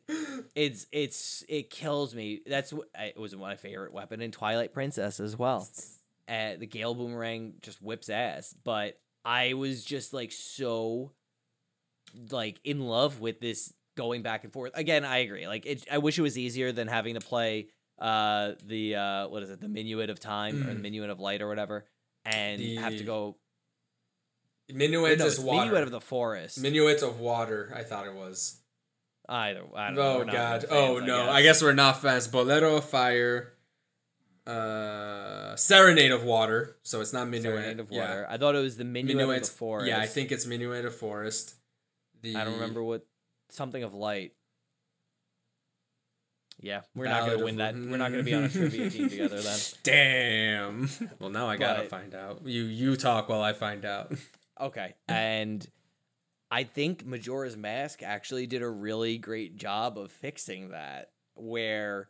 it's 0.55 0.85
it's 0.91 1.43
it 1.49 1.69
kills 1.71 2.13
me. 2.13 2.41
That's 2.45 2.71
what 2.71 2.87
it 2.95 3.17
was 3.17 3.35
my 3.35 3.55
favorite 3.55 3.91
weapon 3.93 4.21
in 4.21 4.31
Twilight 4.31 4.71
Princess 4.73 5.19
as 5.19 5.35
well. 5.37 5.67
Uh, 6.27 6.51
the 6.59 6.67
Gale 6.67 6.93
boomerang 6.93 7.53
just 7.63 7.81
whips 7.81 8.07
ass, 8.09 8.53
but 8.63 8.99
I 9.25 9.53
was 9.53 9.83
just 9.83 10.13
like 10.13 10.31
so 10.31 11.11
like 12.31 12.59
in 12.63 12.81
love 12.81 13.19
with 13.19 13.39
this 13.39 13.73
going 13.97 14.21
back 14.21 14.43
and 14.43 14.53
forth. 14.53 14.73
Again, 14.75 15.03
I 15.03 15.17
agree. 15.19 15.47
Like 15.47 15.65
it, 15.65 15.85
I 15.91 15.97
wish 15.97 16.19
it 16.19 16.21
was 16.21 16.37
easier 16.37 16.71
than 16.71 16.87
having 16.87 17.15
to 17.15 17.21
play 17.21 17.67
uh 17.99 18.53
the 18.65 18.95
uh 18.95 19.27
what 19.27 19.43
is 19.43 19.49
it 19.49 19.59
the 19.61 19.67
minuet 19.67 20.09
of 20.09 20.19
time 20.19 20.61
or 20.63 20.73
the 20.73 20.79
Mhm. 20.79 20.81
minuet 20.81 21.09
of 21.09 21.19
light 21.19 21.41
or 21.41 21.47
whatever 21.49 21.85
and 22.25 22.61
have 22.79 22.95
to 22.97 23.03
go 23.03 23.35
Minuets 24.71 25.19
no, 25.19 25.25
is 25.25 25.39
water. 25.39 25.65
minuet 25.65 25.83
of 25.83 25.91
the 25.91 25.99
forest 26.01 26.59
Minuets 26.61 27.01
of 27.01 27.19
water. 27.19 27.73
I 27.75 27.83
thought 27.83 28.05
it 28.05 28.13
was. 28.13 28.61
either 29.27 29.63
I 29.75 29.87
don't 29.87 29.95
know, 29.95 30.21
Oh 30.21 30.25
god. 30.25 30.61
fans, 30.61 30.65
oh 30.71 30.99
no. 30.99 31.29
I 31.29 31.41
guess 31.41 31.61
we're 31.61 31.73
not 31.73 32.01
fans. 32.01 32.27
Bolero 32.27 32.75
of 32.77 32.85
Fire. 32.85 33.53
Uh 34.47 35.55
Serenade 35.55 36.11
of 36.11 36.23
Water. 36.23 36.77
So 36.83 37.01
it's 37.01 37.13
not 37.13 37.27
Minuet. 37.27 37.43
Serenade 37.43 37.79
of 37.79 37.91
Yeah. 37.91 38.01
Water. 38.01 38.27
I 38.29 38.37
thought 38.37 38.55
it 38.55 38.59
was 38.59 38.77
the 38.77 38.83
Minuet 38.85 39.15
Minuet. 39.17 39.41
of 39.43 39.47
the 39.49 39.53
Forest. 39.53 39.87
Yeah, 39.87 39.99
I 39.99 40.07
think 40.07 40.31
it's 40.31 40.45
Minuet 40.45 40.85
of 40.85 40.95
Forest. 40.95 41.55
The 42.21 42.35
I 42.35 42.43
don't 42.43 42.53
remember 42.55 42.83
what 42.83 43.05
something 43.49 43.83
of 43.83 43.93
light. 43.93 44.33
Yeah, 46.61 46.81
we're 46.95 47.05
not 47.07 47.25
gonna 47.29 47.43
win 47.43 47.57
that. 47.57 47.73
We're 47.75 47.97
not 47.97 48.11
gonna 48.11 48.23
be 48.23 48.33
on 48.33 48.43
a 48.43 48.49
trivia 48.49 48.89
team 48.89 49.09
together 49.09 49.39
then. 49.41 49.59
Damn. 49.83 50.89
Well, 51.19 51.29
now 51.29 51.47
I 51.47 51.57
gotta 51.57 51.81
But- 51.81 51.89
find 51.89 52.13
out. 52.13 52.41
You 52.45 52.63
you 52.63 52.95
talk 52.95 53.29
while 53.29 53.41
I 53.41 53.53
find 53.53 53.85
out. 53.85 54.11
Okay, 54.61 54.93
and 55.07 55.65
I 56.51 56.65
think 56.65 57.05
Majora's 57.05 57.55
Mask 57.55 58.03
actually 58.03 58.45
did 58.45 58.61
a 58.61 58.67
really 58.69 59.17
great 59.17 59.55
job 59.55 59.97
of 59.97 60.11
fixing 60.11 60.71
that, 60.71 61.11
where 61.35 62.09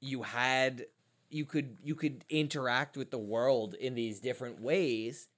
you 0.00 0.22
had 0.24 0.86
you 1.30 1.44
could 1.44 1.78
you 1.84 1.94
could 1.94 2.24
interact 2.28 2.96
with 2.96 3.12
the 3.12 3.18
world 3.18 3.74
in 3.74 3.94
these 3.94 4.18
different 4.18 4.60
ways 4.60 5.28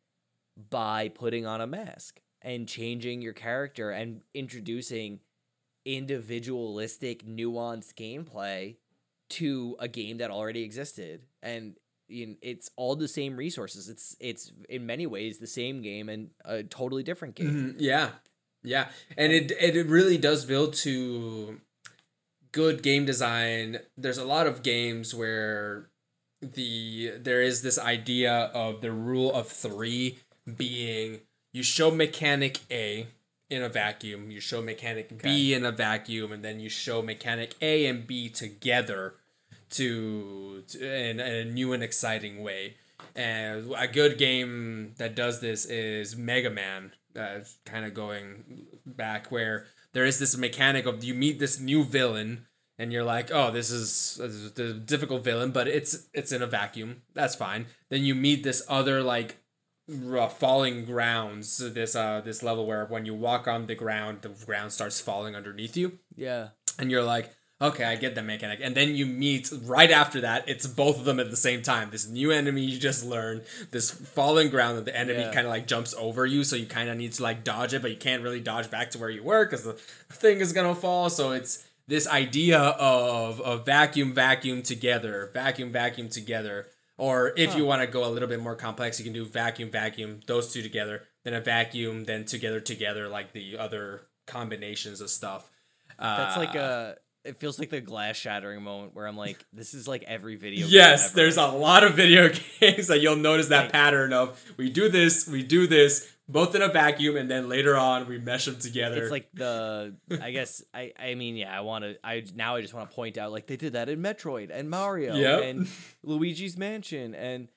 by 0.70 1.08
putting 1.10 1.44
on 1.44 1.60
a 1.60 1.66
mask 1.66 2.20
and 2.40 2.66
changing 2.66 3.20
your 3.20 3.34
character 3.34 3.90
and 3.90 4.22
introducing 4.32 5.20
individualistic 5.85 7.27
nuanced 7.27 7.94
gameplay 7.94 8.77
to 9.31 9.77
a 9.78 9.89
game 9.89 10.19
that 10.19 10.31
already 10.31 10.62
existed. 10.62 11.23
And 11.43 11.77
you 12.09 12.27
know, 12.27 12.35
it's 12.43 12.70
all 12.77 12.97
the 12.97 13.09
same 13.09 13.36
resources. 13.36 13.89
It's 13.89 14.16
it's 14.20 14.52
in 14.69 14.86
many 14.86 15.07
ways 15.07 15.39
the 15.39 15.47
same 15.47 15.81
game 15.82 16.09
and 16.09 16.31
a 16.44 16.62
totally 16.62 17.02
different 17.02 17.35
game. 17.36 17.74
Mhm, 17.74 17.77
Yeah, 17.78 18.11
yeah, 18.62 18.89
and 19.16 19.32
it 19.32 19.52
it 19.52 19.86
really 19.86 20.19
does 20.19 20.44
build 20.44 20.74
to 20.85 21.61
good 22.52 22.82
game 22.82 23.05
design. 23.05 23.78
There's 23.97 24.19
a 24.19 24.24
lot 24.24 24.47
of 24.47 24.62
games 24.62 25.15
where 25.15 25.89
the 26.43 27.12
there 27.19 27.43
is 27.43 27.62
this 27.62 27.78
idea 27.78 28.32
of 28.55 28.81
the 28.81 28.90
rule 28.93 29.32
of 29.32 29.48
three 29.48 30.19
being 30.57 31.20
you 31.52 31.62
show 31.62 31.90
mechanic 31.90 32.61
A 32.70 33.07
in 33.51 33.62
a 33.62 33.68
vacuum, 33.68 34.31
you 34.31 34.40
show 34.40 34.62
mechanic 34.62 35.20
B 35.22 35.52
in 35.52 35.64
a 35.64 35.72
vacuum, 35.72 36.32
and 36.32 36.44
then 36.44 36.60
you 36.60 36.68
show 36.68 37.02
mechanic 37.02 37.56
A 37.60 37.86
and 37.86 38.06
B 38.06 38.28
together 38.28 39.14
to, 39.70 40.62
to 40.68 40.78
in, 40.78 41.20
in 41.20 41.35
a 41.35 41.44
new 41.44 41.72
and 41.72 41.82
exciting 41.82 42.43
way. 42.43 42.77
And 43.16 43.72
a 43.77 43.89
good 43.89 44.18
game 44.18 44.94
that 44.98 45.16
does 45.16 45.40
this 45.40 45.64
is 45.64 46.16
Mega 46.16 46.51
Man. 46.51 46.93
Uh, 47.18 47.40
kind 47.64 47.85
of 47.85 47.93
going 47.93 48.66
back 48.86 49.32
where 49.32 49.66
there 49.93 50.05
is 50.05 50.20
this 50.20 50.36
mechanic 50.36 50.86
of 50.86 51.02
you 51.02 51.12
meet 51.12 51.40
this 51.40 51.59
new 51.59 51.82
villain 51.82 52.47
and 52.78 52.93
you're 52.93 53.05
like, 53.05 53.31
oh, 53.31 53.51
this 53.51 53.70
is, 53.70 54.14
the 54.55 54.72
difficult 54.72 55.22
villain, 55.22 55.51
but 55.51 55.68
it's 55.68 56.09
it's 56.14 56.32
in 56.32 56.40
a 56.40 56.47
vacuum. 56.47 57.02
That's 57.12 57.35
fine. 57.35 57.66
Then 57.89 58.05
you 58.05 58.14
meet 58.14 58.43
this 58.43 58.62
other 58.68 59.02
like 59.02 59.36
uh, 60.16 60.28
falling 60.28 60.84
grounds. 60.84 61.58
This 61.58 61.94
uh 61.96 62.20
this 62.24 62.42
level 62.42 62.66
where 62.66 62.86
when 62.86 63.04
you 63.06 63.14
walk 63.14 63.46
on 63.48 63.66
the 63.66 63.74
ground, 63.74 64.22
the 64.22 64.28
ground 64.30 64.72
starts 64.72 65.00
falling 65.00 65.34
underneath 65.36 65.76
you, 65.76 65.98
Yeah. 66.16 66.48
and 66.78 66.90
you're 66.90 67.02
like, 67.02 67.30
okay, 67.62 67.84
I 67.84 67.96
get 67.96 68.14
the 68.14 68.22
mechanic. 68.22 68.60
And 68.62 68.74
then 68.74 68.94
you 68.96 69.04
meet 69.04 69.50
right 69.64 69.90
after 69.90 70.22
that. 70.22 70.48
It's 70.48 70.66
both 70.66 70.98
of 70.98 71.04
them 71.04 71.20
at 71.20 71.30
the 71.30 71.36
same 71.36 71.60
time. 71.62 71.90
This 71.90 72.08
new 72.08 72.30
enemy 72.30 72.62
you 72.62 72.78
just 72.78 73.04
learn, 73.04 73.42
this 73.70 73.90
falling 73.90 74.48
ground 74.48 74.78
that 74.78 74.86
the 74.86 74.96
enemy 74.96 75.20
Yeah. 75.20 75.32
kind 75.34 75.46
of 75.46 75.50
like 75.52 75.66
jumps 75.66 75.94
over 75.98 76.24
you, 76.24 76.42
so 76.44 76.56
you 76.56 76.64
kind 76.66 76.88
of 76.88 76.96
need 76.96 77.12
to 77.14 77.22
like 77.22 77.44
dodge 77.44 77.74
it, 77.74 77.82
but 77.82 77.90
you 77.90 77.98
can't 77.98 78.22
really 78.22 78.40
dodge 78.40 78.70
back 78.70 78.90
to 78.92 78.98
where 78.98 79.10
you 79.10 79.22
were 79.22 79.44
because 79.44 79.64
the 79.64 79.74
thing 80.10 80.40
is 80.40 80.52
gonna 80.54 80.74
fall. 80.74 81.10
So 81.10 81.32
it's 81.32 81.64
this 81.86 82.06
idea 82.06 82.58
of 82.58 83.40
a 83.44 83.58
vacuum, 83.58 84.14
vacuum 84.14 84.62
together, 84.62 85.28
vacuum, 85.34 85.70
vacuum 85.72 86.08
together. 86.08 86.68
Or 87.01 87.32
if 87.36 87.56
you 87.56 87.64
want 87.64 87.81
to 87.81 87.86
go 87.86 88.05
a 88.05 88.10
little 88.10 88.28
bit 88.28 88.40
more 88.40 88.55
complex, 88.55 88.98
you 88.98 89.05
can 89.05 89.14
do 89.14 89.24
vacuum, 89.24 89.70
vacuum, 89.70 90.20
those 90.27 90.52
two 90.52 90.60
together, 90.62 91.05
then 91.24 91.32
a 91.32 91.40
vacuum, 91.40 92.05
then 92.05 92.27
together, 92.27 92.60
together, 92.60 93.09
like 93.09 93.32
the 93.32 93.56
other 93.56 94.02
combinations 94.27 95.01
of 95.01 95.09
stuff. 95.09 95.51
That's 95.98 96.36
like 96.36 96.55
Uh, 96.55 96.59
a. 96.59 96.94
It 97.24 97.38
feels 97.38 97.59
like 97.59 97.70
the 97.70 97.80
glass 97.80 98.16
shattering 98.16 98.62
moment 98.62 98.94
where 98.94 99.06
I'm 99.06 99.16
like, 99.16 99.44
this 99.52 99.74
is 99.74 99.86
like 99.86 100.02
every 100.05 100.36
video. 100.36 100.60
game 100.66 100.74
Yes, 100.74 101.12
there's 101.12 101.36
a 101.36 101.47
lot 101.47 101.84
of 101.84 101.94
video 101.94 102.30
games 102.60 102.86
that 102.88 103.01
you'll 103.01 103.16
notice 103.16 103.48
that 103.48 103.72
pattern 103.72 104.12
of 104.12 104.42
we 104.56 104.70
do 104.70 104.88
this, 104.88 105.28
we 105.28 105.42
do 105.42 105.66
this, 105.66 106.10
both 106.28 106.55
in 106.55 106.62
a 106.62 106.68
vacuum, 106.68 107.16
and 107.16 107.30
then 107.30 107.48
later 107.48 107.76
on 107.76 108.09
we 108.09 108.18
mesh 108.18 108.47
them 108.47 108.59
together. 108.59 109.02
It's 109.02 109.10
like 109.10 109.28
the. 109.34 109.97
I 110.20 110.30
guess 110.30 110.62
I. 110.72 110.92
I 110.98 111.14
mean, 111.14 111.36
yeah. 111.36 111.56
I 111.56 111.60
want 111.60 111.84
to. 111.84 111.97
I 112.05 112.24
now 112.34 112.56
I 112.56 112.62
just 112.62 112.72
want 112.72 112.88
to 112.88 112.94
point 112.94 113.18
out 113.18 113.32
like 113.32 113.47
they 113.47 113.56
did 113.56 113.74
that 113.74 113.88
in 113.88 114.01
Metroid 114.01 114.51
and 114.52 114.70
Mario 114.70 115.14
Yep. 115.14 115.42
and 115.42 115.68
Luigi's 116.02 116.56
Mansion 116.56 117.14
and. 117.14 117.48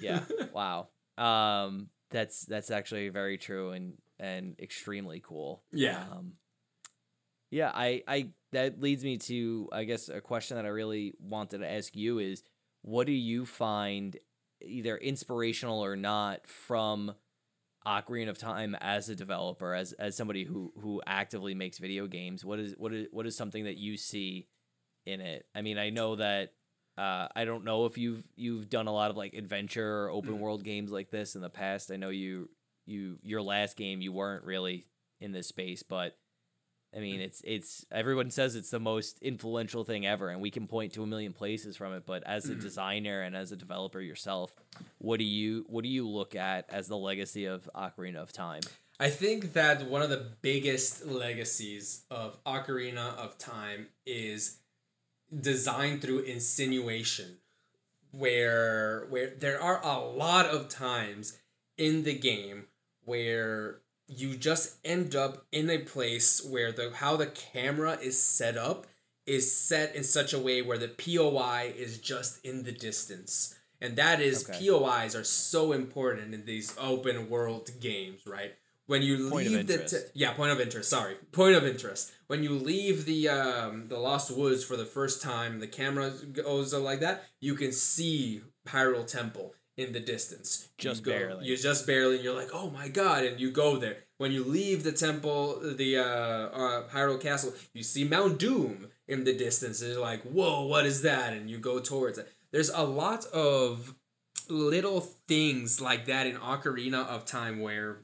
Yeah. 0.00 0.20
wow. 0.52 0.88
Um. 1.16 1.88
That's 2.10 2.44
that's 2.44 2.70
actually 2.70 3.08
very 3.08 3.36
true 3.36 3.70
and 3.72 3.94
and 4.18 4.58
extremely 4.60 5.20
cool. 5.20 5.62
Yeah. 5.72 6.02
Um, 6.12 6.32
yeah, 7.50 7.70
I, 7.72 8.02
I 8.08 8.28
that 8.56 8.80
leads 8.80 9.04
me 9.04 9.18
to 9.18 9.68
I 9.70 9.84
guess 9.84 10.08
a 10.08 10.20
question 10.20 10.56
that 10.56 10.64
I 10.64 10.70
really 10.70 11.14
wanted 11.20 11.58
to 11.58 11.70
ask 11.70 11.94
you 11.94 12.18
is 12.18 12.42
what 12.82 13.06
do 13.06 13.12
you 13.12 13.44
find 13.44 14.16
either 14.62 14.96
inspirational 14.96 15.84
or 15.84 15.96
not 15.96 16.46
from 16.46 17.14
Ocarina 17.86 18.30
of 18.30 18.38
Time 18.38 18.74
as 18.80 19.08
a 19.08 19.14
developer, 19.14 19.74
as 19.74 19.92
as 19.92 20.16
somebody 20.16 20.44
who 20.44 20.72
who 20.80 21.02
actively 21.06 21.54
makes 21.54 21.78
video 21.78 22.06
games? 22.06 22.44
What 22.44 22.58
is 22.58 22.74
what 22.78 22.92
is 22.92 23.08
what 23.12 23.26
is 23.26 23.36
something 23.36 23.64
that 23.64 23.76
you 23.76 23.96
see 23.96 24.48
in 25.04 25.20
it? 25.20 25.46
I 25.54 25.62
mean, 25.62 25.78
I 25.78 25.90
know 25.90 26.16
that 26.16 26.52
uh, 26.98 27.28
I 27.36 27.44
don't 27.44 27.64
know 27.64 27.84
if 27.84 27.98
you've 27.98 28.26
you've 28.36 28.70
done 28.70 28.86
a 28.86 28.92
lot 28.92 29.10
of 29.10 29.16
like 29.16 29.34
adventure 29.34 30.04
or 30.04 30.10
open 30.10 30.34
Mm. 30.34 30.38
world 30.38 30.64
games 30.64 30.90
like 30.90 31.10
this 31.10 31.34
in 31.34 31.42
the 31.42 31.50
past. 31.50 31.92
I 31.92 31.96
know 31.96 32.08
you 32.08 32.48
you 32.86 33.18
your 33.22 33.42
last 33.42 33.76
game 33.76 34.00
you 34.00 34.12
weren't 34.12 34.44
really 34.44 34.86
in 35.20 35.32
this 35.32 35.46
space, 35.46 35.82
but 35.82 36.16
I 36.94 37.00
mean 37.00 37.20
it's 37.20 37.42
it's 37.44 37.84
everyone 37.90 38.30
says 38.30 38.54
it's 38.54 38.70
the 38.70 38.80
most 38.80 39.18
influential 39.20 39.84
thing 39.84 40.06
ever, 40.06 40.28
and 40.28 40.40
we 40.40 40.50
can 40.50 40.66
point 40.66 40.92
to 40.94 41.02
a 41.02 41.06
million 41.06 41.32
places 41.32 41.76
from 41.76 41.92
it. 41.94 42.04
But 42.06 42.22
as 42.24 42.46
a 42.46 42.52
mm-hmm. 42.52 42.60
designer 42.60 43.22
and 43.22 43.36
as 43.36 43.52
a 43.52 43.56
developer 43.56 44.00
yourself, 44.00 44.54
what 44.98 45.18
do 45.18 45.24
you 45.24 45.64
what 45.68 45.82
do 45.82 45.88
you 45.88 46.08
look 46.08 46.34
at 46.34 46.66
as 46.70 46.88
the 46.88 46.96
legacy 46.96 47.44
of 47.46 47.68
Ocarina 47.74 48.16
of 48.16 48.32
Time? 48.32 48.62
I 48.98 49.10
think 49.10 49.52
that 49.52 49.86
one 49.86 50.00
of 50.00 50.08
the 50.08 50.32
biggest 50.40 51.06
legacies 51.06 52.04
of 52.10 52.42
Ocarina 52.44 53.14
of 53.16 53.36
Time 53.36 53.88
is 54.06 54.58
design 55.38 56.00
through 56.00 56.20
insinuation 56.20 57.38
where 58.12 59.06
where 59.10 59.28
there 59.28 59.60
are 59.60 59.82
a 59.84 59.98
lot 59.98 60.46
of 60.46 60.68
times 60.68 61.38
in 61.76 62.04
the 62.04 62.14
game 62.14 62.66
where 63.04 63.80
you 64.08 64.36
just 64.36 64.76
end 64.84 65.14
up 65.16 65.44
in 65.52 65.68
a 65.70 65.78
place 65.78 66.44
where 66.44 66.72
the 66.72 66.92
how 66.94 67.16
the 67.16 67.26
camera 67.26 67.98
is 68.00 68.20
set 68.22 68.56
up 68.56 68.86
is 69.26 69.56
set 69.56 69.94
in 69.96 70.04
such 70.04 70.32
a 70.32 70.38
way 70.38 70.62
where 70.62 70.78
the 70.78 70.88
POI 70.88 71.72
is 71.76 71.98
just 71.98 72.44
in 72.44 72.62
the 72.62 72.72
distance. 72.72 73.54
And 73.80 73.96
that 73.96 74.20
is 74.20 74.48
Okay. 74.48 74.68
POIs 74.68 75.14
are 75.16 75.24
so 75.24 75.72
important 75.72 76.32
in 76.32 76.44
these 76.46 76.74
open 76.78 77.28
world 77.28 77.70
games, 77.80 78.20
right? 78.26 78.54
When 78.86 79.02
you 79.02 79.28
Point 79.28 79.48
leave 79.48 79.66
the 79.66 79.82
interest. 79.82 80.10
yeah 80.14 80.32
point 80.34 80.52
of 80.52 80.60
interest. 80.60 80.88
Sorry, 80.88 81.16
point 81.32 81.56
of 81.56 81.66
interest. 81.66 82.12
When 82.28 82.44
you 82.44 82.50
leave 82.52 83.04
the 83.04 83.28
um, 83.28 83.88
the 83.88 83.98
Lost 83.98 84.30
Woods 84.30 84.62
for 84.64 84.76
the 84.76 84.86
first 84.86 85.20
time, 85.20 85.58
the 85.58 85.66
camera 85.66 86.10
goes 86.32 86.72
like 86.72 87.00
that. 87.00 87.24
You 87.40 87.56
can 87.56 87.72
see 87.72 88.42
Hyrule 88.68 89.04
Temple 89.06 89.54
in 89.76 89.92
the 89.92 90.00
distance. 90.00 90.68
Just 90.78 91.00
you 91.00 91.12
go, 91.12 91.18
barely. 91.18 91.46
You 91.46 91.56
just 91.56 91.86
barely, 91.86 92.16
and 92.16 92.24
you're 92.24 92.34
like, 92.34 92.50
oh 92.52 92.70
my 92.70 92.88
god, 92.88 93.24
and 93.24 93.38
you 93.38 93.50
go 93.50 93.76
there. 93.76 93.98
When 94.18 94.32
you 94.32 94.44
leave 94.44 94.82
the 94.82 94.92
temple, 94.92 95.60
the 95.62 95.98
uh, 95.98 96.02
uh, 96.02 96.88
Hyrule 96.88 97.20
Castle, 97.20 97.52
you 97.74 97.82
see 97.82 98.04
Mount 98.04 98.38
Doom 98.38 98.88
in 99.06 99.24
the 99.24 99.34
distance. 99.34 99.82
And 99.82 99.92
you're 99.92 100.00
like, 100.00 100.22
whoa, 100.22 100.64
what 100.66 100.86
is 100.86 101.02
that? 101.02 101.32
And 101.32 101.50
you 101.50 101.58
go 101.58 101.80
towards 101.80 102.18
it. 102.18 102.32
There's 102.50 102.70
a 102.70 102.82
lot 102.82 103.26
of 103.26 103.94
little 104.48 105.00
things 105.00 105.80
like 105.80 106.06
that 106.06 106.26
in 106.26 106.36
Ocarina 106.36 107.06
of 107.06 107.26
Time 107.26 107.60
where 107.60 107.98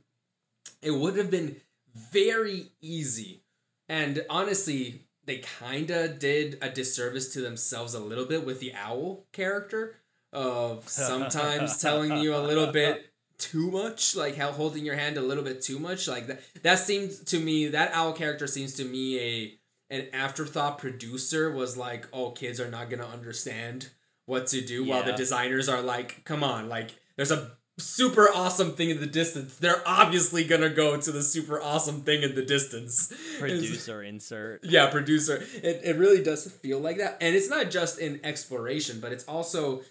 it 0.82 0.90
would 0.90 1.16
have 1.16 1.30
been 1.30 1.56
very 1.94 2.72
easy. 2.80 3.42
And 3.88 4.24
honestly, 4.28 5.02
they 5.24 5.38
kind 5.38 5.90
of 5.90 6.18
did 6.18 6.58
a 6.60 6.68
disservice 6.68 7.32
to 7.32 7.40
themselves 7.40 7.94
a 7.94 8.00
little 8.00 8.24
bit 8.24 8.44
with 8.44 8.60
the 8.60 8.74
owl 8.74 9.24
character 9.32 9.96
of 10.32 10.88
sometimes 10.88 11.80
telling 11.80 12.18
you 12.18 12.34
a 12.34 12.38
little 12.38 12.72
bit 12.72 13.12
too 13.38 13.70
much 13.70 14.14
like 14.14 14.36
how 14.36 14.52
holding 14.52 14.84
your 14.84 14.94
hand 14.94 15.16
a 15.16 15.20
little 15.20 15.42
bit 15.42 15.60
too 15.60 15.78
much 15.78 16.06
like 16.06 16.28
that 16.28 16.40
that 16.62 16.78
seems 16.78 17.18
to 17.24 17.40
me 17.40 17.66
that 17.66 17.90
owl 17.92 18.12
character 18.12 18.46
seems 18.46 18.74
to 18.74 18.84
me 18.84 19.18
a 19.18 19.58
an 19.94 20.06
afterthought 20.12 20.78
producer 20.78 21.50
was 21.50 21.76
like 21.76 22.06
oh 22.12 22.30
kids 22.30 22.60
are 22.60 22.70
not 22.70 22.88
gonna 22.88 23.06
understand 23.06 23.90
what 24.26 24.46
to 24.46 24.60
do 24.60 24.84
while 24.84 25.02
the 25.02 25.12
designers 25.12 25.68
are 25.68 25.82
like 25.82 26.24
come 26.24 26.44
on 26.44 26.68
like 26.68 26.90
there's 27.16 27.32
a 27.32 27.50
super 27.78 28.28
awesome 28.28 28.72
thing 28.72 28.90
in 28.90 29.00
the 29.00 29.06
distance. 29.06 29.56
They're 29.56 29.82
obviously 29.86 30.44
gonna 30.44 30.70
go 30.70 30.96
to 30.96 31.12
the 31.12 31.22
super 31.22 31.60
awesome 31.60 32.02
thing 32.02 32.22
in 32.22 32.34
the 32.34 32.44
distance. 32.44 33.12
Producer 33.38 34.02
insert. 34.02 34.64
yeah 34.64 34.90
producer. 34.90 35.42
It, 35.62 35.80
it 35.82 35.96
really 35.96 36.22
does 36.22 36.50
feel 36.50 36.78
like 36.78 36.98
that. 36.98 37.18
And 37.20 37.34
it's 37.34 37.48
not 37.48 37.70
just 37.70 37.98
in 37.98 38.20
exploration 38.24 39.00
but 39.00 39.12
it's 39.12 39.24
also 39.24 39.82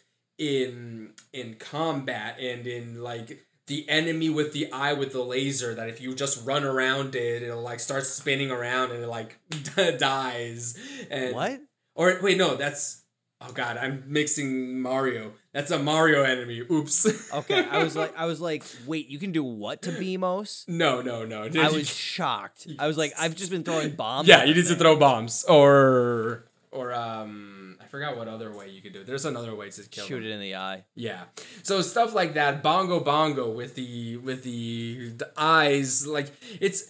in 0.41 1.11
in 1.33 1.53
combat 1.53 2.39
and 2.39 2.65
in 2.65 3.01
like 3.03 3.45
the 3.67 3.87
enemy 3.87 4.27
with 4.27 4.53
the 4.53 4.71
eye 4.73 4.91
with 4.91 5.11
the 5.13 5.21
laser 5.23 5.75
that 5.75 5.87
if 5.87 6.01
you 6.01 6.15
just 6.15 6.43
run 6.47 6.63
around 6.63 7.13
it 7.15 7.43
it'll 7.43 7.61
like 7.61 7.79
start 7.79 8.07
spinning 8.07 8.49
around 8.49 8.91
and 8.91 9.03
it 9.03 9.07
like 9.07 9.37
dies 9.99 10.75
and 11.11 11.35
What? 11.35 11.61
or 11.95 12.17
wait 12.23 12.37
no 12.39 12.55
that's 12.55 13.03
oh 13.39 13.51
god 13.53 13.77
i'm 13.77 14.03
mixing 14.07 14.81
mario 14.81 15.33
that's 15.53 15.69
a 15.69 15.77
mario 15.77 16.23
enemy 16.23 16.61
oops 16.71 17.05
Okay, 17.33 17.63
I 17.63 17.83
was 17.83 17.95
like, 17.95 18.13
I 18.17 18.25
was 18.25 18.41
like, 18.41 18.63
wait, 18.87 19.07
you 19.09 19.19
can 19.19 19.31
do 19.31 19.43
what 19.43 19.83
to 19.83 19.91
Beamos? 19.91 20.67
no 20.67 21.01
no 21.01 21.23
no 21.23 21.43
I 21.61 21.69
was 21.69 21.87
shocked. 21.87 22.67
I 22.79 22.87
was 22.87 22.97
like, 22.97 23.13
I've 23.19 23.35
just 23.35 23.51
been 23.51 23.63
throwing 23.63 23.91
bombs. 24.03 24.27
Yeah, 24.27 24.43
you 24.43 24.53
need 24.55 24.65
to 24.65 24.75
throw 24.75 24.95
bombs 24.97 25.45
or 25.47 26.45
or 26.71 26.93
um 26.93 27.60
forgot 27.91 28.17
what 28.17 28.27
other 28.27 28.51
way 28.55 28.69
you 28.69 28.81
could 28.81 28.93
do 28.93 29.01
it. 29.01 29.05
There's 29.07 29.25
another 29.25 29.53
way 29.53 29.69
to 29.69 29.83
kill 29.83 30.05
shoot 30.05 30.21
them. 30.21 30.31
it 30.31 30.33
in 30.33 30.39
the 30.39 30.55
eye. 30.55 30.85
Yeah. 30.95 31.25
So 31.61 31.81
stuff 31.81 32.13
like 32.15 32.33
that, 32.33 32.63
bongo 32.63 32.99
bongo 32.99 33.51
with 33.51 33.75
the 33.75 34.17
with 34.17 34.43
the 34.43 35.09
the 35.17 35.29
eyes, 35.37 36.07
like 36.07 36.31
it's 36.59 36.85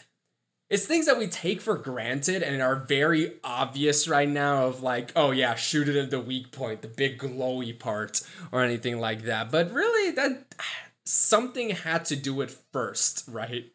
it's 0.70 0.86
things 0.86 1.06
that 1.08 1.18
we 1.20 1.28
take 1.28 1.60
for 1.60 1.76
granted 1.78 2.42
and 2.44 2.62
are 2.62 2.78
very 2.78 3.34
obvious 3.44 4.08
right 4.08 4.30
now 4.30 4.68
of 4.68 4.82
like, 4.82 5.12
oh 5.18 5.32
yeah, 5.32 5.56
shoot 5.56 5.90
it 5.90 5.98
at 5.98 6.12
the 6.12 6.22
weak 6.22 6.52
point, 6.54 6.82
the 6.82 6.88
big 6.88 7.20
glowy 7.20 7.78
part, 7.78 8.22
or 8.54 8.64
anything 8.64 8.98
like 9.00 9.24
that. 9.24 9.52
But 9.52 9.72
really 9.74 10.12
that 10.12 10.46
something 11.06 11.72
had 11.72 12.06
to 12.06 12.16
do 12.16 12.40
it 12.42 12.56
first, 12.72 13.26
right? 13.28 13.66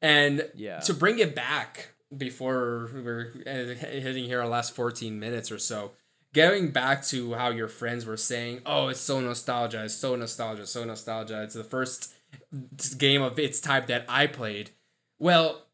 And 0.00 0.48
Yeah. 0.54 0.78
to 0.80 0.94
bring 0.94 1.18
it 1.18 1.34
back 1.34 1.88
before 2.16 2.88
we're 2.94 3.32
uh, 3.46 3.74
hitting 3.84 4.24
here 4.24 4.40
our 4.40 4.48
last 4.48 4.74
14 4.74 5.20
minutes 5.20 5.52
or 5.52 5.58
so 5.58 5.92
going 6.32 6.70
back 6.70 7.04
to 7.04 7.34
how 7.34 7.50
your 7.50 7.68
friends 7.68 8.06
were 8.06 8.16
saying 8.16 8.60
oh 8.66 8.88
it's 8.88 9.00
so 9.00 9.20
nostalgia 9.20 9.84
it's 9.84 9.94
so 9.94 10.14
nostalgia 10.16 10.66
so 10.66 10.84
nostalgia 10.84 11.42
it's 11.42 11.54
the 11.54 11.64
first 11.64 12.14
game 12.98 13.22
of 13.22 13.38
its 13.38 13.60
type 13.60 13.86
that 13.86 14.04
i 14.08 14.26
played 14.26 14.70
well 15.18 15.66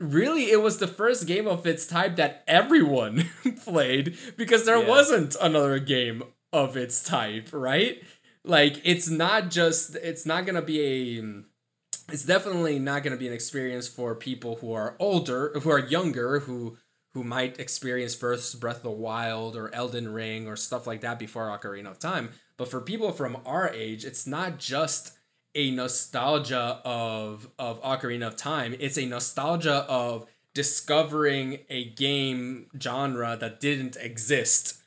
really 0.00 0.50
it 0.50 0.60
was 0.60 0.78
the 0.78 0.88
first 0.88 1.26
game 1.26 1.46
of 1.46 1.66
its 1.66 1.86
type 1.86 2.16
that 2.16 2.42
everyone 2.48 3.24
played 3.64 4.16
because 4.36 4.64
there 4.66 4.78
Yeah. 4.82 4.88
wasn't 4.88 5.36
another 5.40 5.78
game 5.78 6.22
of 6.52 6.76
its 6.76 7.02
type 7.02 7.48
right 7.52 8.02
like 8.44 8.80
it's 8.84 9.08
not 9.08 9.50
just 9.50 9.94
it's 9.96 10.26
not 10.26 10.46
gonna 10.46 10.62
be 10.62 10.80
a 11.20 11.24
it's 12.12 12.24
definitely 12.24 12.78
not 12.78 13.02
going 13.02 13.12
to 13.12 13.18
be 13.18 13.26
an 13.26 13.32
experience 13.32 13.88
for 13.88 14.14
people 14.14 14.56
who 14.56 14.74
are 14.74 14.94
older, 14.98 15.58
who 15.60 15.70
are 15.70 15.78
younger, 15.78 16.40
who 16.40 16.76
who 17.14 17.24
might 17.24 17.58
experience 17.60 18.14
first 18.14 18.60
Breath 18.60 18.78
of 18.78 18.82
the 18.82 18.90
Wild 18.90 19.56
or 19.56 19.72
Elden 19.74 20.12
Ring 20.12 20.46
or 20.46 20.56
stuff 20.56 20.86
like 20.86 21.00
that 21.00 21.18
before 21.18 21.44
Ocarina 21.56 21.90
of 21.92 21.98
Time. 21.98 22.30
But 22.56 22.68
for 22.68 22.80
people 22.80 23.12
from 23.12 23.38
our 23.46 23.68
age, 23.70 24.04
it's 24.04 24.26
not 24.26 24.58
just 24.58 25.16
a 25.54 25.70
nostalgia 25.70 26.80
of 26.84 27.48
of 27.58 27.80
Ocarina 27.82 28.26
of 28.26 28.36
Time. 28.36 28.74
It's 28.80 28.98
a 28.98 29.06
nostalgia 29.06 29.86
of 29.88 30.26
discovering 30.54 31.60
a 31.70 31.84
game 31.84 32.66
genre 32.80 33.36
that 33.40 33.60
didn't 33.60 33.96
exist 33.96 34.78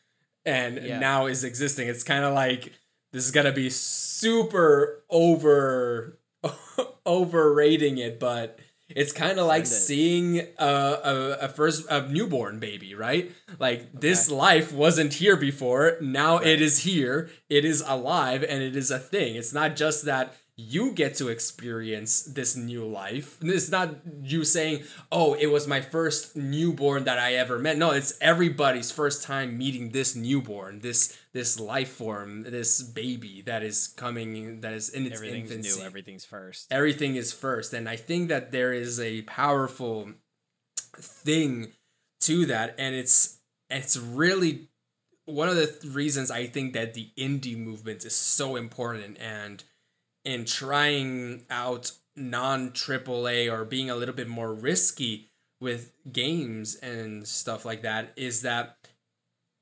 and 0.45 0.77
Yeah. 0.77 0.99
now 0.99 1.25
is 1.27 1.43
existing. 1.43 1.87
It's 1.87 2.03
kind 2.03 2.23
of 2.25 2.33
like 2.33 2.73
this 3.13 3.25
is 3.25 3.31
gonna 3.31 3.51
be 3.53 3.69
super 3.69 5.03
over 5.09 6.19
overrating 7.05 7.97
it, 7.97 8.19
but 8.19 8.59
it's 8.89 9.11
kind 9.11 9.39
of 9.39 9.47
like 9.47 9.63
it. 9.63 9.67
seeing 9.67 10.39
a, 10.57 10.65
a, 10.65 11.37
a 11.41 11.47
first 11.49 11.85
a 11.89 12.07
newborn 12.07 12.59
baby, 12.59 12.95
right? 12.95 13.31
Like 13.59 13.91
this 13.99 14.31
life 14.31 14.71
wasn't 14.71 15.15
here 15.15 15.35
before. 15.35 15.97
Now 16.01 16.37
it 16.37 16.61
is 16.61 16.79
here. 16.79 17.29
It 17.49 17.65
is 17.65 17.83
alive, 17.85 18.43
and 18.43 18.63
it 18.63 18.75
is 18.75 18.91
a 18.91 18.99
thing. 18.99 19.35
It's 19.35 19.53
not 19.53 19.75
just 19.75 20.05
that 20.05 20.35
you 20.59 20.91
get 20.91 21.13
to 21.15 21.27
experience 21.29 22.23
this 22.23 22.55
new 22.55 22.83
life. 22.83 23.37
It's 23.41 23.69
not 23.69 23.95
you 24.23 24.43
saying, 24.43 24.83
"Oh, 25.11 25.35
it 25.35 25.47
was 25.47 25.67
my 25.67 25.81
first 25.81 26.35
newborn 26.35 27.03
that 27.03 27.19
I 27.19 27.35
ever 27.35 27.59
met." 27.59 27.77
No, 27.77 27.91
it's 27.91 28.17
everybody's 28.21 28.91
first 28.91 29.21
time 29.23 29.57
meeting 29.57 29.91
this 29.91 30.15
newborn, 30.15 30.79
this 30.79 31.15
this 31.31 31.59
life 31.59 31.89
form, 31.91 32.43
this 32.43 32.81
baby 32.81 33.43
that 33.45 33.61
is 33.61 33.87
coming, 33.89 34.61
that 34.61 34.73
is 34.73 34.89
in 34.89 35.05
its 35.05 35.17
Everything's 35.17 35.51
infancy 35.51 35.79
new. 35.79 35.85
Everything's 35.85 36.25
first. 36.25 36.67
everything 36.71 37.15
is 37.15 37.31
first 37.31 37.73
and 37.73 37.87
i 37.87 37.95
think 37.95 38.27
that 38.29 38.51
there 38.51 38.73
is 38.73 38.99
a 38.99 39.21
powerful 39.23 40.09
thing 40.97 41.71
to 42.21 42.45
that 42.47 42.73
and 42.79 42.95
it's 42.95 43.39
it's 43.69 43.95
really 43.97 44.69
one 45.25 45.49
of 45.49 45.55
the 45.55 45.67
th- 45.67 45.93
reasons 45.93 46.31
i 46.31 46.47
think 46.47 46.73
that 46.73 46.93
the 46.95 47.11
indie 47.17 47.57
movement 47.57 48.03
is 48.03 48.15
so 48.15 48.55
important 48.55 49.17
and 49.19 49.63
in 50.27 50.43
trying 50.45 51.45
out 51.49 51.91
non 52.15 52.71
AAA 52.71 53.51
or 53.51 53.63
being 53.63 53.89
a 53.89 53.95
little 53.95 54.13
bit 54.13 54.27
more 54.27 54.53
risky 54.53 55.29
with 55.61 55.91
games 56.11 56.75
and 56.75 57.27
stuff 57.27 57.63
like 57.65 57.81
that 57.81 58.11
is 58.15 58.41
that 58.41 58.75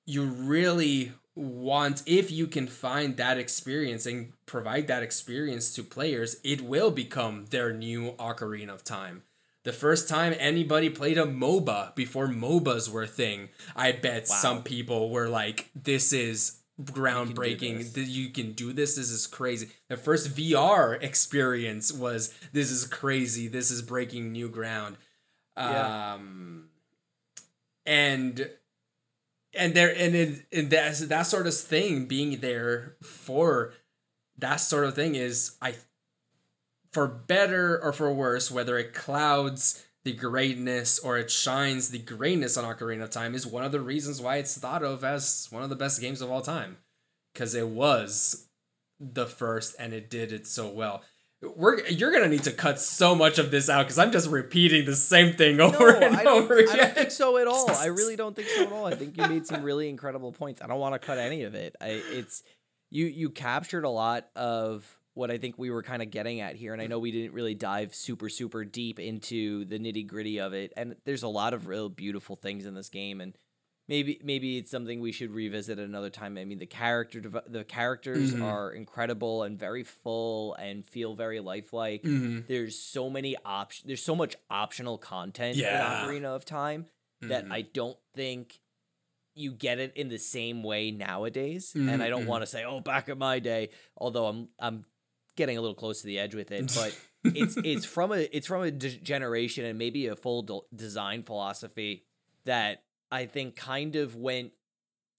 you 0.06 0.24
really 0.26 1.12
want 1.36 2.02
if 2.06 2.32
you 2.32 2.48
can 2.48 2.68
find 2.68 3.18
that 3.18 3.38
experience 3.38 4.06
and 4.06 4.32
provide 4.46 4.88
that 4.88 5.04
experience 5.04 5.74
to 5.76 5.84
players 5.84 6.38
it 6.44 6.62
will 6.62 6.92
become 6.92 7.46
their 7.50 7.74
new 7.74 8.12
ocarina 8.14 8.70
of 8.70 8.84
time 8.84 9.24
the 9.64 9.74
first 9.74 10.08
time 10.08 10.34
anybody 10.40 10.90
played 10.90 11.18
a 11.18 11.26
moba 11.26 11.94
before 11.96 12.28
mobas 12.28 12.90
were 12.90 13.04
a 13.04 13.08
thing 13.08 13.50
i 13.76 13.92
bet 13.92 14.28
Wow. 14.30 14.36
some 14.36 14.64
people 14.64 15.10
were 15.10 15.28
like 15.28 15.70
this 15.76 16.14
is 16.14 16.60
groundbreaking. 16.82 17.94
that 17.94 18.06
you 18.06 18.30
can 18.30 18.52
do 18.54 18.74
this. 18.74 18.96
This 18.96 19.10
is 19.10 19.28
crazy. 19.28 19.70
The 19.88 19.98
first 19.98 20.36
vr 20.36 21.02
experience 21.02 21.92
was 21.92 22.34
this 22.52 22.72
is 22.72 22.86
crazy. 22.86 23.48
This 23.48 23.72
is 23.72 23.82
breaking 23.82 24.32
new 24.32 24.50
ground. 24.50 24.98
Yeah. 25.58 26.14
um 26.16 26.70
and 27.86 28.50
and 29.54 29.74
there 29.74 29.96
and 29.98 30.16
it 30.16 30.46
and 30.52 30.70
that 30.72 30.98
that 31.10 31.24
sort 31.24 31.48
of 31.48 31.56
thing 31.56 32.06
being 32.08 32.42
there 32.42 32.96
for 33.02 33.74
that 34.38 34.58
sort 34.58 34.86
of 34.86 34.96
thing 34.96 35.16
is 35.16 35.56
i 35.62 35.76
for 36.92 37.08
better 37.08 37.82
or 37.82 37.94
for 37.94 38.12
worse 38.14 38.52
whether 38.52 38.78
it 38.78 38.94
clouds 38.94 39.85
the 40.06 40.14
greatness 40.14 41.00
or 41.00 41.18
it 41.18 41.30
shines 41.30 41.90
the 41.90 42.00
greatness 42.00 42.56
on 42.58 42.64
ocarina 42.64 43.04
of 43.04 43.10
time 43.10 43.36
is 43.36 43.46
one 43.46 43.64
of 43.64 43.72
the 43.72 43.82
reasons 43.82 44.22
why 44.22 44.38
it's 44.38 44.58
thought 44.58 44.84
of 44.84 45.04
as 45.04 45.48
one 45.50 45.64
of 45.64 45.70
the 45.70 45.76
best 45.76 46.00
games 46.00 46.22
of 46.22 46.32
all 46.32 46.42
time 46.42 46.78
because 47.34 47.54
it 47.54 47.68
was 47.68 48.48
the 49.00 49.26
first 49.26 49.76
and 49.78 49.92
it 49.94 50.10
did 50.10 50.32
it 50.32 50.48
so 50.48 50.70
well 50.70 51.02
we're 51.56 51.86
you're 51.88 52.12
gonna 52.14 52.30
need 52.30 52.44
to 52.44 52.52
cut 52.52 52.80
so 52.80 53.14
much 53.14 53.38
of 53.38 53.52
this 53.52 53.70
out 53.70 53.84
because 53.84 54.00
i'm 54.00 54.12
just 54.12 54.30
repeating 54.30 54.86
the 54.86 54.96
same 54.96 55.36
thing 55.36 55.60
over 55.60 55.92
No, 56.00 56.08
and 56.08 56.16
I 56.16 56.24
don't, 56.24 56.44
over 56.44 56.58
I 56.58 56.76
don't 56.76 56.96
think 56.96 57.12
so 57.12 57.38
at 57.38 57.48
all. 57.48 57.70
I 57.70 57.88
really 57.88 58.16
don't 58.22 58.36
think 58.36 58.48
so 58.48 58.64
at 58.64 58.72
all. 58.72 58.86
I 58.86 58.96
think 58.96 59.18
you 59.18 59.28
made 59.28 59.46
some 59.46 59.62
really 59.62 59.90
incredible 59.90 60.32
points. 60.32 60.62
I 60.62 60.68
don't 60.68 60.80
want 60.80 60.94
to 60.94 61.00
cut 61.00 61.18
any 61.18 61.44
of 61.44 61.54
it. 61.54 61.76
I, 61.82 62.02
it's 62.12 62.42
you 62.90 63.06
you 63.06 63.30
captured 63.30 63.84
a 63.84 63.90
lot 63.90 64.28
of 64.36 64.98
what 65.16 65.32
I 65.32 65.38
think 65.40 65.58
we 65.58 65.72
were 65.72 65.82
kind 65.82 66.02
of 66.04 66.12
getting 66.12 66.40
at 66.42 66.56
here, 66.56 66.72
and 66.74 66.82
I 66.82 66.88
know 66.88 67.00
we 67.00 67.12
didn't 67.12 67.34
really 67.34 67.56
dive 67.56 67.96
super 67.96 68.30
super 68.30 68.64
deep 68.64 69.00
into 69.00 69.66
the 69.66 69.80
nitty 69.80 70.06
gritty 70.06 70.40
of 70.40 70.54
it. 70.54 70.72
And 70.78 70.96
there's 71.06 71.24
a 71.24 71.28
lot 71.28 71.54
of 71.54 71.68
real 71.68 71.90
beautiful 71.90 72.36
things 72.36 72.66
in 72.66 72.74
this 72.76 72.90
game, 72.90 73.20
and 73.22 73.36
maybe 73.88 74.20
maybe 74.24 74.58
it's 74.58 74.70
something 74.72 75.00
we 75.00 75.12
should 75.12 75.32
revisit 75.32 75.80
at 75.80 75.86
another 75.86 76.10
time. 76.10 76.38
I 76.38 76.44
mean, 76.46 76.60
the 76.60 76.66
character 76.66 77.22
the 77.48 77.64
characters 77.64 78.34
Mhm. 78.34 78.44
are 78.44 78.72
incredible 78.72 79.44
and 79.44 79.58
very 79.58 79.84
full 79.84 80.54
and 80.56 80.86
feel 80.86 81.16
very 81.16 81.40
lifelike 81.40 82.04
Mhm. 82.04 82.48
there's 82.48 82.78
so 82.78 83.10
many 83.10 83.36
options 83.46 83.88
there's 83.88 84.04
so 84.04 84.16
much 84.16 84.36
optional 84.50 84.98
content 84.98 85.58
Yeah. 85.58 86.04
in 86.04 86.10
Ocarina 86.10 86.36
of 86.36 86.46
Time 86.46 86.88
that 87.22 87.46
Mhm. 87.46 87.52
I 87.54 87.62
don't 87.62 87.98
think 88.14 88.60
you 89.38 89.52
get 89.52 89.80
it 89.80 89.92
in 89.96 90.08
the 90.10 90.18
same 90.18 90.64
way 90.64 90.92
nowadays. 90.92 91.74
And 91.76 92.02
I 92.02 92.08
don't 92.10 92.24
Mhm, 92.24 92.28
want 92.28 92.42
to 92.44 92.48
say, 92.48 92.64
oh, 92.64 92.80
back 92.80 93.10
in 93.10 93.18
my 93.18 93.40
day, 93.40 93.70
although 93.98 94.28
I'm 94.28 94.50
I'm 94.60 94.86
getting 95.36 95.58
a 95.58 95.62
little 95.62 95.76
close 95.76 96.02
to 96.02 96.08
the 96.08 96.20
edge 96.20 96.36
with 96.36 96.52
it, 96.52 96.72
but 96.76 96.98
it's 97.36 97.58
it's 97.58 97.86
from 97.86 98.12
a 98.12 98.36
it's 98.36 98.48
from 98.48 98.64
a 98.64 98.72
d- 98.72 99.00
generation 99.02 99.66
and 99.66 99.78
maybe 99.78 100.08
a 100.08 100.16
full 100.16 100.42
d- 100.42 100.62
design 100.76 101.24
philosophy 101.24 102.06
that 102.46 102.84
I 103.12 103.26
think 103.26 103.56
kind 103.56 103.96
of 103.96 104.16
went 104.16 104.52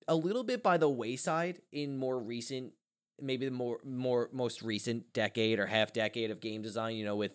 a 0.08 0.14
little 0.14 0.44
bit 0.44 0.62
by 0.62 0.76
the 0.76 0.88
wayside 0.88 1.60
in 1.72 1.96
more 1.96 2.18
recent 2.18 2.72
maybe 3.20 3.46
the 3.46 3.52
more 3.52 3.78
more 3.84 4.28
most 4.32 4.62
recent 4.62 5.12
decade 5.12 5.58
or 5.58 5.66
half 5.66 5.92
decade 5.92 6.30
of 6.30 6.40
game 6.40 6.62
design 6.62 6.96
you 6.96 7.04
know 7.04 7.16
with 7.16 7.32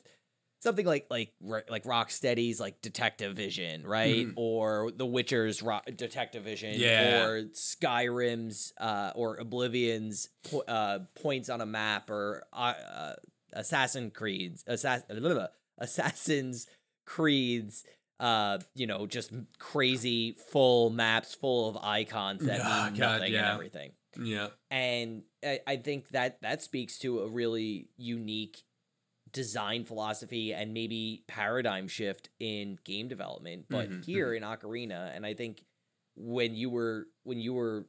something 0.61 0.85
like 0.85 1.07
like 1.09 1.33
like 1.41 1.83
Rocksteady's 1.83 2.59
like 2.59 2.81
Detective 2.81 3.35
Vision 3.35 3.85
right 3.85 4.27
Mhm. 4.27 4.33
or 4.37 4.91
The 4.95 5.05
Witcher's 5.05 5.61
Ro- 5.61 5.81
Detective 5.95 6.43
Vision 6.43 6.75
Yeah. 6.77 7.23
or 7.25 7.43
Skyrim's 7.45 8.73
uh 8.79 9.11
or 9.15 9.37
Oblivion's 9.37 10.29
po- 10.49 10.61
uh 10.67 10.99
points 11.21 11.49
on 11.49 11.61
a 11.61 11.65
map 11.65 12.09
or 12.09 12.43
uh, 12.53 12.73
uh 12.95 13.13
Assassin 13.53 14.11
Creed's 14.11 14.63
Assass- 14.63 15.03
Assassin's 15.77 16.67
Creed's 17.05 17.83
uh 18.19 18.59
you 18.75 18.85
know 18.87 19.07
just 19.07 19.31
crazy 19.57 20.33
full 20.51 20.89
maps 20.91 21.33
full 21.33 21.69
of 21.69 21.77
icons 21.77 22.45
that 22.45 22.61
Ah, 22.63 22.85
mean 22.91 22.99
God, 22.99 23.19
nothing 23.19 23.35
and 23.35 23.45
everything 23.45 23.91
yeah 24.21 24.47
and 24.69 25.23
I, 25.43 25.59
I 25.65 25.75
think 25.77 26.09
that 26.09 26.41
that 26.41 26.61
speaks 26.61 26.99
to 26.99 27.21
a 27.21 27.27
really 27.27 27.87
unique 27.97 28.61
design 29.31 29.83
philosophy 29.85 30.53
and 30.53 30.73
maybe 30.73 31.23
paradigm 31.27 31.87
shift 31.87 32.29
in 32.39 32.77
game 32.83 33.07
development 33.07 33.65
but 33.69 33.89
Mhm, 33.89 34.05
here 34.05 34.33
in 34.33 34.43
ocarina 34.43 35.15
and 35.15 35.25
i 35.25 35.33
think 35.33 35.63
when 36.15 36.55
you 36.55 36.69
were 36.69 37.07
when 37.23 37.39
you 37.39 37.53
were 37.53 37.85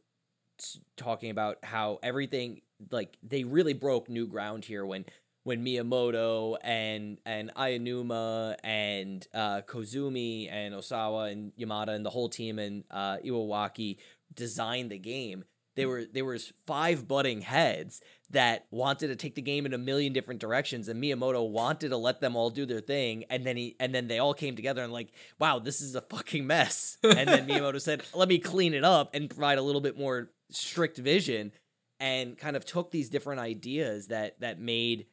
talking 0.96 1.30
about 1.30 1.58
how 1.64 1.98
everything 2.02 2.60
like 2.90 3.16
they 3.22 3.44
really 3.44 3.72
broke 3.72 4.08
new 4.08 4.26
ground 4.26 4.64
here 4.64 4.84
when 4.86 5.04
when 5.44 5.64
Miyamoto 5.64 6.56
and 6.62 7.18
and 7.26 7.52
Aonuma 7.54 8.54
and 8.62 9.26
uh, 9.34 9.62
Koizumi 9.62 10.48
and 10.50 10.72
Osawa 10.74 11.32
and 11.32 11.52
Yamada 11.56 11.88
and 11.88 12.06
the 12.06 12.10
whole 12.10 12.28
team 12.28 12.58
and 12.60 12.84
uh, 12.90 13.16
Iwawaki 13.24 13.96
designed 14.32 14.90
the 14.92 14.98
game, 14.98 15.44
there 15.74 15.88
were 15.88 16.04
there 16.04 16.24
was 16.24 16.52
five 16.66 17.08
butting 17.08 17.40
heads 17.40 18.00
that 18.32 18.66
wanted 18.70 19.08
to 19.08 19.16
take 19.16 19.34
the 19.34 19.42
game 19.42 19.66
in 19.66 19.72
a 19.72 19.78
million 19.78 20.12
different 20.12 20.40
directions, 20.40 20.88
and 20.88 21.02
Miyamoto 21.02 21.48
wanted 21.48 21.90
to 21.90 21.96
let 21.96 22.20
them 22.20 22.34
all 22.34 22.50
do 22.50 22.66
their 22.66 22.80
thing, 22.80 23.24
and 23.30 23.46
then 23.46 23.56
he 23.56 23.76
and 23.78 23.94
then 23.94 24.08
they 24.08 24.18
all 24.18 24.34
came 24.34 24.56
together 24.56 24.82
and 24.82 24.92
like, 24.92 25.08
wow, 25.38 25.58
this 25.58 25.80
is 25.80 25.94
a 25.94 26.00
fucking 26.00 26.46
mess, 26.46 26.98
and 27.02 27.28
then 27.28 27.46
Miyamoto 27.46 27.80
said, 27.80 28.02
let 28.14 28.28
me 28.28 28.38
clean 28.38 28.74
it 28.74 28.84
up 28.84 29.14
and 29.14 29.30
provide 29.30 29.58
a 29.58 29.62
little 29.62 29.80
bit 29.80 29.98
more 29.98 30.30
strict 30.50 30.98
vision, 30.98 31.52
and 32.00 32.36
kind 32.36 32.56
of 32.56 32.64
took 32.64 32.90
these 32.90 33.08
different 33.08 33.40
ideas 33.40 34.08
that 34.08 34.40
that 34.40 34.58
made 34.58 35.06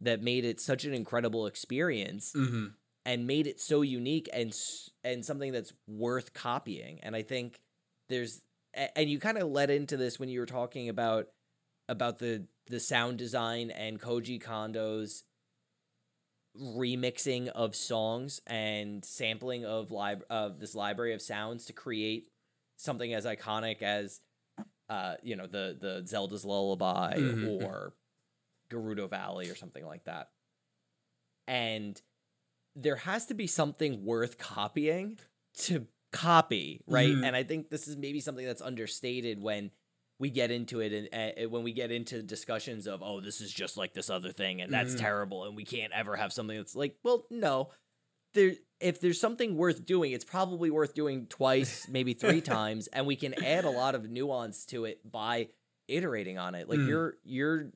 that 0.00 0.22
made 0.22 0.44
it 0.44 0.60
such 0.60 0.84
an 0.84 0.92
incredible 0.92 1.46
experience 1.46 2.32
mm-hmm. 2.36 2.66
and 3.06 3.26
made 3.26 3.46
it 3.46 3.60
so 3.60 3.82
unique 3.82 4.28
and 4.32 4.54
and 5.04 5.24
something 5.24 5.52
that's 5.52 5.72
worth 5.86 6.32
copying 6.34 7.00
and 7.02 7.16
i 7.16 7.22
think 7.22 7.60
there's 8.08 8.42
and 8.74 9.08
you 9.08 9.18
kind 9.18 9.38
of 9.38 9.48
led 9.48 9.70
into 9.70 9.96
this 9.96 10.18
when 10.18 10.28
you 10.28 10.40
were 10.40 10.46
talking 10.46 10.88
about 10.88 11.28
about 11.88 12.18
the 12.18 12.46
the 12.68 12.80
sound 12.80 13.18
design 13.18 13.70
and 13.70 14.00
koji 14.00 14.40
kondo's 14.42 15.24
remixing 16.56 17.48
of 17.48 17.74
songs 17.74 18.40
and 18.46 19.04
sampling 19.04 19.64
of 19.64 19.90
lib- 19.90 20.24
of 20.28 20.60
this 20.60 20.74
library 20.74 21.14
of 21.14 21.22
sounds 21.22 21.64
to 21.64 21.72
create 21.72 22.28
something 22.76 23.14
as 23.14 23.24
iconic 23.24 23.80
as 23.82 24.20
uh 24.90 25.14
you 25.22 25.34
know 25.34 25.46
the 25.46 25.76
the 25.80 26.02
zelda's 26.06 26.44
lullaby 26.44 27.14
Mhm. 27.16 27.62
or 27.62 27.94
gerudo 28.70 29.08
valley 29.08 29.48
or 29.48 29.54
something 29.54 29.84
like 29.86 30.04
that 30.04 30.30
and 31.46 32.00
there 32.76 32.96
has 32.96 33.26
to 33.26 33.34
be 33.34 33.46
something 33.46 34.04
worth 34.04 34.38
copying 34.38 35.18
to 35.54 35.86
copy, 36.10 36.80
right? 36.86 37.10
Mhm. 37.14 37.26
And 37.26 37.36
I 37.36 37.42
think 37.42 37.68
this 37.68 37.86
is 37.88 37.96
maybe 37.96 38.20
something 38.20 38.46
that's 38.46 38.62
understated 38.62 39.42
when 39.42 39.70
we 40.22 40.30
get 40.30 40.50
into 40.50 40.80
it 40.80 40.92
and 41.12 41.32
uh, 41.44 41.48
when 41.48 41.62
we 41.64 41.72
get 41.72 41.90
into 41.90 42.22
discussions 42.22 42.86
of 42.86 43.02
oh 43.02 43.20
this 43.20 43.40
is 43.40 43.52
just 43.52 43.76
like 43.76 43.92
this 43.92 44.08
other 44.08 44.32
thing 44.32 44.60
and 44.62 44.72
that's 44.72 44.94
Mhm. 44.94 44.98
terrible 45.00 45.44
and 45.44 45.56
we 45.56 45.64
can't 45.64 45.92
ever 45.92 46.14
have 46.16 46.32
something 46.32 46.56
that's 46.56 46.76
like 46.76 46.96
well 47.02 47.26
no 47.30 47.70
there 48.34 48.52
if 48.80 49.00
there's 49.00 49.20
something 49.20 49.56
worth 49.56 49.84
doing 49.84 50.12
it's 50.12 50.24
probably 50.24 50.70
worth 50.70 50.94
doing 50.94 51.26
twice 51.26 51.86
maybe 51.96 52.14
three 52.14 52.40
times 52.40 52.86
and 52.94 53.06
we 53.06 53.16
can 53.16 53.34
add 53.44 53.64
a 53.64 53.70
lot 53.70 53.94
of 53.94 54.08
nuance 54.08 54.64
to 54.66 54.84
it 54.84 54.98
by 55.10 55.48
iterating 55.88 56.38
on 56.38 56.54
it 56.54 56.68
like 56.68 56.78
Mm. 56.80 56.86
you're 56.88 57.14
you're 57.24 57.72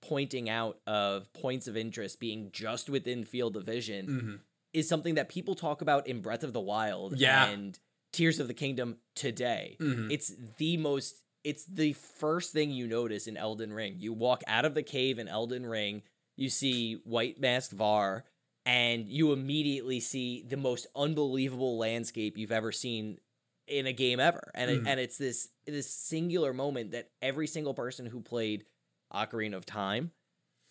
pointing 0.00 0.48
out 0.48 0.78
of 0.86 1.32
points 1.32 1.66
of 1.66 1.76
interest 1.76 2.20
being 2.20 2.50
just 2.52 2.88
within 2.88 3.24
field 3.24 3.56
of 3.56 3.64
vision 3.64 4.06
hmm 4.06 4.34
is 4.74 4.86
something 4.86 5.14
that 5.14 5.30
people 5.30 5.54
talk 5.54 5.80
about 5.80 6.06
in 6.06 6.20
Breath 6.20 6.44
of 6.44 6.52
the 6.52 6.60
Wild 6.60 7.18
Yeah. 7.18 7.46
and 7.48 7.78
Tears 8.12 8.38
of 8.38 8.48
the 8.48 8.54
Kingdom 8.54 8.98
today. 9.16 9.76
hmm 9.80 10.10
It's 10.10 10.30
the 10.58 10.76
most 10.76 11.22
it's 11.44 11.64
the 11.64 11.92
first 11.92 12.52
thing 12.52 12.70
you 12.70 12.86
notice 12.86 13.26
in 13.26 13.36
Elden 13.36 13.72
Ring. 13.72 13.96
You 13.98 14.12
walk 14.12 14.42
out 14.46 14.64
of 14.64 14.74
the 14.74 14.82
cave 14.82 15.18
in 15.18 15.28
Elden 15.28 15.64
Ring, 15.66 16.02
you 16.36 16.50
see 16.50 16.94
white 17.04 17.40
masked 17.40 17.76
Varré, 17.76 18.22
and 18.66 19.08
you 19.08 19.32
immediately 19.32 20.00
see 20.00 20.42
the 20.42 20.56
most 20.56 20.86
unbelievable 20.94 21.78
landscape 21.78 22.36
you've 22.36 22.52
ever 22.52 22.72
seen 22.72 23.18
in 23.66 23.86
a 23.86 23.92
game 23.92 24.20
ever. 24.20 24.50
And 24.54 24.70
it, 24.70 24.82
Mhm. 24.82 24.86
and 24.86 25.00
it's 25.00 25.18
this 25.18 25.48
this 25.66 25.90
singular 25.90 26.52
moment 26.54 26.92
that 26.92 27.10
every 27.20 27.46
single 27.46 27.74
person 27.74 28.06
who 28.06 28.20
played 28.22 28.64
Ocarina 29.12 29.56
of 29.56 29.66
Time, 29.66 30.12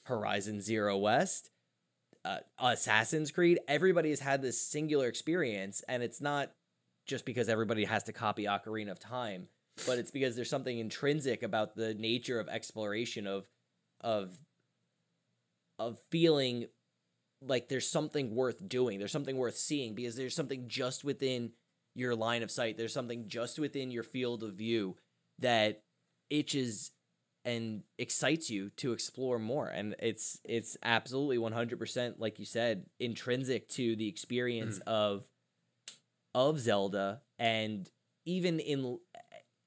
Horizon 0.05 0.61
Zero 0.61 0.97
West, 0.97 1.51
uh, 2.25 2.39
Assassin's 2.57 3.31
Creed, 3.31 3.59
everybody 3.67 4.09
has 4.09 4.19
had 4.21 4.41
this 4.41 4.59
singular 4.59 5.07
experience, 5.07 5.81
and 5.87 6.01
it's 6.01 6.19
not 6.21 6.51
just 7.05 7.25
because 7.25 7.47
everybody 7.47 7.85
has 7.85 8.03
to 8.03 8.13
copy 8.13 8.45
Ocarina 8.45 8.91
of 8.91 8.99
Time, 8.99 9.49
but 9.85 9.97
it's 9.97 10.11
because 10.11 10.35
there's 10.35 10.49
something 10.49 10.79
intrinsic 10.79 11.43
about 11.43 11.75
the 11.75 11.93
nature 11.93 12.39
of 12.39 12.47
exploration 12.47 13.27
of 13.27 13.47
of 14.01 14.33
of 15.79 15.99
feeling 16.11 16.67
like 17.41 17.69
there's 17.69 17.89
something 17.89 18.33
worth 18.35 18.67
doing, 18.67 18.99
there's 18.99 19.11
something 19.11 19.37
worth 19.37 19.57
seeing 19.57 19.93
because 19.93 20.15
there's 20.15 20.35
something 20.35 20.67
just 20.67 21.03
within 21.03 21.51
your 21.95 22.15
line 22.15 22.43
of 22.43 22.51
sight, 22.51 22.77
there's 22.77 22.93
something 22.93 23.27
just 23.27 23.59
within 23.59 23.91
your 23.91 24.03
field 24.03 24.43
of 24.43 24.53
view 24.53 24.95
that 25.39 25.81
itches 26.29 26.91
and 27.45 27.83
excites 27.97 28.49
you 28.49 28.69
to 28.77 28.91
explore 28.91 29.39
more. 29.39 29.67
And 29.67 29.95
it's 29.99 30.39
it's 30.43 30.77
absolutely 30.83 31.37
100% 31.37 32.15
like 32.17 32.39
you 32.39 32.45
said 32.45 32.85
intrinsic 32.99 33.69
to 33.69 33.95
the 33.95 34.07
experience 34.07 34.79
mm-hmm. 34.79 34.89
of 34.89 35.25
of 36.35 36.59
Zelda. 36.59 37.21
And 37.39 37.89
even 38.25 38.59
in 38.59 38.99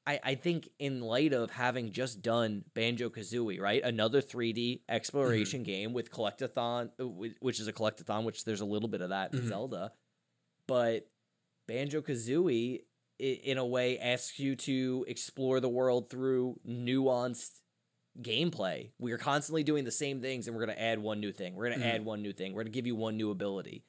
I, 0.06 0.20
I 0.24 0.35
think 0.35 0.68
in 0.78 1.01
light 1.02 1.32
of 1.32 1.51
having 1.51 1.93
just 1.93 2.22
done 2.22 2.64
Banjo 2.74 3.10
Kazooie, 3.10 3.60
right? 3.60 3.82
Another 3.82 4.20
3D 4.22 4.81
exploration 4.89 5.62
game 5.62 5.93
with 5.93 6.10
collectathon, 6.10 6.90
uh, 6.98 7.05
which 7.40 7.60
is 7.60 7.68
a 7.68 7.72
collectathon, 7.72 8.24
which 8.24 8.44
there's 8.44 8.62
a 8.62 8.64
little 8.66 8.89
bit 8.89 9.02
of 9.02 9.10
that 9.10 9.35
in 9.35 9.40
Mhm. 9.43 9.48
Zelda. 9.48 9.93
But 10.66 11.06
Banjo 11.68 12.01
Kazooie, 12.01 12.85
in 13.18 13.59
a 13.59 13.66
way, 13.66 13.98
asks 13.98 14.39
you 14.39 14.56
to 14.56 15.05
explore 15.06 15.60
the 15.60 15.68
world 15.68 16.09
through 16.09 16.59
nuanced 16.66 17.60
gameplay. 18.20 18.90
We 18.98 19.12
are 19.12 19.18
constantly 19.18 19.62
doing 19.62 19.85
the 19.85 19.90
same 19.90 20.20
things, 20.20 20.47
and 20.48 20.56
we're 20.56 20.64
going 20.64 20.77
to 20.77 20.82
add 20.82 20.98
one 20.98 21.20
new 21.20 21.32
thing. 21.32 21.55
We're 21.55 21.68
going 21.68 21.78
to 21.81 21.85
Mhm. 21.85 21.89
add 21.94 22.05
one 22.05 22.22
new 22.22 22.32
thing. 22.32 22.52
We're 22.55 22.62
going 22.62 22.72
to 22.72 22.77
give 22.77 22.86
you 22.86 22.97
one 22.97 23.16
new 23.16 23.31
ability. 23.31 23.85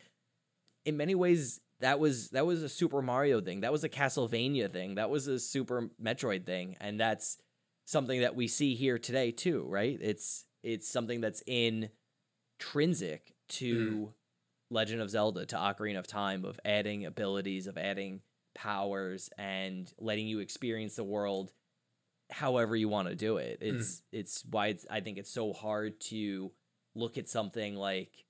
In 0.86 0.98
many 0.98 1.16
ways, 1.16 1.62
that 1.82 2.00
was 2.00 2.30
that 2.30 2.46
was 2.46 2.64
a 2.64 2.70
Super 2.70 3.02
Mario 3.02 3.42
thing. 3.42 3.62
That 3.62 3.72
was 3.72 3.84
a 3.84 3.90
Castlevania 3.90 4.72
thing. 4.72 4.96
That 4.96 5.10
was 5.10 5.28
a 5.28 5.40
Super 5.40 5.90
Metroid 6.02 6.46
thing, 6.46 6.78
and 6.80 7.00
that's 7.00 7.38
something 7.86 8.22
that 8.22 8.36
we 8.36 8.48
see 8.48 8.76
here 8.76 8.98
today 8.98 9.32
too, 9.32 9.66
right? 9.68 9.98
It's 10.02 10.46
it's 10.64 10.88
something 10.88 11.22
that's 11.22 11.44
intrinsic 11.48 13.34
to 13.50 13.76
mm-hmm. 13.76 14.06
Legend 14.70 15.02
of 15.02 15.10
Zelda, 15.10 15.46
to 15.48 15.56
Ocarina 15.56 16.00
of 16.00 16.08
Time, 16.08 16.46
of 16.46 16.60
adding 16.64 17.06
abilities, 17.06 17.68
of 17.68 17.78
adding 17.78 18.22
powers, 18.56 19.30
and 19.38 19.92
letting 20.00 20.28
you 20.28 20.40
experience 20.40 20.96
the 20.96 21.04
world 21.04 21.52
however 22.30 22.76
you 22.76 22.88
want 22.88 23.10
to 23.10 23.16
do 23.16 23.38
it. 23.38 23.60
Mm-hmm. 23.62 23.78
It's 23.78 24.02
it's 24.12 24.46
why 24.50 24.68
it's, 24.68 24.86
I 24.90 25.02
think 25.02 25.18
it's 25.18 25.32
so 25.32 25.52
hard 25.54 26.00
to 26.02 26.52
look 26.96 27.18
at 27.18 27.28
something 27.28 27.76
like 27.76 28.26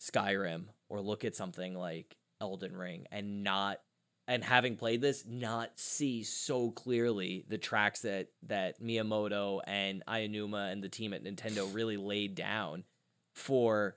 Skyrim 0.00 0.64
or 0.88 1.00
look 1.00 1.24
at 1.24 1.36
something 1.36 1.74
like 1.74 2.16
Elden 2.40 2.76
Ring 2.76 3.06
and 3.10 3.42
not 3.42 3.80
and 4.28 4.44
having 4.44 4.76
played 4.76 5.00
this 5.00 5.24
not 5.26 5.70
see 5.76 6.22
so 6.22 6.70
clearly 6.70 7.44
the 7.48 7.58
tracks 7.58 8.00
that 8.02 8.28
that 8.44 8.80
Miyamoto 8.82 9.60
and 9.66 10.02
Aonuma 10.06 10.70
and 10.72 10.82
the 10.82 10.88
team 10.88 11.12
at 11.12 11.24
Nintendo 11.24 11.72
really 11.74 11.96
laid 11.96 12.34
down 12.34 12.84
for 13.34 13.96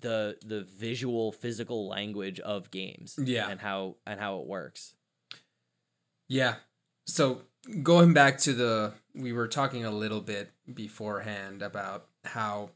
the 0.00 0.36
the 0.44 0.62
visual 0.62 1.32
physical 1.32 1.88
language 1.88 2.40
of 2.40 2.70
games 2.70 3.18
Yeah. 3.22 3.48
and 3.48 3.60
how 3.60 3.96
and 4.06 4.20
how 4.20 4.40
it 4.40 4.46
works 4.46 4.94
Yeah. 6.28 6.56
So 7.06 7.42
going 7.82 8.12
back 8.12 8.38
to 8.38 8.52
the, 8.52 8.92
we 9.14 9.32
were 9.32 9.46
talking 9.48 9.84
a 9.84 9.90
little 9.92 10.20
bit 10.20 10.50
beforehand 10.72 11.62
about 11.62 12.06
how 12.24 12.70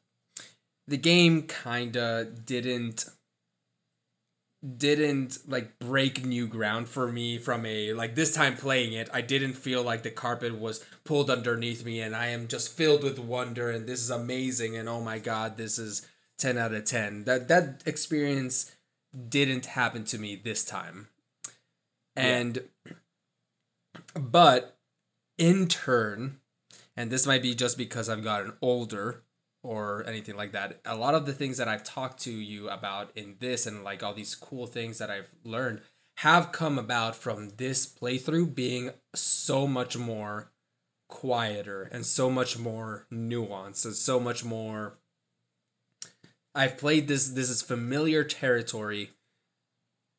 the 0.86 0.96
game 0.96 1.42
kind 1.42 1.96
of 1.96 2.46
didn't 2.46 3.06
didn't 4.76 5.38
like 5.48 5.78
break 5.78 6.24
new 6.24 6.46
ground 6.46 6.86
for 6.86 7.10
me 7.10 7.38
from 7.38 7.64
a 7.64 7.94
like 7.94 8.14
this 8.14 8.34
time 8.34 8.54
playing 8.54 8.92
it 8.92 9.08
i 9.10 9.22
didn't 9.22 9.54
feel 9.54 9.82
like 9.82 10.02
the 10.02 10.10
carpet 10.10 10.58
was 10.58 10.84
pulled 11.02 11.30
underneath 11.30 11.82
me 11.82 11.98
and 11.98 12.14
i 12.14 12.26
am 12.26 12.46
just 12.46 12.76
filled 12.76 13.02
with 13.02 13.18
wonder 13.18 13.70
and 13.70 13.86
this 13.86 14.00
is 14.00 14.10
amazing 14.10 14.76
and 14.76 14.86
oh 14.86 15.00
my 15.00 15.18
god 15.18 15.56
this 15.56 15.78
is 15.78 16.06
10 16.36 16.58
out 16.58 16.74
of 16.74 16.84
10 16.84 17.24
that 17.24 17.48
that 17.48 17.82
experience 17.86 18.76
didn't 19.28 19.66
happen 19.66 20.04
to 20.04 20.18
me 20.18 20.36
this 20.36 20.64
time. 20.64 21.08
And 22.16 22.62
but 24.14 24.76
in 25.38 25.68
turn, 25.68 26.38
and 26.96 27.10
this 27.10 27.26
might 27.26 27.42
be 27.42 27.54
just 27.54 27.78
because 27.78 28.08
I've 28.08 28.24
gotten 28.24 28.52
older 28.60 29.22
or 29.62 30.04
anything 30.06 30.36
like 30.36 30.52
that, 30.52 30.80
a 30.84 30.96
lot 30.96 31.14
of 31.14 31.26
the 31.26 31.32
things 31.32 31.58
that 31.58 31.68
I've 31.68 31.84
talked 31.84 32.20
to 32.20 32.32
you 32.32 32.68
about 32.70 33.10
in 33.14 33.36
this 33.40 33.66
and 33.66 33.84
like 33.84 34.02
all 34.02 34.14
these 34.14 34.34
cool 34.34 34.66
things 34.66 34.98
that 34.98 35.10
I've 35.10 35.30
learned 35.44 35.82
have 36.18 36.52
come 36.52 36.78
about 36.78 37.16
from 37.16 37.50
this 37.56 37.86
playthrough 37.86 38.54
being 38.54 38.90
so 39.14 39.66
much 39.66 39.96
more 39.96 40.50
quieter 41.08 41.82
and 41.82 42.06
so 42.06 42.30
much 42.30 42.58
more 42.58 43.06
nuanced 43.12 43.84
and 43.84 43.94
so 43.94 44.20
much 44.20 44.44
more 44.44 44.98
I've 46.54 46.78
played 46.78 47.08
this 47.08 47.30
this 47.30 47.50
is 47.50 47.62
familiar 47.62 48.22
territory 48.22 49.10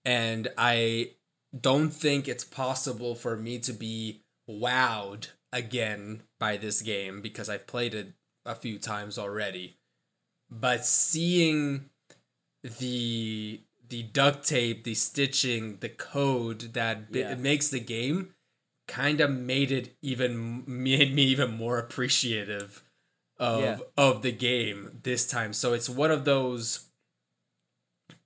and 0.03 0.49
I 0.57 1.11
don't 1.59 1.91
think 1.91 2.27
it's 2.27 2.43
possible 2.43 3.15
for 3.15 3.37
me 3.37 3.59
to 3.59 3.73
be 3.73 4.23
wowed 4.49 5.27
again 5.53 6.23
by 6.39 6.57
this 6.57 6.81
game 6.81 7.21
because 7.21 7.49
I've 7.49 7.67
played 7.67 7.93
it 7.93 8.13
a 8.45 8.55
few 8.55 8.79
times 8.79 9.17
already. 9.17 9.77
But 10.49 10.85
seeing 10.85 11.89
the 12.63 13.61
the 13.89 14.03
duct 14.03 14.47
tape, 14.47 14.83
the 14.85 14.93
stitching, 14.95 15.77
the 15.81 15.89
code 15.89 16.73
that 16.73 17.07
Yeah. 17.11 17.35
makes 17.35 17.69
the 17.69 17.79
game 17.79 18.33
kind 18.87 19.19
of 19.21 19.29
made 19.31 19.71
it 19.71 19.95
even 20.01 20.63
made 20.83 21.13
me 21.13 21.23
even 21.23 21.51
more 21.51 21.77
appreciative 21.77 22.83
of 23.37 23.61
Yeah. 23.61 23.79
of 23.97 24.21
the 24.21 24.31
game 24.31 24.99
this 25.03 25.27
time. 25.27 25.53
So 25.53 25.73
it's 25.73 25.89
one 25.89 26.11
of 26.11 26.25
those 26.25 26.87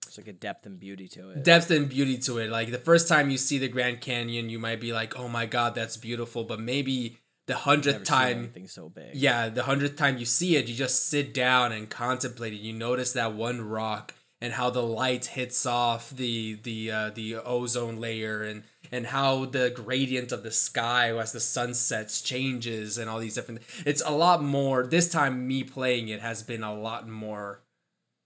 There's 0.05 0.17
like 0.17 0.27
a 0.27 0.33
depth 0.33 0.65
and 0.65 0.79
beauty 0.79 1.07
to 1.09 1.31
it. 1.31 1.43
depth 1.43 1.71
and 1.71 1.89
beauty 1.89 2.17
to 2.19 2.37
it. 2.37 2.49
Like 2.49 2.71
the 2.71 2.77
first 2.77 3.07
time 3.07 3.29
you 3.29 3.37
see 3.37 3.57
the 3.57 3.67
Grand 3.67 4.01
Canyon, 4.01 4.49
you 4.49 4.59
might 4.59 4.79
be 4.79 4.93
like, 4.93 5.17
"Oh 5.17 5.27
my 5.27 5.45
god, 5.45 5.75
that's 5.75 5.97
beautiful," 5.97 6.43
but 6.43 6.59
maybe 6.59 7.17
the 7.47 7.55
hundredth 7.55 8.03
time, 8.03 8.39
anything 8.39 8.67
so 8.67 8.89
big. 8.89 9.13
yeah, 9.13 9.49
the 9.49 9.63
hundredth 9.63 9.97
time 9.97 10.17
you 10.17 10.25
see 10.25 10.55
it, 10.55 10.67
you 10.67 10.75
just 10.75 11.07
sit 11.07 11.33
down 11.33 11.71
and 11.71 11.89
contemplate 11.89 12.53
it. 12.53 12.59
You 12.59 12.73
notice 12.73 13.13
that 13.13 13.33
one 13.33 13.61
rock 13.61 14.13
and 14.41 14.53
how 14.53 14.69
the 14.69 14.83
light 14.83 15.25
hits 15.27 15.65
off 15.65 16.09
the 16.09 16.55
the 16.63 16.91
uh, 16.91 17.09
the 17.11 17.35
ozone 17.35 17.97
layer 17.97 18.43
and 18.43 18.63
and 18.91 19.07
how 19.07 19.45
the 19.45 19.69
gradient 19.69 20.31
of 20.31 20.43
the 20.43 20.51
sky 20.51 21.15
as 21.17 21.31
the 21.31 21.39
sun 21.39 21.73
sets 21.73 22.21
changes 22.21 22.97
and 22.97 23.09
all 23.09 23.19
these 23.19 23.35
different. 23.35 23.61
It's 23.85 24.03
a 24.05 24.11
lot 24.11 24.43
more. 24.43 24.85
This 24.85 25.09
time, 25.09 25.47
me 25.47 25.63
playing 25.63 26.09
it 26.09 26.21
has 26.21 26.43
been 26.43 26.63
a 26.63 26.73
lot 26.73 27.07
more 27.07 27.61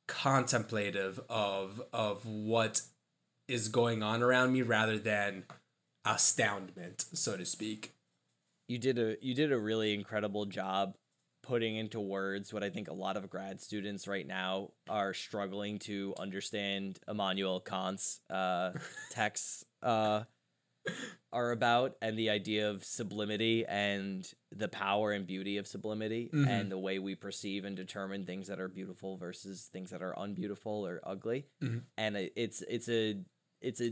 contemplative 0.07 1.19
of 1.29 1.81
of 1.93 2.25
what 2.25 2.81
is 3.47 3.67
going 3.67 4.01
on 4.01 4.21
around 4.23 4.53
me 4.53 4.61
rather 4.61 4.97
than 4.97 5.43
astoundment, 6.05 7.05
so 7.13 7.37
to 7.37 7.45
speak. 7.45 7.93
You 8.69 8.77
did 8.77 8.97
a 8.97 9.17
you 9.21 9.33
did 9.35 9.51
a 9.51 9.57
really 9.59 9.93
incredible 9.93 10.45
job 10.45 10.95
putting 11.43 11.75
into 11.75 11.99
words 11.99 12.53
what 12.53 12.63
I 12.63 12.69
think 12.69 12.87
a 12.87 12.93
lot 12.93 13.17
of 13.17 13.29
grad 13.29 13.59
students 13.59 14.07
right 14.07 14.27
now 14.27 14.69
are 14.87 15.13
struggling 15.13 15.79
to 15.79 16.13
understand 16.19 16.99
Immanuel 17.07 17.59
Kant's 17.59 18.21
uh, 18.29 18.71
texts 19.09 19.65
uh, 19.81 20.23
are 21.31 21.51
about, 21.51 21.95
and 22.01 22.17
the 22.17 22.29
idea 22.29 22.69
of 22.69 22.83
sublimity 22.83 23.65
and 23.67 24.31
the 24.51 24.67
power 24.67 25.11
and 25.11 25.25
beauty 25.27 25.57
of 25.57 25.67
sublimity, 25.67 26.29
Mhm. 26.33 26.47
and 26.47 26.71
the 26.71 26.77
way 26.77 26.99
we 26.99 27.15
perceive 27.15 27.65
and 27.65 27.75
determine 27.75 28.25
things 28.25 28.47
that 28.47 28.59
are 28.59 28.67
beautiful 28.67 29.17
versus 29.17 29.69
things 29.71 29.89
that 29.91 30.01
are 30.01 30.13
unbeautiful 30.17 30.85
or 30.87 30.99
ugly. 31.03 31.45
Mhm. 31.63 31.83
And 31.97 32.15
it's 32.35 32.61
it's 32.63 32.89
a 32.89 33.23
it's 33.61 33.81
a 33.81 33.91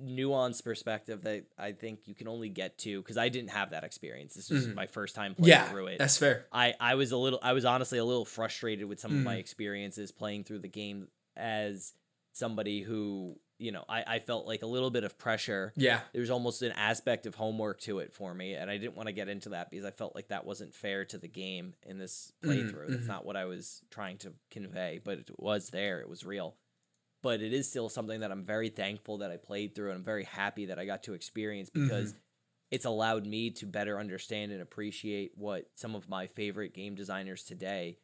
nuanced 0.00 0.64
perspective 0.64 1.22
that 1.22 1.44
I 1.58 1.72
think 1.72 2.00
you 2.06 2.14
can 2.14 2.26
only 2.28 2.48
get 2.48 2.78
to 2.78 3.00
because 3.00 3.16
I 3.16 3.28
didn't 3.28 3.50
have 3.50 3.70
that 3.70 3.84
experience. 3.84 4.34
This 4.34 4.50
was 4.50 4.66
Mhm. 4.66 4.74
my 4.74 4.86
first 4.86 5.14
time 5.14 5.34
playing 5.34 5.50
yeah, 5.50 5.68
through 5.68 5.86
it. 5.88 5.98
that's 5.98 6.16
fair. 6.18 6.46
I 6.52 6.74
I 6.80 6.94
was 6.96 7.12
a 7.12 7.16
little 7.16 7.38
I 7.42 7.52
was 7.52 7.64
honestly 7.64 7.98
a 7.98 8.04
little 8.04 8.24
frustrated 8.24 8.86
with 8.86 9.00
some 9.00 9.14
of 9.16 9.22
my 9.22 9.36
Mhm. 9.36 9.40
experiences 9.40 10.10
playing 10.12 10.44
through 10.44 10.60
the 10.60 10.68
game 10.68 11.08
as 11.36 11.92
somebody 12.32 12.82
who 12.82 13.38
you 13.58 13.70
know 13.70 13.84
I 13.88 14.16
I 14.16 14.18
felt 14.18 14.46
like 14.46 14.62
a 14.62 14.66
little 14.66 14.90
bit 14.90 15.04
of 15.04 15.16
pressure. 15.16 15.72
Yeah, 15.76 16.00
There's 16.12 16.30
almost 16.30 16.62
an 16.62 16.72
aspect 16.72 17.24
of 17.26 17.36
homework 17.36 17.80
to 17.82 18.00
it 18.00 18.12
for 18.12 18.34
me, 18.34 18.54
and 18.54 18.68
I 18.68 18.78
didn't 18.78 18.96
want 18.96 19.06
to 19.06 19.12
get 19.12 19.28
into 19.28 19.50
that 19.50 19.70
because 19.70 19.84
I 19.84 19.92
felt 19.92 20.16
like 20.16 20.28
that 20.28 20.44
wasn't 20.44 20.74
fair 20.74 21.04
to 21.06 21.18
the 21.18 21.28
game 21.28 21.74
in 21.84 21.98
this 21.98 22.32
Mhm, 22.42 22.48
playthrough. 22.48 22.88
That's 22.90 23.04
mhm. 23.04 23.08
not 23.08 23.24
what 23.24 23.36
I 23.36 23.44
was 23.44 23.82
trying 23.90 24.18
to 24.18 24.34
convey, 24.50 25.00
but 25.04 25.18
it 25.20 25.30
was 25.38 25.70
there. 25.70 26.00
It 26.00 26.08
was 26.08 26.24
real. 26.24 26.56
But 27.24 27.40
it 27.40 27.54
is 27.54 27.66
still 27.68 27.88
something 27.88 28.20
that 28.20 28.30
I'm 28.30 28.44
very 28.44 28.68
thankful 28.68 29.18
that 29.18 29.30
I 29.30 29.38
played 29.38 29.74
through, 29.74 29.88
and 29.88 29.96
I'm 29.98 30.04
very 30.04 30.24
happy 30.24 30.66
that 30.66 30.78
I 30.78 30.84
got 30.84 31.02
to 31.04 31.14
experience 31.14 31.70
because 31.70 32.14
it's 32.70 32.84
allowed 32.84 33.24
me 33.26 33.50
to 33.52 33.66
better 33.66 33.98
understand 33.98 34.52
and 34.52 34.60
appreciate 34.60 35.32
what 35.34 35.70
some 35.74 35.94
of 35.94 36.06
my 36.08 36.26
favorite 36.26 36.74
game 36.74 36.94
designers 36.94 37.42
today 37.42 37.98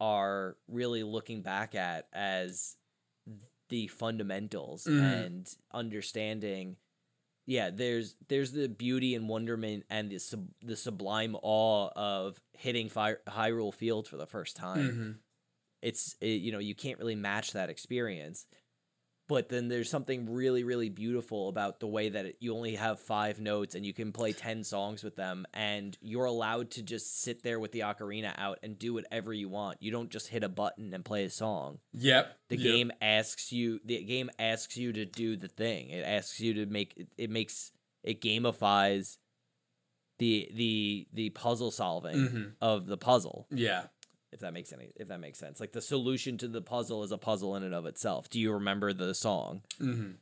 are 0.00 0.56
really 0.66 1.04
looking 1.04 1.42
back 1.42 1.74
at 1.76 2.08
as 2.12 2.76
the 3.68 3.86
fundamentals 3.86 4.84
Mhm. 4.84 5.24
and 5.26 5.56
understanding 5.72 6.76
yeah 7.46 7.68
there's 7.70 8.16
there's 8.28 8.52
the 8.52 8.68
beauty 8.68 9.14
and 9.14 9.28
wonderment 9.28 9.84
and 9.90 10.10
the 10.10 10.18
sub, 10.18 10.48
the 10.62 10.76
sublime 10.76 11.36
awe 11.42 11.90
of 11.94 12.40
hitting 12.52 12.88
Fire, 12.88 13.20
Hyrule 13.28 13.72
Field 13.74 14.08
for 14.08 14.16
the 14.16 14.26
first 14.26 14.56
time 14.56 14.88
Mhm. 14.90 15.18
It's 15.82 16.16
it, 16.20 16.40
you 16.40 16.52
know 16.52 16.58
you 16.58 16.74
can't 16.74 16.98
really 16.98 17.14
match 17.16 17.52
that 17.52 17.70
experience 17.70 18.46
but 19.28 19.50
then 19.50 19.68
there's 19.68 19.90
something 19.90 20.30
really 20.32 20.64
really 20.64 20.88
beautiful 20.88 21.48
about 21.50 21.80
the 21.80 21.86
way 21.86 22.08
that 22.08 22.24
it, 22.26 22.36
you 22.40 22.54
only 22.54 22.74
have 22.76 22.98
five 22.98 23.38
notes 23.40 23.74
and 23.74 23.84
you 23.84 23.92
can 23.92 24.10
play 24.12 24.32
10 24.32 24.64
songs 24.64 25.04
with 25.04 25.16
them 25.16 25.44
and 25.52 25.96
you're 26.00 26.24
allowed 26.24 26.70
to 26.70 26.82
just 26.82 27.20
sit 27.20 27.42
there 27.42 27.60
with 27.60 27.70
the 27.72 27.80
ocarina 27.80 28.32
out 28.38 28.58
and 28.62 28.78
do 28.78 28.94
whatever 28.94 29.32
you 29.32 29.48
want 29.48 29.76
you 29.82 29.90
don't 29.90 30.10
just 30.10 30.28
hit 30.28 30.42
a 30.42 30.48
button 30.48 30.92
and 30.94 31.04
play 31.04 31.24
a 31.24 31.30
song 31.30 31.78
Yep. 31.92 32.36
the 32.48 32.56
yep. 32.56 32.64
game 32.64 32.90
asks 33.02 33.52
you 33.52 33.80
the 33.84 34.02
game 34.04 34.30
asks 34.38 34.76
you 34.76 34.92
to 34.94 35.04
do 35.04 35.36
the 35.36 35.48
thing 35.48 35.90
it 35.90 36.04
asks 36.04 36.40
you 36.40 36.54
to 36.54 36.66
make 36.66 36.94
it, 36.96 37.08
it 37.18 37.30
makes 37.30 37.70
it 38.02 38.20
gamifies 38.22 39.18
the 40.18 40.50
the 40.54 41.06
the 41.12 41.30
puzzle 41.30 41.70
solving 41.70 42.16
Mhm. 42.16 42.52
of 42.60 42.86
the 42.86 42.96
puzzle 42.96 43.46
Yeah. 43.50 43.84
If 44.32 44.40
that 44.40 44.52
makes 44.52 44.72
any 44.72 44.92
if 44.96 45.08
that 45.08 45.20
makes 45.20 45.38
sense. 45.38 45.60
Like 45.60 45.72
the 45.72 45.80
solution 45.80 46.38
to 46.38 46.48
the 46.48 46.60
puzzle 46.62 47.02
is 47.04 47.12
a 47.12 47.18
puzzle 47.18 47.56
in 47.56 47.62
and 47.62 47.74
of 47.74 47.86
itself. 47.86 48.28
Do 48.28 48.38
you 48.40 48.52
remember 48.52 48.92
the 48.92 49.14
song? 49.14 49.62
Hmm 49.78 50.12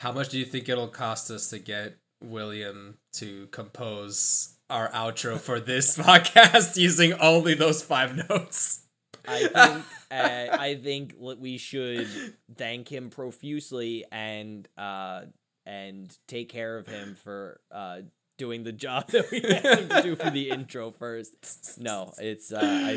How 0.00 0.12
much 0.12 0.30
do 0.30 0.38
you 0.38 0.44
think 0.44 0.68
it'll 0.68 0.88
cost 0.88 1.30
us 1.30 1.50
to 1.50 1.58
get 1.58 1.98
William 2.22 2.98
to 3.14 3.46
compose 3.48 4.56
our 4.70 4.90
outro 4.90 5.38
for 5.38 5.60
this 5.60 5.96
podcast 6.08 6.76
using 6.76 7.12
only 7.14 7.54
those 7.54 7.82
five 7.82 8.16
notes? 8.28 8.84
i 9.28 9.38
think 9.46 9.84
uh, 10.10 10.56
i 10.58 10.78
think 10.82 11.14
we 11.18 11.56
should 11.56 12.08
thank 12.56 12.88
him 12.90 13.08
profusely 13.08 14.04
and 14.10 14.66
uh 14.76 15.22
and 15.64 16.18
take 16.26 16.48
care 16.48 16.76
of 16.76 16.88
him 16.88 17.14
for 17.14 17.60
uh 17.70 18.00
doing 18.42 18.64
the 18.64 18.72
job 18.72 19.06
that 19.14 19.30
we 19.30 19.40
him 19.40 19.88
to 19.88 20.02
do 20.02 20.16
for 20.16 20.30
the 20.30 20.50
intro 20.50 20.90
first 20.90 21.78
no 21.78 22.12
it's 22.18 22.52
uh 22.52 22.60
i 22.62 22.92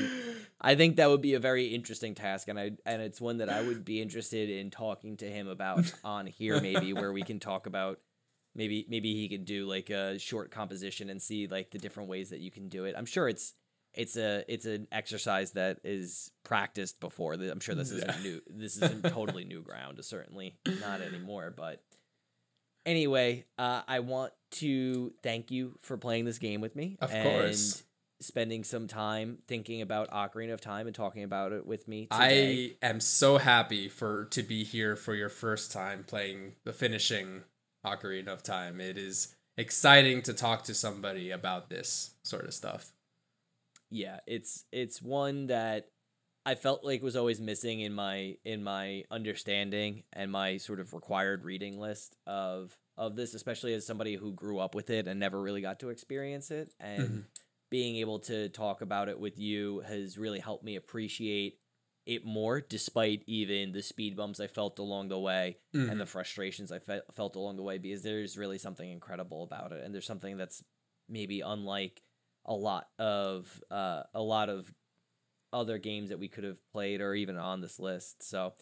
I 0.66 0.76
think 0.76 0.96
that 0.96 1.10
would 1.10 1.22
be 1.22 1.36
a 1.36 1.40
very 1.40 1.68
interesting 1.68 2.16
task, 2.16 2.48
and 2.48 2.60
I 2.60 2.72
and 2.88 3.00
it's 3.00 3.22
one 3.22 3.38
that 3.38 3.50
I 3.50 3.62
would 3.62 3.86
be 3.86 4.02
interested 4.02 4.50
in 4.50 4.72
talking 4.72 5.16
to 5.18 5.30
him 5.30 5.48
about 5.48 5.94
on 6.04 6.26
here, 6.26 6.60
maybe 6.60 6.92
where 6.92 7.14
we 7.14 7.22
can 7.22 7.40
talk 7.40 7.68
about 7.68 8.00
maybe 8.56 8.86
maybe 8.90 9.14
he 9.14 9.30
could 9.30 9.46
do 9.46 9.68
like 9.68 9.90
a 9.90 10.18
short 10.18 10.50
composition 10.50 11.10
and 11.10 11.22
see 11.22 11.46
like 11.46 11.72
the 11.72 11.78
different 11.78 12.10
ways 12.10 12.30
that 12.30 12.40
you 12.40 12.50
can 12.50 12.70
do 12.70 12.86
it. 12.86 12.96
I'm 12.98 13.06
sure 13.06 13.30
it's 13.30 13.54
it's 13.94 14.18
a 14.18 14.44
it's 14.48 14.66
an 14.66 14.88
exercise 14.92 15.52
that 15.52 15.80
is 15.84 16.32
practiced 16.44 17.00
before. 17.00 17.34
I'm 17.34 17.60
sure 17.60 17.76
this 17.76 17.92
isn't 17.92 18.24
new. 18.24 18.42
This 18.50 18.78
isn't 18.78 19.04
totally 19.10 19.46
new 19.46 19.62
ground. 19.62 20.04
Certainly 20.04 20.58
not 20.82 21.02
anymore. 21.02 21.54
But 21.56 21.84
anyway, 22.86 23.46
uh, 23.58 23.82
I 23.88 24.00
want 24.00 24.34
to 24.52 25.14
thank 25.24 25.52
you 25.52 25.76
for 25.82 25.98
playing 25.98 26.26
this 26.26 26.38
game 26.38 26.62
with 26.62 26.76
me. 26.76 26.98
Of 27.02 27.12
and 27.12 27.24
course. 27.24 27.84
spending 28.22 28.64
some 28.64 28.88
time 28.88 29.40
thinking 29.48 29.82
about 29.82 30.10
Ocarina 30.12 30.54
of 30.54 30.62
Time 30.62 30.88
and 30.88 30.96
talking 30.96 31.24
about 31.24 31.52
it 31.52 31.66
with 31.66 31.88
me 31.88 32.08
today. 32.12 32.78
I 32.82 32.86
am 32.86 33.00
so 33.00 33.38
happy 33.38 33.90
for 33.90 34.26
to 34.26 34.44
be 34.44 34.64
here 34.64 34.96
for 34.96 35.14
your 35.14 35.30
first 35.30 35.72
time 35.72 36.04
playing 36.06 36.54
the 36.64 36.74
finishing 36.74 37.44
Ocarina 37.86 38.30
of 38.30 38.44
Time. 38.44 38.80
It 38.80 38.98
is 38.98 39.36
exciting 39.58 40.22
to 40.24 40.34
talk 40.34 40.64
to 40.66 40.74
somebody 40.74 41.32
about 41.32 41.70
this 41.70 42.12
sort 42.24 42.46
of 42.46 42.54
stuff. 42.54 42.92
yeah, 43.90 44.20
it's 44.28 44.66
it's 44.72 45.02
one 45.02 45.48
that 45.48 45.90
I 46.46 46.56
felt 46.56 46.84
like 46.84 47.02
was 47.02 47.16
always 47.16 47.42
missing 47.42 47.80
in 47.80 47.94
my 47.94 48.38
in 48.46 48.64
my 48.64 49.04
understanding 49.10 50.04
and 50.14 50.32
my 50.32 50.58
sort 50.58 50.80
of 50.80 50.94
required 50.94 51.44
reading 51.44 51.80
list 51.80 52.16
of 52.28 52.78
of 52.98 53.16
this, 53.16 53.34
especially 53.34 53.74
as 53.74 53.86
somebody 53.86 54.16
who 54.16 54.32
grew 54.34 54.60
up 54.60 54.76
with 54.76 54.90
it 54.90 55.08
and 55.08 55.20
never 55.20 55.42
really 55.42 55.62
got 55.62 55.80
to 55.82 55.90
experience 55.90 56.52
it. 56.52 56.74
And 56.80 57.02
Mhm. 57.10 57.26
being 57.72 57.96
able 57.98 58.20
to 58.20 58.50
talk 58.50 58.82
about 58.82 59.10
it 59.10 59.20
with 59.20 59.38
you 59.40 59.80
has 59.82 60.18
really 60.18 60.40
helped 60.40 60.64
me 60.64 60.76
appreciate 60.76 61.60
it 62.06 62.24
more, 62.24 62.62
despite 62.62 63.24
even 63.26 63.72
the 63.72 63.82
speed 63.82 64.16
bumps 64.16 64.40
I 64.40 64.46
felt 64.48 64.78
along 64.80 65.08
the 65.10 65.20
way. 65.20 65.58
Mhm. 65.74 65.90
and 65.92 66.00
the 66.00 66.06
frustrations 66.06 66.72
I 66.72 66.80
fe- 66.80 67.02
felt 67.12 67.36
along 67.36 67.58
the 67.58 67.64
way 67.64 67.78
because 67.80 68.04
there's 68.04 68.38
really 68.38 68.58
something 68.60 68.90
incredible 68.90 69.44
about 69.44 69.72
it, 69.74 69.84
and 69.84 69.94
there's 69.94 70.06
something 70.06 70.38
that's 70.38 70.64
maybe 71.10 71.42
unlike 71.42 72.02
a 72.46 72.54
lot 72.54 72.88
of 73.00 73.62
uh, 73.72 74.04
a 74.14 74.22
lot 74.22 74.50
of 74.50 74.74
other 75.56 75.78
games 75.78 76.10
that 76.10 76.20
we 76.20 76.28
could 76.28 76.44
have 76.44 76.58
played 76.72 77.02
or 77.02 77.16
even 77.16 77.38
on 77.38 77.62
this 77.62 77.80
list. 77.80 78.22
So, 78.22 78.54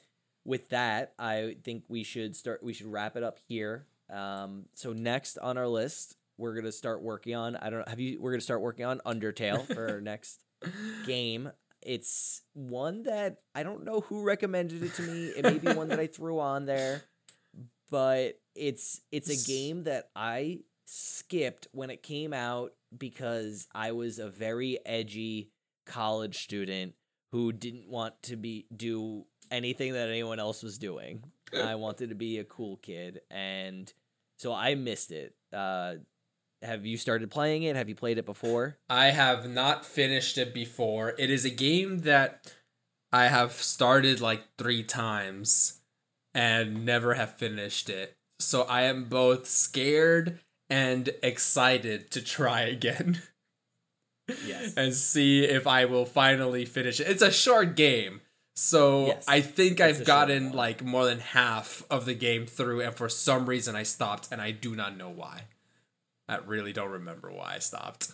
with 0.46 0.70
that, 0.70 1.14
I 1.18 1.56
think 1.64 1.86
we 1.88 2.04
should 2.04 2.36
start. 2.36 2.64
We 2.64 2.74
should 2.74 2.92
wrap 2.92 3.16
it 3.16 3.24
up 3.24 3.40
here. 3.48 3.88
Um, 4.12 4.66
so 4.76 4.94
next 4.94 5.38
on 5.38 5.58
our 5.58 5.68
list, 5.68 6.18
we're 6.38 6.54
gonna 6.54 6.72
start 6.72 7.02
working 7.02 7.36
on. 7.36 7.56
I 7.56 7.70
don't 7.70 7.80
know. 7.80 7.86
Have 7.88 8.00
you? 8.00 8.22
We're 8.22 8.32
gonna 8.32 8.42
start 8.42 8.62
working 8.62 8.86
on 8.86 9.00
Undertale 9.06 9.66
for 9.74 9.90
our 9.90 10.02
next 10.02 10.42
game. 11.06 11.52
It's 11.82 12.42
one 12.54 13.04
that 13.04 13.38
I 13.56 13.64
don't 13.64 13.84
know 13.84 14.02
who 14.02 14.24
recommended 14.24 14.84
it 14.84 14.94
to 14.96 15.02
me. 15.02 15.28
It 15.28 15.44
may 15.44 15.58
be 15.58 15.74
one 15.74 15.90
that 15.90 16.00
I 16.00 16.08
threw 16.08 16.40
on 16.40 16.66
there, 16.66 17.04
but 17.90 18.40
it's 18.56 19.02
it's 19.12 19.30
a 19.30 19.48
game 19.52 19.84
that 19.84 20.10
I 20.16 20.60
skipped 20.86 21.68
when 21.72 21.90
it 21.90 22.04
came 22.04 22.34
out 22.34 22.74
because 22.96 23.68
I 23.74 23.94
was 23.94 24.20
a 24.20 24.30
very 24.30 24.78
edgy 24.86 25.53
college 25.86 26.44
student 26.44 26.94
who 27.32 27.52
didn't 27.52 27.88
want 27.90 28.14
to 28.24 28.36
be 28.36 28.66
do 28.76 29.26
anything 29.52 29.94
that 29.94 30.10
anyone 30.10 30.40
else 30.40 30.64
was 30.64 30.78
doing. 30.78 31.24
I 31.56 31.76
wanted 31.76 32.10
to 32.10 32.16
be 32.16 32.40
a 32.40 32.44
cool 32.44 32.78
kid 32.78 33.22
and 33.30 33.92
so 34.38 34.54
I 34.54 34.76
missed 34.76 35.12
it. 35.12 35.36
Uh 35.52 35.96
have 36.62 36.86
you 36.86 36.98
started 36.98 37.30
playing 37.30 37.64
it? 37.64 37.76
Have 37.76 37.90
you 37.90 37.96
played 37.96 38.18
it 38.18 38.26
before? 38.26 38.78
I 38.90 39.08
have 39.08 39.50
not 39.50 39.86
finished 39.86 40.38
it 40.38 40.54
before. 40.54 41.14
It 41.20 41.30
is 41.30 41.44
a 41.44 41.50
game 41.50 42.00
that 42.00 42.54
I 43.12 43.28
have 43.28 43.52
started 43.52 44.22
like 44.22 44.44
three 44.58 44.82
times 44.82 45.82
and 46.34 46.86
never 46.86 47.14
have 47.14 47.38
finished 47.38 47.90
it. 47.90 48.18
So 48.40 48.64
I 48.64 48.84
am 48.84 49.06
both 49.06 49.48
scared 49.48 50.40
and 50.70 51.10
excited 51.22 52.10
to 52.12 52.22
try 52.22 52.62
again 52.78 53.22
Yes. 54.46 54.74
and 54.78 54.94
see 54.94 55.44
if 55.44 55.68
I 55.68 55.86
will 55.86 56.06
finally 56.06 56.66
finish 56.66 57.00
it. 57.00 57.08
It's 57.08 57.22
a 57.22 57.32
short 57.32 57.76
game. 57.76 58.22
So 58.56 59.08
Yes, 59.08 59.26
I 59.28 59.42
think 59.42 59.80
it's 59.80 60.00
I've 60.00 60.06
gotten 60.06 60.52
like 60.52 60.84
more 60.84 61.06
than 61.06 61.20
half 61.20 61.84
of 61.90 62.06
the 62.06 62.14
game 62.14 62.46
through, 62.46 62.82
and 62.82 62.94
for 62.94 63.10
some 63.10 63.48
reason 63.48 63.76
I 63.76 63.84
stopped, 63.84 64.30
and 64.32 64.40
I 64.42 64.52
do 64.52 64.76
not 64.76 64.96
know 64.96 65.10
why. 65.10 65.46
I 66.30 66.38
really 66.38 66.72
don't 66.72 66.92
remember 66.92 67.32
why 67.32 67.56
I 67.56 67.60
stopped. 67.60 68.14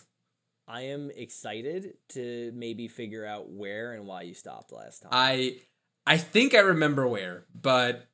I 0.66 0.82
am 0.82 1.10
excited 1.14 1.94
to 2.10 2.52
maybe 2.54 2.88
figure 2.88 3.26
out 3.26 3.50
where 3.50 3.92
and 3.92 4.06
why 4.06 4.22
you 4.22 4.34
stopped 4.34 4.72
last 4.72 5.02
time. 5.02 5.10
I 5.12 5.58
I 6.06 6.16
think 6.16 6.54
I 6.54 6.60
remember 6.60 7.06
where, 7.06 7.44
but 7.54 8.06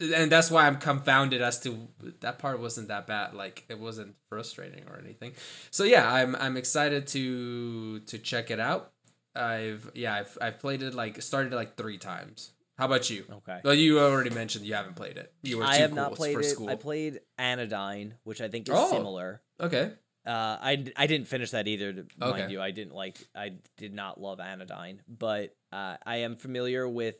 and 0.00 0.32
that's 0.32 0.50
why 0.50 0.66
I'm 0.66 0.76
confounded 0.78 1.42
as 1.42 1.60
to 1.60 1.88
that 2.20 2.38
part 2.38 2.60
wasn't 2.60 2.88
that 2.88 3.06
bad. 3.06 3.34
Like 3.34 3.64
it 3.68 3.78
wasn't 3.78 4.14
frustrating 4.28 4.84
or 4.88 4.98
anything. 4.98 5.32
So 5.70 5.84
yeah, 5.84 6.10
I'm 6.12 6.34
I'm 6.36 6.56
excited 6.56 7.06
to 7.08 8.00
to 8.00 8.18
check 8.18 8.50
it 8.50 8.60
out. 8.60 8.92
I've 9.34 9.90
yeah 9.94 10.14
I've 10.14 10.38
I've 10.40 10.58
played 10.58 10.82
it 10.82 10.94
like 10.94 11.20
started 11.22 11.52
like 11.52 11.76
three 11.76 11.98
times. 11.98 12.52
How 12.78 12.86
about 12.86 13.10
you? 13.10 13.24
Okay. 13.30 13.60
Well, 13.62 13.74
you 13.74 14.00
already 14.00 14.30
mentioned 14.30 14.64
you 14.64 14.72
haven't 14.74 14.96
played 14.96 15.18
it. 15.18 15.32
You 15.42 15.58
were 15.58 15.64
too 15.64 15.70
I 15.70 15.76
have 15.76 15.90
cool 15.90 15.96
not 15.96 16.14
played 16.14 16.32
for 16.34 16.40
it. 16.40 16.44
school. 16.44 16.70
I 16.70 16.76
played 16.76 17.20
Anodyne, 17.36 18.14
which 18.24 18.40
I 18.40 18.48
think 18.48 18.68
is 18.70 18.74
Oh. 18.76 18.90
similar. 18.90 19.42
okay. 19.60 19.92
Uh, 20.26 20.56
I, 20.60 20.84
I 20.96 21.06
didn't 21.06 21.28
finish 21.28 21.50
that 21.52 21.66
either. 21.66 21.92
To 21.94 22.00
Okay. 22.00 22.40
Mind 22.40 22.52
you, 22.52 22.60
I 22.60 22.70
didn't 22.72 22.94
like. 22.94 23.16
I 23.34 23.54
did 23.78 23.94
not 23.94 24.20
love 24.20 24.38
Anodyne, 24.38 25.00
but 25.08 25.54
uh, 25.72 25.96
I 26.04 26.16
am 26.18 26.36
familiar 26.36 26.86
with 26.88 27.16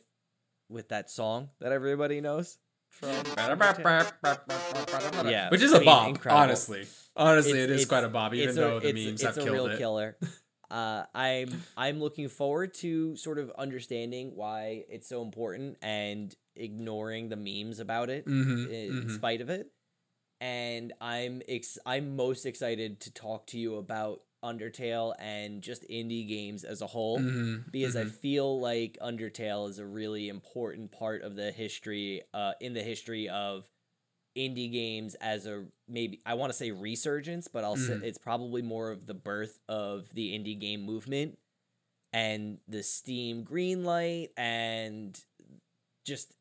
with 0.69 0.89
that 0.89 1.09
song 1.09 1.49
that 1.59 1.71
everybody 1.71 2.21
knows 2.21 2.57
from. 2.91 3.09
Yeah, 5.25 5.49
Which 5.49 5.61
is 5.61 5.73
I 5.73 5.81
a 5.81 5.85
bob, 5.85 6.09
incredible. 6.09 6.41
honestly. 6.43 6.85
Honestly, 7.15 7.51
It's- 7.51 7.63
it 7.69 7.69
is 7.71 7.85
quite 7.85 8.03
a 8.03 8.09
bob, 8.09 8.33
even 8.33 8.55
though 8.55 8.77
a, 8.77 8.79
the 8.79 8.93
memes 8.93 9.21
it's 9.21 9.23
have 9.23 9.37
a 9.37 9.41
real 9.51 9.53
killed 9.65 9.71
it. 9.71 9.77
killer. 9.77 10.17
Uh, 10.71 11.03
I'm 11.13 11.49
I'm 11.75 11.99
looking 11.99 12.29
forward 12.29 12.73
to 12.75 13.17
sort 13.17 13.39
of 13.39 13.51
understanding 13.57 14.37
why 14.37 14.85
it's 14.87 15.05
so 15.09 15.21
important 15.21 15.77
and 15.81 16.33
ignoring 16.55 17.27
the 17.27 17.35
memes 17.35 17.81
about 17.81 18.09
it 18.09 18.25
Mhm, 18.25 18.69
in 18.71 19.03
mhm. 19.03 19.15
spite 19.15 19.41
of 19.41 19.49
it. 19.49 19.67
And 20.39 20.93
I'm 21.01 21.41
ex- 21.49 21.77
I'm 21.85 22.15
most 22.15 22.45
excited 22.45 23.01
to 23.01 23.11
talk 23.13 23.47
to 23.47 23.57
you 23.59 23.75
about 23.75 24.21
Undertale 24.43 25.13
and 25.19 25.61
just 25.61 25.83
indie 25.89 26.27
games 26.27 26.63
as 26.63 26.81
a 26.81 26.87
whole 26.87 27.27
Mhm, 27.27 27.65
because 27.71 27.95
I 27.95 28.05
mhm. 28.05 28.11
feel 28.21 28.59
like 28.59 28.97
Undertale 29.01 29.69
is 29.69 29.79
a 29.79 29.85
really 29.85 30.29
important 30.29 30.91
part 30.91 31.21
of 31.23 31.35
the 31.35 31.51
history 31.51 32.23
uh 32.33 32.53
in 32.61 32.73
the 32.73 32.83
history 32.83 33.29
of 33.29 33.69
indie 34.37 34.71
games 34.71 35.15
as 35.15 35.45
a 35.45 35.65
maybe 35.87 36.21
I 36.25 36.35
want 36.35 36.51
to 36.51 36.57
say 36.57 36.71
resurgence, 36.71 37.47
but 37.47 37.63
I'll 37.63 37.77
say 37.77 37.93
Mhm. 37.93 38.01
it's 38.01 38.17
probably 38.17 38.61
more 38.61 38.91
of 38.91 39.05
the 39.07 39.13
birth 39.13 39.59
of 39.69 40.13
the 40.13 40.37
indie 40.37 40.59
game 40.59 40.83
movement 40.83 41.37
and 42.13 42.59
the 42.67 42.83
Steam 42.83 43.45
Greenlight 43.45 44.29
and 44.37 45.19
just 46.05 46.35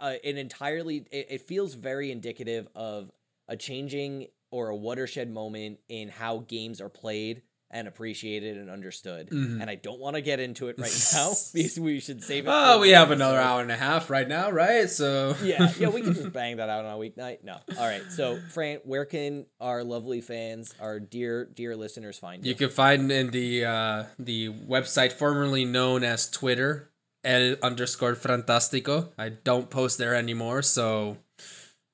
uh, 0.00 0.14
an 0.24 0.36
entirely 0.36 1.06
it, 1.10 1.26
it 1.30 1.40
feels 1.42 1.74
very 1.74 2.10
indicative 2.10 2.68
of 2.74 3.10
a 3.48 3.56
changing 3.56 4.28
or 4.56 4.68
a 4.70 4.76
watershed 4.76 5.30
moment 5.30 5.78
in 5.88 6.08
how 6.08 6.38
games 6.48 6.80
are 6.80 6.88
played 6.88 7.42
and 7.68 7.88
appreciated 7.88 8.56
and 8.56 8.70
understood. 8.70 9.28
Mhm. 9.28 9.60
And 9.60 9.68
I 9.68 9.74
don't 9.74 9.98
want 9.98 10.14
to 10.14 10.22
get 10.22 10.38
into 10.38 10.68
it 10.68 10.78
right 10.78 10.90
now 11.14 11.32
because 11.52 11.78
we 11.80 11.98
should 12.00 12.22
save 12.22 12.46
it. 12.46 12.50
Oh, 12.52 12.78
we 12.80 12.90
have 12.90 13.10
another 13.10 13.38
hour 13.40 13.60
and 13.60 13.72
a 13.72 13.76
half 13.76 14.08
right 14.08 14.26
now, 14.28 14.50
right? 14.50 14.88
So 14.88 15.34
yeah, 15.42 15.72
yeah, 15.78 15.88
we 15.88 16.00
can 16.00 16.14
just 16.14 16.32
bang 16.40 16.56
that 16.58 16.68
out 16.68 16.84
on 16.84 16.94
a 16.94 16.96
weeknight. 16.96 17.42
No, 17.42 17.58
all 17.76 17.86
right. 17.86 18.04
So, 18.10 18.38
Fran, 18.52 18.78
where 18.84 19.04
can 19.04 19.46
our 19.60 19.82
lovely 19.82 20.20
fans, 20.20 20.74
our 20.80 21.00
dear, 21.00 21.44
dear 21.44 21.76
listeners, 21.76 22.18
find 22.18 22.44
you? 22.44 22.50
You 22.50 22.54
can 22.54 22.70
find 22.70 23.10
in 23.10 23.30
the 23.30 23.64
uh, 23.64 24.04
the 24.18 24.50
website 24.50 25.12
formerly 25.12 25.64
known 25.64 26.04
as 26.04 26.30
Twitter, 26.30 26.92
el 27.24 27.56
underscore 27.64 28.14
frantastico. 28.14 29.08
I 29.18 29.30
don't 29.30 29.70
post 29.70 29.98
there 29.98 30.14
anymore, 30.14 30.62
so 30.62 31.18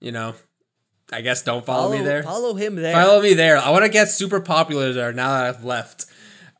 you 0.02 0.12
know, 0.12 0.34
I 1.12 1.20
guess 1.20 1.42
don't 1.42 1.64
follow, 1.64 1.92
me 1.92 2.02
there. 2.02 2.22
Follow 2.22 2.54
him 2.54 2.76
there. 2.76 2.94
Follow 2.94 3.20
me 3.20 3.34
there. 3.34 3.58
I 3.58 3.70
want 3.70 3.84
to 3.84 3.90
get 3.90 4.08
super 4.08 4.40
popular 4.40 4.92
there 4.92 5.12
now 5.12 5.34
that 5.34 5.44
I've 5.44 5.64
left. 5.64 6.06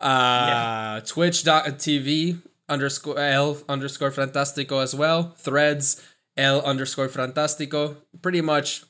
Uh, 0.00 1.00
Twitch.tv 1.00 2.42
underscore 2.68 3.18
L 3.18 3.58
underscore 3.68 4.10
Frantastico 4.10 4.82
as 4.82 4.94
well. 4.94 5.34
Threads 5.38 6.02
L 6.36 6.60
underscore 6.62 7.08
Frantastico. 7.08 7.96
Pretty 8.20 8.40
much 8.40 8.84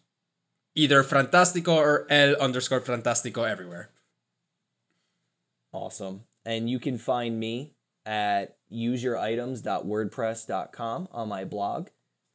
either 0.74 1.04
Frantastico 1.04 1.76
or 1.76 2.06
L 2.10 2.34
underscore 2.36 2.80
Frantastico 2.80 3.48
everywhere. 3.48 3.90
Awesome. 5.72 6.24
And 6.44 6.68
you 6.68 6.80
can 6.80 6.98
find 6.98 7.38
me 7.38 7.74
at 8.04 8.56
useyouritems.wordpress.com 8.72 11.08
on 11.12 11.28
my 11.28 11.44
blog. 11.44 11.86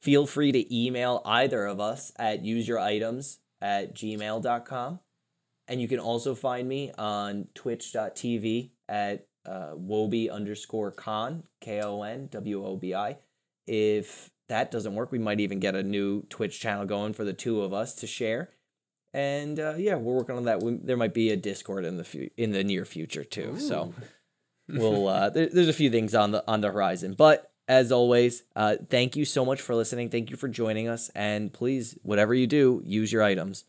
Feel 0.08 0.26
free 0.26 0.54
to 0.54 0.74
email 0.74 1.22
either 1.26 1.66
of 1.66 1.82
us 1.82 2.14
at 2.18 2.42
useyouritems 2.42 3.40
at 3.62 3.94
gmail.com. 3.94 5.02
And 5.68 5.82
you 5.82 5.90
can 5.90 6.00
also 6.00 6.34
find 6.34 6.66
me 6.66 6.94
on 6.98 7.50
twitch.tv 7.54 8.70
at 8.88 9.28
uh, 9.46 9.74
wobi 9.76 10.32
underscore 10.32 10.92
con, 10.92 11.44
K 11.60 11.82
O 11.82 12.04
N 12.04 12.30
W 12.32 12.66
O 12.66 12.78
B 12.78 12.96
I. 12.96 13.18
If 13.68 14.30
that 14.48 14.72
doesn't 14.72 14.96
work, 14.96 15.12
we 15.12 15.20
might 15.20 15.42
even 15.42 15.60
get 15.60 15.76
a 15.76 15.84
new 15.84 16.22
Twitch 16.30 16.62
channel 16.62 16.86
going 16.86 17.12
for 17.12 17.26
the 17.26 17.34
two 17.34 17.62
of 17.62 17.74
us 17.74 17.94
to 17.96 18.08
share. 18.08 18.52
And 19.14 19.60
uh, 19.60 19.74
yeah, 19.78 19.96
we're 19.96 20.16
working 20.16 20.38
on 20.38 20.46
that. 20.46 20.62
We, 20.62 20.78
there 20.82 20.96
might 20.96 21.14
be 21.14 21.32
a 21.32 21.36
Discord 21.36 21.84
in 21.84 21.98
the 21.98 22.06
fu- 22.06 22.30
in 22.38 22.54
the 22.54 22.64
near 22.64 22.86
future 22.86 23.26
too. 23.26 23.60
So 23.60 23.94
we'll 24.70 25.10
uh, 25.10 25.32
there, 25.32 25.50
there's 25.50 25.68
a 25.68 25.74
few 25.74 25.92
things 25.92 26.16
on 26.16 26.32
the 26.32 26.46
on 26.48 26.62
the 26.62 26.72
horizon. 26.72 27.14
But 27.14 27.47
as 27.68 27.92
always, 27.92 28.44
uh, 28.56 28.78
thank 28.90 29.16
you 29.16 29.26
so 29.26 29.46
much 29.46 29.62
for 29.62 29.76
listening. 29.76 30.10
Thank 30.10 30.30
you 30.30 30.38
for 30.38 30.48
joining 30.48 30.88
us. 30.88 31.10
And 31.16 31.52
please, 31.52 31.98
whatever 32.04 32.34
you 32.34 32.48
do, 32.48 32.82
use 32.86 33.12
your 33.12 33.24
items. 33.24 33.66